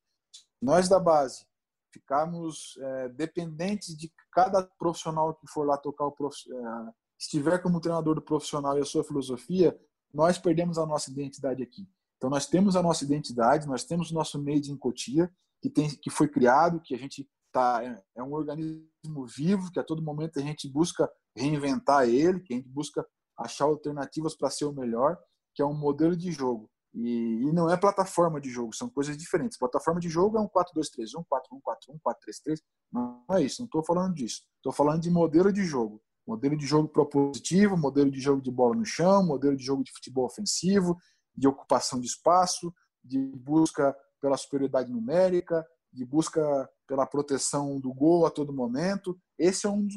nós 0.62 0.90
da 0.90 1.00
base 1.00 1.46
ficarmos 1.94 2.78
é, 2.78 3.10
dependentes 3.10 3.96
de 3.98 4.12
cada 4.32 4.64
profissional 4.78 5.34
que 5.34 5.48
for 5.48 5.66
lá 5.66 5.78
tocar 5.78 6.06
o 6.06 6.12
prof... 6.12 6.36
é, 6.52 6.92
estiver 7.18 7.62
como 7.62 7.80
treinador 7.80 8.16
do 8.16 8.22
profissional 8.22 8.78
e 8.78 8.82
a 8.82 8.86
sua 8.86 9.04
filosofia, 9.04 9.78
nós 10.14 10.38
perdemos 10.38 10.78
a 10.78 10.86
nossa 10.86 11.10
identidade 11.10 11.64
aqui. 11.64 11.88
Então 12.18 12.30
nós 12.30 12.46
temos 12.48 12.76
a 12.76 12.84
nossa 12.84 13.04
identidade, 13.04 13.68
nós 13.68 13.84
temos 13.84 14.12
o 14.12 14.14
nosso 14.14 14.42
made 14.42 14.72
in 14.72 14.78
Cotia, 14.78 15.32
que 15.62 15.70
tem 15.70 15.90
que 15.90 16.10
foi 16.10 16.28
criado, 16.28 16.82
que 16.82 16.94
a 16.94 16.98
gente 16.98 17.30
tá 17.52 17.84
é, 17.84 18.02
é 18.18 18.24
um 18.24 18.34
organismo 18.34 19.26
vivo, 19.26 19.72
que 19.72 19.80
a 19.80 19.84
todo 19.84 20.02
momento 20.02 20.40
a 20.40 20.42
gente 20.42 20.70
busca 20.70 21.10
reinventar 21.36 22.08
ele, 22.10 22.42
que 22.42 22.54
a 22.54 22.58
gente 22.58 22.70
busca 22.70 23.06
achar 23.38 23.66
alternativas 23.66 24.36
para 24.36 24.50
ser 24.50 24.66
o 24.66 24.74
melhor, 24.74 25.18
que 25.54 25.62
é 25.62 25.66
um 25.66 25.74
modelo 25.74 26.16
de 26.16 26.32
jogo. 26.32 26.70
E, 26.96 27.44
e, 27.44 27.52
não 27.52 27.70
é 27.70 27.76
plataforma 27.76 28.40
de 28.40 28.50
jogo, 28.50 28.74
são 28.74 28.90
coisas 28.90 29.18
diferentes. 29.18 29.58
Plataforma 29.58 30.00
de 30.00 30.08
jogo 30.08 30.38
é 30.38 30.42
um 30.42 30.48
4-2-3-1, 30.48 31.26
4-1-4-1, 31.30 32.00
4-3-3. 32.02 32.62
Não 32.92 33.26
é 33.32 33.42
isso, 33.42 33.62
não 33.62 33.66
estou 33.66 33.84
falando 33.84 34.14
disso. 34.14 34.44
Estou 34.58 34.72
falando 34.72 35.02
de 35.02 35.12
modelo 35.12 35.52
de 35.52 35.64
jogo. 35.64 36.02
Modelo 36.26 36.58
de 36.58 36.66
jogo 36.66 36.88
propositivo, 36.88 37.78
modelo 37.78 38.10
de 38.10 38.20
jogo 38.20 38.42
de 38.42 38.50
bola 38.50 38.76
no 38.76 38.86
chão, 38.86 39.26
modelo 39.26 39.58
de 39.58 39.64
jogo 39.64 39.84
de 39.84 39.92
futebol 39.92 40.26
ofensivo, 40.26 40.98
de 41.36 41.48
ocupação 41.48 42.00
de 42.00 42.08
espaço, 42.08 42.74
de 43.04 43.20
busca 43.36 43.96
pela 44.22 44.38
superioridade 44.38 44.92
numérica, 44.92 45.68
de 45.92 46.06
busca 46.06 46.42
pela 46.88 47.06
proteção 47.06 47.80
do 47.80 47.94
gol 47.94 48.26
a 48.26 48.32
todo 48.32 48.54
momento. 48.54 49.18
Esse 49.38 49.68
é 49.68 49.70
um, 49.70 49.88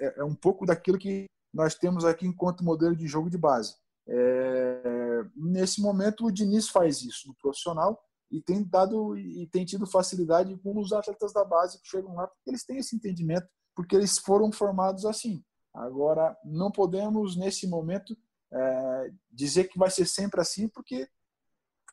é, 0.00 0.20
é 0.20 0.24
um 0.24 0.34
pouco 0.34 0.66
daquilo 0.66 0.98
que 0.98 1.26
nós 1.52 1.74
temos 1.74 2.04
aqui 2.04 2.26
enquanto 2.26 2.64
modelo 2.64 2.94
de 2.94 3.06
jogo 3.06 3.30
de 3.30 3.38
base. 3.38 3.74
É, 4.06 5.03
nesse 5.36 5.80
momento, 5.80 6.26
o 6.26 6.30
Diniz 6.30 6.68
faz 6.68 7.02
isso 7.02 7.28
no 7.28 7.34
profissional 7.34 8.00
e 8.30 8.40
tem 8.40 8.64
dado 8.64 9.16
e 9.16 9.46
tem 9.48 9.64
tido 9.64 9.86
facilidade 9.86 10.56
com 10.58 10.78
os 10.78 10.92
atletas 10.92 11.32
da 11.32 11.44
base 11.44 11.80
que 11.80 11.88
chegam 11.88 12.14
lá, 12.14 12.26
porque 12.26 12.50
eles 12.50 12.64
têm 12.64 12.78
esse 12.78 12.96
entendimento, 12.96 13.46
porque 13.74 13.94
eles 13.94 14.18
foram 14.18 14.50
formados 14.50 15.04
assim. 15.04 15.44
Agora, 15.72 16.36
não 16.44 16.70
podemos, 16.70 17.36
nesse 17.36 17.66
momento, 17.66 18.16
é, 18.52 19.12
dizer 19.30 19.68
que 19.68 19.78
vai 19.78 19.90
ser 19.90 20.06
sempre 20.06 20.40
assim, 20.40 20.68
porque 20.68 21.08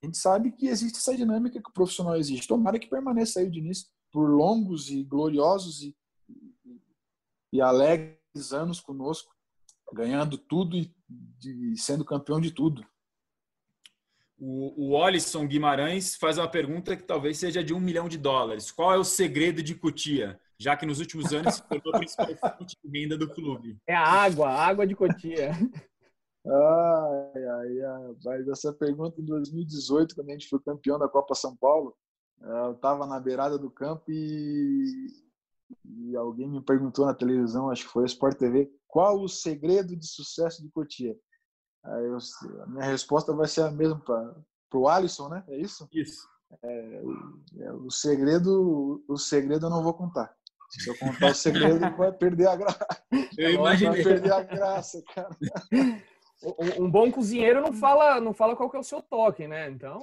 a 0.01 0.05
gente 0.05 0.17
sabe 0.17 0.51
que 0.51 0.67
existe 0.67 0.97
essa 0.97 1.15
dinâmica 1.15 1.61
que 1.61 1.69
o 1.69 1.73
profissional 1.73 2.15
existe. 2.15 2.47
Tomara 2.47 2.79
que 2.79 2.89
permaneça 2.89 3.39
aí 3.39 3.47
o 3.47 3.51
Diniz 3.51 3.89
por 4.11 4.29
longos 4.29 4.89
e 4.89 5.03
gloriosos 5.03 5.81
e, 5.81 5.95
e, 6.29 6.81
e 7.53 7.61
alegres 7.61 8.51
anos 8.51 8.79
conosco, 8.79 9.33
ganhando 9.93 10.37
tudo 10.37 10.77
e 10.77 10.93
de, 11.07 11.75
sendo 11.77 12.05
campeão 12.05 12.39
de 12.39 12.51
tudo. 12.51 12.85
O, 14.43 14.87
o 14.87 14.91
Olisson 14.93 15.45
Guimarães 15.45 16.15
faz 16.15 16.39
uma 16.39 16.49
pergunta 16.49 16.97
que 16.97 17.03
talvez 17.03 17.37
seja 17.37 17.63
de 17.63 17.75
um 17.75 17.79
milhão 17.79 18.09
de 18.09 18.17
dólares. 18.17 18.71
Qual 18.71 18.91
é 18.91 18.97
o 18.97 19.03
segredo 19.03 19.61
de 19.61 19.75
Cotia? 19.75 20.41
Já 20.59 20.75
que 20.75 20.83
nos 20.83 20.99
últimos 20.99 21.31
anos 21.31 21.55
se 21.55 21.63
tornou 21.67 21.93
a 21.93 21.99
principal 21.99 22.57
fonte 22.57 22.75
de 22.83 22.99
renda 22.99 23.15
do 23.15 23.29
clube. 23.29 23.77
É 23.85 23.93
a 23.93 24.03
água, 24.03 24.49
a 24.49 24.65
água 24.65 24.87
de 24.87 24.95
Cotia. 24.95 25.51
Ai, 26.43 27.45
ai, 27.45 27.81
ai. 27.81 28.15
Mas 28.25 28.47
essa 28.47 28.73
pergunta 28.73 29.21
em 29.21 29.25
2018, 29.25 30.15
quando 30.15 30.29
a 30.29 30.33
gente 30.33 30.49
foi 30.49 30.59
campeão 30.59 30.97
da 30.97 31.07
Copa 31.07 31.35
São 31.35 31.55
Paulo, 31.55 31.95
eu 32.41 32.71
estava 32.71 33.05
na 33.05 33.19
beirada 33.19 33.59
do 33.59 33.69
campo 33.69 34.05
e, 34.09 35.07
e 35.85 36.15
alguém 36.15 36.49
me 36.49 36.59
perguntou 36.59 37.05
na 37.05 37.13
televisão, 37.13 37.69
acho 37.69 37.85
que 37.85 37.91
foi 37.91 38.01
a 38.01 38.07
Sport 38.07 38.39
TV, 38.39 38.71
qual 38.87 39.21
o 39.21 39.29
segredo 39.29 39.95
de 39.95 40.07
sucesso 40.07 40.63
de 40.63 40.71
Cotia? 40.71 41.15
Aí 41.83 42.05
eu, 42.05 42.17
a 42.61 42.67
minha 42.67 42.85
resposta 42.85 43.33
vai 43.33 43.47
ser 43.47 43.61
a 43.61 43.71
mesma 43.71 43.99
para 43.99 44.35
o 44.73 44.87
Alisson, 44.87 45.29
né? 45.29 45.43
É 45.47 45.57
isso? 45.57 45.87
Isso. 45.91 46.29
É, 46.63 47.01
é, 47.59 47.73
o 47.73 47.89
segredo, 47.89 49.03
o 49.07 49.17
segredo 49.17 49.65
eu 49.65 49.69
não 49.69 49.83
vou 49.83 49.93
contar. 49.93 50.33
Se 50.69 50.89
eu 50.89 50.97
contar 50.97 51.31
o 51.31 51.35
segredo, 51.35 51.79
vai 51.97 52.11
perder 52.11 52.47
a 52.47 52.55
graça. 52.55 52.85
Eu 53.37 53.51
imaginei. 53.51 54.03
Vai 54.03 54.13
perder 54.13 54.33
a 54.33 54.43
graça, 54.43 55.03
cara. 55.13 55.35
Um, 56.43 56.85
um 56.85 56.89
bom 56.89 57.11
cozinheiro 57.11 57.61
não 57.61 57.71
fala, 57.71 58.19
não 58.19 58.33
fala 58.33 58.55
qual 58.55 58.67
que 58.67 58.75
é 58.75 58.79
o 58.79 58.83
seu 58.83 58.99
toque, 58.99 59.47
né? 59.47 59.69
Então, 59.69 59.99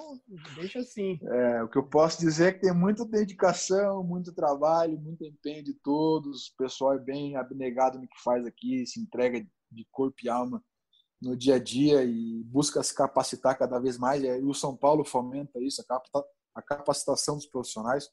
deixa 0.54 0.78
assim. 0.78 1.18
É, 1.20 1.64
o 1.64 1.68
que 1.68 1.76
eu 1.76 1.82
posso 1.82 2.20
dizer 2.20 2.46
é 2.46 2.52
que 2.52 2.60
tem 2.60 2.72
muita 2.72 3.04
dedicação, 3.04 4.04
muito 4.04 4.32
trabalho, 4.32 5.00
muito 5.00 5.24
empenho 5.24 5.64
de 5.64 5.74
todos. 5.74 6.46
O 6.46 6.56
pessoal 6.56 6.94
é 6.94 6.98
bem 7.00 7.34
abnegado 7.34 7.98
no 7.98 8.06
que 8.06 8.22
faz 8.22 8.46
aqui, 8.46 8.86
se 8.86 9.00
entrega 9.00 9.44
de 9.70 9.86
corpo 9.90 10.16
e 10.22 10.28
alma 10.28 10.62
no 11.20 11.36
dia 11.36 11.56
a 11.56 11.58
dia 11.58 12.04
e 12.04 12.42
busca 12.44 12.82
se 12.82 12.94
capacitar 12.94 13.58
cada 13.58 13.78
vez 13.78 13.98
mais. 13.98 14.22
E 14.22 14.44
o 14.44 14.54
São 14.54 14.76
Paulo 14.76 15.04
fomenta 15.04 15.58
isso, 15.60 15.84
a 16.54 16.62
capacitação 16.62 17.36
dos 17.36 17.46
profissionais. 17.46 18.08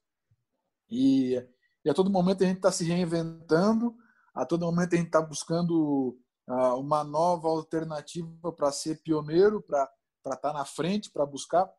E, 0.89 1.35
e 1.83 1.89
a 1.89 1.93
todo 1.93 2.09
momento 2.09 2.43
a 2.43 2.47
gente 2.47 2.57
está 2.57 2.71
se 2.71 2.83
reinventando, 2.83 3.95
a 4.33 4.45
todo 4.45 4.65
momento 4.65 4.93
a 4.93 4.97
gente 4.97 5.07
está 5.07 5.21
buscando 5.21 6.17
uh, 6.47 6.79
uma 6.79 7.03
nova 7.03 7.47
alternativa 7.47 8.51
para 8.51 8.71
ser 8.71 9.01
pioneiro, 9.01 9.61
para 9.61 9.89
estar 10.17 10.37
tá 10.37 10.53
na 10.53 10.65
frente, 10.65 11.11
para 11.11 11.25
buscar, 11.25 11.71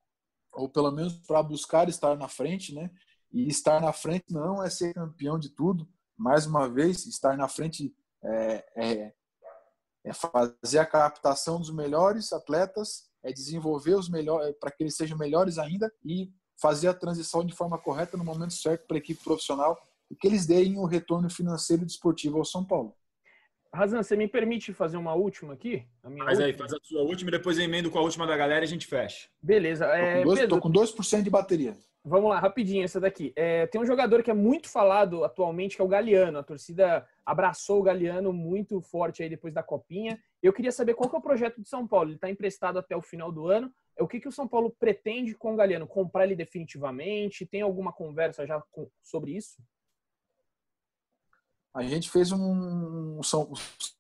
ou 0.53 0.69
pelo 0.69 0.91
menos 0.91 1.15
para 1.27 1.43
buscar 1.43 1.89
estar 1.89 2.17
na 2.17 2.29
frente, 2.29 2.75
né? 2.75 2.91
E 3.33 3.49
estar 3.49 3.81
na 3.81 3.93
frente 3.93 4.27
não 4.31 4.63
é 4.63 4.71
ser 4.71 4.95
campeão 4.95 5.39
de 5.39 5.51
tudo. 5.51 5.89
Mais 6.17 6.47
uma 6.47 6.69
vez, 6.69 7.05
estar 7.07 7.37
na 7.37 7.49
frente 7.49 7.95
é, 8.25 8.65
é 8.77 9.15
é 10.07 10.13
fazer 10.13 10.79
a 10.79 10.87
captação 10.87 11.59
dos 11.59 11.71
melhores 11.71 12.33
atletas, 12.33 13.11
é 13.25 13.33
desenvolver 13.33 13.95
os 13.95 14.09
melhores 14.09 14.55
para 14.61 14.71
que 14.71 14.85
eles 14.85 14.97
sejam 14.97 15.19
melhores 15.19 15.59
ainda 15.59 15.93
e 16.05 16.31
fazer 16.57 16.87
a 16.87 16.95
transição 16.95 17.45
de 17.45 17.53
forma 17.53 17.77
correta 17.77 18.17
no 18.17 18.25
momento 18.25 18.55
certo 18.55 18.87
para 18.87 18.97
a 18.97 18.99
equipe 18.99 19.23
profissional 19.23 19.77
e 20.09 20.15
que 20.15 20.29
eles 20.29 20.47
deem 20.47 20.79
o 20.79 20.85
retorno 20.85 21.29
financeiro 21.29 21.83
e 21.83 21.87
desportivo 21.87 22.39
ao 22.39 22.45
São 22.45 22.65
Paulo. 22.65 22.95
Razan, 23.75 24.01
você 24.01 24.17
me 24.17 24.29
permite 24.29 24.73
fazer 24.73 24.97
uma 24.97 25.13
última 25.13 25.53
aqui? 25.53 25.85
A 26.05 26.09
minha 26.09 26.25
faz 26.25 26.39
última? 26.39 26.55
aí, 26.55 26.57
faz 26.57 26.73
a 26.73 26.79
sua 26.85 27.03
última 27.03 27.29
e 27.29 27.33
depois 27.33 27.59
eu 27.59 27.65
emendo 27.65 27.91
com 27.91 27.99
a 27.99 28.03
última 28.03 28.29
da 28.29 28.37
galera 28.37 28.65
e 28.65 28.69
a 28.69 28.71
gente 28.71 28.87
fecha. 28.87 29.29
Beleza. 29.43 29.87
É, 29.87 30.47
tô 30.47 30.61
com 30.61 30.71
2%, 30.71 30.73
Pedro, 30.73 30.95
2 31.11 31.25
de 31.25 31.31
bateria. 31.31 31.77
Vamos 32.09 32.31
lá, 32.31 32.39
rapidinho 32.39 32.85
essa 32.85 33.01
daqui. 33.01 33.33
É, 33.35 33.67
tem 33.67 33.81
um 33.81 33.85
jogador 33.85 34.23
que 34.23 34.31
é 34.31 34.35
muito 34.35 34.69
falado 34.69 35.25
atualmente, 35.25 35.75
que 35.75 35.83
é 35.83 35.85
o 35.85 35.89
Galeano. 35.89 36.39
A 36.39 36.43
torcida 36.45 37.05
abraçou 37.25 37.81
o 37.81 37.83
Galeano 37.83 38.33
muito 38.33 38.81
forte 38.81 39.25
aí 39.25 39.29
depois 39.29 39.53
da 39.53 39.61
Copinha. 39.61 40.17
Eu 40.41 40.53
queria 40.53 40.71
saber 40.71 40.95
qual 40.95 41.11
que 41.11 41.17
é 41.17 41.19
o 41.19 41.23
projeto 41.23 41.61
de 41.61 41.69
São 41.69 41.85
Paulo. 41.85 42.11
Ele 42.11 42.15
está 42.15 42.31
emprestado 42.31 42.79
até 42.79 42.97
o 42.97 43.03
final 43.03 43.33
do 43.33 43.49
ano. 43.49 43.75
É 43.97 44.05
o 44.05 44.07
que, 44.07 44.21
que 44.21 44.29
o 44.29 44.33
São 44.33 44.47
Paulo 44.47 44.71
pretende 44.79 45.35
com 45.35 45.53
o 45.53 45.57
Galeano? 45.57 45.85
Comprar 45.85 46.27
ele 46.27 46.37
definitivamente? 46.37 47.45
Tem 47.45 47.63
alguma 47.63 47.93
conversa 47.93 48.47
já 48.47 48.63
com, 48.71 48.89
sobre 49.03 49.33
isso? 49.33 49.57
A 51.75 51.83
gente 51.83 52.09
fez 52.09 52.31
um. 52.31 53.21
São, 53.25 53.53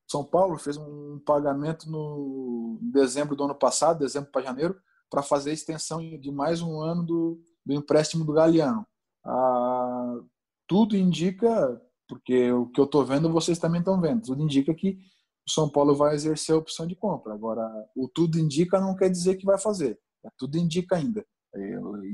São 0.06 0.22
Paulo 0.22 0.56
fez 0.58 0.76
um 0.76 1.18
pagamento 1.26 1.90
no 1.90 2.78
dezembro 2.80 3.34
do 3.34 3.42
ano 3.42 3.54
passado, 3.56 3.98
dezembro 3.98 4.30
para 4.30 4.42
janeiro, 4.42 4.80
para 5.10 5.24
fazer 5.24 5.50
a 5.50 5.54
extensão 5.54 5.98
de 5.98 6.30
mais 6.30 6.62
um 6.62 6.80
ano 6.80 7.02
do, 7.02 7.40
do 7.66 7.74
empréstimo 7.74 8.24
do 8.24 8.32
Galeano. 8.32 8.86
Ah, 9.24 10.20
tudo 10.68 10.96
indica, 10.96 11.82
porque 12.08 12.52
o 12.52 12.66
que 12.68 12.80
eu 12.80 12.84
estou 12.84 13.04
vendo 13.04 13.32
vocês 13.32 13.58
também 13.58 13.80
estão 13.80 14.00
vendo, 14.00 14.22
tudo 14.22 14.42
indica 14.42 14.72
que 14.72 14.98
o 15.46 15.50
São 15.50 15.68
Paulo 15.68 15.94
vai 15.94 16.14
exercer 16.14 16.54
a 16.54 16.58
opção 16.58 16.86
de 16.86 16.94
compra. 16.94 17.34
Agora, 17.34 17.68
o 17.96 18.08
tudo 18.08 18.38
indica 18.38 18.80
não 18.80 18.94
quer 18.94 19.10
dizer 19.10 19.36
que 19.36 19.44
vai 19.44 19.58
fazer, 19.58 19.98
é, 20.24 20.30
tudo 20.38 20.56
indica 20.56 20.96
ainda. 20.96 21.26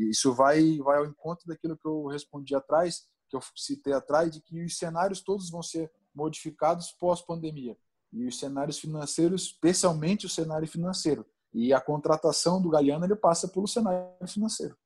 Isso 0.09 0.33
vai, 0.33 0.79
vai 0.79 0.99
ao 0.99 1.07
encontro 1.07 1.47
daquilo 1.47 1.77
que 1.77 1.87
eu 1.87 2.07
respondi 2.07 2.55
atrás, 2.55 3.03
que 3.29 3.37
eu 3.37 3.41
citei 3.57 3.93
atrás, 3.93 4.31
de 4.31 4.41
que 4.41 4.65
os 4.65 4.79
cenários 4.79 5.21
todos 5.21 5.51
vão 5.51 5.63
ser 5.63 5.91
modificados 6.15 6.93
pós-pandemia. 6.93 7.77
E 8.13 8.27
os 8.27 8.39
cenários 8.39 8.79
financeiros, 8.79 9.47
especialmente 9.47 10.27
o 10.27 10.29
cenário 10.29 10.69
financeiro. 10.69 11.27
E 11.53 11.73
a 11.73 11.81
contratação 11.81 12.63
do 12.63 12.69
Galeano 12.69 13.05
ele 13.05 13.17
passa 13.17 13.49
pelo 13.49 13.67
cenário 13.67 14.07
financeiro. 14.29 14.77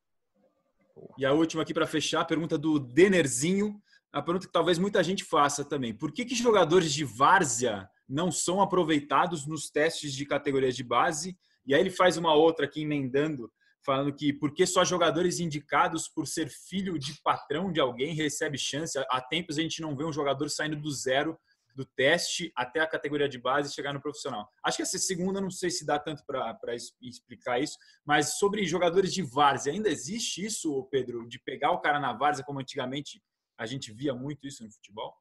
E 1.18 1.24
a 1.24 1.32
última 1.32 1.62
aqui 1.62 1.74
para 1.74 1.86
fechar, 1.86 2.20
a 2.20 2.24
pergunta 2.24 2.56
do 2.56 2.78
Denerzinho. 2.78 3.80
A 4.12 4.22
pergunta 4.22 4.46
que 4.46 4.52
talvez 4.52 4.78
muita 4.78 5.02
gente 5.02 5.24
faça 5.24 5.64
também. 5.64 5.92
Por 5.92 6.12
que, 6.12 6.24
que 6.24 6.34
jogadores 6.34 6.92
de 6.92 7.04
várzea 7.04 7.88
não 8.08 8.30
são 8.30 8.62
aproveitados 8.62 9.46
nos 9.46 9.68
testes 9.68 10.12
de 10.14 10.24
categorias 10.24 10.74
de 10.74 10.82
base? 10.82 11.36
E 11.66 11.74
aí 11.74 11.80
ele 11.80 11.90
faz 11.90 12.16
uma 12.16 12.32
outra 12.32 12.64
aqui 12.64 12.82
emendando, 12.82 13.50
falando 13.84 14.14
que 14.14 14.32
por 14.32 14.54
que 14.54 14.64
só 14.64 14.84
jogadores 14.84 15.40
indicados 15.40 16.08
por 16.08 16.26
ser 16.26 16.48
filho 16.48 16.98
de 16.98 17.20
patrão 17.22 17.70
de 17.70 17.80
alguém 17.80 18.14
recebe 18.14 18.56
chance? 18.56 18.98
Há 19.10 19.20
tempos 19.20 19.58
a 19.58 19.62
gente 19.62 19.82
não 19.82 19.96
vê 19.96 20.04
um 20.04 20.12
jogador 20.12 20.48
saindo 20.48 20.76
do 20.76 20.90
zero 20.90 21.36
do 21.76 21.84
teste 21.84 22.50
até 22.56 22.80
a 22.80 22.88
categoria 22.88 23.28
de 23.28 23.38
base 23.38 23.70
e 23.70 23.74
chegar 23.74 23.92
no 23.92 24.00
profissional. 24.00 24.48
Acho 24.64 24.78
que 24.78 24.82
essa 24.82 24.98
segunda, 24.98 25.40
não 25.40 25.50
sei 25.50 25.70
se 25.70 25.84
dá 25.84 25.98
tanto 25.98 26.24
para 26.26 26.74
explicar 27.02 27.60
isso, 27.60 27.76
mas 28.04 28.38
sobre 28.38 28.64
jogadores 28.64 29.12
de 29.12 29.22
várzea, 29.22 29.74
ainda 29.74 29.90
existe 29.90 30.44
isso, 30.44 30.88
Pedro, 30.90 31.28
de 31.28 31.38
pegar 31.38 31.72
o 31.72 31.80
cara 31.80 32.00
na 32.00 32.14
várzea, 32.14 32.44
como 32.44 32.60
antigamente 32.60 33.22
a 33.58 33.66
gente 33.66 33.92
via 33.92 34.14
muito 34.14 34.46
isso 34.46 34.64
no 34.64 34.72
futebol? 34.72 35.14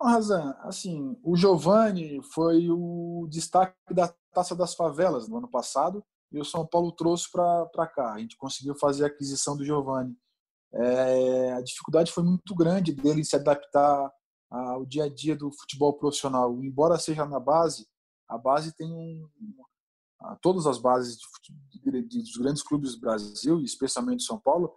Razan, 0.00 0.56
assim, 0.60 1.18
o 1.24 1.36
Giovani 1.36 2.22
foi 2.32 2.70
o 2.70 3.26
destaque 3.28 3.74
da 3.90 4.14
Taça 4.32 4.54
das 4.54 4.74
Favelas 4.74 5.28
no 5.28 5.38
ano 5.38 5.50
passado 5.50 6.04
e 6.30 6.38
o 6.38 6.44
São 6.44 6.64
Paulo 6.64 6.92
trouxe 6.92 7.28
para 7.32 7.86
cá. 7.88 8.12
A 8.12 8.18
gente 8.20 8.36
conseguiu 8.36 8.76
fazer 8.76 9.04
a 9.04 9.06
aquisição 9.08 9.56
do 9.56 9.64
Giovani. 9.64 10.16
É, 10.72 11.52
a 11.54 11.60
dificuldade 11.62 12.12
foi 12.12 12.22
muito 12.22 12.54
grande 12.54 12.92
dele 12.92 13.24
se 13.24 13.34
adaptar 13.34 14.12
ao 14.50 14.84
dia 14.84 15.04
a 15.04 15.08
dia 15.08 15.36
do 15.36 15.50
futebol 15.52 15.92
profissional. 15.94 16.62
Embora 16.62 16.98
seja 16.98 17.24
na 17.26 17.40
base, 17.40 17.86
a 18.28 18.38
base 18.38 18.74
tem 18.74 18.92
um, 18.92 19.28
todas 20.40 20.66
as 20.66 20.78
bases 20.78 21.18
de, 21.82 22.02
de, 22.02 22.18
dos 22.18 22.36
grandes 22.36 22.62
clubes 22.62 22.94
do 22.94 23.00
Brasil, 23.00 23.60
especialmente 23.60 24.22
São 24.22 24.38
Paulo, 24.38 24.74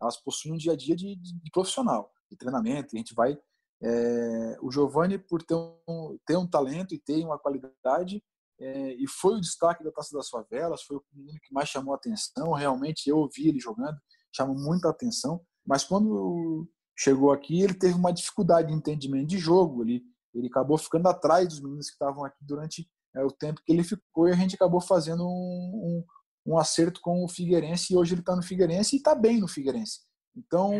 elas 0.00 0.16
possuem 0.16 0.54
um 0.54 0.58
dia 0.58 0.72
a 0.72 0.76
dia 0.76 0.94
de, 0.94 1.16
de 1.16 1.50
profissional, 1.50 2.12
de 2.30 2.36
treinamento. 2.36 2.94
A 2.94 2.98
gente 2.98 3.14
vai. 3.14 3.38
É, 3.82 4.58
o 4.62 4.70
Giovani, 4.70 5.18
por 5.18 5.42
ter 5.42 5.54
um, 5.54 6.18
ter 6.26 6.36
um 6.36 6.46
talento 6.46 6.94
e 6.94 6.98
ter 6.98 7.24
uma 7.24 7.38
qualidade, 7.38 8.22
é, 8.58 8.94
e 8.94 9.06
foi 9.08 9.34
o 9.34 9.40
destaque 9.40 9.82
da 9.82 9.90
Taça 9.90 10.16
das 10.16 10.28
Favelas, 10.28 10.82
foi 10.82 10.96
o 10.96 11.04
menino 11.12 11.38
que 11.40 11.52
mais 11.52 11.68
chamou 11.68 11.92
a 11.92 11.96
atenção. 11.96 12.52
Realmente, 12.52 13.08
eu 13.08 13.18
ouvi 13.18 13.48
ele 13.48 13.58
jogando, 13.58 13.98
chamou 14.34 14.56
muita 14.56 14.88
atenção. 14.88 15.44
Mas 15.66 15.84
quando 15.84 16.68
chegou 16.96 17.32
aqui, 17.32 17.60
ele 17.60 17.74
teve 17.74 17.94
uma 17.94 18.12
dificuldade 18.12 18.68
de 18.68 18.74
entendimento 18.74 19.26
de 19.26 19.38
jogo. 19.38 19.82
Ele, 19.82 20.02
ele 20.34 20.48
acabou 20.48 20.78
ficando 20.78 21.08
atrás 21.08 21.48
dos 21.48 21.60
meninos 21.60 21.86
que 21.86 21.94
estavam 21.94 22.24
aqui 22.24 22.38
durante 22.44 22.88
é, 23.14 23.24
o 23.24 23.30
tempo 23.30 23.60
que 23.64 23.72
ele 23.72 23.84
ficou 23.84 24.28
e 24.28 24.32
a 24.32 24.36
gente 24.36 24.54
acabou 24.54 24.80
fazendo 24.80 25.24
um, 25.24 26.04
um, 26.46 26.52
um 26.52 26.58
acerto 26.58 27.00
com 27.00 27.24
o 27.24 27.28
Figueirense 27.28 27.92
e 27.92 27.96
hoje 27.96 28.14
ele 28.14 28.20
está 28.20 28.34
no 28.34 28.42
Figueirense 28.42 28.96
e 28.96 28.98
está 28.98 29.14
bem 29.14 29.40
no 29.40 29.48
Figueirense. 29.48 30.00
Então 30.36 30.72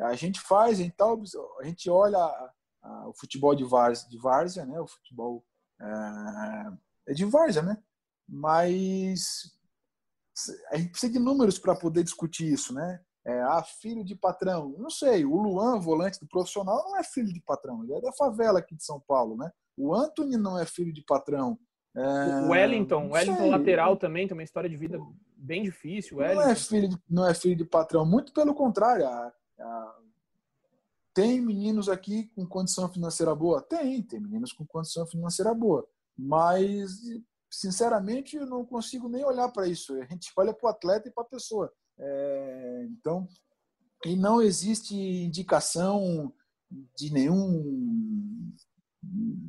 a 0.00 0.14
gente 0.14 0.40
faz, 0.40 0.80
então, 0.80 1.22
a 1.60 1.64
gente 1.64 1.88
olha 1.88 2.18
a, 2.18 2.52
a, 2.82 3.08
o 3.08 3.14
futebol 3.14 3.54
de 3.54 3.64
várzea, 3.64 4.08
de 4.08 4.18
várzea, 4.18 4.66
né? 4.66 4.80
O 4.80 4.86
futebol 4.86 5.44
é, 5.80 7.12
é 7.12 7.14
de 7.14 7.24
várzea, 7.24 7.62
né? 7.62 7.80
Mas 8.28 9.52
a 10.70 10.76
gente 10.76 10.90
precisa 10.90 11.12
de 11.12 11.18
números 11.18 11.58
para 11.58 11.76
poder 11.76 12.02
discutir 12.02 12.52
isso, 12.52 12.74
né? 12.74 13.00
É, 13.26 13.40
ah, 13.40 13.62
filho 13.62 14.04
de 14.04 14.14
patrão. 14.14 14.74
Não 14.78 14.90
sei, 14.90 15.24
o 15.24 15.36
Luan, 15.36 15.78
volante 15.78 16.20
do 16.20 16.26
profissional, 16.26 16.84
não 16.84 16.98
é 16.98 17.02
filho 17.02 17.32
de 17.32 17.40
patrão. 17.40 17.82
Ele 17.82 17.94
é 17.94 18.00
da 18.00 18.12
favela 18.12 18.58
aqui 18.58 18.74
de 18.74 18.84
São 18.84 19.00
Paulo, 19.00 19.36
né? 19.36 19.50
O 19.76 19.94
Anthony 19.94 20.36
não 20.36 20.58
é 20.58 20.66
filho 20.66 20.92
de 20.92 21.02
patrão. 21.02 21.58
É... 21.96 22.00
O 22.42 22.50
Wellington, 22.50 23.08
o 23.08 23.12
Wellington 23.12 23.50
lateral 23.50 23.96
também 23.96 24.26
tem 24.26 24.36
uma 24.36 24.42
história 24.42 24.68
de 24.68 24.76
vida 24.76 24.98
bem 25.36 25.62
difícil. 25.62 26.18
Não 26.18 26.42
é, 26.42 26.54
filho 26.54 26.88
de, 26.88 26.98
não 27.08 27.26
é 27.26 27.34
filho 27.34 27.56
de 27.56 27.64
patrão, 27.64 28.04
muito 28.04 28.32
pelo 28.32 28.54
contrário. 28.54 29.06
A, 29.06 29.32
a... 29.60 29.98
Tem 31.14 31.40
meninos 31.40 31.88
aqui 31.88 32.28
com 32.34 32.46
condição 32.46 32.88
financeira 32.88 33.34
boa? 33.34 33.62
Tem, 33.62 34.02
tem 34.02 34.20
meninos 34.20 34.52
com 34.52 34.66
condição 34.66 35.06
financeira 35.06 35.54
boa. 35.54 35.86
Mas 36.16 36.90
sinceramente, 37.50 38.36
eu 38.36 38.46
não 38.46 38.64
consigo 38.64 39.08
nem 39.08 39.24
olhar 39.24 39.48
para 39.50 39.66
isso. 39.66 39.94
A 39.94 40.04
gente 40.04 40.32
olha 40.36 40.52
para 40.52 40.66
o 40.66 40.70
atleta 40.70 41.08
e 41.08 41.12
para 41.12 41.22
a 41.22 41.28
pessoa. 41.28 41.72
É, 41.98 42.86
então, 42.90 43.28
e 44.04 44.16
não 44.16 44.42
existe 44.42 44.94
indicação 44.94 46.32
de 46.96 47.12
nenhum 47.12 48.52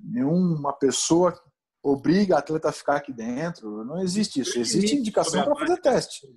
nenhuma 0.04 0.74
pessoa 0.74 1.34
obriga 1.82 2.36
a 2.36 2.40
atleta 2.40 2.70
a 2.70 2.74
ficar 2.74 2.98
aqui 2.98 3.14
dentro. 3.14 3.84
Não 3.86 4.02
existe 4.02 4.42
isso. 4.42 4.60
Existe 4.60 4.96
indicação 4.96 5.44
para 5.44 5.56
fazer 5.56 5.78
teste. 5.82 6.28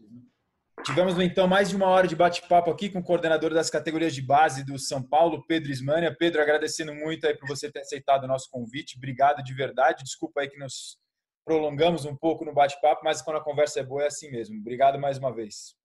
Tivemos 0.84 1.18
então 1.18 1.48
mais 1.48 1.70
de 1.70 1.76
uma 1.76 1.86
hora 1.86 2.06
de 2.06 2.14
bate-papo 2.14 2.70
aqui 2.70 2.88
com 2.88 3.00
o 3.00 3.02
coordenador 3.02 3.52
das 3.52 3.68
categorias 3.70 4.14
de 4.14 4.22
base 4.22 4.64
do 4.64 4.78
São 4.78 5.02
Paulo, 5.02 5.44
Pedro 5.46 5.70
Ismânia. 5.70 6.14
Pedro, 6.16 6.40
agradecendo 6.40 6.94
muito 6.94 7.26
aí 7.26 7.36
por 7.36 7.48
você 7.48 7.70
ter 7.70 7.80
aceitado 7.80 8.24
o 8.24 8.28
nosso 8.28 8.48
convite. 8.50 8.96
Obrigado 8.96 9.42
de 9.42 9.54
verdade. 9.54 10.04
Desculpa 10.04 10.40
aí 10.40 10.48
que 10.48 10.58
nos 10.58 10.98
prolongamos 11.44 12.04
um 12.04 12.14
pouco 12.14 12.44
no 12.44 12.52
bate-papo, 12.52 13.02
mas 13.02 13.22
quando 13.22 13.38
a 13.38 13.44
conversa 13.44 13.80
é 13.80 13.82
boa 13.82 14.04
é 14.04 14.06
assim 14.06 14.30
mesmo. 14.30 14.58
Obrigado 14.60 14.98
mais 14.98 15.18
uma 15.18 15.34
vez. 15.34 15.77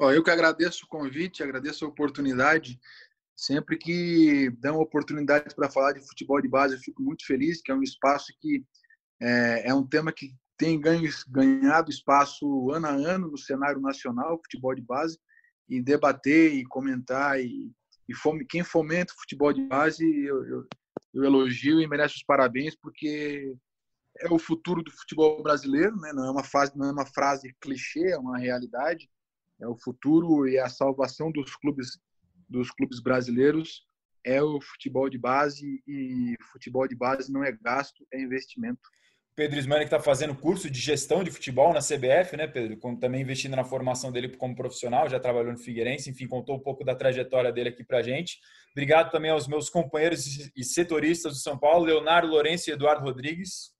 Eu 0.00 0.24
que 0.24 0.30
agradeço 0.30 0.84
o 0.84 0.88
convite, 0.88 1.42
agradeço 1.42 1.84
a 1.84 1.88
oportunidade. 1.88 2.80
Sempre 3.36 3.76
que 3.76 4.50
dão 4.58 4.80
oportunidade 4.80 5.54
para 5.54 5.70
falar 5.70 5.92
de 5.92 6.06
futebol 6.06 6.40
de 6.40 6.48
base, 6.48 6.74
eu 6.74 6.80
fico 6.80 7.02
muito 7.02 7.24
feliz, 7.26 7.60
que 7.62 7.70
é 7.70 7.74
um 7.74 7.82
espaço 7.82 8.32
que 8.40 8.64
é, 9.20 9.70
é 9.70 9.74
um 9.74 9.86
tema 9.86 10.12
que 10.12 10.34
tem 10.56 10.80
ganho, 10.80 11.08
ganhado 11.28 11.90
espaço 11.90 12.70
ano 12.70 12.86
a 12.86 12.90
ano 12.90 13.30
no 13.30 13.38
cenário 13.38 13.80
nacional, 13.80 14.38
futebol 14.38 14.74
de 14.74 14.82
base, 14.82 15.18
e 15.68 15.80
debater 15.80 16.54
e 16.54 16.64
comentar. 16.64 17.40
E, 17.40 17.72
e 18.08 18.14
fome, 18.14 18.44
quem 18.44 18.62
fomenta 18.62 19.12
o 19.12 19.20
futebol 19.20 19.52
de 19.52 19.62
base, 19.66 20.04
eu, 20.04 20.44
eu, 20.44 20.66
eu, 21.14 21.24
elogio 21.24 21.80
e 21.80 21.88
merece 21.88 22.16
os 22.16 22.22
parabéns, 22.22 22.76
porque 22.76 23.54
é 24.18 24.32
o 24.32 24.38
futuro 24.38 24.82
do 24.82 24.92
futebol 24.92 25.42
brasileiro, 25.42 25.96
né? 25.96 26.12
não, 26.12 26.26
é 26.26 26.30
uma 26.30 26.44
fase, 26.44 26.76
não 26.76 26.86
é 26.86 26.92
uma 26.92 27.06
frase 27.06 27.54
clichê, 27.60 28.10
é 28.10 28.18
uma 28.18 28.38
realidade. 28.38 29.08
É 29.64 29.68
o 29.68 29.76
futuro 29.76 30.46
e 30.46 30.58
a 30.58 30.68
salvação 30.68 31.32
dos 31.32 31.56
clubes 31.56 31.98
dos 32.48 32.70
clubes 32.70 33.00
brasileiros 33.00 33.86
é 34.24 34.42
o 34.42 34.60
futebol 34.60 35.08
de 35.08 35.18
base 35.18 35.82
e 35.86 36.34
futebol 36.52 36.86
de 36.88 36.96
base 36.96 37.32
não 37.32 37.44
é 37.44 37.52
gasto, 37.52 38.06
é 38.12 38.20
investimento. 38.20 38.80
Pedro 39.36 39.58
Ismani 39.58 39.80
que 39.80 39.86
está 39.86 39.98
fazendo 39.98 40.34
curso 40.34 40.70
de 40.70 40.78
gestão 40.78 41.24
de 41.24 41.30
futebol 41.30 41.72
na 41.72 41.80
CBF, 41.80 42.36
né, 42.36 42.46
Pedro? 42.46 42.78
Também 42.98 43.20
investindo 43.20 43.56
na 43.56 43.64
formação 43.64 44.12
dele 44.12 44.36
como 44.36 44.54
profissional, 44.54 45.08
já 45.08 45.18
trabalhou 45.18 45.52
no 45.52 45.58
Figueirense, 45.58 46.08
enfim, 46.08 46.28
contou 46.28 46.56
um 46.56 46.60
pouco 46.60 46.84
da 46.84 46.94
trajetória 46.94 47.52
dele 47.52 47.70
aqui 47.70 47.82
para 47.82 48.00
gente. 48.00 48.38
Obrigado 48.70 49.10
também 49.10 49.32
aos 49.32 49.48
meus 49.48 49.68
companheiros 49.68 50.52
e 50.56 50.62
setoristas 50.62 51.32
do 51.32 51.38
São 51.40 51.58
Paulo, 51.58 51.84
Leonardo 51.84 52.28
Lourenço 52.28 52.70
e 52.70 52.72
Eduardo 52.72 53.02
Rodrigues. 53.02 53.73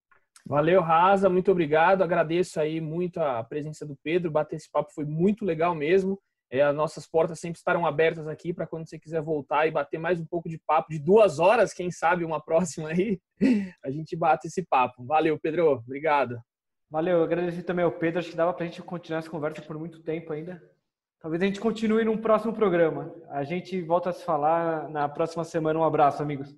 Valeu, 0.46 0.82
Raza, 0.82 1.28
muito 1.28 1.50
obrigado. 1.50 2.02
Agradeço 2.02 2.60
aí 2.60 2.80
muito 2.80 3.18
a 3.18 3.42
presença 3.42 3.86
do 3.86 3.96
Pedro. 4.02 4.30
Bater 4.30 4.56
esse 4.56 4.70
papo 4.70 4.92
foi 4.92 5.04
muito 5.04 5.44
legal 5.44 5.74
mesmo. 5.74 6.20
É, 6.50 6.60
as 6.62 6.76
nossas 6.76 7.06
portas 7.06 7.40
sempre 7.40 7.58
estarão 7.58 7.86
abertas 7.86 8.28
aqui 8.28 8.52
para 8.52 8.66
quando 8.66 8.88
você 8.88 8.98
quiser 8.98 9.22
voltar 9.22 9.66
e 9.66 9.70
bater 9.70 9.98
mais 9.98 10.20
um 10.20 10.26
pouco 10.26 10.48
de 10.48 10.58
papo 10.66 10.90
de 10.90 10.98
duas 10.98 11.38
horas, 11.38 11.72
quem 11.72 11.90
sabe 11.90 12.24
uma 12.24 12.40
próxima 12.40 12.90
aí, 12.90 13.18
a 13.84 13.90
gente 13.90 14.14
bate 14.14 14.46
esse 14.46 14.62
papo. 14.62 15.04
Valeu, 15.04 15.38
Pedro. 15.40 15.72
Obrigado. 15.72 16.38
Valeu, 16.90 17.18
eu 17.18 17.24
agradeço 17.24 17.64
também 17.64 17.84
ao 17.84 17.90
Pedro. 17.90 18.20
Acho 18.20 18.30
que 18.30 18.36
dava 18.36 18.52
para 18.52 18.64
a 18.64 18.68
gente 18.68 18.82
continuar 18.82 19.18
essa 19.20 19.30
conversa 19.30 19.62
por 19.62 19.78
muito 19.78 20.02
tempo 20.02 20.32
ainda. 20.32 20.62
Talvez 21.20 21.42
a 21.42 21.46
gente 21.46 21.58
continue 21.58 22.04
num 22.04 22.18
próximo 22.18 22.52
programa. 22.52 23.12
A 23.30 23.42
gente 23.42 23.80
volta 23.80 24.10
a 24.10 24.12
se 24.12 24.22
falar 24.22 24.90
na 24.90 25.08
próxima 25.08 25.42
semana. 25.42 25.78
Um 25.78 25.84
abraço, 25.84 26.22
amigos. 26.22 26.54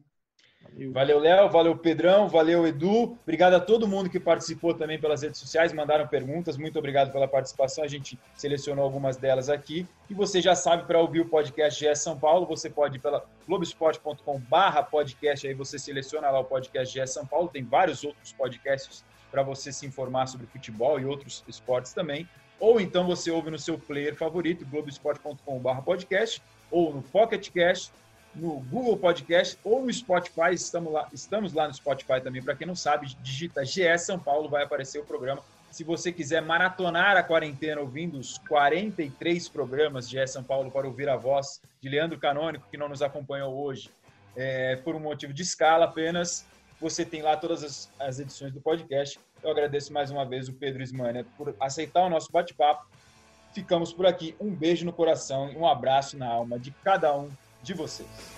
Valeu, 0.92 1.18
Léo. 1.18 1.50
Valeu, 1.50 1.76
Pedrão. 1.76 2.28
Valeu, 2.28 2.66
Edu. 2.66 3.16
Obrigado 3.22 3.54
a 3.54 3.60
todo 3.60 3.88
mundo 3.88 4.10
que 4.10 4.20
participou 4.20 4.74
também 4.74 4.98
pelas 4.98 5.22
redes 5.22 5.40
sociais, 5.40 5.72
mandaram 5.72 6.06
perguntas. 6.06 6.56
Muito 6.56 6.78
obrigado 6.78 7.12
pela 7.12 7.28
participação. 7.28 7.84
A 7.84 7.88
gente 7.88 8.18
selecionou 8.34 8.84
algumas 8.84 9.16
delas 9.16 9.48
aqui. 9.48 9.86
E 10.08 10.14
você 10.14 10.40
já 10.40 10.54
sabe, 10.54 10.84
para 10.84 11.00
ouvir 11.00 11.20
o 11.20 11.28
podcast 11.28 11.78
GE 11.78 11.94
São 11.96 12.18
Paulo, 12.18 12.46
você 12.46 12.68
pode 12.70 12.96
ir 12.96 13.00
pela 13.00 13.24
globesport.com/barra 13.46 14.82
podcast. 14.82 15.46
Aí 15.46 15.54
você 15.54 15.78
seleciona 15.78 16.30
lá 16.30 16.40
o 16.40 16.44
podcast 16.44 16.92
GE 16.92 17.06
São 17.06 17.26
Paulo. 17.26 17.48
Tem 17.48 17.64
vários 17.64 18.04
outros 18.04 18.32
podcasts 18.32 19.04
para 19.30 19.42
você 19.42 19.72
se 19.72 19.86
informar 19.86 20.26
sobre 20.26 20.46
futebol 20.46 20.98
e 21.00 21.04
outros 21.04 21.44
esportes 21.48 21.92
também. 21.92 22.28
Ou 22.58 22.80
então 22.80 23.06
você 23.06 23.30
ouve 23.30 23.50
no 23.50 23.58
seu 23.58 23.78
player 23.78 24.16
favorito, 24.16 24.64
globesport.com/barra 24.66 25.82
podcast, 25.82 26.40
ou 26.70 26.94
no 26.94 27.02
Pocket 27.02 27.50
Cast 27.50 27.92
no 28.36 28.60
Google 28.60 28.96
Podcast 28.96 29.58
ou 29.64 29.84
no 29.84 29.92
Spotify. 29.92 30.52
Estamos 30.52 30.92
lá, 30.92 31.08
estamos 31.12 31.52
lá 31.52 31.66
no 31.66 31.74
Spotify 31.74 32.20
também. 32.22 32.42
Para 32.42 32.54
quem 32.54 32.66
não 32.66 32.76
sabe, 32.76 33.06
digita 33.22 33.64
GE 33.64 33.98
São 33.98 34.18
Paulo, 34.18 34.48
vai 34.48 34.62
aparecer 34.62 34.98
o 34.98 35.04
programa. 35.04 35.42
Se 35.70 35.82
você 35.82 36.12
quiser 36.12 36.40
maratonar 36.42 37.16
a 37.16 37.22
quarentena 37.22 37.80
ouvindo 37.80 38.18
os 38.18 38.38
43 38.38 39.48
programas 39.48 40.08
de 40.08 40.18
GE 40.18 40.26
São 40.26 40.42
Paulo 40.42 40.70
para 40.70 40.86
ouvir 40.86 41.08
a 41.08 41.16
voz 41.16 41.60
de 41.80 41.88
Leandro 41.88 42.18
Canônico, 42.18 42.66
que 42.70 42.76
não 42.76 42.88
nos 42.88 43.02
acompanhou 43.02 43.54
hoje, 43.54 43.90
é, 44.36 44.76
por 44.76 44.94
um 44.94 45.00
motivo 45.00 45.32
de 45.32 45.42
escala 45.42 45.86
apenas, 45.86 46.44
você 46.80 47.04
tem 47.04 47.22
lá 47.22 47.36
todas 47.36 47.64
as, 47.64 47.90
as 47.98 48.18
edições 48.18 48.52
do 48.52 48.60
podcast. 48.60 49.18
Eu 49.42 49.50
agradeço 49.50 49.92
mais 49.92 50.10
uma 50.10 50.24
vez 50.24 50.48
o 50.48 50.52
Pedro 50.52 50.82
Ismania 50.82 51.26
por 51.36 51.54
aceitar 51.58 52.04
o 52.04 52.10
nosso 52.10 52.30
bate-papo. 52.30 52.86
Ficamos 53.54 53.92
por 53.92 54.06
aqui. 54.06 54.36
Um 54.38 54.54
beijo 54.54 54.84
no 54.84 54.92
coração 54.92 55.50
e 55.50 55.56
um 55.56 55.66
abraço 55.66 56.18
na 56.18 56.28
alma 56.28 56.58
de 56.58 56.70
cada 56.84 57.16
um 57.16 57.30
de 57.66 57.74
vocês. 57.74 58.35